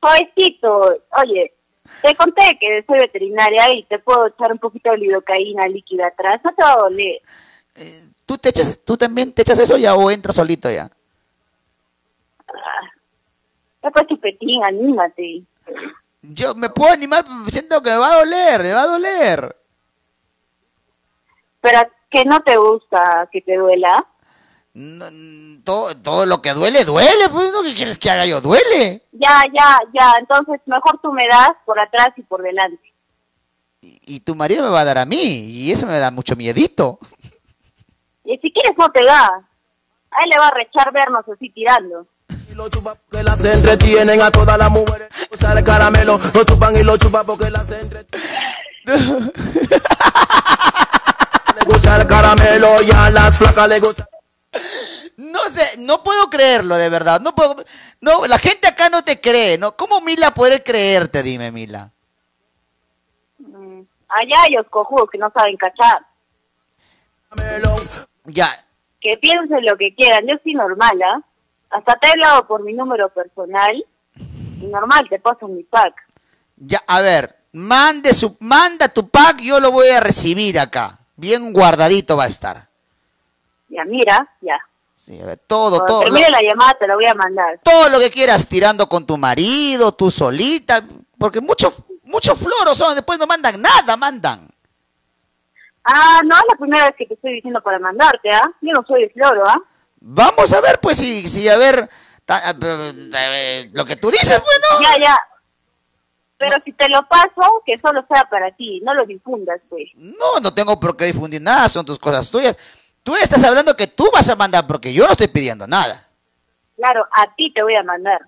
Jovencito, 0.00 0.98
oye, 1.22 1.54
te 2.02 2.14
conté 2.14 2.58
que 2.60 2.84
soy 2.86 2.98
veterinaria 2.98 3.72
y 3.74 3.84
te 3.84 3.98
puedo 3.98 4.26
echar 4.26 4.52
un 4.52 4.58
poquito 4.58 4.90
de 4.90 4.98
lidocaína 4.98 5.66
líquida 5.66 6.08
atrás, 6.08 6.40
no 6.44 6.54
te 6.54 6.62
va 6.62 6.72
a 6.72 6.78
doler. 6.78 7.20
¿Tú, 8.26 8.38
te 8.38 8.50
echas, 8.50 8.80
¿Tú 8.84 8.96
también 8.96 9.32
te 9.32 9.42
echas 9.42 9.58
eso 9.58 9.76
ya 9.76 9.94
o 9.94 10.10
entras 10.10 10.36
solito 10.36 10.70
ya? 10.70 10.90
Pues 13.92 14.06
chupetín, 14.08 14.64
anímate. 14.64 15.42
Yo 16.22 16.54
me 16.54 16.70
puedo 16.70 16.92
animar, 16.92 17.24
pero 17.24 17.50
siento 17.50 17.82
que 17.82 17.90
me 17.90 17.98
va 17.98 18.14
a 18.14 18.18
doler, 18.18 18.62
me 18.62 18.72
va 18.72 18.82
a 18.82 18.86
doler. 18.86 19.56
Pero 21.60 21.80
que 22.10 22.24
no 22.24 22.40
te 22.40 22.56
gusta 22.56 23.28
que 23.30 23.42
te 23.42 23.56
duela. 23.56 24.06
Todo, 25.64 25.96
todo 26.02 26.26
lo 26.26 26.40
que 26.40 26.52
duele, 26.52 26.84
duele. 26.84 27.28
Pues, 27.30 27.52
¿no? 27.52 27.62
¿Qué 27.62 27.74
quieres 27.74 27.98
que 27.98 28.10
haga 28.10 28.26
yo? 28.26 28.40
Duele. 28.40 29.02
Ya, 29.12 29.44
ya, 29.52 29.78
ya. 29.92 30.14
Entonces, 30.18 30.60
mejor 30.66 30.98
tú 31.02 31.12
me 31.12 31.26
das 31.28 31.52
por 31.64 31.78
atrás 31.78 32.08
y 32.16 32.22
por 32.22 32.42
delante. 32.42 32.92
Y 33.82 34.20
tu 34.20 34.34
marido 34.34 34.62
me 34.62 34.70
va 34.70 34.80
a 34.80 34.84
dar 34.84 34.98
a 34.98 35.06
mí. 35.06 35.16
Y 35.16 35.70
eso 35.70 35.86
me 35.86 35.98
da 35.98 36.10
mucho 36.10 36.36
miedito. 36.36 36.98
Y 38.24 38.38
si 38.38 38.50
quieres, 38.50 38.76
no 38.78 38.90
te 38.90 39.04
da. 39.04 39.26
A 40.10 40.22
él 40.22 40.30
le 40.30 40.38
va 40.38 40.48
a 40.48 40.54
rechar 40.54 40.92
vernos 40.92 41.28
así 41.28 41.50
tirando. 41.50 42.06
Que 43.10 43.22
las 43.22 43.44
entretienen 43.44 44.22
a 44.22 44.30
todas 44.30 44.56
las 44.56 44.70
mujeres. 44.70 45.08
Usar 45.30 45.58
el 45.58 45.64
caramelo, 45.64 46.20
lo 46.34 46.44
chupan 46.44 46.76
y 46.76 46.82
lo 46.82 46.96
chupan 46.96 47.26
porque 47.26 47.50
las 47.50 47.70
entretienen. 47.70 48.32
le 51.56 51.64
gusta 51.64 51.96
el 51.96 52.06
caramelo 52.06 52.82
y 52.82 52.90
a 52.92 53.10
las 53.10 53.36
flacas 53.38 53.68
le 53.68 53.80
gusta. 53.80 54.08
No 55.16 55.40
sé, 55.50 55.78
no 55.78 56.02
puedo 56.02 56.30
creerlo, 56.30 56.76
de 56.76 56.88
verdad. 56.88 57.20
No 57.20 57.34
puedo. 57.34 57.56
No, 58.00 58.26
la 58.26 58.38
gente 58.38 58.68
acá 58.68 58.88
no 58.88 59.02
te 59.02 59.20
cree, 59.20 59.58
¿no? 59.58 59.76
¿Cómo 59.76 60.00
Mila 60.00 60.32
puede 60.32 60.62
creerte? 60.62 61.22
Dime, 61.22 61.50
Mila. 61.50 61.90
Mm, 63.38 63.82
Allá 64.08 64.42
hay 64.42 64.54
los 64.54 64.68
cojudos 64.68 65.10
que 65.10 65.18
no 65.18 65.30
saben 65.30 65.56
cachar. 65.56 66.06
Ya. 68.24 68.48
Que 69.00 69.16
piensen 69.18 69.64
lo 69.64 69.76
que 69.76 69.94
quieran. 69.94 70.26
Yo 70.26 70.34
soy 70.42 70.54
normal, 70.54 71.00
¿ah? 71.02 71.20
Hasta 71.74 71.96
te 71.96 72.06
he 72.08 72.10
hablado 72.12 72.46
por 72.46 72.62
mi 72.62 72.72
número 72.72 73.08
personal. 73.08 73.84
Y 74.60 74.66
normal, 74.66 75.06
te 75.08 75.18
paso 75.18 75.48
mi 75.48 75.62
pack. 75.64 75.94
Ya, 76.56 76.80
a 76.86 77.00
ver, 77.00 77.34
mande 77.52 78.14
su, 78.14 78.36
manda 78.40 78.88
tu 78.88 79.08
pack, 79.08 79.40
yo 79.40 79.58
lo 79.60 79.72
voy 79.72 79.88
a 79.88 80.00
recibir 80.00 80.58
acá. 80.58 80.96
Bien 81.16 81.52
guardadito 81.52 82.16
va 82.16 82.24
a 82.24 82.28
estar. 82.28 82.68
Ya, 83.68 83.84
mira, 83.84 84.28
ya. 84.40 84.56
Sí, 84.94 85.20
a 85.20 85.26
ver, 85.26 85.38
todo, 85.46 85.78
Cuando 85.78 85.86
todo. 85.86 86.00
termine 86.04 86.30
lo- 86.30 86.36
la 86.36 86.42
llamada 86.48 86.74
te 86.78 86.86
la 86.86 86.94
voy 86.94 87.06
a 87.06 87.14
mandar. 87.14 87.60
todo 87.64 87.88
lo 87.88 87.98
que 87.98 88.10
quieras, 88.10 88.46
tirando 88.46 88.88
con 88.88 89.04
tu 89.04 89.16
marido, 89.18 89.92
tú 89.92 90.10
solita, 90.10 90.82
porque 91.18 91.40
muchos 91.40 91.82
muchos 92.04 92.38
floros 92.38 92.78
son, 92.78 92.94
después 92.94 93.18
no 93.18 93.26
mandan 93.26 93.60
nada, 93.60 93.96
mandan. 93.96 94.48
Ah, 95.82 96.20
no 96.24 96.34
es 96.36 96.42
la 96.48 96.56
primera 96.56 96.84
vez 96.86 96.94
que 96.96 97.06
te 97.06 97.14
estoy 97.14 97.34
diciendo 97.34 97.60
para 97.60 97.78
mandarte, 97.78 98.30
¿ah? 98.32 98.50
Yo 98.62 98.72
no 98.72 98.84
soy 98.86 99.02
de 99.02 99.10
floro, 99.10 99.42
¿ah? 99.46 99.60
Vamos 100.06 100.52
a 100.52 100.60
ver, 100.60 100.80
pues, 100.80 100.98
si, 100.98 101.26
si 101.28 101.48
a 101.48 101.56
ver, 101.56 101.88
ta- 102.26 102.54
pero, 102.60 102.76
eh, 103.16 103.70
lo 103.72 103.86
que 103.86 103.96
tú 103.96 104.10
dices, 104.10 104.38
bueno. 104.38 104.82
Ya, 104.82 105.00
ya. 105.00 105.18
Pero 106.36 106.56
si 106.62 106.72
te 106.72 106.88
lo 106.90 107.08
paso, 107.08 107.62
que 107.64 107.76
solo 107.78 108.04
sea 108.12 108.28
para 108.28 108.54
ti, 108.54 108.80
no 108.84 108.92
lo 108.92 109.06
difundas, 109.06 109.60
pues. 109.70 109.84
No, 109.94 110.40
no 110.42 110.52
tengo 110.52 110.78
por 110.78 110.94
qué 110.94 111.06
difundir 111.06 111.40
nada, 111.40 111.70
son 111.70 111.86
tus 111.86 111.98
cosas 111.98 112.30
tuyas. 112.30 112.54
Tú 113.02 113.16
estás 113.16 113.42
hablando 113.44 113.74
que 113.76 113.86
tú 113.86 114.10
vas 114.12 114.28
a 114.28 114.36
mandar, 114.36 114.66
porque 114.66 114.92
yo 114.92 115.06
no 115.06 115.12
estoy 115.12 115.28
pidiendo 115.28 115.66
nada. 115.66 116.06
Claro, 116.76 117.06
a 117.16 117.34
ti 117.34 117.50
te 117.54 117.62
voy 117.62 117.76
a 117.76 117.82
mandar. 117.82 118.20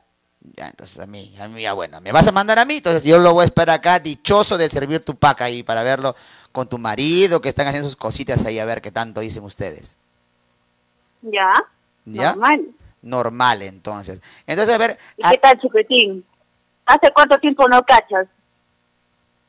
Ya, 0.57 0.69
entonces 0.69 0.99
a 0.99 1.07
mí, 1.07 1.35
a 1.41 1.49
mí, 1.49 1.61
ya 1.61 1.75
bueno, 1.75 2.01
me 2.01 2.13
vas 2.13 2.27
a 2.27 2.33
mandar 2.33 2.59
a 2.59 2.65
mí, 2.65 2.77
entonces 2.77 3.03
yo 3.05 3.19
lo 3.19 3.35
voy 3.35 3.43
a 3.43 3.47
esperar 3.47 3.81
acá, 3.81 3.99
dichoso 3.99 4.57
de 4.57 4.71
servir 4.71 5.05
tu 5.05 5.15
pack 5.17 5.43
ahí 5.43 5.63
para 5.63 5.83
verlo 5.83 6.15
con 6.53 6.69
tu 6.69 6.79
marido, 6.79 7.43
que 7.43 7.49
están 7.51 7.67
haciendo 7.67 7.89
sus 7.89 7.97
cositas 7.97 8.47
ahí, 8.47 8.59
a 8.59 8.65
ver 8.65 8.81
qué 8.81 8.91
tanto 8.93 9.21
dicen 9.21 9.43
ustedes. 9.43 9.99
¿Ya? 11.33 11.51
¿Ya? 12.05 12.33
Normal. 12.35 12.67
Normal, 13.03 13.63
entonces. 13.63 14.21
Entonces, 14.47 14.75
a 14.75 14.79
ver, 14.79 14.99
¿Y 15.17 15.23
qué 15.29 15.39
tal, 15.39 15.61
chupetín? 15.61 16.25
¿Hace 16.87 17.11
cuánto 17.13 17.39
tiempo 17.39 17.69
no 17.69 17.83
cachas? 17.83 18.27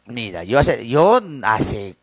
mira, 0.06 0.44
yo 0.46 0.58
hace, 0.58 0.88
yo 0.88 1.20
hace 1.44 1.96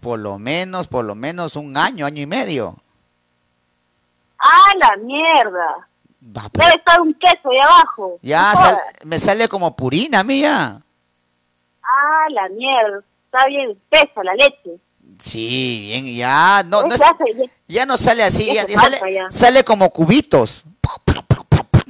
por 0.00 0.18
lo 0.20 0.38
menos, 0.38 0.86
por 0.86 1.04
lo 1.04 1.14
menos 1.16 1.56
un 1.56 1.76
año, 1.76 2.06
año 2.06 2.22
y 2.22 2.26
medio. 2.26 2.76
¡Ah, 4.38 4.72
la 4.78 4.96
mierda! 5.02 5.88
Debe 6.20 6.74
estar 6.76 7.00
un 7.00 7.12
queso 7.14 7.50
ahí 7.50 7.58
abajo. 7.58 8.18
Ya 8.22 8.54
sal- 8.54 8.78
me 9.04 9.18
sale 9.18 9.48
como 9.48 9.74
purina, 9.74 10.22
mía. 10.22 10.80
¡Ah, 11.82 12.26
la 12.30 12.48
mierda! 12.50 13.02
Está 13.26 13.46
bien 13.48 13.70
espesa 13.70 14.22
la 14.22 14.34
leche. 14.34 14.78
Sí, 15.18 15.80
bien, 15.82 16.16
ya, 16.16 16.62
no, 16.64 16.82
no 16.82 16.94
es- 16.94 17.00
Ya 17.68 17.86
no 17.86 17.96
sale 17.96 18.22
así, 18.24 18.52
ya 18.54 18.66
sale, 18.66 19.00
ya. 19.12 19.30
sale 19.30 19.64
como 19.64 19.90
cubitos. 19.90 20.64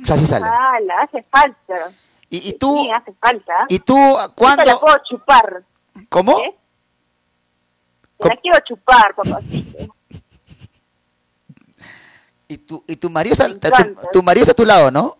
Así 0.09 0.27
sale. 0.27 0.45
Ah, 0.47 0.79
la 0.85 0.95
hace 1.03 1.25
falta. 1.31 1.93
¿Y, 2.29 2.51
y 2.51 2.53
tú, 2.59 2.83
Sí, 2.85 2.91
hace 2.95 3.13
falta. 3.21 3.53
y 3.69 3.79
tú, 3.79 3.97
Yo 3.97 4.17
te 4.17 4.23
la 4.23 4.29
cuándo? 4.35 4.81
puedo 4.81 4.97
chupar. 5.09 5.63
¿Cómo? 6.09 6.39
¿Eh? 6.41 6.55
Te 8.19 8.29
la 8.29 8.37
quiero 8.37 8.59
chupar, 8.67 9.15
papacito. 9.15 9.95
Y 12.47 12.59
tu, 12.59 12.85
y 12.87 12.97
tu 12.97 13.09
marido 13.11 13.33
está, 13.47 13.71
tu, 14.13 14.23
marido 14.23 14.43
está 14.43 14.53
a 14.53 14.57
tu 14.57 14.65
lado, 14.67 14.91
¿no? 14.91 15.17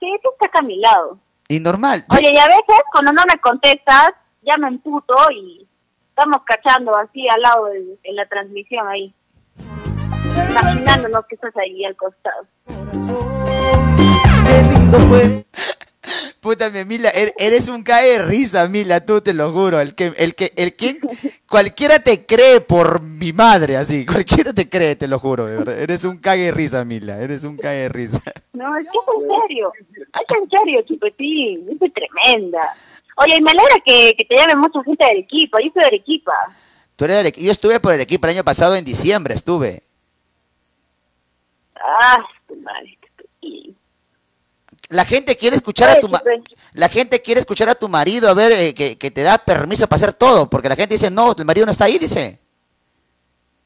Sí, 0.00 0.06
tú 0.22 0.30
estás 0.32 0.48
acá 0.48 0.60
a 0.60 0.62
mi 0.62 0.78
lado. 0.78 1.18
Y 1.48 1.58
normal. 1.60 2.04
Oye, 2.16 2.30
y 2.32 2.38
a 2.38 2.46
veces 2.46 2.76
cuando 2.92 3.12
no 3.12 3.22
me 3.28 3.38
contestas, 3.40 4.10
ya 4.46 4.56
me 4.58 4.68
emputo 4.68 5.14
y 5.32 5.66
estamos 6.10 6.42
cachando 6.46 6.96
así 6.96 7.26
al 7.28 7.40
lado 7.42 7.66
de, 7.66 7.98
en 8.02 8.16
la 8.16 8.26
transmisión 8.26 8.86
ahí. 8.88 9.14
Imaginándonos 10.50 11.26
que 11.26 11.34
estás 11.36 11.56
ahí 11.56 11.84
al 11.84 11.96
costado. 11.96 12.46
Puta, 16.40 16.68
mi 16.68 16.84
Mila, 16.84 17.08
er- 17.10 17.32
eres 17.38 17.68
un 17.70 17.82
cae 17.82 18.18
de 18.18 18.24
risa, 18.26 18.68
Mila, 18.68 19.00
tú 19.06 19.22
te 19.22 19.32
lo 19.32 19.50
juro. 19.50 19.80
El 19.80 19.94
que, 19.94 20.12
el 20.18 20.34
que, 20.34 20.52
el 20.56 20.74
quien, 20.74 20.98
cualquiera 21.48 22.00
te 22.00 22.26
cree 22.26 22.60
por 22.60 23.00
mi 23.00 23.32
madre, 23.32 23.78
así, 23.78 24.04
cualquiera 24.04 24.52
te 24.52 24.68
cree, 24.68 24.94
te 24.96 25.08
lo 25.08 25.18
juro, 25.18 25.46
de 25.46 25.56
verdad. 25.56 25.80
Eres 25.80 26.04
un 26.04 26.18
cague 26.18 26.44
de 26.44 26.52
risa, 26.52 26.84
Mila, 26.84 27.18
eres 27.18 27.44
un 27.44 27.56
cague 27.56 27.78
de 27.80 27.88
risa. 27.88 28.20
No, 28.52 28.76
es 28.76 28.84
que 28.84 28.98
es 28.98 29.22
en 29.22 29.28
serio. 29.40 29.72
Es 29.96 30.36
en 30.42 30.50
serio, 30.50 30.82
chupetín. 30.82 31.78
Es 31.80 31.92
tremenda. 31.94 32.74
Oye, 33.16 33.36
y 33.38 33.42
me 33.42 33.50
alegra 33.52 33.76
que, 33.84 34.14
que 34.16 34.24
te 34.24 34.36
llame 34.36 34.56
mucha 34.56 34.82
gente 34.84 35.04
de 35.04 35.10
Arequipa. 35.10 35.58
Yo 35.62 35.70
soy 35.72 35.80
de 35.82 35.86
Arequipa. 35.86 36.32
Tú 36.96 37.04
eres 37.04 37.16
de 37.16 37.20
Arequipa. 37.20 37.44
Yo 37.46 37.52
estuve 37.52 37.80
por 37.80 37.92
Arequipa 37.92 38.28
el 38.28 38.34
año 38.36 38.44
pasado, 38.44 38.74
en 38.76 38.84
diciembre 38.84 39.34
estuve. 39.34 39.82
Ah, 41.80 42.18
tu 42.48 42.56
madre. 42.56 42.98
La 44.90 45.04
gente 45.04 45.36
quiere 45.36 45.56
escuchar 45.56 45.90
a 45.90 46.00
tu 46.00 46.08
ma- 46.08 46.20
chupe- 46.20 46.42
la 46.74 46.88
gente 46.88 47.20
quiere 47.22 47.40
escuchar 47.40 47.68
a 47.68 47.74
tu 47.74 47.88
marido 47.88 48.28
a 48.28 48.34
ver 48.34 48.52
eh, 48.52 48.74
que, 48.74 48.96
que 48.98 49.10
te 49.10 49.22
da 49.22 49.38
permiso 49.38 49.86
para 49.86 49.96
hacer 49.96 50.12
todo, 50.12 50.48
porque 50.48 50.68
la 50.68 50.76
gente 50.76 50.94
dice, 50.94 51.10
no, 51.10 51.34
el 51.36 51.44
marido 51.44 51.64
no 51.66 51.72
está 51.72 51.86
ahí, 51.86 51.98
dice. 51.98 52.38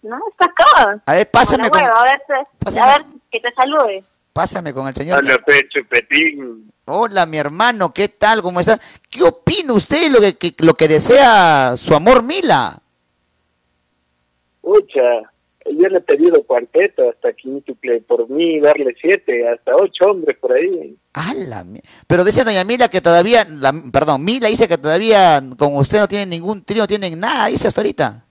No, 0.00 0.16
está 0.30 0.46
acá. 0.46 1.02
A 1.04 1.14
ver, 1.14 1.30
pásame 1.30 1.68
con, 1.70 1.80
hueva, 1.82 2.00
a 2.00 2.04
ver, 2.04 2.22
te- 2.26 2.78
a 2.80 2.86
ver, 2.86 3.04
que 3.30 3.40
te 3.40 3.52
salude. 3.52 4.04
Pásame 4.32 4.72
con 4.72 4.86
el 4.88 4.94
señor. 4.94 5.18
Hola, 5.18 5.38
pecho, 5.46 5.80
petín. 5.88 6.70
Hola, 6.86 7.26
mi 7.26 7.36
hermano, 7.38 7.92
¿qué 7.92 8.08
tal? 8.08 8.40
¿Cómo 8.42 8.60
está? 8.60 8.80
¿Qué 9.10 9.22
opina 9.22 9.72
usted 9.74 10.02
de 10.04 10.10
lo 10.10 10.20
que, 10.20 10.34
que- 10.36 10.64
lo 10.64 10.74
que 10.74 10.88
desea 10.88 11.76
su 11.76 11.94
amor 11.94 12.22
Mila? 12.22 12.80
Pucha, 14.60 15.02
yo 15.70 15.88
le 15.88 15.98
he 15.98 16.00
pedido 16.00 16.42
cuarteto 16.44 17.10
hasta 17.10 17.32
quíntuple 17.32 18.00
por 18.02 18.28
mí, 18.30 18.58
darle 18.60 18.94
siete, 19.00 19.48
hasta 19.48 19.74
ocho 19.76 20.04
hombres 20.06 20.36
por 20.38 20.52
ahí. 20.52 20.96
Pero 22.06 22.24
dice 22.24 22.44
doña 22.44 22.64
Mila 22.64 22.88
que 22.88 23.00
todavía, 23.00 23.46
la- 23.50 23.74
perdón, 23.92 24.24
Mila 24.24 24.48
dice 24.48 24.68
que 24.68 24.78
todavía 24.78 25.42
con 25.58 25.76
usted 25.76 25.98
no 26.00 26.08
tiene 26.08 26.26
ningún 26.26 26.62
trío, 26.64 26.82
no 26.82 26.86
tienen 26.86 27.18
nada, 27.20 27.46
dice 27.46 27.68
hasta 27.68 27.80
ahorita. 27.80 28.24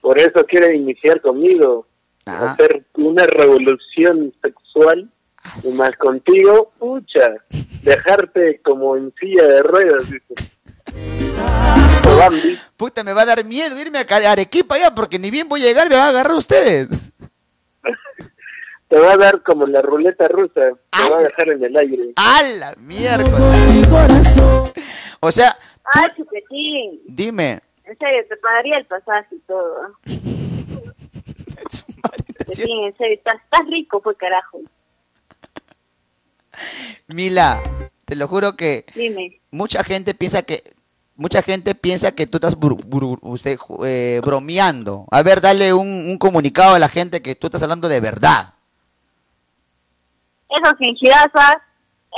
Por 0.00 0.18
eso 0.18 0.44
quiere 0.48 0.76
iniciar 0.76 1.20
conmigo, 1.20 1.86
Ah. 2.26 2.52
hacer 2.52 2.84
una 2.94 3.24
revolución 3.24 4.34
sexual. 4.42 5.10
Y 5.62 5.72
más 5.74 5.94
contigo, 5.96 6.72
pucha, 6.76 7.34
dejarte 7.82 8.60
como 8.64 8.96
en 8.96 9.14
silla 9.14 9.44
de 9.44 9.62
ruedas, 9.62 10.10
dice. 10.10 10.34
Puta, 12.76 13.04
me 13.04 13.12
va 13.12 13.22
a 13.22 13.26
dar 13.26 13.44
miedo 13.44 13.78
irme 13.80 13.98
a 13.98 14.32
Arequipa 14.32 14.76
ya, 14.76 14.92
porque 14.92 15.20
ni 15.20 15.30
bien 15.30 15.48
voy 15.48 15.62
a 15.62 15.66
llegar, 15.66 15.88
me 15.88 15.94
va 15.94 16.06
a 16.06 16.08
agarrar 16.08 16.34
ustedes. 16.34 17.12
Te 18.88 18.98
va 18.98 19.12
a 19.12 19.16
dar 19.16 19.42
como 19.42 19.66
la 19.66 19.82
ruleta 19.82 20.28
rusa, 20.28 20.70
te 20.90 21.10
va 21.10 21.18
a 21.18 21.22
dejar 21.22 21.48
en 21.48 21.64
el 21.64 21.76
aire. 21.76 22.12
¡Hala! 22.14 22.74
Miércoles. 22.78 24.36
O 25.18 25.32
sea, 25.32 25.56
Ay, 25.92 26.08
chupetín. 26.16 27.00
dime, 27.04 27.60
En 27.82 27.98
serio, 27.98 28.24
te 28.28 28.36
pagaría 28.36 28.78
el 28.78 28.86
pasaje 28.86 29.34
y 29.34 29.40
todo. 29.40 29.96
estás, 32.46 33.34
estás 33.42 33.66
rico, 33.68 34.00
pues 34.00 34.16
carajo. 34.16 34.60
Mila, 37.08 37.60
te 38.04 38.16
lo 38.16 38.26
juro 38.28 38.56
que 38.56 38.84
Dime. 38.94 39.40
mucha 39.50 39.84
gente 39.84 40.14
piensa 40.14 40.42
que 40.42 40.62
mucha 41.16 41.42
gente 41.42 41.74
piensa 41.74 42.14
que 42.14 42.26
tú 42.26 42.36
estás 42.36 42.56
usted, 43.22 43.58
eh, 43.84 44.20
bromeando. 44.24 45.06
A 45.10 45.22
ver, 45.22 45.40
dale 45.40 45.72
un, 45.72 45.88
un 45.88 46.18
comunicado 46.18 46.74
a 46.74 46.78
la 46.78 46.88
gente 46.88 47.22
que 47.22 47.34
tú 47.34 47.46
estás 47.46 47.62
hablando 47.62 47.88
de 47.88 48.00
verdad. 48.00 48.54
Esos 50.48 50.78
fingirazas, 50.78 51.56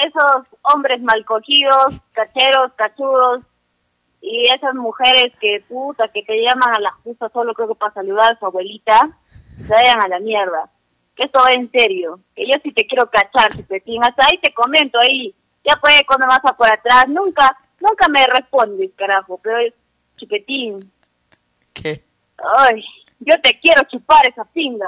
esos 0.05 0.47
hombres 0.63 1.01
mal 1.01 1.25
cogidos, 1.25 2.01
cacheros, 2.13 2.73
cachudos, 2.77 3.43
Y 4.21 4.49
esas 4.49 4.75
mujeres 4.75 5.33
que 5.41 5.65
puta, 5.69 6.09
que 6.09 6.23
te 6.23 6.43
llaman 6.43 6.77
a 6.77 6.81
la 6.81 6.93
justa 7.05 7.29
solo 7.33 7.55
creo 7.55 7.69
que 7.69 7.75
para 7.77 7.95
saludar 7.95 8.33
a 8.33 8.39
su 8.39 8.47
abuelita, 8.47 9.17
vayan 9.67 10.03
a 10.03 10.09
la 10.09 10.21
mierda. 10.21 10.71
Que 11.17 11.25
esto 11.25 11.41
va 11.41 11.53
en 11.53 11.71
serio. 11.71 12.21
Que 12.35 12.47
yo 12.47 12.55
sí 12.63 12.73
te 12.73 12.87
quiero 12.87 13.11
cachar, 13.11 13.55
chupetín. 13.57 14.03
Hasta 14.05 14.27
ahí 14.27 14.39
te 14.39 14.53
comento 14.53 14.99
ahí. 15.01 15.35
Ya 15.65 15.77
puede 15.77 16.05
cuando 16.07 16.27
vas 16.27 16.41
a 16.45 16.57
por 16.57 16.73
atrás. 16.73 17.07
Nunca, 17.09 17.57
nunca 17.81 18.09
me 18.09 18.27
respondes, 18.27 18.91
carajo. 18.97 19.41
Pero, 19.43 19.59
chupetín. 20.17 20.93
¿Qué? 21.73 22.05
Ay, 22.57 22.85
yo 23.21 23.35
te 23.43 23.59
quiero 23.61 23.83
chupar 23.91 24.29
esa 24.29 24.45
pinga. 24.45 24.87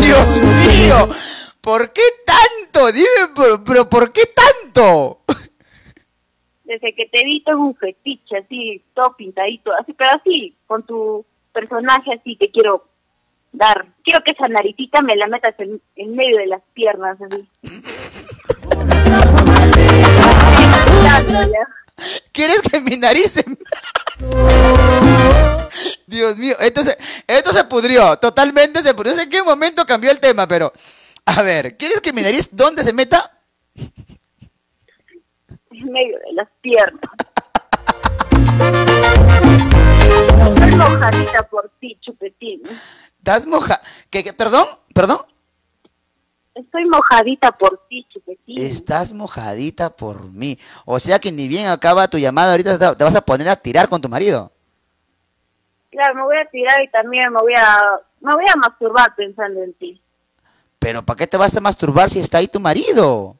Dios 0.00 0.40
mío, 0.40 1.08
¿por 1.60 1.92
qué 1.92 2.02
tanto? 2.24 2.92
Dime, 2.92 3.32
pero, 3.34 3.64
pero 3.64 3.88
¿por 3.88 4.12
qué 4.12 4.22
tanto? 4.26 5.22
Desde 6.66 6.94
que 6.96 7.06
te 7.06 7.24
vi 7.24 7.44
tengo 7.44 7.64
un 7.64 7.76
fetiche 7.76 8.38
así, 8.38 8.82
todo 8.92 9.14
pintadito, 9.16 9.72
así, 9.80 9.92
pero 9.92 10.10
así, 10.10 10.52
con 10.66 10.84
tu 10.84 11.24
personaje 11.52 12.12
así 12.12 12.34
te 12.34 12.50
quiero 12.50 12.88
dar. 13.52 13.86
Quiero 14.02 14.20
que 14.24 14.32
esa 14.32 14.48
naricita 14.48 15.00
me 15.00 15.14
la 15.14 15.28
metas 15.28 15.54
en, 15.58 15.80
en 15.94 16.16
medio 16.16 16.38
de 16.38 16.46
las 16.48 16.62
piernas, 16.74 17.18
así. 17.22 17.48
¿Quieres 22.32 22.62
que 22.62 22.80
mi 22.80 22.96
nariz 22.96 23.30
se... 23.30 23.44
Dios 26.08 26.36
mío, 26.36 26.56
esto 26.58 26.82
se, 26.82 26.98
esto 27.28 27.52
se 27.52 27.62
pudrió, 27.64 28.18
totalmente 28.18 28.82
se 28.82 28.92
pudrió. 28.92 29.12
No 29.12 29.18
sé 29.18 29.24
en 29.24 29.30
qué 29.30 29.42
momento 29.42 29.86
cambió 29.86 30.10
el 30.10 30.18
tema, 30.18 30.48
pero... 30.48 30.72
A 31.26 31.42
ver, 31.42 31.76
¿quieres 31.76 32.00
que 32.00 32.12
mi 32.12 32.22
nariz 32.22 32.48
dónde 32.50 32.82
se 32.82 32.92
meta? 32.92 33.32
En 35.78 35.92
medio 35.92 36.18
de 36.20 36.32
las 36.32 36.48
piernas. 36.62 37.00
Estoy 40.46 40.74
mojadita 40.76 41.42
por 41.42 41.70
ti, 41.78 41.98
chupetín. 42.00 42.62
¿Estás 43.18 43.46
moja? 43.46 43.80
¿Qué, 44.08 44.24
qué? 44.24 44.32
¿Perdón? 44.32 44.66
¿Perdón? 44.94 45.18
Estoy 46.54 46.86
mojadita 46.86 47.52
por 47.52 47.86
ti, 47.88 48.06
chupetín. 48.08 48.58
Estás 48.58 49.12
mojadita 49.12 49.90
por 49.90 50.30
mí. 50.30 50.58
O 50.86 50.98
sea 50.98 51.18
que 51.18 51.30
ni 51.30 51.46
bien 51.46 51.66
acaba 51.66 52.08
tu 52.08 52.16
llamada, 52.16 52.52
ahorita 52.52 52.78
te 52.78 52.96
te 52.96 53.04
vas 53.04 53.14
a 53.14 53.20
poner 53.20 53.48
a 53.50 53.56
tirar 53.56 53.88
con 53.90 54.00
tu 54.00 54.08
marido. 54.08 54.50
Claro, 55.90 56.14
me 56.14 56.22
voy 56.22 56.38
a 56.38 56.48
tirar 56.48 56.82
y 56.82 56.88
también 56.88 57.30
me 57.30 57.38
voy 57.38 57.54
a, 57.54 58.00
me 58.20 58.34
voy 58.34 58.44
a 58.50 58.56
masturbar 58.56 59.14
pensando 59.14 59.62
en 59.62 59.74
ti. 59.74 60.00
Pero 60.78 61.04
¿para 61.04 61.18
qué 61.18 61.26
te 61.26 61.36
vas 61.36 61.54
a 61.56 61.60
masturbar 61.60 62.08
si 62.08 62.20
está 62.20 62.38
ahí 62.38 62.48
tu 62.48 62.60
marido? 62.60 63.36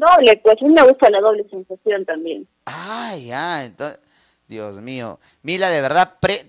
Doble, 0.00 0.40
pues 0.42 0.56
a 0.60 0.64
mí 0.64 0.72
me 0.72 0.82
gusta 0.82 1.10
la 1.10 1.20
doble 1.20 1.44
sensación 1.50 2.04
también. 2.06 2.48
Ay, 2.64 3.26
ya, 3.26 3.64
entonces... 3.64 3.98
Dios 4.48 4.80
mío. 4.80 5.20
Mila, 5.42 5.68
de 5.68 5.80
verdad, 5.80 6.14
pre- 6.20 6.46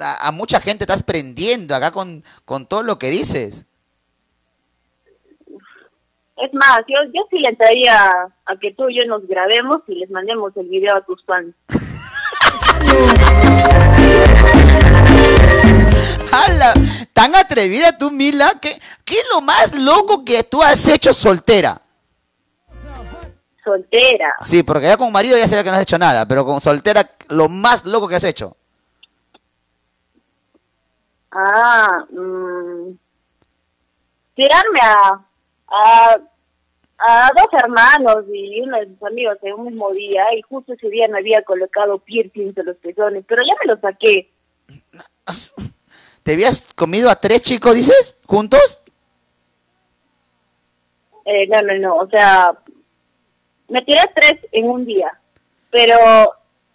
a, 0.00 0.28
a 0.28 0.32
mucha 0.32 0.60
gente 0.60 0.84
estás 0.84 1.02
prendiendo 1.02 1.76
acá 1.76 1.90
con, 1.92 2.24
con 2.44 2.66
todo 2.66 2.82
lo 2.82 2.98
que 2.98 3.10
dices. 3.10 3.66
Es 6.38 6.52
más, 6.54 6.80
yo, 6.88 6.96
yo 7.14 7.22
sí 7.30 7.38
le 7.38 7.50
entraría 7.50 8.10
a 8.46 8.56
que 8.60 8.72
tú 8.72 8.88
y 8.88 8.98
yo 8.98 9.06
nos 9.06 9.26
grabemos 9.28 9.76
y 9.86 9.94
les 9.96 10.10
mandemos 10.10 10.56
el 10.56 10.68
video 10.68 10.96
a 10.96 11.02
tus 11.02 11.22
fans. 11.24 11.54
¡Hala! 16.32 16.74
¿Tan 17.12 17.34
atrevida 17.36 17.96
tú, 17.96 18.10
Mila? 18.10 18.54
¿Qué, 18.60 18.80
¿Qué 19.04 19.14
es 19.20 19.28
lo 19.32 19.40
más 19.40 19.74
loco 19.78 20.24
que 20.24 20.42
tú 20.42 20.62
has 20.62 20.86
hecho 20.88 21.12
soltera? 21.12 21.80
Soltera. 23.66 24.32
Sí, 24.42 24.62
porque 24.62 24.86
ya 24.86 24.96
con 24.96 25.10
marido 25.10 25.36
ya 25.36 25.48
sé 25.48 25.62
que 25.64 25.70
no 25.70 25.74
has 25.74 25.82
hecho 25.82 25.98
nada, 25.98 26.24
pero 26.28 26.46
con 26.46 26.60
soltera, 26.60 27.10
lo 27.30 27.48
más 27.48 27.84
loco 27.84 28.06
que 28.06 28.14
has 28.14 28.22
hecho. 28.22 28.56
Ah, 31.32 32.06
mm, 32.08 32.92
tirarme 34.36 34.80
a, 34.80 35.20
a, 35.66 36.16
a 36.98 37.30
dos 37.36 37.60
hermanos 37.60 38.24
y 38.32 38.60
uno 38.60 38.78
de 38.78 38.86
sus 38.86 39.02
amigos 39.02 39.36
en 39.42 39.54
un 39.54 39.66
mismo 39.66 39.90
día 39.90 40.22
y 40.38 40.42
justo 40.42 40.74
ese 40.74 40.88
día 40.88 41.08
me 41.10 41.18
había 41.18 41.42
colocado 41.42 41.98
piercings 41.98 42.56
en 42.56 42.66
los 42.66 42.76
pezones, 42.76 43.24
pero 43.26 43.42
ya 43.42 43.54
me 43.64 43.72
los 43.72 43.80
saqué. 43.80 44.30
¿Te 46.22 46.34
habías 46.34 46.72
comido 46.72 47.10
a 47.10 47.16
tres 47.16 47.42
chicos, 47.42 47.74
dices? 47.74 48.20
¿Juntos? 48.26 48.80
Eh, 51.24 51.48
no, 51.48 51.60
no, 51.62 51.74
no, 51.80 51.96
o 51.96 52.08
sea, 52.08 52.56
me 53.68 53.80
tiré 53.82 54.00
tres 54.14 54.36
en 54.52 54.68
un 54.68 54.84
día, 54.84 55.12
pero, 55.70 55.96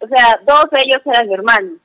o 0.00 0.06
sea, 0.08 0.40
dos 0.46 0.64
de 0.70 0.80
ellos 0.82 1.00
eran 1.06 1.30
hermanos 1.32 1.78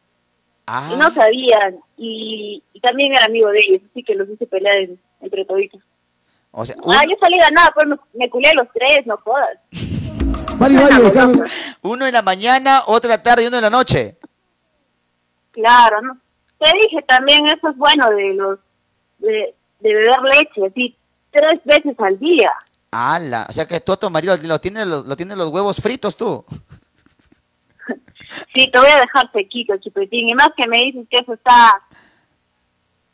Ah. 0.69 0.89
y 0.93 0.97
no 0.97 1.09
sabían 1.13 1.77
y, 1.97 2.61
y 2.73 2.79
también 2.81 3.13
era 3.15 3.25
amigo 3.25 3.47
de 3.49 3.59
ellos, 3.59 3.81
así 3.89 4.03
que 4.03 4.15
los 4.15 4.27
hice 4.29 4.45
pelear 4.47 4.77
en- 4.79 4.99
entre 5.21 5.45
toditos. 5.45 5.81
O 6.51 6.65
sea, 6.65 6.75
Ah, 6.87 7.03
yo 7.07 7.15
salí 7.21 7.37
ganada, 7.39 7.71
pues 7.73 7.87
me, 7.87 7.95
me 8.15 8.29
culé 8.29 8.49
a 8.49 8.53
los 8.55 8.67
tres, 8.73 9.05
no 9.05 9.15
jodas. 9.17 9.57
uno 11.81 12.05
en 12.05 12.13
la 12.13 12.21
mañana, 12.21 12.81
otro 12.87 13.09
en 13.09 13.17
la 13.17 13.23
tarde 13.23 13.43
y 13.43 13.47
uno 13.47 13.57
en 13.57 13.63
la 13.63 13.69
noche. 13.69 14.17
Claro, 15.51 16.01
¿no? 16.01 16.17
Te 16.59 16.69
dije 16.81 17.01
también, 17.07 17.45
eso 17.47 17.69
es 17.69 17.77
bueno 17.77 18.09
de 18.09 18.33
los, 18.33 18.59
de, 19.19 19.53
de 19.79 19.93
beber 19.93 20.19
leche, 20.33 20.65
así, 20.67 20.95
tres 21.31 21.61
veces 21.63 21.95
al 21.99 22.17
día. 22.19 22.51
¡Hala! 22.91 23.45
O 23.49 23.53
sea 23.53 23.67
que 23.67 23.79
tú 23.81 23.91
a 23.91 23.97
tu 23.99 24.09
marido 24.09 24.35
lo 24.43 24.59
tienes 24.59 24.87
los, 24.87 25.05
lo 25.05 25.15
tienes 25.17 25.37
los 25.37 25.49
huevos 25.49 25.77
fritos 25.81 26.15
tú. 26.17 26.45
Sí, 28.53 28.69
te 28.71 28.77
voy 28.79 28.89
a 28.89 28.99
dejar 28.99 29.31
sequito, 29.31 29.73
chipetín. 29.77 30.29
Y 30.29 30.33
más 30.35 30.49
que 30.55 30.67
me 30.67 30.77
dices 30.79 31.07
que 31.09 31.17
eso 31.19 31.33
está, 31.33 31.81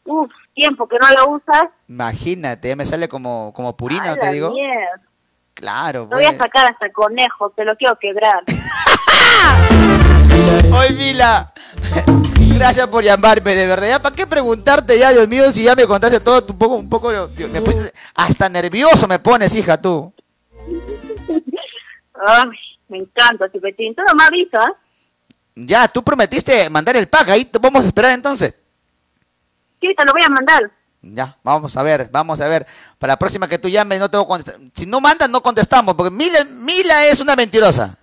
uf, 0.06 0.30
tiempo 0.56 0.88
que 0.88 0.98
no 1.00 1.08
lo 1.16 1.36
usas. 1.38 1.66
Imagínate, 1.88 2.70
ya 2.70 2.76
me 2.76 2.84
sale 2.86 3.08
como, 3.08 3.54
como 3.54 3.78
purina, 3.78 4.16
te 4.16 4.32
digo. 4.34 4.52
mierda. 4.52 5.02
Claro, 5.54 6.08
Te 6.10 6.16
voy 6.16 6.26
a 6.26 6.30
pues. 6.30 6.40
sacar 6.40 6.72
hasta 6.72 6.92
conejo, 6.92 7.52
te 7.52 7.64
lo 7.64 7.76
quiero 7.78 7.98
quebrar. 8.00 8.44
¡Oye, 10.74 10.94
Mila! 10.94 11.54
Gracias 12.58 12.88
por 12.88 13.04
llamarme, 13.04 13.56
de 13.56 13.68
verdad. 13.68 13.88
¿Ya 13.88 14.02
para 14.02 14.16
qué 14.16 14.26
preguntarte 14.28 14.98
ya, 14.98 15.12
Dios 15.12 15.28
mío, 15.28 15.52
si 15.52 15.64
ya 15.64 15.76
me 15.76 15.86
contaste 15.88 16.20
todo 16.20 16.44
un 16.48 16.58
poco, 16.58 16.76
un 16.76 16.90
poco, 16.90 17.28
Dios, 17.28 17.50
me 17.50 17.62
puse- 17.62 17.92
hasta 18.16 18.50
nervioso 18.50 19.08
me 19.08 19.20
pones, 19.20 19.54
hija, 19.56 19.80
tú. 19.82 20.14
Ay, 22.26 22.44
me 22.90 22.98
encanta, 23.00 23.52
chipetín. 23.52 23.94
Tú 23.96 24.02
no 24.08 24.14
me 24.16 24.24
avisas. 24.24 24.66
Ya, 25.56 25.88
tú 25.88 26.04
prometiste 26.04 26.70
mandar 26.70 26.96
el 26.96 27.08
pack, 27.08 27.30
ahí 27.30 27.46
te 27.46 27.60
vamos 27.60 27.84
a 27.84 27.88
esperar 27.88 28.12
entonces. 28.12 28.56
Sí, 29.82 29.88
te 29.98 30.06
lo 30.06 30.14
voy 30.14 30.22
a 30.24 30.30
mandar. 30.30 30.72
Ya, 31.02 31.38
vamos 31.44 31.76
a 31.76 31.84
ver, 31.84 32.08
vamos 32.12 32.40
a 32.40 32.48
ver. 32.48 32.66
Para 32.98 33.14
la 33.14 33.20
próxima 33.20 33.48
que 33.48 33.60
tú 33.60 33.68
llames, 33.68 34.00
no 34.00 34.10
tengo 34.10 34.26
contestar. 34.28 34.62
Si 34.74 34.86
no 34.86 35.02
mandas, 35.02 35.30
no 35.30 35.42
contestamos, 35.42 35.96
porque 35.96 36.12
Mila, 36.12 36.46
Mila 36.46 37.08
es 37.08 37.20
una 37.20 37.36
mentirosa. 37.36 37.98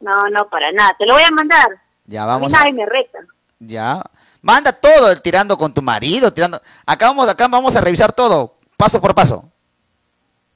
No, 0.00 0.28
no, 0.30 0.48
para 0.48 0.72
nada. 0.72 0.94
Te 0.98 1.06
lo 1.06 1.14
voy 1.14 1.22
a 1.22 1.30
mandar. 1.30 1.68
Ya, 2.06 2.24
a 2.24 2.26
vamos 2.26 2.52
a... 2.52 2.58
nadie 2.58 2.72
me 2.72 2.86
reta. 2.86 3.18
Ya. 3.58 4.02
Manda 4.42 4.72
todo, 4.72 5.14
tirando 5.20 5.56
con 5.56 5.72
tu 5.72 5.82
marido, 5.82 6.32
tirando... 6.32 6.60
Acá 6.86 7.08
vamos, 7.08 7.28
acá 7.28 7.46
vamos 7.46 7.76
a 7.76 7.80
revisar 7.80 8.12
todo, 8.12 8.56
paso 8.76 9.00
por 9.00 9.14
paso. 9.14 9.44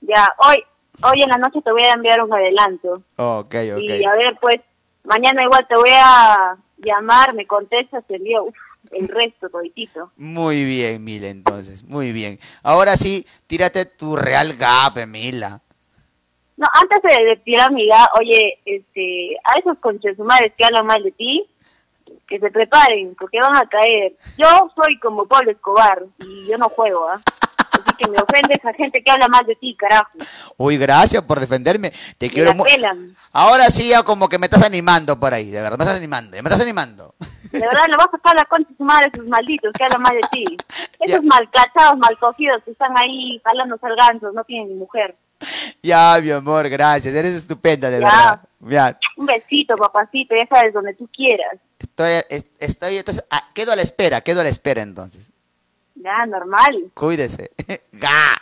Ya, 0.00 0.26
hoy, 0.38 0.62
hoy 1.02 1.22
en 1.22 1.28
la 1.28 1.36
noche 1.36 1.60
te 1.62 1.70
voy 1.70 1.82
a 1.82 1.92
enviar 1.92 2.22
un 2.22 2.32
adelanto. 2.32 3.02
Ok, 3.16 3.54
Y 3.54 4.04
a 4.04 4.12
ver, 4.12 4.38
pues, 4.40 4.60
mañana 5.04 5.42
igual 5.42 5.66
te 5.68 5.76
voy 5.76 5.90
a 5.92 6.56
llamar, 6.78 7.34
me 7.34 7.46
contestas, 7.46 8.04
te 8.06 8.16
envío 8.16 8.44
uf, 8.44 8.56
el 8.90 9.08
resto 9.08 9.50
toditito. 9.50 10.12
Muy 10.16 10.64
bien, 10.64 11.04
Mila, 11.04 11.28
entonces, 11.28 11.82
muy 11.84 12.12
bien. 12.12 12.38
Ahora 12.62 12.96
sí, 12.96 13.26
tírate 13.46 13.84
tu 13.84 14.16
real 14.16 14.54
gap, 14.56 14.96
Mila. 15.06 15.60
No, 16.56 16.68
antes 16.72 17.02
de, 17.02 17.24
de 17.24 17.36
tirar 17.36 17.72
mi 17.72 17.88
ga, 17.88 18.08
oye, 18.18 18.60
este, 18.64 19.36
a 19.44 19.58
esos 19.58 19.76
conchesumares 19.78 20.52
que 20.56 20.64
hablan 20.64 20.86
mal 20.86 21.02
de 21.02 21.10
ti, 21.12 21.44
que 22.28 22.38
se 22.38 22.50
preparen, 22.50 23.14
porque 23.18 23.40
van 23.40 23.56
a 23.56 23.68
caer. 23.68 24.14
Yo 24.36 24.70
soy 24.74 24.98
como 25.00 25.26
Pablo 25.26 25.50
Escobar 25.50 26.04
y 26.18 26.46
yo 26.46 26.56
no 26.58 26.68
juego, 26.68 27.08
¿ah? 27.08 27.20
Así 27.72 27.96
que 27.98 28.08
me 28.08 28.18
ofende 28.18 28.54
esa 28.54 28.72
gente 28.72 29.02
que 29.02 29.10
habla 29.10 29.26
mal 29.26 29.44
de 29.46 29.56
ti, 29.56 29.76
carajo. 29.76 30.10
Uy, 30.56 30.78
gracias 30.78 31.22
por 31.24 31.40
defenderme. 31.40 31.92
Te 32.18 32.26
Me 32.26 32.32
quiero 32.32 32.54
mucho. 32.54 32.72
Ahora 33.32 33.66
sí, 33.66 33.88
ya 33.88 34.04
como 34.04 34.28
que 34.28 34.38
me 34.38 34.46
estás 34.46 34.62
animando 34.62 35.18
por 35.18 35.34
ahí, 35.34 35.50
de 35.50 35.60
verdad, 35.60 35.76
me 35.76 35.84
estás 35.84 35.98
animando, 35.98 36.30
me 36.30 36.48
estás 36.48 36.60
animando. 36.60 37.14
De 37.50 37.60
verdad, 37.60 37.84
le 37.88 37.96
vas 37.96 38.08
a 38.08 38.10
sacar 38.12 38.34
la 38.36 38.44
concha 38.44 38.70
de 38.70 38.76
su 38.76 38.84
madre 38.84 39.10
esos 39.12 39.26
malditos 39.26 39.72
que 39.72 39.84
hablan 39.84 40.02
mal 40.02 40.14
de 40.14 40.28
ti. 40.30 40.44
Esos 41.00 41.22
malcachados, 41.22 41.98
mal 41.98 42.16
cogidos 42.18 42.62
que 42.64 42.70
están 42.70 42.96
ahí 42.98 43.40
jalando 43.44 43.76
sarganzos, 43.78 44.32
no 44.32 44.42
tienen 44.44 44.68
ni 44.68 44.74
mujer. 44.74 45.14
Ya, 45.82 46.18
mi 46.22 46.30
amor, 46.30 46.68
gracias, 46.68 47.14
eres 47.14 47.34
estupenda, 47.36 47.90
de 47.90 48.00
Ya. 48.00 48.06
verdad. 48.06 48.40
Ya, 48.66 48.98
Un 49.16 49.26
besito, 49.26 49.74
papacito, 49.76 50.34
ya 50.34 50.46
sabes, 50.48 50.72
donde 50.72 50.94
tú 50.94 51.08
quieras. 51.14 51.58
estoy, 51.78 52.22
es- 52.30 52.46
estoy, 52.58 52.96
entonces, 52.96 53.24
ah, 53.30 53.48
quedo 53.54 53.72
a 53.72 53.76
la 53.76 53.82
espera, 53.82 54.20
quedo 54.22 54.40
a 54.40 54.44
la 54.44 54.48
espera 54.50 54.80
entonces. 54.82 55.30
Ya, 55.96 56.24
normal. 56.26 56.90
Cuídese. 56.94 57.50
Ga. 57.92 58.36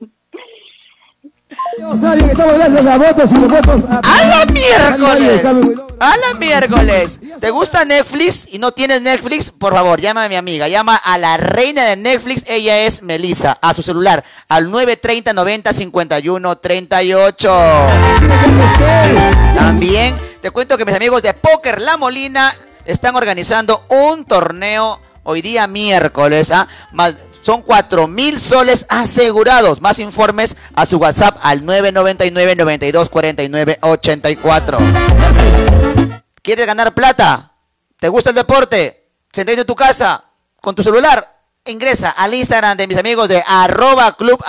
Estamos 0.00 1.45
gracias 1.78 2.86
a 2.86 2.98
votos 2.98 3.32
y 3.32 3.34
los 3.34 3.48
votos. 3.48 3.84
¡A 3.90 4.26
la 4.26 4.46
miércoles! 4.46 5.42
¡A 6.00 6.16
la 6.16 6.34
miércoles! 6.38 7.20
¿Te 7.40 7.50
gusta 7.50 7.84
Netflix 7.84 8.48
y 8.50 8.58
no 8.58 8.72
tienes 8.72 9.00
Netflix? 9.02 9.50
Por 9.50 9.74
favor, 9.74 10.00
llama 10.00 10.24
a 10.24 10.28
mi 10.28 10.36
amiga. 10.36 10.68
Llama 10.68 10.96
a 10.96 11.18
la 11.18 11.36
reina 11.36 11.84
de 11.84 11.96
Netflix. 11.96 12.44
Ella 12.46 12.80
es 12.80 13.02
Melissa. 13.02 13.58
A 13.60 13.74
su 13.74 13.82
celular. 13.82 14.24
Al 14.48 14.70
930 14.70 15.32
90 15.32 15.72
51 15.72 16.58
38. 16.58 17.86
También 19.56 20.16
te 20.40 20.50
cuento 20.50 20.76
que 20.76 20.84
mis 20.84 20.94
amigos 20.94 21.22
de 21.22 21.34
Póker 21.34 21.80
La 21.80 21.96
Molina 21.96 22.54
están 22.84 23.16
organizando 23.16 23.84
un 23.88 24.24
torneo 24.24 25.00
hoy 25.24 25.42
día 25.42 25.66
miércoles. 25.66 26.50
¿ah? 26.50 26.68
Más, 26.92 27.16
son 27.46 27.62
4 27.62 28.08
mil 28.08 28.40
soles 28.40 28.86
asegurados. 28.88 29.80
Más 29.80 30.00
informes 30.00 30.56
a 30.74 30.84
su 30.84 30.96
WhatsApp 30.96 31.38
al 31.42 31.64
999 31.64 32.56
92 32.56 33.08
49 33.08 33.78
84. 33.82 34.78
¿Quieres 36.42 36.66
ganar 36.66 36.92
plata? 36.92 37.52
¿Te 38.00 38.08
gusta 38.08 38.30
el 38.30 38.36
deporte? 38.36 39.10
Sentado 39.32 39.60
en 39.60 39.64
tu 39.64 39.76
casa 39.76 40.24
con 40.60 40.74
tu 40.74 40.82
celular. 40.82 41.36
Ingresa 41.66 42.10
al 42.10 42.34
Instagram 42.34 42.76
de 42.76 42.88
mis 42.88 42.98
amigos 42.98 43.28
de 43.28 43.40
arroba 43.46 44.16
club. 44.16 44.42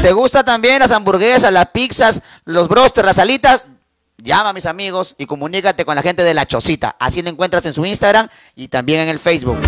¿Te 0.00 0.12
gusta 0.12 0.44
también 0.44 0.78
las 0.78 0.92
hamburguesas, 0.92 1.52
las 1.52 1.66
pizzas, 1.70 2.22
los 2.44 2.68
brosters, 2.68 3.06
las 3.06 3.18
alitas? 3.18 3.66
Llama 4.18 4.48
a 4.48 4.52
mis 4.54 4.64
amigos 4.64 5.14
y 5.18 5.26
comunícate 5.26 5.84
con 5.84 5.94
la 5.94 6.02
gente 6.02 6.22
de 6.22 6.32
La 6.32 6.46
Chocita. 6.46 6.96
Así 6.98 7.20
lo 7.20 7.28
encuentras 7.28 7.66
en 7.66 7.74
su 7.74 7.84
Instagram 7.84 8.30
y 8.54 8.68
también 8.68 9.00
en 9.00 9.08
el 9.08 9.18
Facebook. 9.18 9.58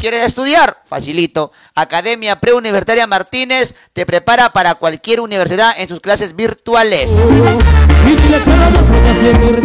¿Quieres 0.00 0.24
estudiar? 0.24 0.82
Facilito. 0.86 1.52
Academia 1.74 2.40
Preuniversitaria 2.40 3.06
Martínez 3.06 3.74
te 3.92 4.06
prepara 4.06 4.50
para 4.50 4.76
cualquier 4.76 5.20
universidad 5.20 5.74
en 5.76 5.88
sus 5.88 6.00
clases 6.00 6.34
virtuales. 6.34 7.20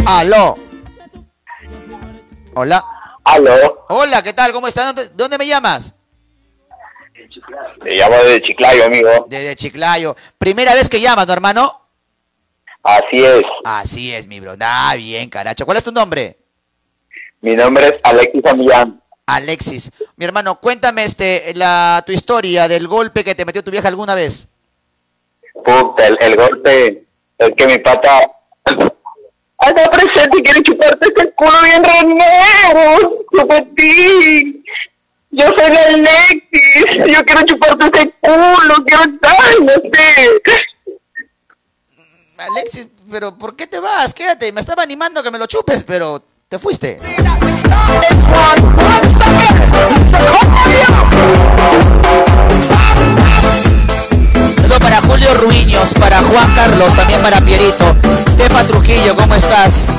Aló. 0.06 0.58
Hola. 2.54 2.84
Aló. 3.24 3.86
Hola, 3.88 4.22
¿qué 4.24 4.34
tal? 4.34 4.52
¿Cómo 4.52 4.68
estás? 4.68 4.88
¿Dónde, 4.88 5.12
dónde 5.16 5.38
me 5.38 5.48
llamas? 5.48 5.94
Te 7.82 7.96
llamo 7.96 8.16
desde 8.16 8.42
Chiclayo, 8.42 8.86
amigo. 8.86 9.26
Desde 9.30 9.56
Chiclayo. 9.56 10.18
¿Primera 10.38 10.74
vez 10.74 10.90
que 10.90 11.00
llamas, 11.00 11.28
¿no, 11.28 11.34
hermano? 11.34 11.87
Así 12.88 13.22
es. 13.22 13.42
Así 13.66 14.14
es, 14.14 14.28
mi 14.28 14.40
bro. 14.40 14.56
Ah, 14.62 14.94
bien, 14.96 15.30
caracho. 15.30 15.66
¿Cuál 15.66 15.78
es 15.78 15.84
tu 15.84 15.92
nombre? 15.92 16.38
Mi 17.42 17.54
nombre 17.54 17.86
es 17.86 17.94
Alexis 18.02 18.46
Amillán. 18.46 19.02
Alexis. 19.26 19.92
Mi 20.16 20.24
hermano, 20.24 20.62
cuéntame 20.62 21.04
este, 21.04 21.52
la, 21.54 22.02
tu 22.06 22.14
historia 22.14 22.70
del 22.70 22.88
golpe 22.88 23.26
que 23.26 23.36
te 23.36 23.44
metió 23.44 23.62
tu 23.62 23.72
vieja 23.72 23.90
alguna 23.90 24.16
vez. 24.16 24.48
Puta, 25.66 26.08
el, 26.08 26.18
el 26.22 26.36
golpe 26.38 27.04
es 27.38 27.52
que 27.58 27.68
mi 27.68 27.78
pata 27.80 28.22
anda 29.58 29.92
presente 29.92 30.38
y 30.38 30.44
quiere 30.44 30.62
chuparte 30.62 31.10
ese 31.14 31.32
culo 31.34 31.62
bien 31.64 31.84
renero, 31.84 33.26
chupetín. 33.36 34.64
Yo 35.32 35.46
soy 35.46 35.74
la 35.74 35.82
Alexis, 35.88 37.14
yo 37.14 37.22
quiero 37.26 37.42
chuparte 37.44 38.00
ese 38.00 38.14
culo, 38.22 38.76
quiero 38.86 39.04
estar, 39.04 39.62
no 39.62 39.74
sé. 39.94 40.42
Alexis, 42.38 42.88
pero 43.10 43.36
¿por 43.36 43.56
qué 43.56 43.68
te 43.68 43.80
vas? 43.80 44.14
Quédate. 44.14 44.52
Me 44.52 44.62
estaba 44.62 44.84
animando 44.84 45.20
a 45.20 45.24
que 45.24 45.32
me 45.32 45.40
lo 45.40 45.48
chupes, 45.48 45.84
pero 45.84 46.24
te 46.48 46.60
fuiste. 46.60 47.00
Para 54.80 55.02
Julio 55.02 55.34
Ruiños, 55.34 55.94
para 55.96 56.22
Juan 56.22 56.54
Carlos, 56.54 56.94
también 56.96 57.22
para 57.22 57.42
Pierito. 57.42 57.96
Tepa 58.38 58.64
Trujillo, 58.64 59.16
¿cómo 59.16 59.36
estás? 59.36 59.90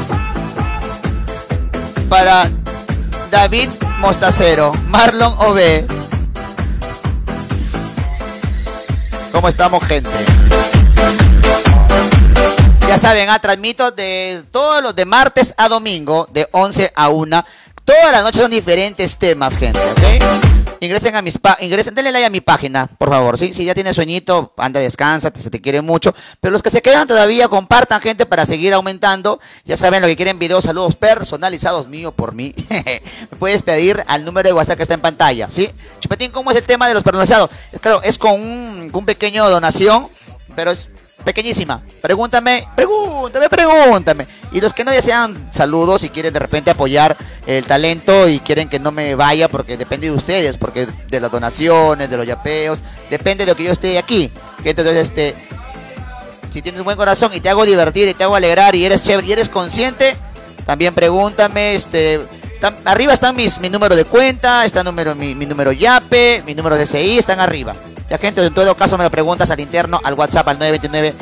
Para 2.09 2.49
David 3.31 3.69
Mostacero, 3.99 4.73
Marlon 4.89 5.35
Ove. 5.39 5.87
¿Cómo 9.33 9.49
estamos, 9.49 9.85
gente? 9.85 10.11
Ya 12.89 12.99
saben, 12.99 13.29
ah, 13.29 13.39
transmito 13.39 13.91
de 13.91 14.43
todos 14.51 14.83
los 14.83 14.97
de 14.97 15.05
martes 15.05 15.53
a 15.59 15.69
domingo, 15.69 16.27
de 16.33 16.49
11 16.53 16.91
a 16.97 17.11
1. 17.11 17.45
Todas 17.85 18.13
las 18.13 18.23
noches 18.23 18.41
son 18.41 18.51
diferentes 18.51 19.19
temas, 19.19 19.59
gente, 19.59 19.79
¿ok? 19.79 20.79
Ingresen 20.81 21.15
a 21.15 21.21
mis 21.21 21.37
pa 21.37 21.59
ingresen, 21.61 21.95
denle 21.95 22.13
like 22.13 22.25
a 22.25 22.31
mi 22.31 22.41
página, 22.41 22.87
por 22.87 23.11
favor, 23.11 23.37
¿sí? 23.37 23.53
Si 23.53 23.67
ya 23.67 23.75
tienes 23.75 23.95
sueñito, 23.95 24.55
anda, 24.57 24.81
descansa, 24.81 25.31
se 25.39 25.51
te 25.51 25.61
quiere 25.61 25.83
mucho. 25.83 26.15
Pero 26.41 26.51
los 26.51 26.63
que 26.63 26.71
se 26.71 26.81
quedan 26.81 27.07
todavía, 27.07 27.49
compartan, 27.49 28.01
gente, 28.01 28.25
para 28.25 28.47
seguir 28.47 28.73
aumentando. 28.73 29.39
Ya 29.67 29.77
saben 29.77 30.01
lo 30.01 30.09
que 30.09 30.17
quieren, 30.17 30.39
videos, 30.39 30.65
saludos 30.65 30.97
personalizados 30.97 31.89
mío 31.89 32.13
por 32.13 32.33
mí. 32.33 32.55
Me 32.71 33.37
puedes 33.39 33.61
pedir 33.61 34.03
al 34.07 34.25
número 34.25 34.49
de 34.49 34.55
WhatsApp 34.55 34.79
que 34.79 34.85
está 34.85 34.95
en 34.95 35.03
pantalla, 35.03 35.51
¿sí? 35.51 35.71
Chupetín, 36.01 36.31
¿cómo 36.31 36.53
es 36.53 36.57
el 36.57 36.65
tema 36.65 36.89
de 36.89 36.95
los 36.95 37.03
personalizados? 37.03 37.51
Claro, 37.83 38.01
es 38.03 38.17
con 38.17 38.41
un, 38.41 38.89
con 38.91 39.01
un 39.01 39.07
pequeño 39.07 39.47
donación, 39.51 40.09
pero 40.57 40.71
es 40.71 40.89
pequeñísima. 41.25 41.83
Pregúntame, 42.01 42.67
pregúntame, 42.75 43.49
pregúntame. 43.49 44.27
Y 44.53 44.61
los 44.61 44.73
que 44.73 44.85
no 44.85 44.91
desean 44.91 45.51
saludos 45.53 46.05
y 46.05 46.11
quieren 46.11 46.33
de 46.33 46.41
repente 46.41 46.71
apoyar 46.71 47.17
el 47.47 47.65
talento 47.65 48.29
y 48.29 48.41
quieren 48.41 48.69
que 48.69 48.79
no 48.79 48.93
me 48.93 49.15
vaya 49.15 49.49
porque 49.49 49.77
depende 49.77 50.09
de 50.09 50.17
ustedes, 50.17 50.57
porque 50.57 50.87
de 51.09 51.21
las 51.21 51.31
donaciones, 51.31 52.11
de 52.11 52.17
los 52.17 52.27
yapeos, 52.27 52.79
depende 53.11 53.45
de 53.45 53.53
lo 53.53 53.57
que 53.57 53.65
yo 53.65 53.73
esté 53.73 53.99
aquí. 53.99 54.31
Entonces, 54.65 54.97
este, 54.97 55.35
si 56.51 56.63
tienes 56.63 56.81
un 56.81 56.85
buen 56.85 56.97
corazón 56.97 57.33
y 57.35 57.41
te 57.41 57.49
hago 57.49 57.65
divertir 57.65 58.09
y 58.09 58.15
te 58.15 58.25
hago 58.25 58.37
alegrar 58.37 58.75
y 58.75 58.85
eres 58.85 59.03
chévere 59.03 59.27
y 59.29 59.33
eres 59.33 59.49
consciente, 59.49 60.17
también 60.67 60.95
pregúntame, 60.95 61.75
este, 61.75 62.21
tam- 62.61 62.75
arriba 62.85 63.13
están 63.13 63.35
mis, 63.37 63.59
mi 63.61 63.69
número 63.69 63.97
de 63.97 64.05
cuenta, 64.05 64.65
está 64.65 64.83
número, 64.85 65.15
mi, 65.15 65.35
mi 65.35 65.47
número 65.47 65.73
YAPE, 65.73 66.43
mi 66.47 66.55
número 66.55 66.77
de 66.77 66.87
CI, 66.87 67.19
están 67.19 67.41
arriba. 67.41 67.75
Ya 68.09 68.19
gente, 68.19 68.45
en 68.45 68.55
todo 68.55 68.75
caso 68.75 68.97
me 68.97 69.05
lo 69.05 69.11
preguntas 69.11 69.51
al 69.51 69.61
interno, 69.61 70.01
al 70.03 70.15
WhatsApp, 70.15 70.49
al 70.49 70.59
929 70.59 71.15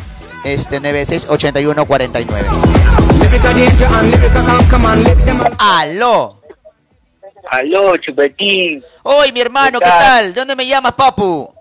este 0.45 0.79
968149. 0.81 2.49
Aló. 5.59 6.43
Aló, 7.51 7.97
chupetín. 7.99 8.83
Hoy, 9.03 9.33
mi 9.33 9.41
hermano, 9.41 9.79
¿qué 9.79 9.87
tal? 9.87 10.35
¿De 10.35 10.41
dónde 10.41 10.57
me 10.57 10.67
llamas, 10.67 10.93
papu? 10.93 11.53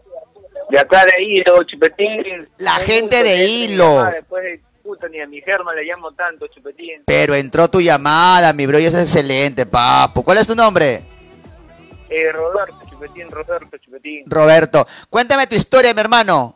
De 0.70 0.80
acá 0.80 1.06
de 1.06 1.24
Hilo, 1.24 1.64
chupetín. 1.64 2.24
La 2.58 2.76
gente 2.76 3.24
de 3.24 3.46
Hilo. 3.46 4.04
Después 4.06 4.44
de 4.44 4.62
puta, 4.86 5.08
ni 5.10 5.20
a 5.20 5.28
mi 5.28 5.42
germa 5.42 5.74
le 5.74 5.84
llamo 5.84 6.12
tanto, 6.14 6.46
chupetín. 6.48 7.02
Pero 7.06 7.34
entró 7.34 7.68
tu 7.68 7.82
llamada, 7.82 8.54
mi 8.54 8.66
bro, 8.68 8.80
y 8.80 8.86
eso 8.86 8.98
es 9.00 9.04
excelente, 9.04 9.66
papu. 9.66 10.24
¿Cuál 10.24 10.38
es 10.38 10.48
tu 10.48 10.56
nombre? 10.56 11.02
Eh, 12.10 12.32
Roberto, 12.32 12.78
chupetín, 12.90 13.30
Roberto, 13.32 13.78
chupetín. 13.80 14.24
Roberto. 14.28 14.86
Cuéntame 15.10 15.48
tu 15.48 15.56
historia, 15.56 15.94
mi 15.94 16.02
hermano. 16.02 16.56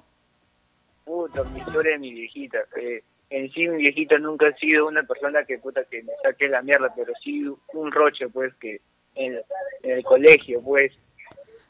Puta, 1.04 1.44
mi 1.46 1.60
historia 1.60 1.94
de 1.94 1.98
mi 2.00 2.14
viejita. 2.14 2.60
eh, 2.80 3.04
en 3.32 3.52
sí, 3.52 3.68
mi 3.68 3.78
viejita 3.78 4.18
nunca 4.20 4.48
ha 4.48 4.54
sido 4.58 4.88
una 4.88 5.04
persona 5.04 5.44
que 5.46 5.58
puta 5.58 5.84
que 5.90 6.04
me 6.04 6.12
saque 6.24 6.48
la 6.48 6.62
mierda, 6.62 6.94
pero 6.96 7.14
sí 7.24 7.46
un 7.74 7.92
roche, 7.92 8.28
pues, 8.30 8.54
que 8.56 8.80
en, 9.16 9.40
en 9.84 9.92
el 9.92 10.04
colegio, 10.04 10.62
pues, 10.62 10.92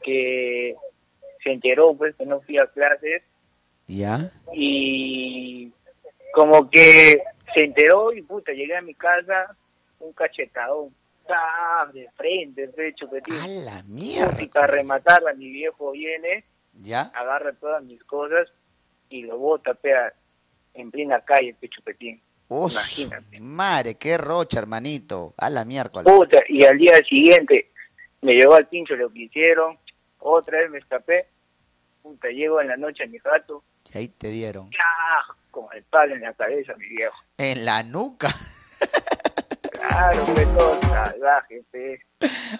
que 0.02 0.74
se 1.42 1.52
enteró, 1.52 1.94
pues, 1.94 2.14
que 2.16 2.24
no 2.26 2.40
fui 2.42 2.58
a 2.58 2.66
clases 2.66 3.22
¿Ya? 3.86 4.30
y 4.54 5.70
como 6.32 6.68
que 6.70 7.22
se 7.54 7.64
enteró 7.64 8.12
y 8.12 8.22
puta, 8.22 8.52
llegué 8.52 8.76
a 8.76 8.82
mi 8.82 8.94
casa, 8.94 9.56
un 9.98 10.12
cachetadón, 10.12 10.94
¡taf! 11.26 11.92
de 11.92 12.08
frente, 12.16 12.66
de 12.68 12.94
chupetín. 12.94 13.34
A 13.34 13.46
la 13.46 13.82
mierda. 13.84 14.40
Y 14.42 14.46
para 14.46 14.66
rematarla, 14.68 15.32
mi 15.34 15.50
viejo 15.50 15.92
viene, 15.92 16.44
¿Ya? 16.82 17.02
agarra 17.14 17.52
todas 17.54 17.82
mis 17.82 18.02
cosas 18.04 18.48
y 19.08 19.22
lo 19.22 19.38
bota, 19.38 19.74
pea, 19.74 20.12
en 20.74 20.90
plena 20.90 21.20
calle, 21.24 21.54
pe 21.60 21.68
chupetín. 21.68 22.20
Uf, 22.48 22.72
Imagínate. 22.72 23.40
Madre, 23.40 23.94
qué 23.96 24.18
rocha, 24.18 24.58
hermanito. 24.58 25.34
A 25.36 25.50
la 25.50 25.64
miércoles. 25.64 26.12
Puta, 26.12 26.40
y 26.48 26.64
al 26.64 26.78
día 26.78 26.94
siguiente 27.08 27.70
me 28.22 28.34
llevó 28.34 28.54
al 28.54 28.66
pincho 28.68 28.96
lo 28.96 29.10
que 29.10 29.20
hicieron, 29.22 29.78
otra 30.18 30.58
vez 30.58 30.70
me 30.70 30.78
escapé, 30.78 31.26
puta, 32.02 32.28
llego 32.28 32.60
en 32.60 32.68
la 32.68 32.76
noche 32.76 33.04
a 33.04 33.06
mi 33.06 33.18
gato, 33.18 33.62
Y 33.94 33.98
ahí 33.98 34.08
te 34.08 34.28
dieron. 34.28 34.70
¡ah! 34.80 35.34
Como 35.50 35.70
el 35.72 35.82
palo 35.84 36.14
en 36.14 36.22
la 36.22 36.32
cabeza, 36.34 36.74
mi 36.76 36.88
viejo. 36.88 37.16
En 37.38 37.64
la 37.64 37.82
nuca. 37.82 38.28
Claro, 39.72 40.24
fue 40.26 40.44
todo 40.46 40.80
salvaje, 40.82 41.62
pe. 41.70 42.00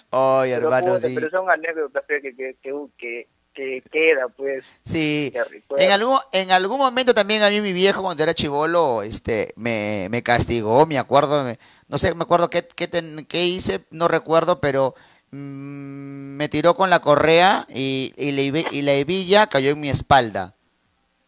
Oye, 0.09 0.53
Pero, 0.55 0.67
hermano, 0.67 0.95
puta, 0.95 1.07
sí. 1.07 1.15
pero 1.15 1.29
son 1.29 1.49
anécdotas 1.49 2.03
pe, 2.05 2.21
que, 2.21 2.35
que, 2.35 2.55
que, 2.61 2.73
que, 2.97 3.27
que 3.53 3.83
queda, 3.91 4.27
pues. 4.29 4.63
Sí. 4.83 5.31
que. 5.33 5.83
En 5.85 5.91
algún, 5.91 6.17
en 6.31 6.51
algún 6.51 6.77
momento 6.79 7.13
también 7.13 7.43
a 7.43 7.49
mí 7.49 7.61
mi 7.61 7.73
viejo 7.73 8.01
cuando 8.01 8.23
era 8.23 8.33
chivolo, 8.33 9.03
este, 9.03 9.53
me, 9.55 10.07
me 10.09 10.23
castigó, 10.23 10.85
me 10.85 10.97
acuerdo, 10.97 11.43
me- 11.43 11.59
no 11.87 11.97
sé, 11.97 12.13
me 12.15 12.23
acuerdo 12.23 12.49
qué, 12.49 12.67
qué, 12.67 12.87
ten- 12.87 13.25
qué 13.25 13.45
hice, 13.45 13.81
no 13.91 14.07
recuerdo, 14.07 14.59
pero 14.61 14.95
mm, 15.31 16.35
me 16.37 16.49
tiró 16.49 16.75
con 16.75 16.89
la 16.89 16.99
correa 17.01 17.65
y, 17.69 18.13
y, 18.17 18.31
la, 18.31 18.41
y 18.71 18.81
la 18.81 18.93
hebilla 18.93 19.47
cayó 19.47 19.71
en 19.71 19.79
mi 19.79 19.89
espalda. 19.89 20.55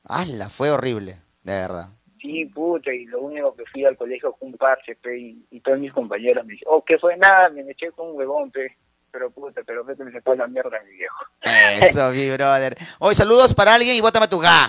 ¡Hala! 0.06 0.50
Fue 0.50 0.70
horrible, 0.72 1.20
de 1.44 1.52
verdad. 1.52 1.90
Sí, 2.20 2.46
puta, 2.46 2.94
y 2.94 3.06
lo 3.06 3.22
único 3.22 3.54
que 3.54 3.66
fui 3.66 3.84
al 3.84 3.98
colegio 3.98 4.36
fue 4.40 4.48
un 4.48 4.58
parche, 4.58 4.96
pe, 4.96 5.18
y, 5.18 5.46
y 5.52 5.60
todos 5.60 5.78
mis 5.78 5.92
compañeros 5.92 6.46
me 6.46 6.54
dicen, 6.54 6.68
oh, 6.72 6.84
¿qué 6.84 6.98
fue? 6.98 7.18
Nada, 7.18 7.50
me 7.50 7.70
eché 7.70 7.92
con 7.92 8.10
un 8.10 8.18
huevón, 8.18 8.50
pe. 8.50 8.78
Pero 9.12 9.30
puta, 9.30 9.62
pero 9.64 9.84
vete, 9.84 10.04
me 10.04 10.12
se 10.12 10.22
fue 10.22 10.36
la 10.36 10.48
mierda, 10.48 10.80
mi 10.90 10.98
viejo. 10.98 11.24
Eso, 11.42 12.10
mi 12.10 12.32
brother. 12.32 12.76
Hoy 12.98 13.14
saludos 13.14 13.54
para 13.54 13.76
alguien 13.76 13.96
y 13.96 14.02
bótame 14.02 14.28
tu 14.28 14.40
ga. 14.40 14.68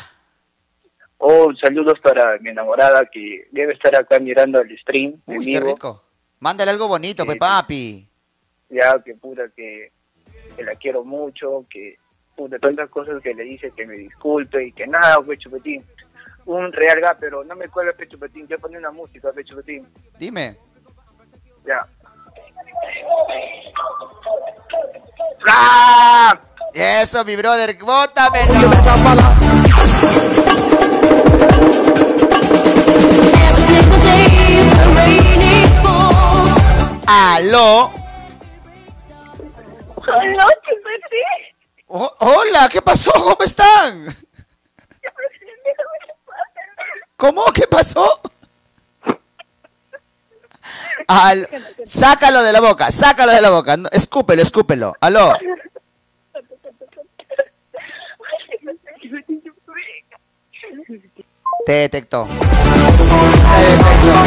Oh, 1.16 1.51
saludos 1.55 1.98
para 2.01 2.36
mi 2.40 2.51
enamorada 2.51 3.06
que 3.10 3.48
debe 3.52 3.72
estar 3.72 3.96
acá 3.96 4.18
mirando 4.18 4.60
el 4.60 4.78
stream. 4.78 5.22
Uy, 5.24 5.46
qué 5.46 5.60
rico. 5.60 6.05
Mándale 6.40 6.72
algo 6.72 6.88
bonito, 6.88 7.24
pe 7.24 7.36
papi. 7.36 8.06
Ya, 8.68 9.01
que 9.02 9.14
puta, 9.14 9.44
que, 9.56 9.92
que 10.56 10.62
la 10.62 10.74
quiero 10.74 11.05
mucho, 11.05 11.64
que 11.70 11.96
puta, 12.36 12.59
tantas 12.59 12.90
cosas 12.90 13.22
que 13.22 13.32
le 13.32 13.44
dice 13.44 13.72
que 13.74 13.86
me 13.86 13.94
disculpe 13.94 14.66
y 14.66 14.72
que 14.72 14.86
nada, 14.86 15.22
pues 15.22 15.38
chupetín. 15.38 15.82
Un 16.47 16.73
real 16.73 17.01
ga, 17.01 17.16
pero 17.19 17.43
no 17.43 17.55
me 17.57 17.69
cuelga, 17.69 17.93
pe 17.95 18.07
chupetín. 18.07 18.47
Yo 18.47 18.59
pongo 18.59 18.77
una 18.77 18.91
música, 18.91 19.33
pe 19.33 19.45
chupetín. 19.45 19.89
Dime. 20.19 20.57
Ya. 21.65 21.87
¡Ah! 25.49 26.39
Eso, 26.75 27.25
mi 27.25 27.37
brother, 27.37 27.77
bótamelo. 27.79 28.53
Aló. 37.07 37.91
Hola, 39.97 40.47
chupetín. 40.62 41.55
Oh, 41.87 42.12
hola, 42.19 42.69
¿qué 42.71 42.83
pasó? 42.83 43.12
¿Cómo 43.12 43.43
están? 43.45 44.15
¿Cómo? 47.24 47.42
¿Qué 47.55 47.66
pasó? 47.66 48.20
Al- 51.06 51.48
sácalo 51.86 52.42
de 52.42 52.52
la 52.52 52.60
boca, 52.60 52.90
sácalo 52.90 53.32
de 53.32 53.40
la 53.40 53.48
boca. 53.48 53.78
no, 53.78 53.88
escúpelo, 53.92 54.42
escúpelo. 54.42 54.94
Aló. 55.01 55.32
Te 61.64 61.72
detectó. 61.72 62.26
Te 62.26 62.32
detectó. 63.68 64.26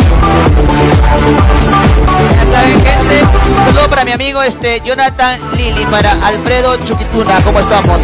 Ya 2.35 2.45
saben, 2.45 2.83
gente. 2.83 3.23
Un 3.47 3.65
saludo 3.65 3.89
para 3.91 4.05
mi 4.05 4.11
amigo 4.13 4.41
este 4.41 4.81
Jonathan 4.81 5.39
Lili, 5.55 5.85
para 5.85 6.13
Alfredo 6.25 6.75
Chuquituna. 6.83 7.43
¿Cómo 7.43 7.59
estamos? 7.59 8.01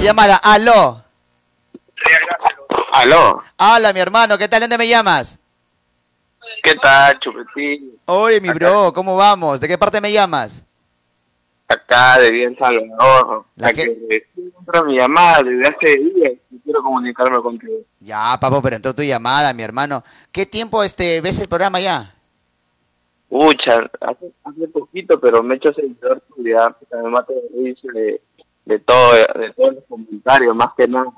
Llamada. 0.00 0.36
Aló. 0.36 1.04
Aló, 2.92 3.42
Hola, 3.56 3.92
mi 3.92 4.00
hermano. 4.00 4.36
¿Qué 4.36 4.48
tal? 4.48 4.60
¿Dónde 4.60 4.78
me 4.78 4.88
llamas? 4.88 5.38
¿qué 6.62 6.74
tal, 6.74 7.18
Chupetín? 7.20 7.98
Oye, 8.06 8.40
mi 8.40 8.50
bro, 8.50 8.92
¿cómo 8.92 9.16
vamos? 9.16 9.60
¿De 9.60 9.68
qué 9.68 9.78
parte 9.78 10.00
me 10.00 10.12
llamas? 10.12 10.64
Acá 11.68 12.18
de 12.18 12.30
Bien 12.32 12.56
Salvador. 12.58 13.44
La 13.56 13.72
que 13.72 14.26
entra 14.36 14.82
mi 14.82 14.98
llamada 14.98 15.42
desde 15.42 15.62
hace 15.62 16.00
días 16.00 16.32
y 16.50 16.58
quiero 16.58 16.82
comunicarme 16.82 17.40
contigo. 17.40 17.78
Ya, 18.00 18.36
papo, 18.40 18.60
pero 18.60 18.76
entró 18.76 18.94
tu 18.94 19.02
llamada, 19.02 19.54
mi 19.54 19.62
hermano. 19.62 20.02
¿Qué 20.32 20.44
tiempo 20.46 20.82
este 20.82 21.20
ves 21.20 21.38
el 21.38 21.48
programa 21.48 21.80
ya? 21.80 22.12
Pucha, 23.28 23.88
hace, 24.00 24.32
hace 24.42 24.68
poquito, 24.68 25.20
pero 25.20 25.42
me 25.42 25.54
he 25.54 25.56
hecho 25.58 25.72
seguidor 25.72 26.20
tuyo, 26.34 26.58
ya, 26.58 26.70
puta, 26.70 26.96
me 26.96 27.08
mato 27.10 27.32
de 27.32 27.64
risa 27.64 27.88
de, 27.94 28.20
de 28.64 28.78
todo, 28.80 29.12
de 29.14 29.52
todos 29.56 29.74
los 29.76 29.84
comentarios, 29.88 30.54
más 30.56 30.72
que 30.76 30.88
nada. 30.88 31.12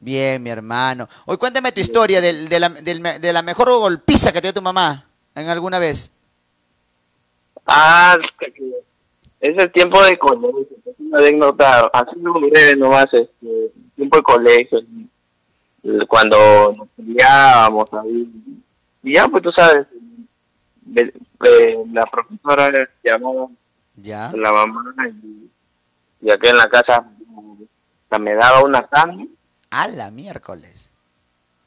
Bien, 0.00 0.42
mi 0.42 0.48
hermano. 0.50 1.08
Hoy 1.26 1.36
cuéntame 1.36 1.72
tu 1.72 1.80
historia 1.80 2.20
del- 2.22 2.48
de, 2.48 2.58
la, 2.58 2.68
me- 2.70 3.18
de 3.18 3.32
la 3.32 3.42
mejor 3.42 3.68
golpiza 3.70 4.32
que 4.32 4.40
te 4.40 4.48
dio 4.48 4.54
tu 4.54 4.62
mamá 4.62 5.04
en 5.34 5.48
alguna 5.48 5.78
vez. 5.78 6.10
Ah, 7.66 8.16
es 9.40 9.56
el 9.58 9.70
tiempo 9.72 10.02
de 10.02 10.18
colegio, 10.18 10.66
es 10.86 10.94
una 10.98 11.18
anécdota, 11.18 11.90
así 11.92 12.16
muy 12.18 12.50
breve 12.50 12.76
nomás, 12.76 13.06
este, 13.12 13.72
tiempo 13.94 14.16
de 14.16 14.22
colegio, 14.22 14.80
cuando 16.08 16.74
nos 16.76 16.88
peleábamos 16.96 17.88
ahí, 17.92 18.28
y 19.02 19.14
ya 19.14 19.28
pues 19.28 19.42
tú 19.42 19.52
sabes, 19.52 19.86
de- 20.82 21.12
de- 21.40 21.84
la 21.92 22.04
profesora 22.06 22.70
Ya. 23.96 24.30
a 24.30 24.36
la 24.36 24.52
mamá 24.52 24.82
y, 25.08 25.48
y 26.22 26.30
acá 26.30 26.50
en 26.50 26.56
la 26.56 26.68
casa 26.68 27.04
me 28.18 28.34
daba 28.34 28.62
una 28.64 28.82
carne, 28.88 29.28
A 29.70 29.86
la 29.88 30.10
miércoles. 30.10 30.90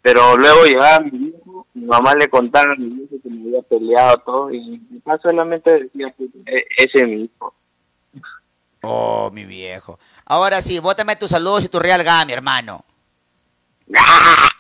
pero 0.02 0.36
luego 0.36 0.66
llegaba 0.66 1.00
mi 1.00 1.12
viejo, 1.18 1.66
mi 1.74 1.86
mamá 1.86 2.14
le 2.16 2.28
contaba 2.30 2.74
a 2.74 2.76
mi 2.76 2.90
viejo 2.90 3.16
que 3.24 3.30
me 3.30 3.48
había 3.48 3.62
peleado 3.62 4.18
todo 4.26 4.52
y 4.52 4.60
mi 4.92 5.00
papá 5.00 5.22
solamente 5.24 5.72
decía, 5.72 6.14
pues, 6.18 6.30
"E- 6.46 6.66
ese 6.78 6.98
es 7.00 7.04
mi 7.08 7.24
hijo. 7.24 7.54
Oh, 8.82 9.32
mi 9.32 9.46
viejo. 9.46 9.98
Ahora 10.26 10.62
sí, 10.62 10.80
bótame 10.80 11.16
tus 11.16 11.30
saludos 11.30 11.64
y 11.64 11.70
tu 11.70 11.80
real 11.80 12.04
ga, 12.04 12.26
mi 12.26 12.34
hermano. 12.34 12.84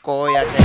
Cóllate. 0.02 0.64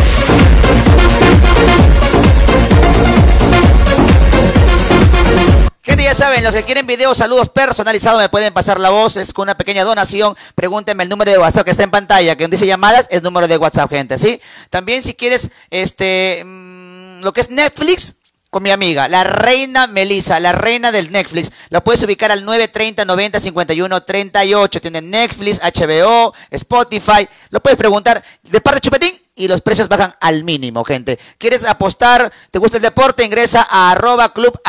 Gente, 5.89 6.05
ya 6.05 6.13
saben, 6.13 6.45
los 6.45 6.55
que 6.55 6.65
quieren 6.65 6.87
videos, 6.87 7.17
saludos 7.17 7.49
personalizados, 7.49 8.21
me 8.21 8.29
pueden 8.29 8.53
pasar 8.53 8.79
la 8.79 8.91
voz, 8.91 9.17
es 9.17 9.33
con 9.33 9.45
una 9.45 9.57
pequeña 9.57 9.85
donación. 9.85 10.37
Pregúntenme 10.55 11.03
el 11.03 11.09
número 11.09 11.31
de 11.31 11.39
WhatsApp 11.39 11.65
que 11.65 11.71
está 11.71 11.83
en 11.83 11.91
pantalla, 11.91 12.37
que 12.37 12.45
donde 12.45 12.59
dice 12.59 12.67
llamadas, 12.67 13.07
es 13.09 13.23
número 13.23 13.49
de 13.49 13.57
WhatsApp, 13.57 13.89
gente, 13.89 14.19
¿sí? 14.19 14.39
También 14.69 15.03
si 15.03 15.15
quieres, 15.15 15.49
este, 15.71 16.43
mm, 16.45 17.23
lo 17.23 17.33
que 17.33 17.41
es 17.41 17.49
Netflix, 17.49 18.17
con 18.51 18.63
mi 18.63 18.71
amiga, 18.71 19.09
la 19.09 19.25
reina 19.25 19.87
Melissa, 19.87 20.39
la 20.41 20.53
reina 20.53 20.93
del 20.93 21.11
Netflix. 21.11 21.53
La 21.71 21.83
puedes 21.83 22.03
ubicar 22.03 22.31
al 22.31 22.45
930 22.45 23.07
90 23.07 23.41
51 23.41 24.03
38. 24.03 24.81
Tiene 24.83 25.01
Netflix, 25.01 25.59
HBO, 25.63 26.35
Spotify. 26.51 27.27
Lo 27.49 27.61
puedes 27.61 27.79
preguntar 27.79 28.23
de 28.43 28.61
parte 28.61 28.77
de 28.77 28.81
Chupetín 28.83 29.18
y 29.39 29.49
los 29.49 29.61
precios 29.61 29.89
bajan 29.89 30.15
al 30.21 30.45
mínimo, 30.45 30.85
gente. 30.85 31.19
¿Quieres 31.39 31.65
apostar? 31.65 32.31
¿Te 32.51 32.59
gusta 32.59 32.77
el 32.77 32.83
deporte? 32.83 33.25
Ingresa 33.25 33.67
a 33.71 33.93
arroba 33.93 34.35
club 34.35 34.61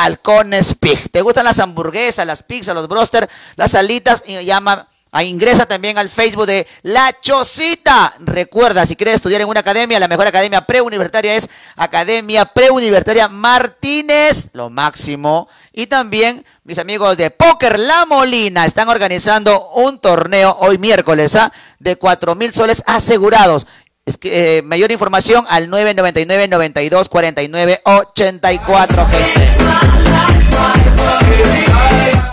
pig. 0.80 1.12
¿Te 1.12 1.22
gustan 1.22 1.46
las 1.46 1.60
hamburguesas, 1.60 2.26
las 2.26 2.44
pizzas, 2.44 2.76
los 2.76 2.88
broster, 2.88 3.30
las 3.56 3.76
alitas? 3.76 4.24
Y 4.26 4.46
llama 4.46 4.88
Ah, 5.12 5.24
ingresa 5.24 5.66
también 5.66 5.98
al 5.98 6.08
Facebook 6.08 6.46
de 6.46 6.68
La 6.84 7.16
Chocita. 7.20 8.14
Recuerda, 8.20 8.86
si 8.86 8.96
quieres 8.96 9.16
estudiar 9.16 9.42
en 9.42 9.48
una 9.48 9.62
academia, 9.62 10.00
la 10.00 10.08
mejor 10.08 10.28
academia 10.28 10.62
preuniversitaria 10.68 11.34
es 11.36 11.50
Academia 11.76 12.46
Preuniversitaria 12.46 13.28
Martínez, 13.28 14.50
lo 14.54 14.70
máximo. 14.70 15.48
Y 15.74 15.88
también 15.88 16.46
mis 16.64 16.78
amigos 16.78 17.18
de 17.18 17.32
Póker 17.32 17.80
La 17.80 18.06
Molina 18.06 18.68
están 18.68 18.88
organizando 18.88 19.72
un 19.72 19.98
torneo 19.98 20.56
hoy 20.60 20.78
miércoles 20.78 21.36
¿ah? 21.36 21.52
de 21.80 21.96
4 21.96 22.36
mil 22.36 22.54
soles 22.54 22.84
asegurados. 22.86 23.66
Es 24.10 24.18
que, 24.18 24.58
eh, 24.58 24.62
mayor 24.64 24.92
información 24.92 25.46
al 25.50 25.70
999 25.70 26.48
92 26.48 27.10
49 27.10 27.80
84, 27.84 29.06
gente. 29.06 29.48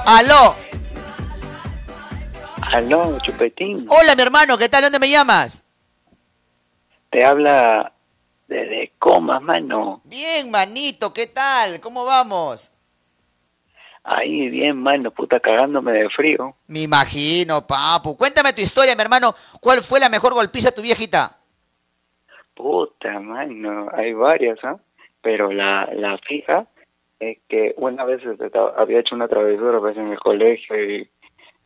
Aló. 0.06 0.56
Aló, 2.62 3.18
Chupetín. 3.20 3.86
Hola, 3.90 4.14
mi 4.16 4.22
hermano, 4.22 4.56
¿qué 4.56 4.70
tal? 4.70 4.84
¿Dónde 4.84 4.98
me 4.98 5.10
llamas? 5.10 5.64
Te 7.10 7.22
habla 7.22 7.92
desde 8.48 8.92
Comas, 8.98 9.42
mano. 9.42 10.00
Bien, 10.04 10.50
manito, 10.50 11.12
¿qué 11.12 11.26
tal? 11.26 11.78
¿Cómo 11.80 12.06
vamos? 12.06 12.70
Ahí, 14.02 14.48
bien, 14.48 14.78
mano, 14.82 15.10
puta, 15.10 15.40
cagándome 15.40 15.92
de 15.92 16.08
frío. 16.08 16.56
Me 16.68 16.80
imagino, 16.80 17.66
papu. 17.66 18.16
Cuéntame 18.16 18.54
tu 18.54 18.62
historia, 18.62 18.96
mi 18.96 19.02
hermano. 19.02 19.34
¿Cuál 19.60 19.82
fue 19.82 20.00
la 20.00 20.08
mejor 20.08 20.32
golpiza 20.32 20.70
de 20.70 20.76
tu 20.76 20.80
viejita? 20.80 21.35
Puta, 22.56 23.20
mano, 23.20 23.88
hay 23.92 24.12
varias, 24.14 24.58
¿ah? 24.64 24.78
Pero 25.20 25.52
la, 25.52 25.88
la 25.94 26.16
fija 26.18 26.66
es 27.20 27.38
que 27.48 27.74
una 27.76 28.04
vez 28.04 28.24
este, 28.24 28.50
había 28.76 29.00
hecho 29.00 29.14
una 29.14 29.28
travesura 29.28 29.78
pues, 29.78 29.96
en 29.96 30.08
el 30.12 30.18
colegio 30.18 30.74
y, 30.90 31.08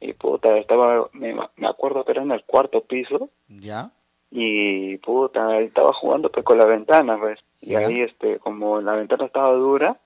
y 0.01 0.13
puta, 0.15 0.57
estaba, 0.59 1.09
me, 1.13 1.35
me 1.57 1.67
acuerdo 1.69 2.05
que 2.05 2.13
era 2.13 2.23
en 2.23 2.33
el 2.33 2.43
cuarto 2.45 2.81
piso 2.83 3.31
¿Ya? 3.49 3.91
y 4.33 4.97
puta, 4.99 5.59
estaba 5.61 5.93
jugando 5.93 6.31
pues 6.31 6.45
con 6.45 6.59
la 6.59 6.65
ventana, 6.67 7.19
pues, 7.19 7.39
y 7.61 7.75
ahí 7.77 8.01
este, 8.03 8.39
como 8.39 8.81
la 8.81 8.95
ventana 8.95 9.27
estaba 9.27 9.53
dura, 9.53 9.97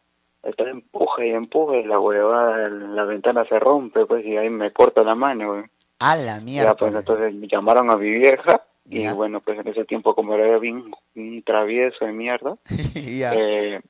estaba 0.43 0.71
empuje 0.71 1.29
y 1.29 1.31
empuje 1.31 1.81
y 1.81 1.85
la 1.85 1.99
huevada, 2.01 2.69
la 2.69 3.05
ventana 3.05 3.45
se 3.47 3.59
rompe, 3.59 4.05
pues, 4.07 4.25
y 4.27 4.37
ahí 4.37 4.51
me 4.51 4.73
corta 4.73 5.03
la 5.03 5.15
mano, 5.15 5.53
güey. 5.53 5.65
A 6.01 6.17
la 6.17 6.37
Ya, 6.39 6.41
mierda. 6.43 6.75
pues 6.77 6.95
entonces 6.95 7.35
me 7.35 7.47
llamaron 7.49 7.91
a 7.91 7.97
mi 7.97 8.11
vieja 8.11 8.63
y 8.89 9.03
Ya. 9.03 9.15
bueno, 9.15 9.41
pues 9.41 9.59
en 9.59 9.69
ese 9.69 9.85
tiempo 9.85 10.15
como 10.15 10.35
era 10.35 10.59
bien, 10.59 10.85
bien 11.15 11.43
travieso 11.43 12.05
de 12.05 12.13
mierda, 12.13 12.57
eh, 12.95 13.81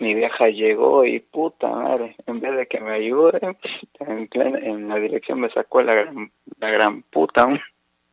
mi 0.00 0.14
vieja 0.14 0.48
llegó 0.48 1.04
y 1.04 1.20
puta 1.20 1.68
madre, 1.68 2.16
en 2.26 2.40
vez 2.40 2.54
de 2.56 2.66
que 2.66 2.80
me 2.80 2.92
ayude, 2.92 3.38
en, 4.00 4.28
plan- 4.28 4.62
en 4.62 4.88
la 4.88 4.96
dirección 4.96 5.40
me 5.40 5.50
sacó 5.50 5.82
la 5.82 5.94
gran, 5.94 6.30
la 6.58 6.70
gran 6.70 7.02
puta. 7.02 7.46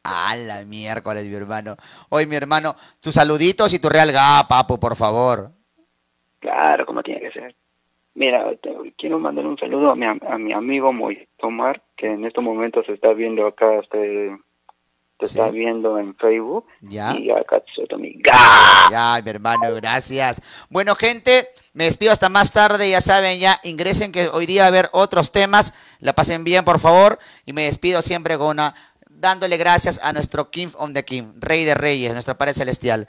A 0.06 0.36
la 0.36 0.66
miércoles, 0.66 1.28
mi 1.28 1.36
hermano. 1.36 1.78
Hoy, 2.10 2.26
mi 2.26 2.36
hermano, 2.36 2.76
tus 3.02 3.14
saluditos 3.16 3.74
y 3.74 3.80
tu 3.80 3.88
real 3.90 4.12
ga, 4.12 4.46
papu, 4.50 4.78
por 4.80 4.96
favor. 4.98 5.52
Claro, 6.40 6.86
como 6.86 7.02
tiene 7.04 7.22
que 7.22 7.32
ser. 7.32 7.56
Mira, 8.16 8.46
quiero 8.98 9.18
mandar 9.18 9.46
un 9.48 9.58
saludo 9.58 9.92
a 9.92 9.96
mi, 9.96 10.06
a 10.06 10.38
mi 10.38 10.54
amigo 10.54 10.94
Moy 10.94 11.28
Tomar, 11.38 11.82
que 11.96 12.08
en 12.08 12.26
estos 12.26 12.44
momentos 12.44 12.86
se 12.86 12.94
está 12.94 13.14
viendo 13.14 13.48
acá, 13.48 13.80
este, 13.80 14.38
te 15.24 15.30
Sí. 15.30 15.40
está 15.40 15.50
viendo 15.50 15.98
en 15.98 16.16
Facebook. 16.16 16.66
Ya. 16.82 17.16
Y 17.16 17.30
mi 17.98 18.22
Ya, 18.92 19.22
mi 19.24 19.30
hermano, 19.30 19.74
gracias. 19.76 20.42
Bueno, 20.70 20.96
gente, 20.96 21.48
me 21.74 21.86
despido 21.86 22.12
hasta 22.12 22.30
más 22.30 22.52
tarde. 22.52 22.90
Ya 22.90 23.02
saben, 23.02 23.40
ya 23.40 23.60
ingresen 23.64 24.12
que 24.12 24.28
hoy 24.28 24.46
día 24.46 24.64
va 24.64 24.66
a 24.66 24.68
haber 24.70 24.90
otros 24.92 25.32
temas. 25.32 25.74
La 26.00 26.14
pasen 26.14 26.44
bien, 26.44 26.66
por 26.66 26.80
favor. 26.80 27.20
Y 27.46 27.54
me 27.54 27.64
despido 27.64 28.02
siempre 28.02 28.38
con 28.38 28.48
una 28.48 28.76
dándole 29.10 29.58
gracias 29.58 30.02
a 30.04 30.12
nuestro 30.12 30.52
King 30.52 30.68
of 30.76 30.92
the 30.94 31.06
King, 31.06 31.34
Rey 31.40 31.64
de 31.64 31.76
Reyes, 31.76 32.12
nuestro 32.12 32.38
Padre 32.38 32.54
Celestial. 32.54 33.08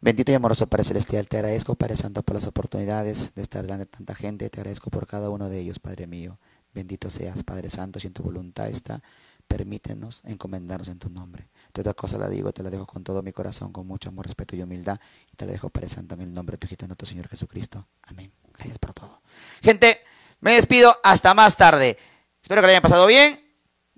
Bendito 0.00 0.30
y 0.30 0.34
amoroso 0.34 0.66
Padre 0.68 0.84
Celestial, 0.84 1.26
te 1.26 1.38
agradezco, 1.38 1.74
Padre 1.74 1.96
Santo, 1.96 2.22
por 2.22 2.36
las 2.36 2.46
oportunidades 2.46 3.34
de 3.34 3.42
estar 3.42 3.62
delante 3.62 3.86
de 3.86 3.90
tanta 3.90 4.14
gente. 4.14 4.48
Te 4.50 4.60
agradezco 4.60 4.90
por 4.90 5.06
cada 5.06 5.30
uno 5.30 5.48
de 5.48 5.58
ellos, 5.58 5.78
Padre 5.80 6.06
mío. 6.06 6.38
Bendito 6.74 7.10
seas, 7.10 7.42
Padre 7.42 7.70
Santo, 7.70 7.98
si 7.98 8.06
en 8.06 8.12
tu 8.12 8.22
voluntad 8.22 8.68
está, 8.68 9.02
permítenos 9.48 10.20
encomendarnos 10.24 10.88
en 10.88 10.98
tu 10.98 11.08
nombre. 11.08 11.48
Toda 11.82 11.92
cosa 11.92 12.16
la 12.16 12.30
digo, 12.30 12.52
te 12.52 12.62
la 12.62 12.70
dejo 12.70 12.86
con 12.86 13.04
todo 13.04 13.22
mi 13.22 13.32
corazón, 13.32 13.70
con 13.70 13.86
mucho 13.86 14.08
amor, 14.08 14.24
respeto 14.24 14.56
y 14.56 14.62
humildad. 14.62 14.98
Y 15.30 15.36
te 15.36 15.44
la 15.44 15.52
dejo, 15.52 15.68
Padre 15.68 15.90
Santo, 15.90 16.14
en 16.14 16.22
el 16.22 16.32
nombre 16.32 16.54
de 16.54 16.58
tu 16.58 16.66
hijito, 16.66 16.86
nuestro 16.86 17.06
Señor 17.06 17.28
Jesucristo. 17.28 17.86
Amén. 18.04 18.32
Gracias 18.54 18.78
por 18.78 18.94
todo. 18.94 19.20
Gente, 19.62 20.00
me 20.40 20.54
despido 20.54 20.96
hasta 21.04 21.34
más 21.34 21.54
tarde. 21.58 21.98
Espero 22.40 22.62
que 22.62 22.66
lo 22.66 22.70
hayan 22.70 22.80
pasado 22.80 23.06
bien. 23.06 23.44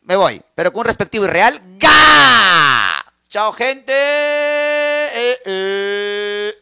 Me 0.02 0.16
voy, 0.16 0.42
pero 0.56 0.72
con 0.72 0.80
un 0.80 0.86
respectivo 0.86 1.26
y 1.26 1.28
real 1.28 1.62
¡Ga! 1.78 3.04
Chao, 3.28 3.52
gente. 3.52 3.92
Eh, 3.92 5.38
eh, 5.44 6.58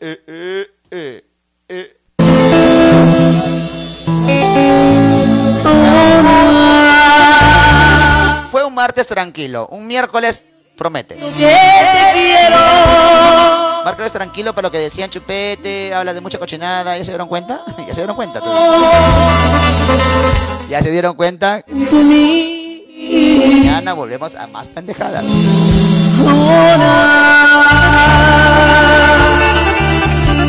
eh. 0.90 1.96
Fue 8.50 8.64
un 8.64 8.74
martes 8.74 9.06
tranquilo, 9.06 9.66
un 9.68 9.86
miércoles 9.86 10.44
promete. 10.76 11.16
Miércoles 13.84 14.12
tranquilo 14.12 14.54
para 14.54 14.68
lo 14.68 14.72
que 14.72 14.78
decían 14.78 15.08
chupete, 15.10 15.94
habla 15.94 16.12
de 16.12 16.20
mucha 16.20 16.38
cochinada, 16.38 16.98
¿ya 16.98 17.04
se 17.04 17.12
dieron 17.12 17.28
cuenta? 17.28 17.62
ya 17.88 17.94
se 17.94 18.00
dieron 18.00 18.16
cuenta. 18.16 18.40
Ya 20.68 20.82
se 20.82 20.90
dieron 20.90 21.14
cuenta. 21.14 21.64
Mañana 23.38 23.92
volvemos 23.94 24.34
a 24.34 24.46
más 24.48 24.68
pendejadas. 24.68 25.24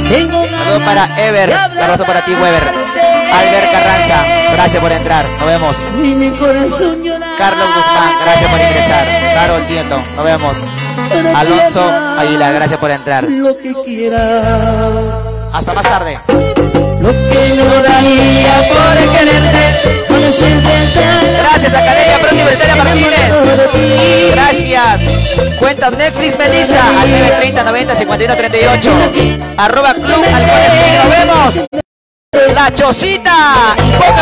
Saludos 0.10 0.84
para 0.84 1.28
Ever, 1.28 1.50
un 1.50 1.78
abrazo 1.80 2.04
para 2.06 2.26
ti, 2.26 2.34
Weber. 2.34 2.64
Albert 3.32 3.72
Carranza, 3.72 4.26
gracias 4.54 4.82
por 4.82 4.92
entrar, 4.92 5.26
nos 5.40 5.46
vemos. 5.46 5.88
Carlos 7.38 7.68
Guzmán, 7.68 8.20
gracias 8.22 8.50
por 8.50 8.60
ingresar. 8.60 9.08
Carol 9.36 9.68
Tiento, 9.68 10.02
nos 10.16 10.26
vemos. 10.26 10.58
Alonso 11.36 11.84
Aguilar, 12.18 12.54
gracias 12.56 12.80
por 12.80 12.92
entrar. 12.92 13.26
Hasta 15.54 15.74
más 15.74 15.84
tarde. 15.84 16.20
Gracias, 21.38 21.74
Academia 21.74 22.20
Pro 22.20 22.32
Libertaria 22.36 22.76
Martínez. 22.76 23.36
Gracias. 24.32 25.02
Cuentas 25.60 25.92
Netflix 25.92 26.38
Melissa 26.38 26.82
al 27.02 27.10
930 27.10 27.64
90 27.64 27.96
51 27.96 28.36
38. 28.36 28.92
Arroba 29.58 29.94
Club 29.94 30.26
Halcones 30.34 30.72
Pig, 30.72 30.94
Nos 30.98 31.10
vemos. 31.18 31.68
La 32.54 32.74
Chocita. 32.74 33.76
Y 33.78 33.92
poco 33.92 34.22